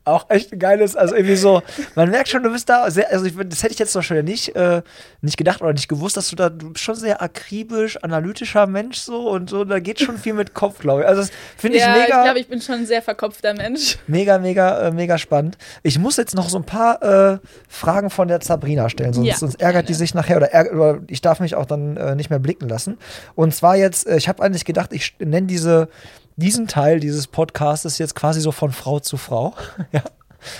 auch 0.05 0.29
echt 0.29 0.51
ein 0.51 0.59
geiles, 0.59 0.95
also 0.95 1.15
irgendwie 1.15 1.35
so, 1.35 1.61
man 1.95 2.09
merkt 2.09 2.27
schon, 2.29 2.41
du 2.43 2.51
bist 2.51 2.67
da 2.67 2.89
sehr, 2.89 3.11
also 3.11 3.25
ich, 3.25 3.33
das 3.37 3.61
hätte 3.63 3.73
ich 3.73 3.79
jetzt 3.79 3.93
noch 3.95 4.01
schon 4.03 4.23
nicht, 4.25 4.55
äh, 4.55 4.81
nicht 5.21 5.37
gedacht 5.37 5.61
oder 5.61 5.71
nicht 5.73 5.87
gewusst, 5.87 6.17
dass 6.17 6.29
du 6.29 6.35
da, 6.35 6.49
du 6.49 6.71
bist 6.73 6.83
schon 6.83 6.95
sehr 6.95 7.21
akribisch, 7.21 8.01
analytischer 8.03 8.65
Mensch 8.67 8.97
so 8.99 9.29
und 9.29 9.49
so, 9.49 9.63
da 9.65 9.79
geht 9.79 9.99
schon 9.99 10.17
viel 10.17 10.33
mit 10.33 10.53
Kopf, 10.53 10.79
glaube 10.79 11.01
ich. 11.01 11.07
Also 11.07 11.21
das 11.21 11.31
finde 11.57 11.77
ich 11.77 11.83
ja, 11.83 11.93
mega. 11.93 12.03
ich 12.17 12.23
glaube, 12.23 12.39
ich 12.39 12.47
bin 12.47 12.59
schon 12.61 12.75
ein 12.75 12.85
sehr 12.85 13.01
verkopfter 13.01 13.53
Mensch. 13.53 13.97
Mega, 14.07 14.37
mega, 14.39 14.87
äh, 14.87 14.91
mega 14.91 15.17
spannend. 15.17 15.57
Ich 15.83 15.97
muss 15.99 16.17
jetzt 16.17 16.35
noch 16.35 16.49
so 16.49 16.57
ein 16.57 16.65
paar 16.65 17.01
äh, 17.33 17.37
Fragen 17.69 18.09
von 18.09 18.27
der 18.27 18.41
Sabrina 18.41 18.89
stellen, 18.89 19.13
sonst, 19.13 19.27
Ja, 19.27 19.35
sonst 19.35 19.61
ärgert 19.61 19.83
die 19.89 19.93
gerne. 19.93 19.97
sich 19.99 20.13
nachher 20.13 20.37
oder, 20.37 20.49
oder 20.73 20.99
ich 21.07 21.21
darf 21.21 21.39
mich 21.39 21.55
auch 21.55 21.65
dann 21.77 21.97
äh, 21.97 22.15
nicht 22.15 22.29
mehr 22.29 22.39
blicken 22.39 22.67
lassen. 22.67 22.97
Und 23.35 23.53
zwar 23.53 23.75
jetzt, 23.75 24.07
äh, 24.07 24.17
ich 24.17 24.27
habe 24.27 24.41
eigentlich 24.41 24.65
gedacht, 24.65 24.93
ich 24.93 25.15
nenne 25.19 25.47
diese, 25.47 25.89
diesen 26.35 26.67
Teil 26.67 26.99
dieses 26.99 27.27
Podcastes 27.27 27.97
jetzt 27.97 28.15
quasi 28.15 28.41
so 28.41 28.51
von 28.51 28.71
Frau 28.71 28.99
zu 28.99 29.17
Frau. 29.17 29.53
ja. 29.91 30.03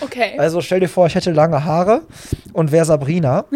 Okay. 0.01 0.37
Also 0.37 0.61
stell 0.61 0.79
dir 0.79 0.87
vor, 0.87 1.07
ich 1.07 1.15
hätte 1.15 1.31
lange 1.31 1.65
Haare 1.65 2.01
und 2.53 2.71
wäre 2.71 2.85
Sabrina. 2.85 3.45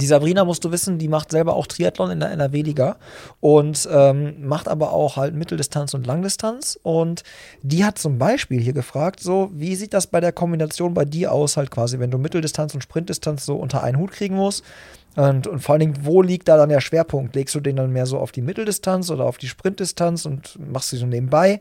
Die 0.00 0.06
Sabrina, 0.06 0.44
musst 0.44 0.64
du 0.64 0.72
wissen, 0.72 0.98
die 0.98 1.08
macht 1.08 1.30
selber 1.30 1.54
auch 1.54 1.66
Triathlon 1.66 2.10
in 2.10 2.20
der 2.20 2.30
NRW-Liga 2.30 2.96
und 3.40 3.88
ähm, 3.92 4.46
macht 4.46 4.68
aber 4.68 4.92
auch 4.92 5.16
halt 5.16 5.34
Mitteldistanz 5.34 5.94
und 5.94 6.06
Langdistanz. 6.06 6.78
Und 6.82 7.22
die 7.62 7.84
hat 7.84 7.98
zum 7.98 8.18
Beispiel 8.18 8.60
hier 8.60 8.72
gefragt, 8.72 9.20
so, 9.20 9.50
wie 9.52 9.76
sieht 9.76 9.94
das 9.94 10.06
bei 10.06 10.20
der 10.20 10.32
Kombination 10.32 10.94
bei 10.94 11.04
dir 11.04 11.32
aus, 11.32 11.56
halt 11.56 11.70
quasi, 11.70 11.98
wenn 11.98 12.10
du 12.10 12.18
Mitteldistanz 12.18 12.74
und 12.74 12.82
Sprintdistanz 12.82 13.44
so 13.44 13.56
unter 13.56 13.82
einen 13.82 13.98
Hut 13.98 14.12
kriegen 14.12 14.36
musst? 14.36 14.64
Und, 15.18 15.48
und 15.48 15.58
vor 15.58 15.72
allen 15.72 15.80
Dingen, 15.80 15.98
wo 16.02 16.22
liegt 16.22 16.46
da 16.46 16.56
dann 16.56 16.68
der 16.68 16.80
Schwerpunkt? 16.80 17.34
Legst 17.34 17.52
du 17.56 17.58
den 17.58 17.74
dann 17.74 17.92
mehr 17.92 18.06
so 18.06 18.18
auf 18.18 18.30
die 18.30 18.40
Mitteldistanz 18.40 19.10
oder 19.10 19.24
auf 19.24 19.36
die 19.36 19.48
Sprintdistanz 19.48 20.26
und 20.26 20.56
machst 20.70 20.92
du 20.92 20.96
so 20.96 21.06
nebenbei? 21.06 21.60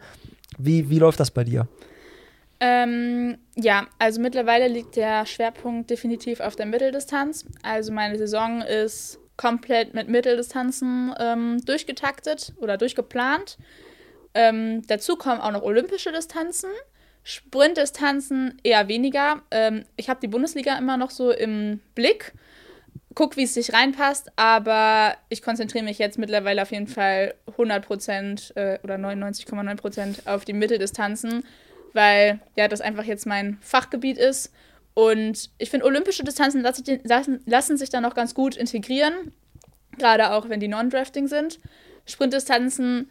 Wie, 0.59 0.91
wie 0.91 0.99
läuft 0.99 1.19
das 1.19 1.31
bei 1.31 1.43
dir? 1.43 1.67
Ähm, 2.59 3.39
ja, 3.55 3.87
also 3.97 4.21
mittlerweile 4.21 4.67
liegt 4.67 4.95
der 4.95 5.25
Schwerpunkt 5.25 5.89
definitiv 5.89 6.39
auf 6.39 6.55
der 6.55 6.67
Mitteldistanz. 6.67 7.45
Also 7.63 7.91
meine 7.91 8.19
Saison 8.19 8.61
ist 8.61 9.17
komplett 9.37 9.95
mit 9.95 10.07
Mitteldistanzen 10.07 11.15
ähm, 11.19 11.59
durchgetaktet 11.65 12.53
oder 12.57 12.77
durchgeplant. 12.77 13.57
Ähm, 14.35 14.83
dazu 14.85 15.15
kommen 15.15 15.41
auch 15.41 15.51
noch 15.51 15.63
olympische 15.63 16.11
Distanzen. 16.11 16.69
Sprintdistanzen 17.23 18.59
eher 18.61 18.87
weniger. 18.87 19.41
Ähm, 19.49 19.85
ich 19.95 20.09
habe 20.09 20.19
die 20.19 20.27
Bundesliga 20.27 20.77
immer 20.77 20.97
noch 20.97 21.09
so 21.09 21.31
im 21.31 21.79
Blick. 21.95 22.33
Guck, 23.17 23.35
wie 23.35 23.45
es 23.45 23.55
sich 23.55 23.73
reinpasst, 23.73 24.31
aber 24.35 25.15
ich 25.29 25.41
konzentriere 25.41 25.83
mich 25.83 25.97
jetzt 25.97 26.19
mittlerweile 26.19 26.61
auf 26.61 26.71
jeden 26.71 26.85
Fall 26.85 27.33
100% 27.57 28.55
äh, 28.55 28.77
oder 28.83 28.93
99,9% 28.97 30.27
auf 30.27 30.45
die 30.45 30.53
Mitteldistanzen, 30.53 31.43
weil 31.93 32.39
ja 32.55 32.67
das 32.67 32.79
einfach 32.79 33.05
jetzt 33.05 33.25
mein 33.25 33.57
Fachgebiet 33.59 34.19
ist. 34.19 34.53
Und 34.93 35.49
ich 35.57 35.71
finde, 35.71 35.87
olympische 35.87 36.23
Distanzen 36.23 36.61
lassen, 36.61 37.41
lassen, 37.47 37.77
sich 37.77 37.89
dann 37.89 38.03
noch 38.03 38.13
ganz 38.13 38.35
gut 38.35 38.55
integrieren, 38.55 39.33
gerade 39.97 40.29
auch 40.29 40.49
wenn 40.49 40.59
die 40.59 40.67
Non-Drafting 40.67 41.25
sind. 41.25 41.57
Sprintdistanzen, 42.05 43.09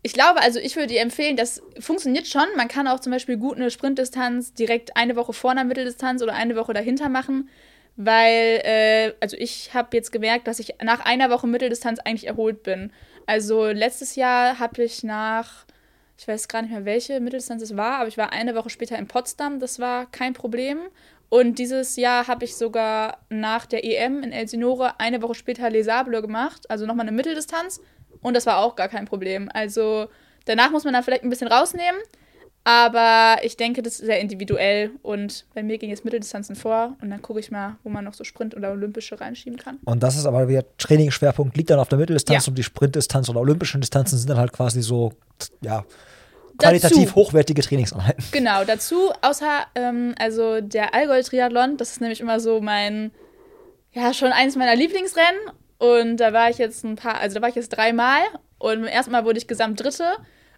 ich 0.00 0.14
glaube, 0.14 0.40
also 0.40 0.60
ich 0.60 0.76
würde 0.76 0.94
dir 0.94 1.02
empfehlen, 1.02 1.36
das 1.36 1.60
funktioniert 1.78 2.26
schon. 2.26 2.46
Man 2.56 2.68
kann 2.68 2.88
auch 2.88 3.00
zum 3.00 3.12
Beispiel 3.12 3.36
gut 3.36 3.56
eine 3.56 3.70
Sprintdistanz 3.70 4.54
direkt 4.54 4.96
eine 4.96 5.14
Woche 5.14 5.34
vor 5.34 5.50
einer 5.50 5.64
Mitteldistanz 5.64 6.22
oder 6.22 6.32
eine 6.32 6.56
Woche 6.56 6.72
dahinter 6.72 7.10
machen, 7.10 7.50
weil, 7.96 8.60
äh, 8.64 9.12
also 9.20 9.36
ich 9.36 9.74
habe 9.74 9.96
jetzt 9.96 10.12
gemerkt, 10.12 10.46
dass 10.46 10.58
ich 10.58 10.74
nach 10.82 11.00
einer 11.04 11.30
Woche 11.30 11.46
Mitteldistanz 11.46 11.98
eigentlich 12.00 12.26
erholt 12.26 12.62
bin. 12.62 12.92
Also 13.26 13.66
letztes 13.66 14.16
Jahr 14.16 14.58
habe 14.58 14.84
ich 14.84 15.02
nach, 15.02 15.64
ich 16.18 16.28
weiß 16.28 16.48
gar 16.48 16.62
nicht 16.62 16.70
mehr, 16.70 16.84
welche 16.84 17.20
Mitteldistanz 17.20 17.62
es 17.62 17.76
war, 17.76 17.98
aber 17.98 18.08
ich 18.08 18.18
war 18.18 18.32
eine 18.32 18.54
Woche 18.54 18.70
später 18.70 18.98
in 18.98 19.08
Potsdam, 19.08 19.58
das 19.58 19.80
war 19.80 20.10
kein 20.10 20.34
Problem. 20.34 20.78
Und 21.28 21.58
dieses 21.58 21.96
Jahr 21.96 22.28
habe 22.28 22.44
ich 22.44 22.54
sogar 22.54 23.18
nach 23.30 23.66
der 23.66 23.84
EM 23.84 24.22
in 24.22 24.32
Elsinore 24.32 25.00
eine 25.00 25.22
Woche 25.22 25.34
später 25.34 25.70
Les 25.70 25.86
Sables 25.86 26.22
gemacht, 26.22 26.70
also 26.70 26.86
nochmal 26.86 27.06
eine 27.08 27.16
Mitteldistanz. 27.16 27.80
Und 28.22 28.34
das 28.34 28.46
war 28.46 28.58
auch 28.58 28.76
gar 28.76 28.88
kein 28.88 29.06
Problem. 29.06 29.50
Also 29.52 30.08
danach 30.44 30.70
muss 30.70 30.84
man 30.84 30.92
dann 30.94 31.02
vielleicht 31.02 31.24
ein 31.24 31.30
bisschen 31.30 31.48
rausnehmen. 31.48 32.00
Aber 32.68 33.36
ich 33.44 33.56
denke, 33.56 33.80
das 33.80 34.00
ist 34.00 34.06
sehr 34.06 34.18
individuell. 34.18 34.90
Und 35.02 35.44
bei 35.54 35.62
mir 35.62 35.78
ging 35.78 35.88
jetzt 35.88 36.04
Mitteldistanzen 36.04 36.56
vor. 36.56 36.96
Und 37.00 37.10
dann 37.10 37.22
gucke 37.22 37.38
ich 37.38 37.52
mal, 37.52 37.76
wo 37.84 37.90
man 37.90 38.04
noch 38.04 38.14
so 38.14 38.24
Sprint 38.24 38.56
oder 38.56 38.72
Olympische 38.72 39.20
reinschieben 39.20 39.56
kann. 39.56 39.78
Und 39.84 40.02
das 40.02 40.16
ist 40.16 40.26
aber 40.26 40.48
wieder 40.48 40.64
Trainingsschwerpunkt 40.76 41.56
liegt 41.56 41.70
dann 41.70 41.78
auf 41.78 41.86
der 41.88 41.98
Mitteldistanz 41.98 42.44
Ja. 42.46 42.50
und 42.50 42.58
die 42.58 42.64
Sprintdistanz 42.64 43.28
oder 43.28 43.38
olympischen 43.38 43.80
Distanzen 43.80 44.18
sind 44.18 44.28
dann 44.30 44.38
halt 44.38 44.52
quasi 44.52 44.82
so, 44.82 45.12
ja, 45.60 45.84
qualitativ 46.58 47.10
Dazu. 47.10 47.14
hochwertige 47.14 47.62
Trainingseinheiten. 47.62 48.24
Genau, 48.32 48.64
dazu, 48.64 49.12
außer, 49.22 49.66
ähm, 49.76 50.16
also 50.18 50.60
der 50.60 50.92
Allgäu-Triathlon, 50.92 51.76
das 51.76 51.92
ist 51.92 52.00
nämlich 52.00 52.20
immer 52.20 52.40
so 52.40 52.60
mein, 52.60 53.12
ja, 53.92 54.12
schon 54.12 54.32
eines 54.32 54.56
meiner 54.56 54.74
Lieblingsrennen. 54.74 55.40
Und 55.78 56.16
da 56.16 56.32
war 56.32 56.50
ich 56.50 56.58
jetzt 56.58 56.82
ein 56.84 56.96
paar, 56.96 57.20
also 57.20 57.36
da 57.36 57.42
war 57.42 57.48
ich 57.48 57.54
jetzt 57.54 57.68
dreimal. 57.68 58.22
Und 58.58 58.80
beim 58.80 58.84
ersten 58.86 59.12
Mal 59.12 59.24
wurde 59.24 59.38
ich 59.38 59.46
Gesamtdritte. 59.46 60.04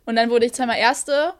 Und 0.06 0.16
dann 0.16 0.30
wurde 0.30 0.46
ich 0.46 0.54
zweimal 0.54 0.78
Erste. 0.78 1.34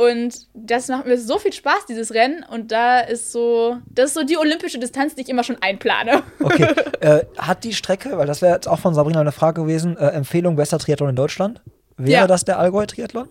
Und 0.00 0.46
das 0.54 0.88
macht 0.88 1.04
mir 1.06 1.18
so 1.18 1.38
viel 1.38 1.52
Spaß, 1.52 1.84
dieses 1.88 2.14
Rennen. 2.14 2.42
Und 2.50 2.72
da 2.72 3.00
ist 3.00 3.32
so, 3.32 3.76
das 3.90 4.06
ist 4.10 4.14
so 4.14 4.22
die 4.24 4.38
olympische 4.38 4.78
Distanz, 4.78 5.14
die 5.14 5.22
ich 5.22 5.28
immer 5.28 5.44
schon 5.44 5.60
einplane. 5.60 6.22
Okay, 6.42 6.68
äh, 7.00 7.24
hat 7.36 7.64
die 7.64 7.74
Strecke, 7.74 8.16
weil 8.16 8.26
das 8.26 8.40
wäre 8.40 8.54
jetzt 8.54 8.66
auch 8.66 8.78
von 8.78 8.94
Sabrina 8.94 9.20
eine 9.20 9.32
Frage 9.32 9.60
gewesen, 9.62 9.96
äh, 9.98 10.06
Empfehlung 10.08 10.56
bester 10.56 10.78
Triathlon 10.78 11.10
in 11.10 11.16
Deutschland? 11.16 11.60
Wäre 11.98 12.22
Ja. 12.22 12.26
das 12.26 12.44
der 12.46 12.58
Allgäu-Triathlon? 12.58 13.28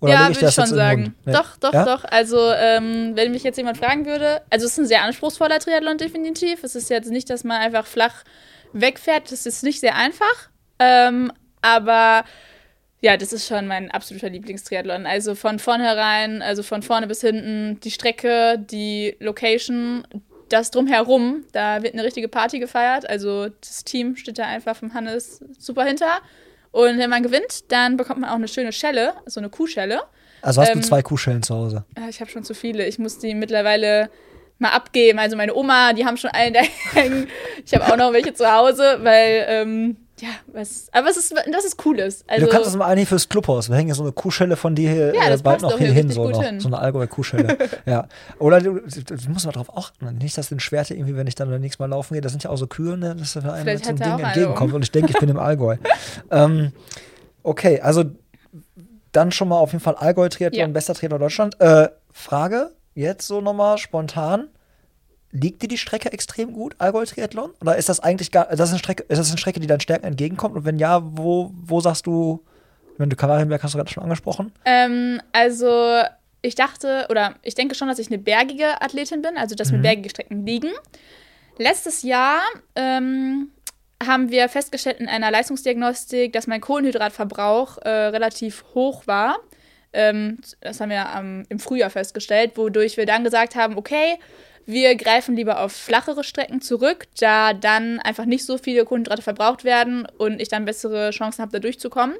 Oder 0.00 0.12
ja, 0.12 0.28
würde 0.28 0.46
ich 0.46 0.54
schon 0.54 0.66
sagen. 0.66 1.14
Nee. 1.24 1.32
Doch, 1.32 1.56
doch, 1.56 1.72
Ja? 1.72 1.84
doch. 1.86 2.04
Also, 2.04 2.38
ähm, 2.52 3.12
wenn 3.14 3.32
mich 3.32 3.42
jetzt 3.42 3.56
jemand 3.56 3.78
fragen 3.78 4.04
würde, 4.04 4.42
also 4.50 4.66
es 4.66 4.72
ist 4.72 4.78
ein 4.78 4.86
sehr 4.86 5.02
anspruchsvoller 5.02 5.58
Triathlon 5.58 5.96
definitiv. 5.96 6.62
Es 6.62 6.74
ist 6.74 6.90
jetzt 6.90 7.10
nicht, 7.10 7.30
dass 7.30 7.42
man 7.44 7.58
einfach 7.62 7.86
flach 7.86 8.24
wegfährt. 8.74 9.32
Das 9.32 9.46
ist 9.46 9.62
nicht 9.62 9.80
sehr 9.80 9.94
einfach. 9.96 10.50
Ähm, 10.78 11.32
aber 11.62 12.24
Ja, 13.06 13.16
das 13.16 13.32
ist 13.32 13.46
schon 13.46 13.68
mein 13.68 13.88
absoluter 13.92 14.28
Lieblingstriathlon. 14.30 15.06
Also 15.06 15.36
von 15.36 15.60
vornherein, 15.60 16.42
also 16.42 16.64
von 16.64 16.82
vorne 16.82 17.06
bis 17.06 17.20
hinten, 17.20 17.78
die 17.84 17.92
Strecke, 17.92 18.58
die 18.58 19.16
Location, 19.20 20.04
das 20.48 20.72
drumherum, 20.72 21.44
da 21.52 21.84
wird 21.84 21.94
eine 21.94 22.02
richtige 22.02 22.26
Party 22.26 22.58
gefeiert. 22.58 23.08
Also 23.08 23.46
das 23.60 23.84
Team 23.84 24.16
steht 24.16 24.38
da 24.40 24.46
einfach 24.46 24.74
vom 24.76 24.92
Hannes 24.92 25.44
super 25.56 25.84
hinter. 25.84 26.18
Und 26.72 26.98
wenn 26.98 27.08
man 27.08 27.22
gewinnt, 27.22 27.70
dann 27.70 27.96
bekommt 27.96 28.20
man 28.22 28.30
auch 28.30 28.34
eine 28.34 28.48
schöne 28.48 28.72
Schelle, 28.72 29.14
so 29.26 29.38
eine 29.38 29.50
Kuhschelle. 29.50 30.00
Also 30.42 30.60
hast 30.62 30.70
Ähm, 30.70 30.80
du 30.80 30.86
zwei 30.88 31.02
Kuhschellen 31.02 31.44
zu 31.44 31.54
Hause. 31.54 31.84
Ja, 31.96 32.08
Ich 32.08 32.20
habe 32.20 32.30
schon 32.30 32.42
zu 32.42 32.54
viele. 32.54 32.86
Ich 32.88 32.98
muss 32.98 33.18
die 33.18 33.34
mittlerweile 33.34 34.10
mal 34.58 34.70
abgeben. 34.70 35.20
Also 35.20 35.36
meine 35.36 35.54
Oma, 35.54 35.92
die 35.92 36.04
haben 36.04 36.16
schon 36.16 36.30
einen 36.30 36.54
da 36.54 36.60
hängen. 36.92 37.28
Ich 37.64 37.72
habe 37.72 37.84
auch 37.86 37.96
noch 37.96 38.12
welche 38.12 38.34
zu 38.34 38.50
Hause, 38.52 38.98
weil, 39.02 39.44
ähm, 39.48 39.96
ja, 40.20 40.28
was, 40.46 40.88
aber 40.92 41.08
was 41.08 41.16
ist, 41.18 41.34
das 41.52 41.64
ist 41.64 41.76
Cooles. 41.76 42.24
Also, 42.26 42.46
du 42.46 42.50
kannst 42.50 42.68
das 42.68 42.76
mal 42.76 42.86
eigentlich 42.86 43.08
fürs 43.08 43.28
Clubhaus. 43.28 43.68
Wir 43.68 43.76
hängen 43.76 43.88
ja 43.90 43.94
so 43.94 44.02
eine 44.02 44.12
Kuhschelle 44.12 44.56
von 44.56 44.74
dir 44.74 44.90
hier 44.90 45.14
Ja, 45.14 45.28
äh, 45.28 45.36
bald 45.38 45.60
noch 45.60 45.76
hier 45.76 45.92
hin, 45.92 46.08
so, 46.10 46.28
noch, 46.28 46.42
hin. 46.42 46.58
so 46.58 46.68
eine 46.68 46.78
Allgäu-Kuhschelle. 46.78 47.58
ja. 47.86 48.08
Oder 48.38 48.60
du, 48.60 48.80
du 48.80 49.30
musst 49.30 49.44
mal 49.44 49.52
drauf 49.52 49.76
achten. 49.76 50.16
Nicht, 50.16 50.38
dass 50.38 50.48
den 50.48 50.60
Schwerte 50.60 50.94
irgendwie, 50.94 51.16
wenn 51.16 51.26
ich 51.26 51.34
dann 51.34 51.50
das 51.50 51.60
nächste 51.60 51.82
Mal 51.82 51.90
laufen 51.90 52.14
gehe, 52.14 52.22
das 52.22 52.32
sind 52.32 52.42
ja 52.42 52.50
auch 52.50 52.56
so 52.56 52.66
Kühe, 52.66 52.96
ne, 52.96 53.14
dass 53.14 53.34
da 53.34 53.40
einem 53.40 53.64
mit 53.66 53.80
Vielleicht 53.80 53.84
so 53.84 53.90
einem 53.90 54.16
Ding 54.16 54.24
entgegenkommt. 54.26 54.72
Und 54.72 54.82
ich 54.82 54.90
denke, 54.90 55.10
ich 55.12 55.18
bin 55.18 55.28
im 55.28 55.38
Allgäu. 55.38 55.76
ähm, 56.30 56.72
okay, 57.42 57.80
also 57.80 58.04
dann 59.12 59.32
schon 59.32 59.48
mal 59.48 59.58
auf 59.58 59.72
jeden 59.72 59.82
Fall 59.82 59.96
Allgäu-Triathlon, 59.96 60.58
Ja. 60.58 60.66
bester 60.66 60.94
Triathlon 60.94 61.20
Deutschland. 61.20 61.60
Äh, 61.60 61.88
Frage, 62.12 62.70
jetzt 62.94 63.26
so 63.26 63.40
nochmal 63.42 63.76
spontan. 63.78 64.48
Liegt 65.32 65.62
dir 65.62 65.68
die 65.68 65.78
Strecke 65.78 66.12
extrem 66.12 66.52
gut, 66.52 66.76
Allgäu-Triathlon? 66.78 67.52
Oder 67.60 67.76
ist 67.76 67.88
das 67.88 68.00
eigentlich 68.00 68.30
gar, 68.30 68.46
das 68.46 68.60
ist 68.60 68.70
eine 68.70 68.78
Strecke, 68.78 69.02
ist 69.08 69.18
das 69.18 69.28
eine 69.28 69.38
Strecke, 69.38 69.60
die 69.60 69.66
deinen 69.66 69.80
Stärken 69.80 70.06
entgegenkommt? 70.06 70.56
Und 70.56 70.64
wenn 70.64 70.78
ja, 70.78 71.02
wo, 71.02 71.52
wo 71.54 71.80
sagst 71.80 72.06
du, 72.06 72.44
wenn 72.96 73.10
du 73.10 73.16
Kanarienberg 73.16 73.62
hast 73.62 73.74
du 73.74 73.78
gerade 73.78 73.90
schon 73.90 74.02
angesprochen? 74.02 74.52
Ähm, 74.64 75.20
also 75.32 76.02
ich 76.42 76.54
dachte, 76.54 77.06
oder 77.10 77.34
ich 77.42 77.54
denke 77.54 77.74
schon, 77.74 77.88
dass 77.88 77.98
ich 77.98 78.06
eine 78.06 78.18
bergige 78.18 78.80
Athletin 78.80 79.20
bin, 79.20 79.36
also 79.36 79.54
dass 79.54 79.72
mir 79.72 79.78
bergige 79.78 80.10
Strecken 80.10 80.46
liegen. 80.46 80.70
Letztes 81.58 82.02
Jahr 82.02 82.40
ähm, 82.74 83.50
haben 84.04 84.30
wir 84.30 84.48
festgestellt 84.48 85.00
in 85.00 85.08
einer 85.08 85.30
Leistungsdiagnostik, 85.30 86.32
dass 86.32 86.46
mein 86.46 86.60
Kohlenhydratverbrauch 86.60 87.78
äh, 87.78 87.88
relativ 87.88 88.64
hoch 88.74 89.06
war. 89.06 89.38
Ähm, 89.92 90.38
das 90.60 90.80
haben 90.80 90.90
wir 90.90 91.44
im 91.48 91.58
Frühjahr 91.58 91.90
festgestellt, 91.90 92.52
wodurch 92.56 92.96
wir 92.96 93.06
dann 93.06 93.24
gesagt 93.24 93.54
haben, 93.54 93.76
okay, 93.76 94.18
wir 94.66 94.96
greifen 94.96 95.36
lieber 95.36 95.60
auf 95.60 95.72
flachere 95.72 96.24
Strecken 96.24 96.60
zurück, 96.60 97.06
da 97.20 97.54
dann 97.54 98.00
einfach 98.00 98.24
nicht 98.24 98.44
so 98.44 98.58
viele 98.58 98.84
Kohlenhydrate 98.84 99.22
verbraucht 99.22 99.64
werden 99.64 100.06
und 100.18 100.40
ich 100.42 100.48
dann 100.48 100.64
bessere 100.64 101.10
Chancen 101.10 101.42
habe, 101.42 101.52
da 101.52 101.60
durchzukommen. 101.60 102.16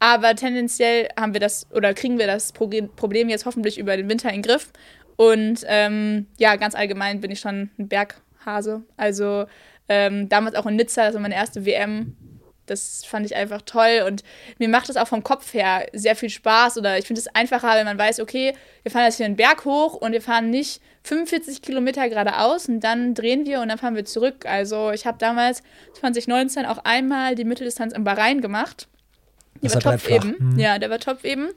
Aber 0.00 0.34
tendenziell 0.34 1.08
haben 1.18 1.32
wir 1.32 1.40
das 1.40 1.66
oder 1.72 1.94
kriegen 1.94 2.18
wir 2.18 2.26
das 2.26 2.52
Problem 2.52 3.28
jetzt 3.28 3.46
hoffentlich 3.46 3.78
über 3.78 3.96
den 3.96 4.08
Winter 4.08 4.28
in 4.28 4.36
den 4.36 4.42
Griff. 4.42 4.72
Und 5.16 5.64
ähm, 5.66 6.26
ja, 6.38 6.56
ganz 6.56 6.74
allgemein 6.74 7.20
bin 7.20 7.30
ich 7.30 7.40
schon 7.40 7.70
ein 7.78 7.88
Berghase. 7.88 8.82
Also 8.96 9.46
ähm, 9.88 10.28
damals 10.28 10.54
auch 10.54 10.66
in 10.66 10.76
Nizza, 10.76 11.04
das 11.04 11.14
war 11.14 11.20
meine 11.20 11.34
erste 11.34 11.64
WM. 11.64 12.16
Das 12.70 13.04
fand 13.04 13.26
ich 13.26 13.36
einfach 13.36 13.62
toll 13.62 14.04
und 14.06 14.22
mir 14.58 14.68
macht 14.68 14.88
das 14.88 14.96
auch 14.96 15.08
vom 15.08 15.22
Kopf 15.22 15.54
her 15.54 15.86
sehr 15.92 16.16
viel 16.16 16.30
Spaß 16.30 16.78
oder 16.78 16.98
ich 16.98 17.06
finde 17.06 17.20
es 17.20 17.28
einfacher, 17.34 17.74
wenn 17.74 17.84
man 17.84 17.98
weiß, 17.98 18.20
okay, 18.20 18.54
wir 18.82 18.92
fahren 18.92 19.04
jetzt 19.04 19.16
hier 19.16 19.26
einen 19.26 19.36
Berg 19.36 19.64
hoch 19.64 19.94
und 19.94 20.12
wir 20.12 20.22
fahren 20.22 20.50
nicht 20.50 20.80
45 21.04 21.62
Kilometer 21.62 22.08
geradeaus 22.08 22.68
und 22.68 22.80
dann 22.80 23.14
drehen 23.14 23.46
wir 23.46 23.60
und 23.60 23.68
dann 23.68 23.78
fahren 23.78 23.94
wir 23.96 24.04
zurück. 24.04 24.44
Also 24.46 24.90
ich 24.90 25.06
habe 25.06 25.18
damals 25.18 25.62
2019 26.00 26.66
auch 26.66 26.78
einmal 26.84 27.34
die 27.34 27.44
Mitteldistanz 27.44 27.92
im 27.94 28.04
Bahrain 28.04 28.40
gemacht. 28.40 28.88
Die 29.62 29.68
Das 29.68 29.74
war 29.74 29.98
top 29.98 30.10
eben. 30.10 30.34
Mhm. 30.38 30.58
Ja, 30.58 30.78
der 30.78 30.90
war 30.90 30.98
top 30.98 31.24
eben. 31.24 31.48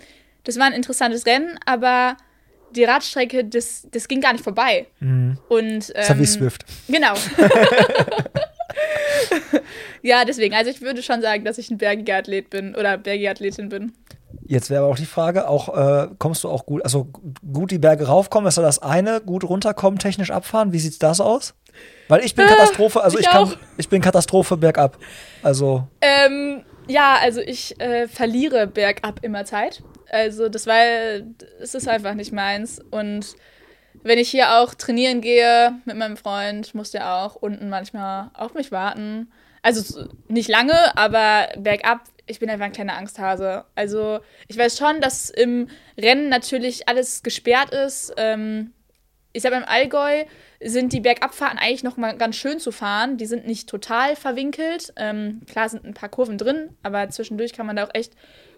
Das 0.43 0.57
war 0.57 0.65
ein 0.65 0.73
interessantes 0.73 1.25
Rennen, 1.25 1.59
aber 1.65 2.17
die 2.75 2.83
Radstrecke, 2.83 3.43
das, 3.43 3.87
das 3.91 4.07
ging 4.07 4.21
gar 4.21 4.31
nicht 4.31 4.43
vorbei. 4.43 4.87
Und, 5.49 5.89
Das 5.89 6.03
ist 6.03 6.09
ja 6.09 6.15
wie 6.15 6.21
ähm, 6.21 6.25
Swift. 6.25 6.65
Genau. 6.87 7.13
ja, 10.01 10.25
deswegen. 10.25 10.55
Also 10.55 10.71
ich 10.71 10.81
würde 10.81 11.03
schon 11.03 11.21
sagen, 11.21 11.45
dass 11.45 11.57
ich 11.57 11.69
ein 11.69 11.77
bergiger 11.77 12.17
Athlet 12.17 12.49
bin 12.49 12.75
oder 12.75 12.97
bergige 12.97 13.29
Athletin 13.29 13.69
bin. 13.69 13.93
Jetzt 14.43 14.69
wäre 14.69 14.83
aber 14.83 14.91
auch 14.91 14.97
die 14.97 15.05
Frage, 15.05 15.47
auch 15.47 15.75
äh, 15.75 16.07
kommst 16.17 16.43
du 16.43 16.49
auch 16.49 16.65
gut, 16.65 16.83
also 16.83 17.07
gut 17.51 17.71
die 17.71 17.79
Berge 17.79 18.07
raufkommen, 18.07 18.47
ist 18.47 18.57
ja 18.57 18.63
das 18.63 18.79
eine, 18.79 19.21
gut 19.21 19.43
runterkommen, 19.43 19.99
technisch 19.99 20.31
abfahren, 20.31 20.71
wie 20.73 20.79
sieht's 20.79 20.99
das 20.99 21.21
aus? 21.21 21.53
Weil 22.07 22.23
ich 22.23 22.35
bin 22.35 22.47
Katastrophe, 22.47 23.01
also 23.01 23.17
ich 23.17 23.25
ich, 23.25 23.31
kann, 23.31 23.43
auch. 23.43 23.53
ich 23.77 23.89
bin 23.89 24.01
Katastrophe 24.01 24.57
bergab. 24.57 24.97
Also, 25.43 25.87
Ähm, 26.01 26.63
ja, 26.87 27.17
also 27.21 27.39
ich 27.41 27.79
äh, 27.79 28.07
verliere 28.07 28.67
bergab 28.67 29.19
immer 29.21 29.45
Zeit. 29.45 29.83
Also 30.09 30.49
das 30.49 30.67
war, 30.67 30.81
es 31.61 31.73
ist 31.73 31.87
einfach 31.87 32.13
nicht 32.15 32.33
meins. 32.33 32.81
Und 32.91 33.35
wenn 34.03 34.19
ich 34.19 34.29
hier 34.29 34.57
auch 34.57 34.73
trainieren 34.73 35.21
gehe 35.21 35.73
mit 35.85 35.95
meinem 35.95 36.17
Freund, 36.17 36.73
muss 36.75 36.91
der 36.91 37.15
auch 37.15 37.35
unten 37.35 37.69
manchmal 37.69 38.31
auf 38.33 38.53
mich 38.53 38.71
warten. 38.71 39.31
Also 39.61 40.07
nicht 40.27 40.49
lange, 40.49 40.97
aber 40.97 41.49
bergab, 41.57 42.01
ich 42.25 42.39
bin 42.39 42.49
einfach 42.49 42.65
ein 42.65 42.71
kleiner 42.71 42.97
Angsthase. 42.97 43.65
Also 43.75 44.19
ich 44.47 44.57
weiß 44.57 44.77
schon, 44.77 45.01
dass 45.01 45.29
im 45.29 45.67
Rennen 45.99 46.29
natürlich 46.29 46.87
alles 46.87 47.21
gesperrt 47.21 47.71
ist. 47.71 48.13
Ähm, 48.17 48.73
ich 49.33 49.43
sag 49.43 49.51
beim 49.51 49.63
Allgäu 49.63 50.25
sind 50.63 50.93
die 50.93 50.99
Bergabfahrten 50.99 51.57
eigentlich 51.57 51.83
noch 51.83 51.97
mal 51.97 52.17
ganz 52.17 52.35
schön 52.35 52.59
zu 52.59 52.71
fahren. 52.71 53.17
Die 53.17 53.25
sind 53.25 53.47
nicht 53.47 53.69
total 53.69 54.15
verwinkelt. 54.15 54.93
Ähm, 54.95 55.41
klar 55.49 55.69
sind 55.69 55.85
ein 55.85 55.93
paar 55.93 56.09
Kurven 56.09 56.37
drin, 56.37 56.75
aber 56.83 57.09
zwischendurch 57.09 57.53
kann 57.53 57.65
man 57.65 57.75
da 57.75 57.85
auch 57.85 57.93
echt 57.95 58.13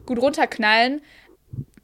gut 0.06 0.20
runterknallen. 0.20 1.02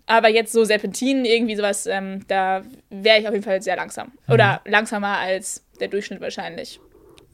Aber 0.09 0.27
jetzt 0.27 0.51
so 0.51 0.63
Serpentinen, 0.65 1.23
irgendwie 1.23 1.55
sowas, 1.55 1.85
ähm, 1.85 2.25
da 2.27 2.63
wäre 2.89 3.19
ich 3.19 3.27
auf 3.27 3.33
jeden 3.33 3.45
Fall 3.45 3.61
sehr 3.61 3.75
langsam. 3.75 4.11
Oder 4.27 4.59
langsamer 4.65 5.17
als 5.19 5.63
der 5.79 5.87
Durchschnitt 5.87 6.19
wahrscheinlich. 6.19 6.79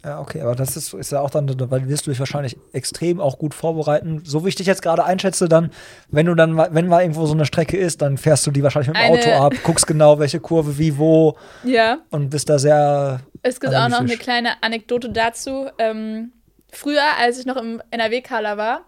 ja, 0.04 0.20
okay, 0.20 0.42
aber 0.42 0.56
das 0.56 0.76
ist, 0.78 0.94
ist 0.94 1.12
ja 1.14 1.22
auch 1.22 1.30
dann, 1.30 1.50
weil 1.72 1.88
wirst 1.88 2.06
du 2.06 2.12
dich 2.12 2.20
wahrscheinlich 2.20 2.58
extrem 2.74 3.20
auch 3.22 3.40
gut 3.40 3.54
vorbereiten. 3.54 4.22
So 4.26 4.44
wie 4.44 4.50
ich 4.50 4.56
dich 4.56 4.68
jetzt 4.68 4.82
gerade 4.82 5.04
einschätze, 5.06 5.48
dann, 5.48 5.72
wenn 6.10 6.26
du 6.26 6.36
dann 6.36 6.56
wenn 6.58 6.88
mal 6.88 7.02
irgendwo 7.02 7.26
so 7.26 7.34
eine 7.34 7.46
Strecke 7.46 7.78
ist, 7.78 8.02
dann 8.02 8.18
fährst 8.18 8.46
du 8.46 8.52
die 8.52 8.62
wahrscheinlich 8.62 8.90
mit 8.90 8.98
dem 8.98 9.04
Eine- 9.04 9.20
Auto 9.20 9.32
ab, 9.32 9.54
guckst 9.64 9.88
genau, 9.88 10.20
welche 10.20 10.42
Kurve, 10.42 10.78
wie, 10.78 10.98
wo 10.98 11.38
Ja. 11.64 12.00
und 12.12 12.30
bist 12.30 12.50
da 12.50 12.60
sehr. 12.60 13.22
Es 13.42 13.60
gibt 13.62 13.74
auch 13.74 13.88
noch 13.90 14.02
eine 14.02 14.18
kleine 14.18 14.62
Anekdote 14.62 15.10
dazu. 15.10 15.68
Ähm, 15.80 16.34
früher, 16.72 17.02
als 17.20 17.40
ich 17.40 17.46
noch 17.46 17.56
im 17.58 17.82
NRW-Kader 17.90 18.58
war, 18.58 18.82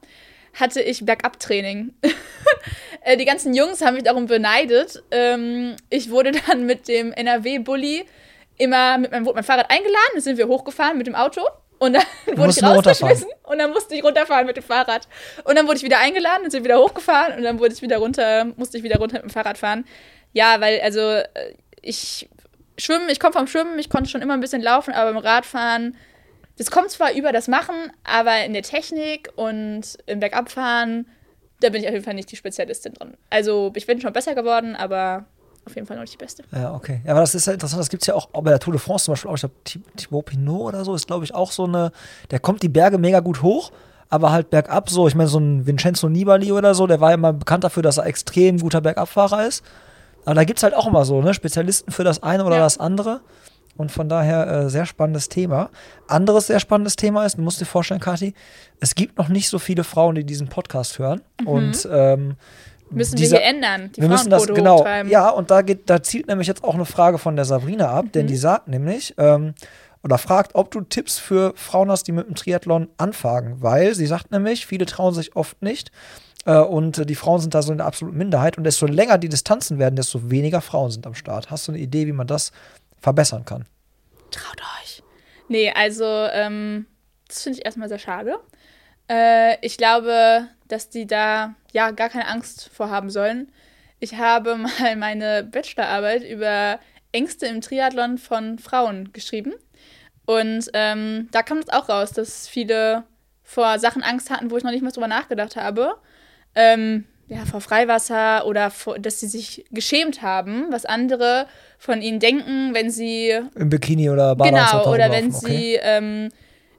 hatte 0.59 0.81
ich 0.81 1.05
Bergabtraining. 1.05 1.93
Äh, 3.01 3.15
Die 3.15 3.25
ganzen 3.25 3.53
Jungs 3.53 3.81
haben 3.81 3.93
mich 3.93 4.03
darum 4.03 4.25
beneidet. 4.25 5.01
Ähm, 5.11 5.75
ich 5.89 6.09
wurde 6.09 6.31
dann 6.31 6.65
mit 6.65 6.87
dem 6.87 7.13
NRW-Bully 7.13 8.05
immer 8.57 8.97
mit 8.97 9.11
meinem, 9.11 9.25
wurde 9.25 9.35
mein 9.35 9.43
Fahrrad 9.43 9.69
eingeladen, 9.69 10.11
dann 10.13 10.21
sind 10.21 10.37
wir 10.37 10.47
hochgefahren 10.47 10.97
mit 10.97 11.07
dem 11.07 11.15
Auto. 11.15 11.41
Und 11.79 11.93
dann 11.93 12.03
wurde 12.25 12.47
musst 12.47 12.57
ich 12.57 12.63
rausgeschmissen 12.63 13.29
und 13.43 13.59
dann 13.59 13.71
musste 13.71 13.95
ich 13.95 14.03
runterfahren 14.03 14.45
mit 14.45 14.57
dem 14.57 14.63
Fahrrad. 14.63 15.07
Und 15.43 15.57
dann 15.57 15.67
wurde 15.67 15.77
ich 15.77 15.83
wieder 15.83 15.99
eingeladen 15.99 16.43
und 16.43 16.51
sind 16.51 16.63
wieder 16.63 16.79
hochgefahren 16.79 17.37
und 17.37 17.43
dann 17.43 17.59
wurde 17.59 17.73
ich 17.73 17.81
wieder 17.81 17.97
runter, 17.97 18.45
musste 18.57 18.77
ich 18.77 18.83
wieder 18.83 18.97
runter 18.97 19.17
mit 19.17 19.23
dem 19.23 19.29
Fahrrad 19.29 19.57
fahren. 19.57 19.85
Ja, 20.33 20.59
weil 20.59 20.81
also 20.81 20.99
äh, 20.99 21.25
ich 21.81 22.27
schwimmen, 22.77 23.09
ich 23.09 23.19
komme 23.19 23.33
vom 23.33 23.47
Schwimmen, 23.47 23.77
ich 23.79 23.89
konnte 23.89 24.09
schon 24.09 24.21
immer 24.21 24.33
ein 24.33 24.39
bisschen 24.39 24.61
laufen, 24.61 24.93
aber 24.93 25.13
beim 25.13 25.21
Radfahren, 25.21 25.95
das 26.57 26.71
kommt 26.71 26.89
zwar 26.91 27.13
über 27.13 27.31
das 27.31 27.47
Machen, 27.47 27.75
aber 28.03 28.43
in 28.45 28.53
der 28.53 28.63
Technik 28.63 29.29
und 29.35 29.81
im 30.05 30.19
Bergabfahren, 30.19 31.07
da 31.61 31.69
bin 31.69 31.81
ich 31.81 31.87
auf 31.87 31.93
jeden 31.93 32.05
Fall 32.05 32.13
nicht 32.13 32.31
die 32.31 32.35
Spezialistin 32.35 32.93
drin. 32.93 33.13
Also 33.29 33.71
ich 33.75 33.85
bin 33.87 33.99
schon 34.01 34.13
besser 34.13 34.35
geworden, 34.35 34.75
aber 34.75 35.25
auf 35.65 35.75
jeden 35.75 35.85
Fall 35.87 35.97
noch 35.97 36.03
nicht 36.03 36.13
die 36.13 36.17
Beste. 36.17 36.43
Ja, 36.51 36.73
okay. 36.73 37.01
Ja, 37.05 37.11
aber 37.11 37.21
das 37.21 37.35
ist 37.35 37.45
ja 37.47 37.53
interessant, 37.53 37.79
das 37.81 37.89
gibt 37.89 38.03
es 38.03 38.07
ja 38.07 38.13
auch 38.15 38.27
bei 38.27 38.49
der 38.51 38.59
Tour 38.59 38.73
de 38.73 38.79
France 38.79 39.05
zum 39.05 39.13
Beispiel 39.13 39.29
auch. 39.31 39.35
Ich 39.35 39.41
glaube, 39.41 39.55
Thibaut 39.97 40.25
Pinot 40.25 40.61
oder 40.73 40.85
so 40.85 40.95
ist, 40.95 41.07
glaube 41.07 41.25
ich, 41.25 41.33
auch 41.35 41.51
so 41.51 41.65
eine, 41.65 41.91
der 42.31 42.39
kommt 42.39 42.63
die 42.63 42.69
Berge 42.69 42.97
mega 42.97 43.19
gut 43.19 43.41
hoch, 43.41 43.71
aber 44.09 44.31
halt 44.31 44.49
bergab 44.49 44.89
so. 44.89 45.07
Ich 45.07 45.15
meine, 45.15 45.27
so 45.29 45.39
ein 45.39 45.65
Vincenzo 45.67 46.07
Nibali 46.09 46.51
oder 46.53 46.73
so, 46.73 46.87
der 46.87 47.01
war 47.01 47.11
ja 47.11 47.17
mal 47.17 47.33
bekannt 47.33 47.63
dafür, 47.65 47.83
dass 47.83 47.97
er 47.97 48.05
extrem 48.05 48.59
guter 48.59 48.79
Bergabfahrer 48.81 49.45
ist. 49.45 49.63
Aber 50.23 50.35
da 50.35 50.43
gibt 50.45 50.59
es 50.59 50.63
halt 50.63 50.73
auch 50.73 50.87
immer 50.87 51.03
so, 51.05 51.21
ne, 51.21 51.33
Spezialisten 51.33 51.91
für 51.91 52.03
das 52.03 52.23
eine 52.23 52.45
oder 52.45 52.55
Ja. 52.57 52.61
das 52.61 52.77
andere. 52.79 53.21
Und 53.77 53.91
von 53.91 54.09
daher 54.09 54.47
äh, 54.47 54.69
sehr 54.69 54.85
spannendes 54.85 55.29
Thema. 55.29 55.69
Anderes 56.07 56.47
sehr 56.47 56.59
spannendes 56.59 56.95
Thema 56.95 57.25
ist, 57.25 57.37
du 57.37 57.41
musst 57.41 57.61
dir 57.61 57.65
vorstellen, 57.65 57.99
Kathi, 57.99 58.33
es 58.79 58.95
gibt 58.95 59.17
noch 59.17 59.29
nicht 59.29 59.49
so 59.49 59.59
viele 59.59 59.83
Frauen, 59.83 60.15
die 60.15 60.23
diesen 60.23 60.47
Podcast 60.47 60.99
hören. 60.99 61.21
Und 61.45 61.87
ähm, 61.91 62.35
Müssen 62.89 63.15
dieser- 63.17 63.37
wir 63.37 63.41
hier 63.41 63.49
ändern, 63.49 63.91
die 63.95 64.01
wir 64.01 64.07
müssen 64.09 64.29
das 64.29 64.47
genau. 64.47 64.79
hochtreiben. 64.79 65.11
Ja, 65.11 65.29
und 65.29 65.51
da 65.51 65.61
geht, 65.61 65.89
da 65.89 66.01
zielt 66.01 66.27
nämlich 66.27 66.47
jetzt 66.47 66.63
auch 66.63 66.73
eine 66.75 66.85
Frage 66.85 67.17
von 67.17 67.35
der 67.35 67.45
Sabrina 67.45 67.89
ab, 67.89 68.05
denn 68.13 68.27
die 68.27 68.37
sagt 68.37 68.67
nämlich 68.67 69.13
ähm, 69.17 69.53
oder 70.03 70.17
fragt, 70.17 70.55
ob 70.55 70.71
du 70.71 70.81
Tipps 70.81 71.17
für 71.17 71.53
Frauen 71.55 71.91
hast, 71.91 72.03
die 72.07 72.13
mit 72.13 72.27
dem 72.27 72.35
Triathlon 72.35 72.87
anfangen, 72.97 73.57
weil 73.61 73.93
sie 73.93 74.05
sagt 74.05 74.31
nämlich, 74.31 74.65
viele 74.65 74.85
trauen 74.85 75.13
sich 75.13 75.35
oft 75.35 75.61
nicht 75.61 75.91
äh, 76.45 76.57
und 76.57 76.99
äh, 76.99 77.05
die 77.05 77.15
Frauen 77.15 77.41
sind 77.41 77.53
da 77.53 77.61
so 77.61 77.73
in 77.73 77.79
der 77.79 77.87
absoluten 77.87 78.17
Minderheit 78.17 78.57
und 78.57 78.63
desto 78.63 78.85
länger 78.85 79.17
die 79.17 79.27
Distanzen 79.27 79.79
werden, 79.79 79.97
desto 79.97 80.29
weniger 80.31 80.61
Frauen 80.61 80.91
sind 80.91 81.05
am 81.05 81.13
Start. 81.15 81.51
Hast 81.51 81.67
du 81.67 81.73
eine 81.73 81.81
Idee, 81.81 82.07
wie 82.07 82.13
man 82.13 82.27
das 82.27 82.51
verbessern 82.99 83.45
kann? 83.45 83.65
Traut 84.31 84.61
euch. 84.81 85.03
Nee, 85.47 85.71
also, 85.71 86.05
ähm, 86.05 86.85
das 87.27 87.43
finde 87.43 87.59
ich 87.59 87.65
erstmal 87.65 87.89
sehr 87.89 87.99
schade. 87.99 88.39
Äh, 89.09 89.57
ich 89.65 89.77
glaube, 89.77 90.47
dass 90.67 90.89
die 90.89 91.07
da 91.07 91.55
ja 91.71 91.91
gar 91.91 92.09
keine 92.09 92.27
Angst 92.27 92.69
vorhaben 92.73 93.09
sollen. 93.09 93.51
Ich 93.99 94.15
habe 94.15 94.55
mal 94.79 94.95
meine 94.95 95.43
Bachelorarbeit 95.43 96.23
über 96.23 96.79
Ängste 97.11 97.47
im 97.47 97.61
Triathlon 97.61 98.17
von 98.17 98.59
Frauen 98.59 99.13
geschrieben. 99.13 99.53
Und 100.25 100.69
ähm, 100.73 101.29
da 101.31 101.41
kam 101.41 101.59
es 101.59 101.69
auch 101.69 101.87
raus, 101.87 102.11
dass 102.11 102.47
viele 102.49 103.05
vor 103.43 103.79
Sachen 103.79 104.03
Angst 104.03 104.29
hatten, 104.29 104.51
wo 104.51 104.57
ich 104.57 104.63
noch 104.63 104.71
nicht 104.71 104.83
mal 104.83 104.91
drüber 104.91 105.07
nachgedacht 105.07 105.55
habe. 105.55 105.95
Ähm, 106.53 107.05
ja, 107.29 107.45
vor 107.45 107.61
Freiwasser 107.61 108.45
oder 108.45 108.69
vor, 108.69 108.99
dass 108.99 109.21
sie 109.21 109.27
sich 109.27 109.65
geschämt 109.71 110.21
haben, 110.21 110.65
was 110.69 110.85
andere 110.85 111.47
von 111.77 112.01
ihnen 112.01 112.19
denken, 112.19 112.73
wenn 112.73 112.89
sie. 112.89 113.39
Im 113.55 113.69
Bikini 113.69 114.09
oder 114.09 114.35
Badeanzug 114.35 114.81
Genau, 114.81 114.93
oder 114.93 115.11
wenn 115.11 115.33
okay. 115.33 115.47
sie 115.47 115.79
ähm, 115.81 116.29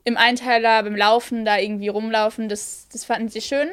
im 0.05 0.17
Einteiler 0.17 0.83
beim 0.83 0.97
Laufen 0.97 1.45
da 1.45 1.59
irgendwie 1.59 1.89
rumlaufen. 1.89 2.49
Das, 2.49 2.89
das 2.93 3.05
fanden 3.05 3.29
sie 3.29 3.41
schön. 3.41 3.69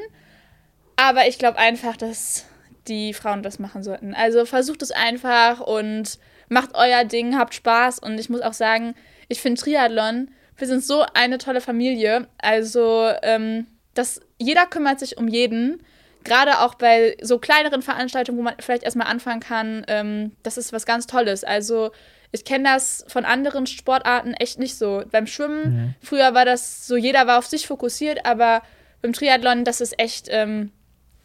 Aber 0.96 1.28
ich 1.28 1.40
glaube 1.40 1.58
einfach, 1.58 1.98
dass 1.98 2.46
die 2.88 3.14
Frauen 3.14 3.44
das 3.44 3.60
machen 3.60 3.84
sollten. 3.84 4.14
Also 4.14 4.46
versucht 4.46 4.82
es 4.82 4.92
einfach 4.92 5.60
und 5.60 6.20
macht 6.50 6.72
euer 6.74 7.04
Ding, 7.04 7.38
habt 7.38 7.56
Spaß. 7.56 8.00
Und 8.00 8.20
ich 8.20 8.30
muss 8.30 8.42
auch 8.42 8.54
sagen, 8.54 8.96
ich 9.28 9.42
finde 9.42 9.62
Triathlon, 9.62 10.30
wir 10.58 10.68
sind 10.68 10.84
so 10.84 11.04
eine 11.14 11.38
tolle 11.38 11.62
Familie. 11.62 12.28
Also, 12.38 13.10
ähm, 13.24 13.68
dass 13.94 14.22
jeder 14.38 14.66
kümmert 14.68 15.00
sich 15.00 15.18
um 15.18 15.28
jeden. 15.28 15.82
Gerade 16.26 16.60
auch 16.60 16.76
bei 16.76 17.16
so 17.22 17.40
kleineren 17.40 17.82
Veranstaltungen, 17.82 18.38
wo 18.38 18.42
man 18.42 18.56
vielleicht 18.60 18.84
erstmal 18.84 19.08
anfangen 19.08 19.40
kann, 19.40 19.86
ähm, 19.88 20.32
das 20.44 20.58
ist 20.58 20.74
was 20.74 20.86
ganz 20.86 21.08
Tolles. 21.08 21.44
Also, 21.44 21.92
ich 22.32 22.44
kenne 22.44 22.66
das 22.66 23.06
von 23.08 23.24
anderen 23.24 23.68
Sportarten 23.68 24.34
echt 24.34 24.60
nicht 24.60 24.78
so. 24.78 25.04
Beim 25.12 25.28
Schwimmen, 25.28 25.64
mhm. 25.64 25.96
früher 26.02 26.34
war 26.34 26.44
das 26.44 26.88
so, 26.88 26.98
jeder 26.98 27.28
war 27.28 27.38
auf 27.38 27.46
sich 27.46 27.68
fokussiert, 27.68 28.26
aber 28.26 28.64
beim 29.02 29.14
Triathlon, 29.14 29.64
das 29.64 29.80
ist 29.80 30.00
echt, 30.00 30.28
ähm, 30.30 30.72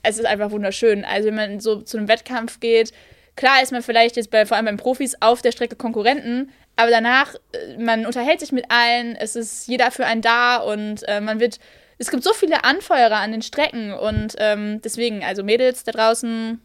es 0.02 0.18
ist 0.18 0.26
einfach 0.26 0.50
wunderschön. 0.50 1.04
Also, 1.04 1.28
wenn 1.28 1.34
man 1.34 1.60
so 1.60 1.80
zu 1.80 1.96
einem 1.96 2.06
Wettkampf 2.06 2.60
geht, 2.60 2.92
klar 3.36 3.62
ist 3.62 3.72
man 3.72 3.82
vielleicht 3.82 4.16
jetzt 4.16 4.30
bei, 4.30 4.44
vor 4.44 4.58
allem 4.58 4.66
beim 4.66 4.76
Profis 4.76 5.16
auf 5.20 5.40
der 5.40 5.52
Strecke 5.52 5.76
Konkurrenten, 5.76 6.52
aber 6.76 6.90
danach, 6.90 7.34
äh, 7.52 7.78
man 7.78 8.06
unterhält 8.06 8.40
sich 8.40 8.52
mit 8.52 8.66
allen, 8.70 9.16
es 9.16 9.34
ist 9.34 9.66
jeder 9.66 9.90
für 9.90 10.04
einen 10.04 10.22
da 10.22 10.58
und 10.58 11.08
äh, 11.08 11.20
man 11.20 11.40
wird, 11.40 11.58
es 12.00 12.10
gibt 12.10 12.24
so 12.24 12.32
viele 12.32 12.64
Anfeuerer 12.64 13.16
an 13.16 13.30
den 13.30 13.42
Strecken 13.42 13.92
und 13.92 14.34
ähm, 14.38 14.80
deswegen, 14.82 15.22
also 15.22 15.44
Mädels 15.44 15.84
da 15.84 15.92
draußen, 15.92 16.58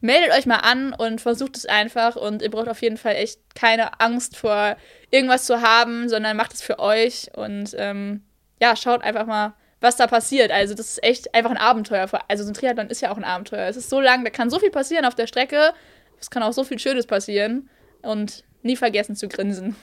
meldet 0.00 0.30
euch 0.32 0.46
mal 0.46 0.58
an 0.58 0.92
und 0.92 1.20
versucht 1.20 1.56
es 1.56 1.66
einfach 1.66 2.14
und 2.14 2.40
ihr 2.40 2.50
braucht 2.50 2.68
auf 2.68 2.80
jeden 2.82 2.96
Fall 2.96 3.16
echt 3.16 3.40
keine 3.56 4.00
Angst 4.00 4.36
vor 4.36 4.76
irgendwas 5.10 5.44
zu 5.44 5.60
haben, 5.60 6.08
sondern 6.08 6.36
macht 6.36 6.54
es 6.54 6.62
für 6.62 6.78
euch 6.78 7.28
und 7.34 7.74
ähm, 7.76 8.22
ja, 8.60 8.76
schaut 8.76 9.02
einfach 9.02 9.26
mal, 9.26 9.54
was 9.80 9.96
da 9.96 10.06
passiert. 10.06 10.52
Also 10.52 10.74
das 10.74 10.90
ist 10.90 11.02
echt 11.02 11.34
einfach 11.34 11.50
ein 11.50 11.56
Abenteuer. 11.56 12.08
Also 12.28 12.44
so 12.44 12.50
ein 12.50 12.54
Triathlon 12.54 12.88
ist 12.88 13.00
ja 13.00 13.10
auch 13.10 13.16
ein 13.16 13.24
Abenteuer. 13.24 13.68
Es 13.68 13.76
ist 13.76 13.90
so 13.90 14.00
lang, 14.00 14.22
da 14.22 14.30
kann 14.30 14.50
so 14.50 14.60
viel 14.60 14.70
passieren 14.70 15.04
auf 15.04 15.16
der 15.16 15.26
Strecke. 15.26 15.74
Es 16.20 16.30
kann 16.30 16.44
auch 16.44 16.52
so 16.52 16.62
viel 16.62 16.78
Schönes 16.78 17.08
passieren 17.08 17.68
und 18.02 18.44
nie 18.62 18.76
vergessen 18.76 19.16
zu 19.16 19.26
grinsen. 19.26 19.74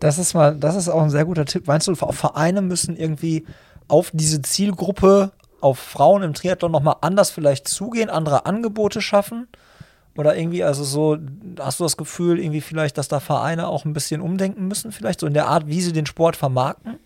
Das 0.00 0.18
ist 0.18 0.32
mal, 0.32 0.56
das 0.56 0.74
ist 0.74 0.88
auch 0.88 1.02
ein 1.02 1.10
sehr 1.10 1.26
guter 1.26 1.44
Tipp. 1.44 1.66
Meinst 1.66 1.86
du, 1.86 1.94
Vereine 1.94 2.62
müssen 2.62 2.96
irgendwie 2.96 3.44
auf 3.92 4.10
diese 4.14 4.40
Zielgruppe, 4.40 5.32
auf 5.60 5.78
Frauen 5.78 6.22
im 6.22 6.32
Triathlon 6.32 6.72
nochmal 6.72 6.96
anders 7.02 7.30
vielleicht 7.30 7.68
zugehen, 7.68 8.08
andere 8.08 8.46
Angebote 8.46 9.02
schaffen? 9.02 9.48
Oder 10.16 10.34
irgendwie, 10.34 10.64
also 10.64 10.82
so, 10.82 11.18
hast 11.58 11.78
du 11.78 11.84
das 11.84 11.98
Gefühl, 11.98 12.38
irgendwie 12.38 12.62
vielleicht, 12.62 12.96
dass 12.96 13.08
da 13.08 13.20
Vereine 13.20 13.68
auch 13.68 13.84
ein 13.84 13.92
bisschen 13.92 14.22
umdenken 14.22 14.66
müssen, 14.66 14.92
vielleicht 14.92 15.20
so 15.20 15.26
in 15.26 15.34
der 15.34 15.48
Art, 15.48 15.66
wie 15.66 15.82
sie 15.82 15.92
den 15.92 16.06
Sport 16.06 16.36
vermarkten? 16.36 16.98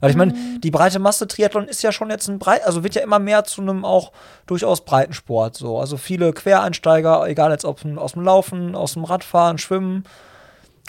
Weil 0.00 0.10
ich 0.10 0.16
meine, 0.16 0.32
mhm. 0.32 0.60
die 0.60 0.72
breite 0.72 0.98
Masse 0.98 1.28
Triathlon 1.28 1.68
ist 1.68 1.82
ja 1.84 1.92
schon 1.92 2.10
jetzt 2.10 2.26
ein 2.26 2.40
breit, 2.40 2.66
also 2.66 2.82
wird 2.82 2.96
ja 2.96 3.02
immer 3.02 3.20
mehr 3.20 3.44
zu 3.44 3.62
einem 3.62 3.84
auch 3.84 4.10
durchaus 4.46 4.84
breiten 4.84 5.12
Sport. 5.12 5.56
So. 5.56 5.78
Also 5.78 5.96
viele 5.96 6.32
Quereinsteiger, 6.32 7.24
egal 7.28 7.52
jetzt 7.52 7.64
ob 7.64 7.84
aus 7.98 8.12
dem 8.14 8.24
Laufen, 8.24 8.74
aus 8.74 8.94
dem 8.94 9.04
Radfahren, 9.04 9.58
Schwimmen 9.58 10.02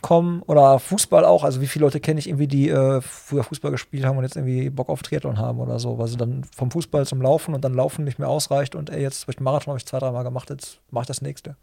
kommen 0.01 0.41
oder 0.43 0.79
Fußball 0.79 1.23
auch. 1.25 1.43
Also 1.43 1.61
wie 1.61 1.67
viele 1.67 1.85
Leute 1.85 1.99
kenne 1.99 2.19
ich 2.19 2.27
irgendwie, 2.27 2.47
die 2.47 2.69
äh, 2.69 3.01
früher 3.01 3.43
Fußball 3.43 3.71
gespielt 3.71 4.05
haben 4.05 4.17
und 4.17 4.23
jetzt 4.23 4.35
irgendwie 4.35 4.69
Bock 4.69 4.89
auf 4.89 5.01
Triathlon 5.01 5.37
haben 5.37 5.59
oder 5.59 5.79
so, 5.79 5.97
weil 5.97 6.07
sie 6.07 6.17
dann 6.17 6.43
vom 6.55 6.71
Fußball 6.71 7.05
zum 7.05 7.21
Laufen 7.21 7.53
und 7.55 7.63
dann 7.63 7.73
Laufen 7.73 8.03
nicht 8.03 8.19
mehr 8.19 8.29
ausreicht 8.29 8.75
und 8.75 8.89
ey, 8.89 9.01
jetzt 9.01 9.27
durch 9.27 9.39
Marathon 9.39 9.71
habe 9.71 9.77
ich 9.77 9.85
zwei, 9.85 9.99
dreimal 9.99 10.23
gemacht, 10.23 10.49
jetzt 10.49 10.79
mache 10.91 11.03
ich 11.03 11.07
das 11.07 11.21
nächste. 11.21 11.55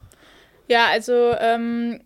Ja, 0.69 0.87
also 0.87 1.35
ähm, 1.39 2.01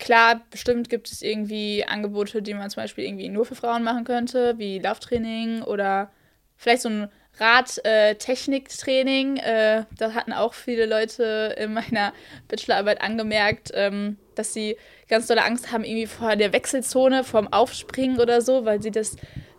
Klar, 0.00 0.40
bestimmt 0.50 0.88
gibt 0.88 1.12
es 1.12 1.20
irgendwie 1.20 1.84
Angebote, 1.86 2.40
die 2.40 2.54
man 2.54 2.70
zum 2.70 2.82
Beispiel 2.82 3.04
irgendwie 3.04 3.28
nur 3.28 3.44
für 3.44 3.54
Frauen 3.54 3.84
machen 3.84 4.04
könnte, 4.04 4.54
wie 4.56 4.78
Lauftraining 4.78 5.60
oder 5.60 6.10
vielleicht 6.56 6.82
so 6.82 6.88
ein 6.88 7.08
Radtechniktraining. 7.38 9.36
Äh, 9.36 9.80
äh, 9.80 9.84
da 9.98 10.14
hatten 10.14 10.32
auch 10.32 10.54
viele 10.54 10.86
Leute 10.86 11.54
in 11.58 11.74
meiner 11.74 12.14
Bachelorarbeit 12.48 13.02
angemerkt, 13.02 13.72
ähm, 13.74 14.16
dass 14.40 14.52
sie 14.52 14.76
ganz 15.08 15.26
dolle 15.26 15.44
Angst 15.44 15.70
haben, 15.70 15.84
irgendwie 15.84 16.06
vor 16.06 16.34
der 16.34 16.52
Wechselzone, 16.52 17.24
vorm 17.24 17.52
Aufspringen 17.52 18.18
oder 18.18 18.40
so, 18.40 18.64
weil 18.64 18.82
sie 18.82 18.90
das 18.90 19.16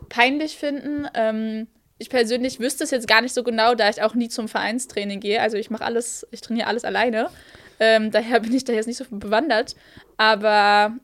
peinlich 0.09 0.57
finden. 0.57 1.07
Ähm, 1.13 1.67
ich 1.97 2.09
persönlich 2.09 2.59
wüsste 2.59 2.83
es 2.83 2.91
jetzt 2.91 3.07
gar 3.07 3.21
nicht 3.21 3.33
so 3.33 3.43
genau, 3.43 3.75
da 3.75 3.87
ich 3.87 4.01
auch 4.01 4.15
nie 4.15 4.27
zum 4.27 4.47
Vereinstraining 4.47 5.19
gehe. 5.19 5.39
Also 5.39 5.57
ich 5.57 5.69
mache 5.69 5.85
alles, 5.85 6.27
ich 6.31 6.41
trainiere 6.41 6.67
alles 6.67 6.83
alleine. 6.83 7.29
Ähm, 7.79 8.11
daher 8.11 8.39
bin 8.41 8.53
ich 8.53 8.63
da 8.63 8.73
jetzt 8.73 8.87
nicht 8.87 8.97
so 8.97 9.05
bewandert. 9.09 9.75
Aber 10.17 10.95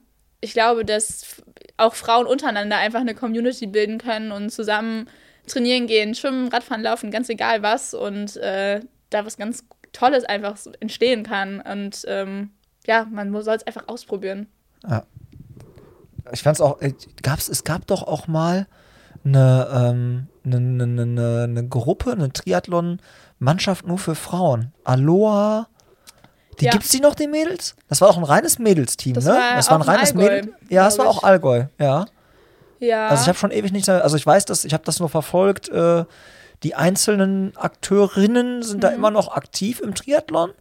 ich 0.41 0.53
glaube, 0.53 0.83
dass 0.83 1.43
auch 1.77 1.93
Frauen 1.93 2.25
untereinander 2.25 2.77
einfach 2.77 3.01
eine 3.01 3.13
Community 3.13 3.67
bilden 3.67 3.99
können 3.99 4.31
und 4.31 4.49
zusammen 4.49 5.07
trainieren 5.47 5.85
gehen, 5.85 6.15
schwimmen, 6.15 6.47
Radfahren, 6.47 6.81
laufen, 6.81 7.11
ganz 7.11 7.29
egal 7.29 7.61
was. 7.61 7.93
Und 7.93 8.35
äh, 8.37 8.81
da 9.11 9.25
was 9.25 9.37
ganz 9.37 9.65
Tolles 9.93 10.25
einfach 10.25 10.57
entstehen 10.79 11.23
kann. 11.23 11.61
Und 11.61 12.05
ähm, 12.07 12.51
ja, 12.87 13.05
man 13.09 13.31
soll 13.43 13.55
es 13.55 13.67
einfach 13.67 13.87
ausprobieren. 13.87 14.47
Ja. 14.87 15.03
Ich 16.31 16.43
fand 16.43 16.57
es 16.57 16.61
auch, 16.61 16.81
äh, 16.81 16.93
gab's, 17.21 17.47
es 17.47 17.63
gab 17.63 17.87
doch 17.87 18.03
auch 18.03 18.27
mal 18.27 18.67
eine, 19.23 19.67
ähm, 19.71 20.27
eine, 20.45 20.57
eine, 20.57 21.01
eine, 21.01 21.43
eine 21.43 21.67
Gruppe, 21.67 22.11
eine 22.11 22.31
Triathlon-Mannschaft 22.31 23.85
nur 23.85 23.97
für 23.97 24.15
Frauen. 24.15 24.73
Aloha 24.83 25.67
die 26.59 26.65
ja. 26.65 26.71
gibt's 26.71 26.89
die 26.89 26.99
noch, 26.99 27.15
die 27.15 27.27
Mädels? 27.27 27.75
Das 27.87 28.01
war 28.01 28.09
auch 28.09 28.17
ein 28.17 28.23
reines 28.23 28.57
Mädelsteam, 28.57 29.13
das 29.13 29.25
ne? 29.25 29.31
War 29.31 29.55
das 29.55 29.69
war 29.69 29.77
ein 29.77 29.83
reines 29.83 30.13
Mädel. 30.13 30.53
Ja, 30.69 30.85
das 30.85 30.97
war 30.97 31.07
auch 31.07 31.23
Allgäu, 31.23 31.65
ja. 31.79 32.05
Ja. 32.79 33.07
Also 33.09 33.23
ich 33.23 33.27
habe 33.27 33.37
schon 33.37 33.51
ewig 33.51 33.71
nicht, 33.71 33.89
also 33.89 34.17
ich 34.17 34.25
weiß, 34.25 34.45
dass 34.45 34.65
ich 34.65 34.73
habe 34.73 34.83
das 34.83 34.99
nur 34.99 35.09
verfolgt. 35.09 35.69
Äh, 35.69 36.05
die 36.63 36.75
einzelnen 36.75 37.55
Akteurinnen 37.55 38.63
sind 38.63 38.77
mhm. 38.77 38.81
da 38.81 38.89
immer 38.89 39.11
noch 39.11 39.29
aktiv 39.29 39.79
im 39.79 39.93
Triathlon, 39.93 40.51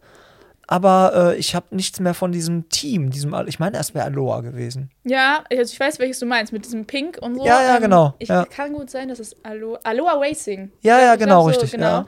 aber 0.67 1.33
äh, 1.35 1.37
ich 1.37 1.55
habe 1.55 1.75
nichts 1.75 2.01
mehr 2.01 2.15
von 2.15 2.33
diesem 2.33 2.69
Team, 2.69 3.11
diesem, 3.11 3.35
ich 3.47 3.59
meine, 3.59 3.79
es 3.79 3.95
wäre 3.95 4.05
Aloha 4.05 4.41
gewesen. 4.41 4.91
Ja, 5.05 5.45
also 5.51 5.73
ich 5.73 5.79
weiß, 5.79 5.99
welches 5.99 6.19
du 6.19 6.27
meinst, 6.27 6.53
mit 6.53 6.65
diesem 6.65 6.87
Pink 6.87 7.19
und 7.21 7.37
so. 7.37 7.47
Ja, 7.47 7.63
ja, 7.63 7.77
ähm, 7.77 7.83
genau. 7.83 8.15
Ich 8.19 8.29
ja. 8.29 8.45
kann 8.45 8.73
gut 8.73 8.91
sein, 8.91 9.09
dass 9.09 9.21
es 9.21 9.37
Aloha, 9.45 9.79
Aloha 9.85 10.15
Racing. 10.15 10.73
Ja, 10.83 11.01
ja, 11.01 11.17
genau, 11.17 11.43
so, 11.43 11.49
richtig. 11.49 11.71
Genau. 11.71 11.87
Ja. 11.87 12.07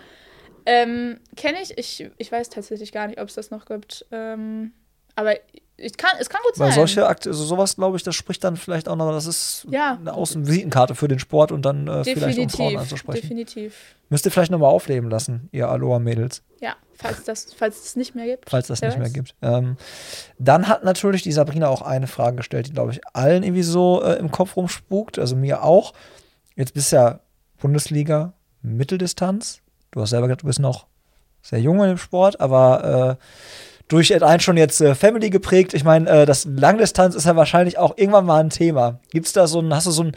Ähm, 0.67 1.21
Kenne 1.37 1.59
ich. 1.63 1.79
ich. 1.79 2.11
Ich 2.19 2.33
weiß 2.33 2.51
tatsächlich 2.51 2.93
gar 2.93 3.07
nicht, 3.07 3.21
ob 3.21 3.29
es 3.29 3.35
das 3.35 3.51
noch 3.51 3.65
gibt. 3.65 4.05
Ähm, 4.11 4.73
aber 5.15 5.35
ich 5.77 5.97
kann, 5.97 6.11
es 6.19 6.29
kann 6.29 6.41
gut 6.45 6.57
sein. 6.57 6.69
Weil 6.69 6.75
solche 6.75 7.07
Akte, 7.07 7.31
also 7.31 7.45
sowas, 7.45 7.77
glaube 7.77 7.97
ich, 7.97 8.03
das 8.03 8.17
spricht 8.17 8.43
dann 8.43 8.57
vielleicht 8.57 8.89
auch 8.89 8.97
noch, 8.97 9.11
das 9.13 9.27
ist 9.27 9.67
ja. 9.71 9.97
eine 10.01 10.13
Außenvisitenkarte 10.13 10.97
für 10.97 11.07
den 11.07 11.21
Sport 11.21 11.53
und 11.53 11.63
dann 11.63 11.87
äh, 11.87 12.05
vielleicht 12.05 12.39
um 12.39 12.49
Frauen 12.49 12.77
anzusprechen. 12.77 13.23
Definitiv. 13.23 13.95
Müsst 14.09 14.27
ihr 14.27 14.33
vielleicht 14.33 14.51
nochmal 14.51 14.71
aufleben 14.71 15.09
lassen, 15.09 15.49
ihr 15.53 15.69
Aloha-Mädels. 15.69 16.43
Ja, 16.61 16.75
falls 16.99 17.25
das, 17.25 17.47
falls 17.57 17.85
es 17.85 17.97
nicht 17.97 18.15
mehr 18.15 18.27
gibt. 18.27 18.51
Falls 18.51 18.67
das 18.67 18.81
nicht 18.81 18.93
weiß. 18.93 18.99
mehr 18.99 19.11
gibt. 19.11 19.35
Ähm, 19.41 19.77
dann 20.39 20.69
hat 20.69 20.85
natürlich 20.85 21.23
die 21.23 21.33
Sabrina 21.33 21.69
auch 21.69 21.83
eine 21.83 22.07
Frage 22.07 22.37
gestellt, 22.37 22.67
die, 22.67 22.73
glaube 22.73 22.93
ich, 22.93 23.01
allen 23.13 23.43
irgendwie 23.43 23.63
so 23.63 24.03
äh, 24.03 24.15
im 24.15 24.31
Kopf 24.31 24.57
rumspukt, 24.57 25.19
also 25.19 25.37
mir 25.37 25.63
auch. 25.63 25.95
Jetzt 26.57 26.75
bist 26.75 26.93
du 26.93 26.97
ja 26.97 27.21
Bundesliga, 27.61 28.33
Mitteldistanz. 28.63 29.61
Du 29.93 30.01
hast 30.01 30.11
selber 30.11 30.27
gesagt, 30.27 30.43
du 30.43 30.47
bist 30.47 30.59
noch 30.59 30.87
sehr 31.41 31.61
jung 31.61 31.83
im 31.83 31.99
Sport, 31.99 32.41
aber 32.41 33.19
äh, 33.19 33.25
durch 33.87 34.23
ein 34.23 34.41
schon 34.41 34.57
jetzt 34.57 34.81
äh, 34.81 34.95
Family 34.95 35.31
geprägt. 35.31 35.75
Ich 35.75 35.85
meine, 35.85 36.11
äh, 36.11 36.27
das 36.27 36.45
Langdistanz 36.45 37.15
ist 37.15 37.27
ja 37.27 37.37
wahrscheinlich 37.37 37.79
auch 37.79 37.97
irgendwann 37.97 38.27
mal 38.27 38.41
ein 38.41 38.51
Thema. 38.51 38.99
Gibt's 39.11 39.33
da 39.33 39.47
so 39.47 39.61
ein, 39.61 39.73
hast 39.73 39.87
du 39.87 39.93
so 39.93 40.03
einen 40.03 40.13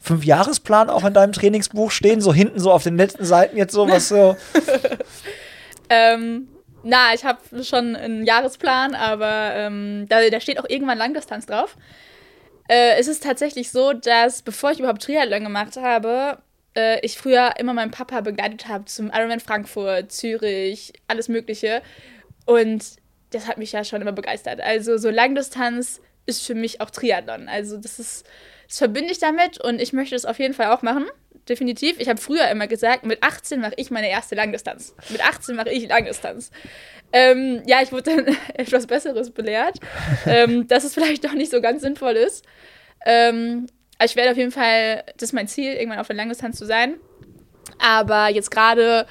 Fünfjahresplan 0.00 0.90
auch 0.90 1.04
in 1.04 1.14
deinem 1.14 1.32
Trainingsbuch 1.32 1.90
stehen, 1.92 2.20
so 2.20 2.34
hinten 2.34 2.58
so 2.58 2.72
auf 2.72 2.82
den 2.82 2.96
letzten 2.96 3.24
Seiten 3.24 3.56
jetzt 3.56 3.72
so 3.72 3.88
was 3.88 4.08
so? 4.08 4.36
ähm, 5.92 6.48
na, 6.82 7.14
ich 7.14 7.24
habe 7.24 7.62
schon 7.62 7.94
einen 7.94 8.24
Jahresplan, 8.24 8.94
aber 8.94 9.52
ähm, 9.54 10.06
da, 10.08 10.28
da 10.30 10.40
steht 10.40 10.58
auch 10.58 10.68
irgendwann 10.68 10.98
Langdistanz 10.98 11.46
drauf. 11.46 11.76
Äh, 12.68 12.98
es 12.98 13.08
ist 13.08 13.22
tatsächlich 13.22 13.70
so, 13.70 13.92
dass 13.92 14.42
bevor 14.42 14.70
ich 14.70 14.78
überhaupt 14.78 15.02
Triathlon 15.02 15.44
gemacht 15.44 15.76
habe, 15.76 16.38
äh, 16.74 16.98
ich 17.04 17.18
früher 17.18 17.54
immer 17.58 17.74
meinen 17.74 17.90
Papa 17.90 18.22
begleitet 18.22 18.68
habe 18.68 18.86
zum 18.86 19.10
Ironman 19.14 19.40
Frankfurt, 19.40 20.10
Zürich, 20.10 20.94
alles 21.08 21.28
Mögliche. 21.28 21.82
Und 22.46 22.84
das 23.30 23.46
hat 23.46 23.58
mich 23.58 23.72
ja 23.72 23.84
schon 23.84 24.00
immer 24.00 24.12
begeistert. 24.12 24.60
Also 24.60 24.96
so 24.96 25.10
Langdistanz 25.10 26.00
ist 26.24 26.46
für 26.46 26.54
mich 26.54 26.80
auch 26.80 26.90
Triathlon. 26.90 27.48
Also 27.48 27.76
das 27.76 27.98
ist, 27.98 28.26
das 28.66 28.78
verbinde 28.78 29.12
ich 29.12 29.18
damit 29.18 29.60
und 29.62 29.80
ich 29.80 29.92
möchte 29.92 30.14
es 30.14 30.24
auf 30.24 30.38
jeden 30.38 30.54
Fall 30.54 30.68
auch 30.68 30.82
machen. 30.82 31.06
Definitiv. 31.48 31.98
Ich 31.98 32.08
habe 32.08 32.20
früher 32.20 32.48
immer 32.48 32.66
gesagt, 32.66 33.04
mit 33.04 33.22
18 33.22 33.60
mache 33.60 33.74
ich 33.76 33.90
meine 33.90 34.08
erste 34.08 34.34
Langdistanz. 34.34 34.94
Mit 35.08 35.24
18 35.24 35.56
mache 35.56 35.70
ich 35.70 35.88
Langdistanz. 35.88 36.50
Ähm, 37.12 37.62
ja, 37.66 37.82
ich 37.82 37.92
wurde 37.92 38.14
dann 38.14 38.36
etwas 38.54 38.86
Besseres 38.86 39.30
belehrt, 39.30 39.78
ähm, 40.26 40.66
dass 40.68 40.84
es 40.84 40.94
vielleicht 40.94 41.24
doch 41.24 41.34
nicht 41.34 41.50
so 41.50 41.60
ganz 41.60 41.82
sinnvoll 41.82 42.14
ist. 42.14 42.44
Ähm, 43.04 43.66
also 43.98 44.12
ich 44.12 44.16
werde 44.16 44.30
auf 44.32 44.36
jeden 44.36 44.52
Fall, 44.52 45.04
das 45.16 45.30
ist 45.30 45.32
mein 45.32 45.48
Ziel, 45.48 45.74
irgendwann 45.74 46.00
auf 46.00 46.06
der 46.06 46.16
Langdistanz 46.16 46.58
zu 46.58 46.66
sein. 46.66 46.94
Aber 47.78 48.28
jetzt 48.28 48.50
gerade 48.50 49.06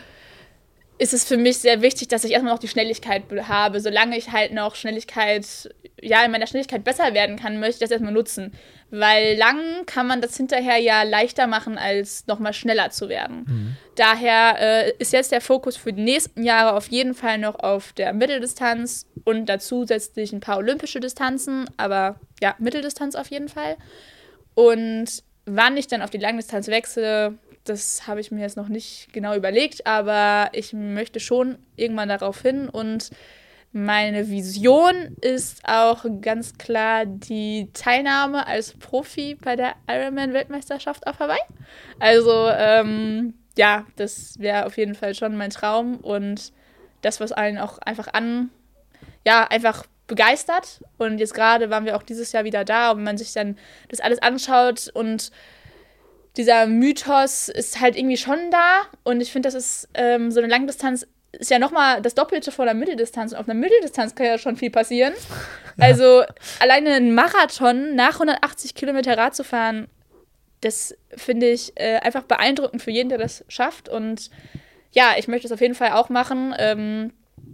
ist 1.02 1.16
es 1.16 1.24
für 1.24 1.38
mich 1.38 1.58
sehr 1.58 1.82
wichtig, 1.82 2.10
dass 2.10 2.24
ich 2.24 2.32
erstmal 2.32 2.54
noch 2.54 2.60
die 2.60 2.68
Schnelligkeit 2.68 3.24
habe. 3.48 3.80
Solange 3.80 4.16
ich 4.18 4.32
halt 4.32 4.54
noch 4.54 4.76
Schnelligkeit, 4.76 5.74
ja, 6.00 6.24
in 6.24 6.30
meiner 6.30 6.46
Schnelligkeit 6.46 6.84
besser 6.84 7.16
werden 7.16 7.38
kann, 7.38 7.60
möchte 7.60 7.74
ich 7.74 7.80
das 7.80 7.90
erstmal 7.90 8.14
nutzen. 8.14 8.54
Weil 8.92 9.36
lang 9.36 9.88
kann 9.88 10.06
man 10.06 10.22
das 10.22 10.38
hinterher 10.38 10.78
ja 10.78 11.02
leichter 11.02 11.48
machen, 11.48 11.80
als 11.80 12.28
nochmal 12.28 12.54
schneller 12.54 12.92
zu 12.92 13.10
werden. 13.10 13.46
Mhm. 13.48 13.78
Daher 13.96 14.60
äh, 14.60 14.94
ist 15.00 15.12
jetzt 15.12 15.32
der 15.32 15.42
Fokus 15.42 15.76
für 15.76 15.92
die 15.92 16.04
nächsten 16.04 16.44
Jahre 16.44 16.78
auf 16.78 16.88
jeden 16.90 17.16
Fall 17.16 17.40
noch 17.40 17.56
auf 17.56 17.94
der 17.94 18.14
Mitteldistanz 18.14 19.08
und 19.24 19.48
dazu 19.48 19.72
zusätzlich 19.82 20.34
ein 20.34 20.40
paar 20.40 20.58
olympische 20.58 21.00
Distanzen, 21.00 21.66
aber 21.78 22.20
ja, 22.44 22.54
Mitteldistanz 22.60 23.16
auf 23.16 23.32
jeden 23.32 23.50
Fall. 23.50 23.76
Und 24.54 25.24
wann 25.46 25.78
ich 25.78 25.88
dann 25.88 26.04
auf 26.04 26.12
die 26.12 26.20
Langdistanz 26.20 26.68
wechsle, 26.68 27.40
das 27.64 28.08
habe 28.08 28.20
ich 28.20 28.32
mir 28.32 28.42
jetzt 28.42 28.58
noch 28.58 28.70
nicht 28.70 29.14
genau 29.14 29.36
überlegt, 29.36 29.86
aber 29.86 30.50
ich 30.54 30.74
möchte 30.74 31.20
schon 31.20 31.58
irgendwann 31.76 32.10
darauf 32.10 32.42
hin 32.42 32.70
und 32.70 33.12
meine 33.74 34.30
Vision 34.30 35.16
ist 35.22 35.62
auch 35.64 36.04
ganz 36.20 36.58
klar 36.58 37.06
die 37.06 37.70
Teilnahme 37.74 38.46
als 38.46 38.74
Profi 38.74 39.36
bei 39.36 39.56
der 39.56 39.76
Ironman-Weltmeisterschaft 39.88 41.08
auf 41.08 41.20
Hawaii. 41.20 41.40
Also, 41.98 42.50
ähm, 42.50 43.34
ja, 43.58 43.86
das 43.96 44.38
wäre 44.40 44.66
auf 44.66 44.78
jeden 44.78 44.94
Fall 44.94 45.16
schon 45.16 45.38
mein 45.38 45.52
Traum 45.52 45.98
und 45.98 46.52
das, 47.02 47.22
was 47.22 47.32
allen 47.32 47.58
auch 47.58 47.78
einfach 47.78 48.10
an, 48.14 48.50
ja, 49.26 49.48
einfach 49.48 49.86
begeistert. 50.08 50.82
Und 50.98 51.20
jetzt 51.20 51.34
gerade 51.34 51.70
waren 51.70 51.86
wir 51.86 51.96
auch 51.96 52.04
dieses 52.04 52.34
Jahr 52.34 52.44
wieder 52.44 52.66
da 52.66 52.92
und 52.92 52.98
wenn 52.98 53.06
man 53.06 53.18
sich 53.18 53.32
dann 53.32 53.58
das 53.88 54.02
alles 54.02 54.22
anschaut 54.22 54.90
und 54.94 55.32
dieser 56.38 56.66
Mythos 56.66 57.50
ist 57.50 57.82
halt 57.82 57.98
irgendwie 57.98 58.18
schon 58.18 58.52
da 58.52 58.84
und 59.04 59.22
ich 59.22 59.32
finde, 59.32 59.48
das 59.48 59.56
ist 59.56 59.90
ähm, 59.94 60.32
so 60.32 60.40
eine 60.40 60.50
Langdistanz 60.50 61.06
ist 61.34 61.50
ja 61.50 61.60
nochmal 61.60 62.02
das 62.02 62.14
Doppelte 62.14 62.52
vor 62.52 62.66
der 62.66 62.74
Mitteldistanz 62.74 63.32
und 63.32 63.38
auf 63.38 63.48
einer 63.48 63.58
Mitteldistanz 63.58 64.16
kann 64.16 64.26
ja 64.26 64.38
schon 64.38 64.58
viel 64.58 64.72
passieren. 64.72 65.14
Ja. 65.14 65.36
Also 65.78 66.24
alleine 66.60 66.92
ein 66.92 67.16
Marathon 67.16 67.96
nach 67.96 68.16
180 68.16 68.76
Kilometer 68.76 69.18
Rad 69.18 69.34
zu 69.34 69.44
fahren, 69.44 69.88
das 70.60 70.96
finde 71.16 71.50
ich 71.50 71.72
äh, 71.76 71.98
einfach 72.00 72.24
beeindruckend 72.24 72.84
für 72.84 72.92
jeden, 72.92 73.08
der 73.08 73.18
das 73.18 73.46
schafft 73.48 73.88
und 73.88 74.30
ja, 74.92 75.14
ich 75.18 75.30
möchte 75.30 75.48
es 75.48 75.54
auf 75.54 75.62
jeden 75.62 75.74
Fall 75.74 75.94
auch 75.94 76.10
machen. 76.10 76.54
Ähm, 76.60 77.14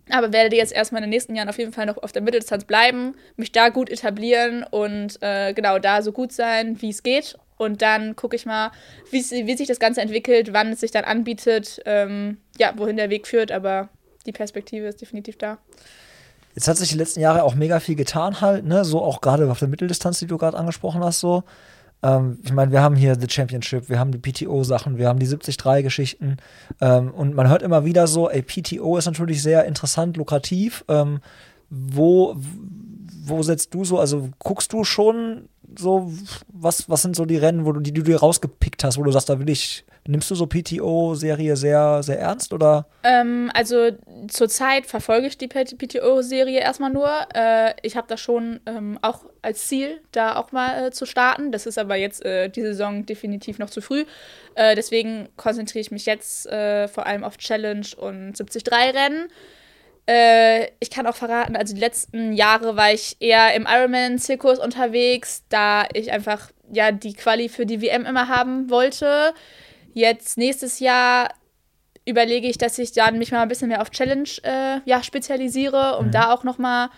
aber 0.10 0.34
werde 0.34 0.56
jetzt 0.56 0.74
erstmal 0.74 1.00
in 1.00 1.04
den 1.04 1.12
nächsten 1.12 1.36
Jahren 1.36 1.48
auf 1.48 1.60
jeden 1.60 1.72
Fall 1.72 1.86
noch 1.86 1.98
auf 1.98 2.12
der 2.12 2.24
Mitteldistanz 2.24 2.66
bleiben, 2.66 3.16
mich 3.36 3.52
da 3.52 3.70
gut 3.70 3.90
etablieren 3.90 4.64
und 4.64 5.22
äh, 5.22 5.54
genau 5.54 5.80
da 5.80 6.02
so 6.02 6.12
gut 6.12 6.32
sein, 6.32 6.82
wie 6.82 6.90
es 6.90 7.04
geht 7.04 7.38
und 7.58 7.82
dann 7.82 8.16
gucke 8.16 8.36
ich 8.36 8.46
mal, 8.46 8.72
wie, 9.12 9.20
wie, 9.20 9.58
sich 9.58 9.68
das 9.68 9.80
Ganze 9.80 10.02
entwickelt, 10.02 10.54
wann 10.54 10.72
es 10.72 10.80
sich 10.80 10.92
dann 10.92 11.04
anbietet, 11.04 11.82
ähm, 11.86 12.38
ja, 12.58 12.74
wohin 12.78 12.98
der 12.98 13.10
Weg 13.10 13.28
führt, 13.28 13.52
aber 13.52 13.90
die 14.26 14.32
Perspektive 14.32 14.88
ist 14.88 15.02
definitiv 15.02 15.38
da. 15.38 15.58
Jetzt 16.56 16.68
hat 16.68 16.78
sich 16.78 16.90
die 16.90 16.98
letzten 16.98 17.20
Jahre 17.20 17.44
auch 17.44 17.56
mega 17.56 17.80
viel 17.80 17.96
getan 17.96 18.42
halt, 18.42 18.66
ne? 18.66 18.84
So 18.84 19.02
auch 19.02 19.22
gerade 19.22 19.50
auf 19.50 19.60
der 19.60 19.68
Mitteldistanz, 19.68 20.20
die 20.20 20.28
du 20.28 20.38
gerade 20.38 20.58
angesprochen 20.58 21.04
hast, 21.04 21.20
so. 21.20 21.44
Ähm, 22.04 22.40
ich 22.44 22.54
meine, 22.54 22.72
wir 22.72 22.82
haben 22.82 22.96
hier 22.96 23.16
The 23.20 23.30
Championship, 23.30 23.90
wir 23.90 24.00
haben 24.00 24.12
die 24.12 24.20
PTO-Sachen, 24.20 24.98
wir 24.98 25.08
haben 25.08 25.20
die 25.20 25.28
73-Geschichten 25.28 26.38
ähm, 26.82 27.12
und 27.12 27.34
man 27.34 27.50
hört 27.50 27.62
immer 27.62 27.86
wieder 27.86 28.08
so, 28.08 28.30
ey, 28.30 28.42
PTO 28.42 28.98
ist 28.98 29.06
natürlich 29.06 29.42
sehr 29.42 29.66
interessant, 29.66 30.18
lukrativ. 30.18 30.84
Ähm, 30.88 31.20
wo, 31.70 32.36
wo 33.26 33.44
setzt 33.44 33.74
du 33.74 33.84
so, 33.84 34.00
also 34.00 34.30
guckst 34.40 34.72
du 34.74 34.84
schon 34.84 35.50
so, 35.78 36.12
was, 36.48 36.90
was 36.90 37.02
sind 37.02 37.16
so 37.16 37.26
die 37.26 37.38
Rennen, 37.38 37.66
wo 37.66 37.72
du, 37.72 37.80
die, 37.80 37.92
die 37.92 38.02
du 38.02 38.12
dir 38.12 38.20
rausgepickt 38.20 38.84
hast, 38.84 38.98
wo 38.98 39.04
du 39.04 39.12
sagst, 39.12 39.30
da 39.30 39.40
will 39.40 39.50
ich, 39.50 39.86
nimmst 40.08 40.30
du 40.32 40.36
so 40.36 40.48
PTO-Serie 40.48 41.56
sehr, 41.56 42.04
sehr 42.04 42.20
ernst 42.20 42.54
oder? 42.54 42.88
Ähm, 43.04 43.52
also 43.54 43.92
zurzeit 44.28 44.86
verfolge 44.86 45.28
ich 45.28 45.38
die 45.38 45.48
PTO-Serie 45.48 46.60
erstmal 46.60 46.92
nur. 46.92 47.10
Äh, 47.34 47.74
ich 47.82 47.98
habe 47.98 48.08
das 48.08 48.20
schon 48.20 48.60
ähm, 48.66 49.00
auch 49.02 49.26
als 49.42 49.68
Ziel, 49.68 50.02
da 50.12 50.36
auch 50.36 50.52
mal 50.52 50.88
äh, 50.88 50.92
zu 50.92 51.06
starten. 51.06 51.52
Das 51.52 51.66
ist 51.66 51.78
aber 51.78 51.96
jetzt 51.96 52.26
äh, 52.26 52.50
die 52.50 52.62
Saison 52.62 53.06
definitiv 53.06 53.60
noch 53.60 53.70
zu 53.70 53.82
früh. 53.82 54.06
Äh, 54.56 54.76
deswegen 54.76 55.30
konzentriere 55.38 55.82
ich 55.82 55.92
mich 55.92 56.06
jetzt 56.06 56.48
äh, 56.48 56.88
vor 56.88 57.06
allem 57.06 57.24
auf 57.24 57.38
Challenge 57.38 57.88
und 57.98 58.36
73-Rennen. 58.36 59.30
Äh, 60.08 60.68
ich 60.80 60.90
kann 60.90 61.06
auch 61.06 61.16
verraten, 61.16 61.56
also 61.56 61.74
die 61.74 61.82
letzten 61.82 62.32
Jahre 62.32 62.78
war 62.78 62.94
ich 62.94 63.18
eher 63.20 63.54
im 63.54 63.68
Ironman-Zirkus 63.70 64.58
unterwegs, 64.58 65.44
da 65.50 65.86
ich 65.94 66.12
einfach 66.12 66.50
ja 66.72 66.92
die 66.92 67.14
Quali 67.14 67.50
für 67.50 67.66
die 67.66 67.82
WM 67.82 68.06
immer 68.06 68.30
haben 68.30 68.70
wollte. 68.70 69.34
Jetzt 69.94 70.38
nächstes 70.38 70.80
Jahr 70.80 71.30
überlege 72.06 72.48
ich, 72.48 72.58
dass 72.58 72.80
ich 72.80 72.94
dann 72.94 73.18
mich 73.18 73.34
mal 73.34 73.42
ein 73.42 73.50
bisschen 73.50 73.68
mehr 73.68 73.82
auf 73.82 73.92
Challenge 73.92 74.30
äh, 74.44 74.80
ja, 74.86 75.04
spezialisiere, 75.04 75.98
um 75.98 76.08
mhm. 76.08 76.12
da 76.12 76.34
auch 76.34 76.46
noch 76.46 76.58
mal 76.58 76.90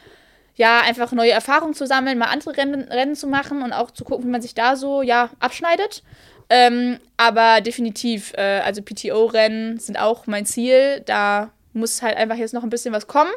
ja 0.56 0.82
einfach 0.82 1.12
neue 1.12 1.32
Erfahrungen 1.32 1.74
zu 1.74 1.88
sammeln, 1.88 2.18
mal 2.20 2.26
andere 2.26 2.58
Rennen, 2.58 2.84
Rennen 2.90 3.16
zu 3.16 3.26
machen 3.26 3.64
und 3.64 3.74
auch 3.74 3.90
zu 3.90 4.04
gucken, 4.04 4.26
wie 4.26 4.32
man 4.32 4.42
sich 4.42 4.54
da 4.54 4.76
so 4.76 5.02
ja 5.02 5.32
abschneidet. 5.40 6.04
Ähm, 6.52 7.00
aber 7.18 7.62
definitiv, 7.62 8.34
äh, 8.36 8.62
also 8.64 8.82
PTO-Rennen 8.82 9.80
sind 9.80 9.98
auch 9.98 10.28
mein 10.28 10.46
Ziel. 10.46 11.02
Da 11.06 11.52
muss 11.74 12.02
halt 12.02 12.18
einfach 12.18 12.38
jetzt 12.38 12.54
noch 12.54 12.64
ein 12.64 12.70
bisschen 12.70 12.94
was 12.94 13.08
kommen. 13.08 13.32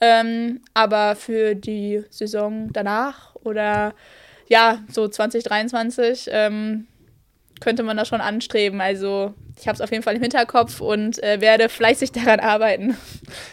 Ähm, 0.00 0.60
aber 0.74 1.16
für 1.16 1.54
die 1.54 2.04
Saison 2.10 2.72
danach 2.72 3.34
oder 3.36 3.94
ja, 4.48 4.80
so 4.90 5.08
2023 5.08 6.28
ähm, 6.30 6.86
könnte 7.60 7.82
man 7.82 7.96
das 7.96 8.08
schon 8.08 8.20
anstreben. 8.20 8.80
Also 8.80 9.34
ich 9.60 9.66
habe 9.66 9.74
es 9.74 9.80
auf 9.80 9.90
jeden 9.90 10.02
Fall 10.02 10.14
im 10.14 10.22
Hinterkopf 10.22 10.80
und 10.80 11.22
äh, 11.22 11.40
werde 11.40 11.68
fleißig 11.68 12.12
daran 12.12 12.40
arbeiten. 12.40 12.96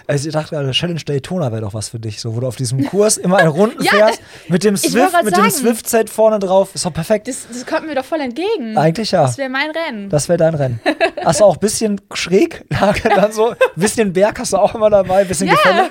Also 0.08 0.28
ich 0.28 0.34
dachte 0.34 0.56
gerade, 0.56 0.72
Challenge 0.72 1.00
Daytona 1.00 1.52
wäre 1.52 1.62
doch 1.62 1.74
was 1.74 1.90
für 1.90 2.00
dich, 2.00 2.22
so 2.22 2.36
wo 2.36 2.42
du 2.42 2.48
auf 2.48 2.56
diesem 2.56 2.86
Kurs 2.86 3.18
immer 3.18 3.38
einen 3.38 3.50
Runden 3.50 3.84
ja, 3.84 3.92
fährst 3.92 4.22
mit 4.48 4.64
dem 4.64 4.78
Swift, 4.78 5.24
mit 5.24 5.36
dem 5.36 5.50
Swift-Set 5.50 6.10
vorne 6.10 6.40
drauf. 6.40 6.76
Ist 6.76 6.86
doch 6.86 6.94
perfekt. 6.94 7.28
Das, 7.28 7.48
das 7.52 7.66
kommt 7.66 7.88
mir 7.88 7.96
doch 7.96 8.06
voll 8.06 8.22
entgegen. 8.22 8.78
Eigentlich 8.78 9.12
ja. 9.12 9.24
Das 9.24 9.38
wäre 9.38 9.50
mein 9.50 9.72
Rennen. 9.72 10.10
Das 10.10 10.30
wäre 10.30 10.38
dein 10.38 10.54
Rennen. 10.54 10.80
Hast 11.24 11.40
du 11.40 11.46
auch 11.46 11.56
ein 11.56 11.60
bisschen 11.60 12.00
Schräglage 12.14 13.10
dann 13.16 13.32
so, 13.32 13.52
ein 13.52 13.58
bisschen 13.76 14.14
Berg 14.14 14.40
hast 14.40 14.54
du 14.54 14.58
auch 14.58 14.76
immer 14.76 14.90
dabei, 14.90 15.22
ein 15.22 15.28
bisschen 15.28 15.48
ja. 15.48 15.56
Gefälle. 15.56 15.90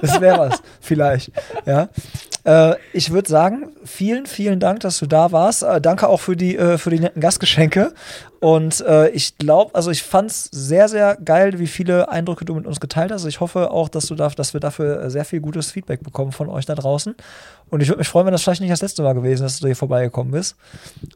Das 0.00 0.20
wäre 0.20 0.38
was, 0.38 0.62
vielleicht. 0.80 1.30
Ja. 1.66 1.88
Äh, 2.44 2.74
ich 2.92 3.12
würde 3.12 3.28
sagen, 3.28 3.68
vielen, 3.84 4.26
vielen 4.26 4.60
Dank, 4.60 4.80
dass 4.80 4.98
du 4.98 5.06
da 5.06 5.32
warst. 5.32 5.62
Äh, 5.62 5.80
danke 5.80 6.08
auch 6.08 6.20
für 6.20 6.36
die, 6.36 6.56
äh, 6.56 6.78
für 6.78 6.90
die 6.90 7.00
netten 7.00 7.20
Gastgeschenke. 7.20 7.92
Und 8.42 8.80
äh, 8.80 9.08
ich 9.10 9.38
glaube, 9.38 9.72
also 9.72 9.92
ich 9.92 10.02
fand 10.02 10.32
es 10.32 10.48
sehr, 10.50 10.88
sehr 10.88 11.16
geil, 11.24 11.60
wie 11.60 11.68
viele 11.68 12.08
Eindrücke 12.08 12.44
du 12.44 12.56
mit 12.56 12.66
uns 12.66 12.80
geteilt 12.80 13.12
hast. 13.12 13.24
Ich 13.24 13.38
hoffe 13.38 13.70
auch, 13.70 13.88
dass, 13.88 14.06
du 14.06 14.16
darf, 14.16 14.34
dass 14.34 14.52
wir 14.52 14.60
dafür 14.60 15.08
sehr 15.10 15.24
viel 15.24 15.38
gutes 15.38 15.70
Feedback 15.70 16.02
bekommen 16.02 16.32
von 16.32 16.48
euch 16.48 16.66
da 16.66 16.74
draußen. 16.74 17.14
Und 17.70 17.82
ich 17.82 17.88
würde 17.88 18.00
mich 18.00 18.08
freuen, 18.08 18.26
wenn 18.26 18.32
das 18.32 18.42
vielleicht 18.42 18.60
nicht 18.60 18.72
das 18.72 18.82
letzte 18.82 19.04
Mal 19.04 19.12
gewesen 19.12 19.46
ist, 19.46 19.52
dass 19.52 19.60
du 19.60 19.68
hier 19.68 19.76
vorbeigekommen 19.76 20.32
bist. 20.32 20.56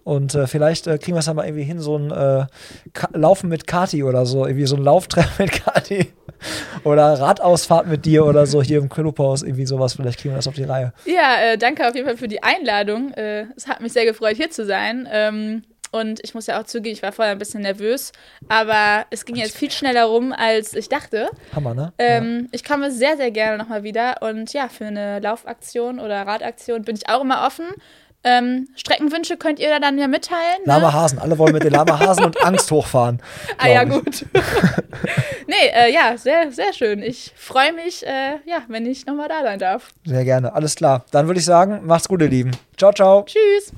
Und 0.05 0.36
äh, 0.36 0.46
vielleicht 0.46 0.86
äh, 0.86 0.98
kriegen 0.98 1.16
wir 1.16 1.18
es 1.18 1.24
dann 1.24 1.34
mal 1.34 1.46
irgendwie 1.46 1.64
hin, 1.64 1.80
so 1.80 1.98
ein 1.98 2.46
Laufen 3.12 3.48
mit 3.48 3.66
Kati 3.66 4.05
oder 4.05 4.24
so, 4.24 4.46
irgendwie 4.46 4.66
so 4.66 4.76
ein 4.76 4.84
Lauftreff 4.84 5.36
mit 5.40 5.50
Kati. 5.50 6.12
oder 6.84 7.18
Radausfahrt 7.18 7.88
mit 7.88 8.05
dir 8.05 8.24
oder 8.24 8.46
so 8.46 8.62
hier 8.62 8.78
im 8.78 8.88
Clubhaus, 8.88 9.42
irgendwie 9.42 9.66
sowas. 9.66 9.94
Vielleicht 9.94 10.20
kriegen 10.20 10.32
wir 10.32 10.36
das 10.36 10.46
auf 10.46 10.55
die 10.55 10.62
Reihe. 10.62 10.92
Ja, 11.05 11.40
äh, 11.42 11.59
danke 11.59 11.88
auf 11.88 11.94
jeden 11.96 12.06
Fall 12.06 12.16
für 12.16 12.28
die 12.28 12.44
Einladung. 12.44 13.12
Äh, 13.14 13.46
es 13.56 13.66
hat 13.66 13.80
mich 13.80 13.92
sehr 13.92 14.05
gefreut, 14.05 14.36
hier 14.36 14.50
zu 14.50 14.64
sein. 14.64 15.09
Ähm, 15.10 15.62
und 16.01 16.20
ich 16.23 16.35
muss 16.35 16.47
ja 16.47 16.60
auch 16.60 16.64
zugeben, 16.64 16.94
ich 16.94 17.02
war 17.02 17.12
vorher 17.12 17.32
ein 17.32 17.39
bisschen 17.39 17.62
nervös, 17.62 18.12
aber 18.48 19.06
es 19.10 19.24
ging 19.24 19.36
jetzt 19.36 19.56
viel 19.56 19.70
schneller 19.70 20.05
rum, 20.05 20.32
als 20.32 20.74
ich 20.74 20.89
dachte. 20.89 21.28
Hammer, 21.55 21.74
ne? 21.74 21.93
Ähm, 21.98 22.40
ja. 22.43 22.48
Ich 22.52 22.64
komme 22.64 22.90
sehr, 22.90 23.16
sehr 23.16 23.31
gerne 23.31 23.59
nochmal 23.59 23.82
wieder. 23.82 24.23
Und 24.23 24.52
ja, 24.52 24.68
für 24.68 24.86
eine 24.86 25.20
Laufaktion 25.20 25.98
oder 25.98 26.27
Radaktion 26.27 26.82
bin 26.82 26.97
ich 26.97 27.09
auch 27.09 27.23
immer 27.23 27.47
offen. 27.47 27.66
Ähm, 28.24 28.66
Streckenwünsche 28.74 29.36
könnt 29.36 29.60
ihr 29.60 29.68
da 29.68 29.78
dann 29.78 29.98
ja 29.98 30.09
mitteilen. 30.09 30.59
Ne? 30.64 30.73
Lama 30.73 30.93
Hasen, 30.93 31.20
alle 31.20 31.39
wollen 31.39 31.52
mit 31.52 31.62
den 31.62 31.73
Lama 31.73 31.98
Hasen 31.98 32.24
und 32.24 32.43
Angst 32.44 32.70
hochfahren. 32.73 33.23
ah 33.59 33.68
ja, 33.68 33.85
gut. 33.85 34.27
nee, 35.47 35.55
äh, 35.73 35.93
ja, 35.93 36.16
sehr, 36.18 36.51
sehr 36.51 36.73
schön. 36.73 37.02
Ich 37.02 37.32
freue 37.36 37.73
mich, 37.73 38.05
äh, 38.05 38.39
ja, 38.44 38.62
wenn 38.66 38.85
ich 38.85 39.06
nochmal 39.06 39.28
da 39.28 39.43
sein 39.43 39.60
darf. 39.60 39.90
Sehr 40.05 40.24
gerne, 40.24 40.52
alles 40.55 40.74
klar. 40.74 41.05
Dann 41.12 41.28
würde 41.28 41.39
ich 41.39 41.47
sagen, 41.47 41.82
macht's 41.85 42.09
gut, 42.09 42.20
ihr 42.20 42.28
Lieben. 42.28 42.51
Ciao, 42.77 42.93
ciao. 42.93 43.24
Tschüss. 43.24 43.73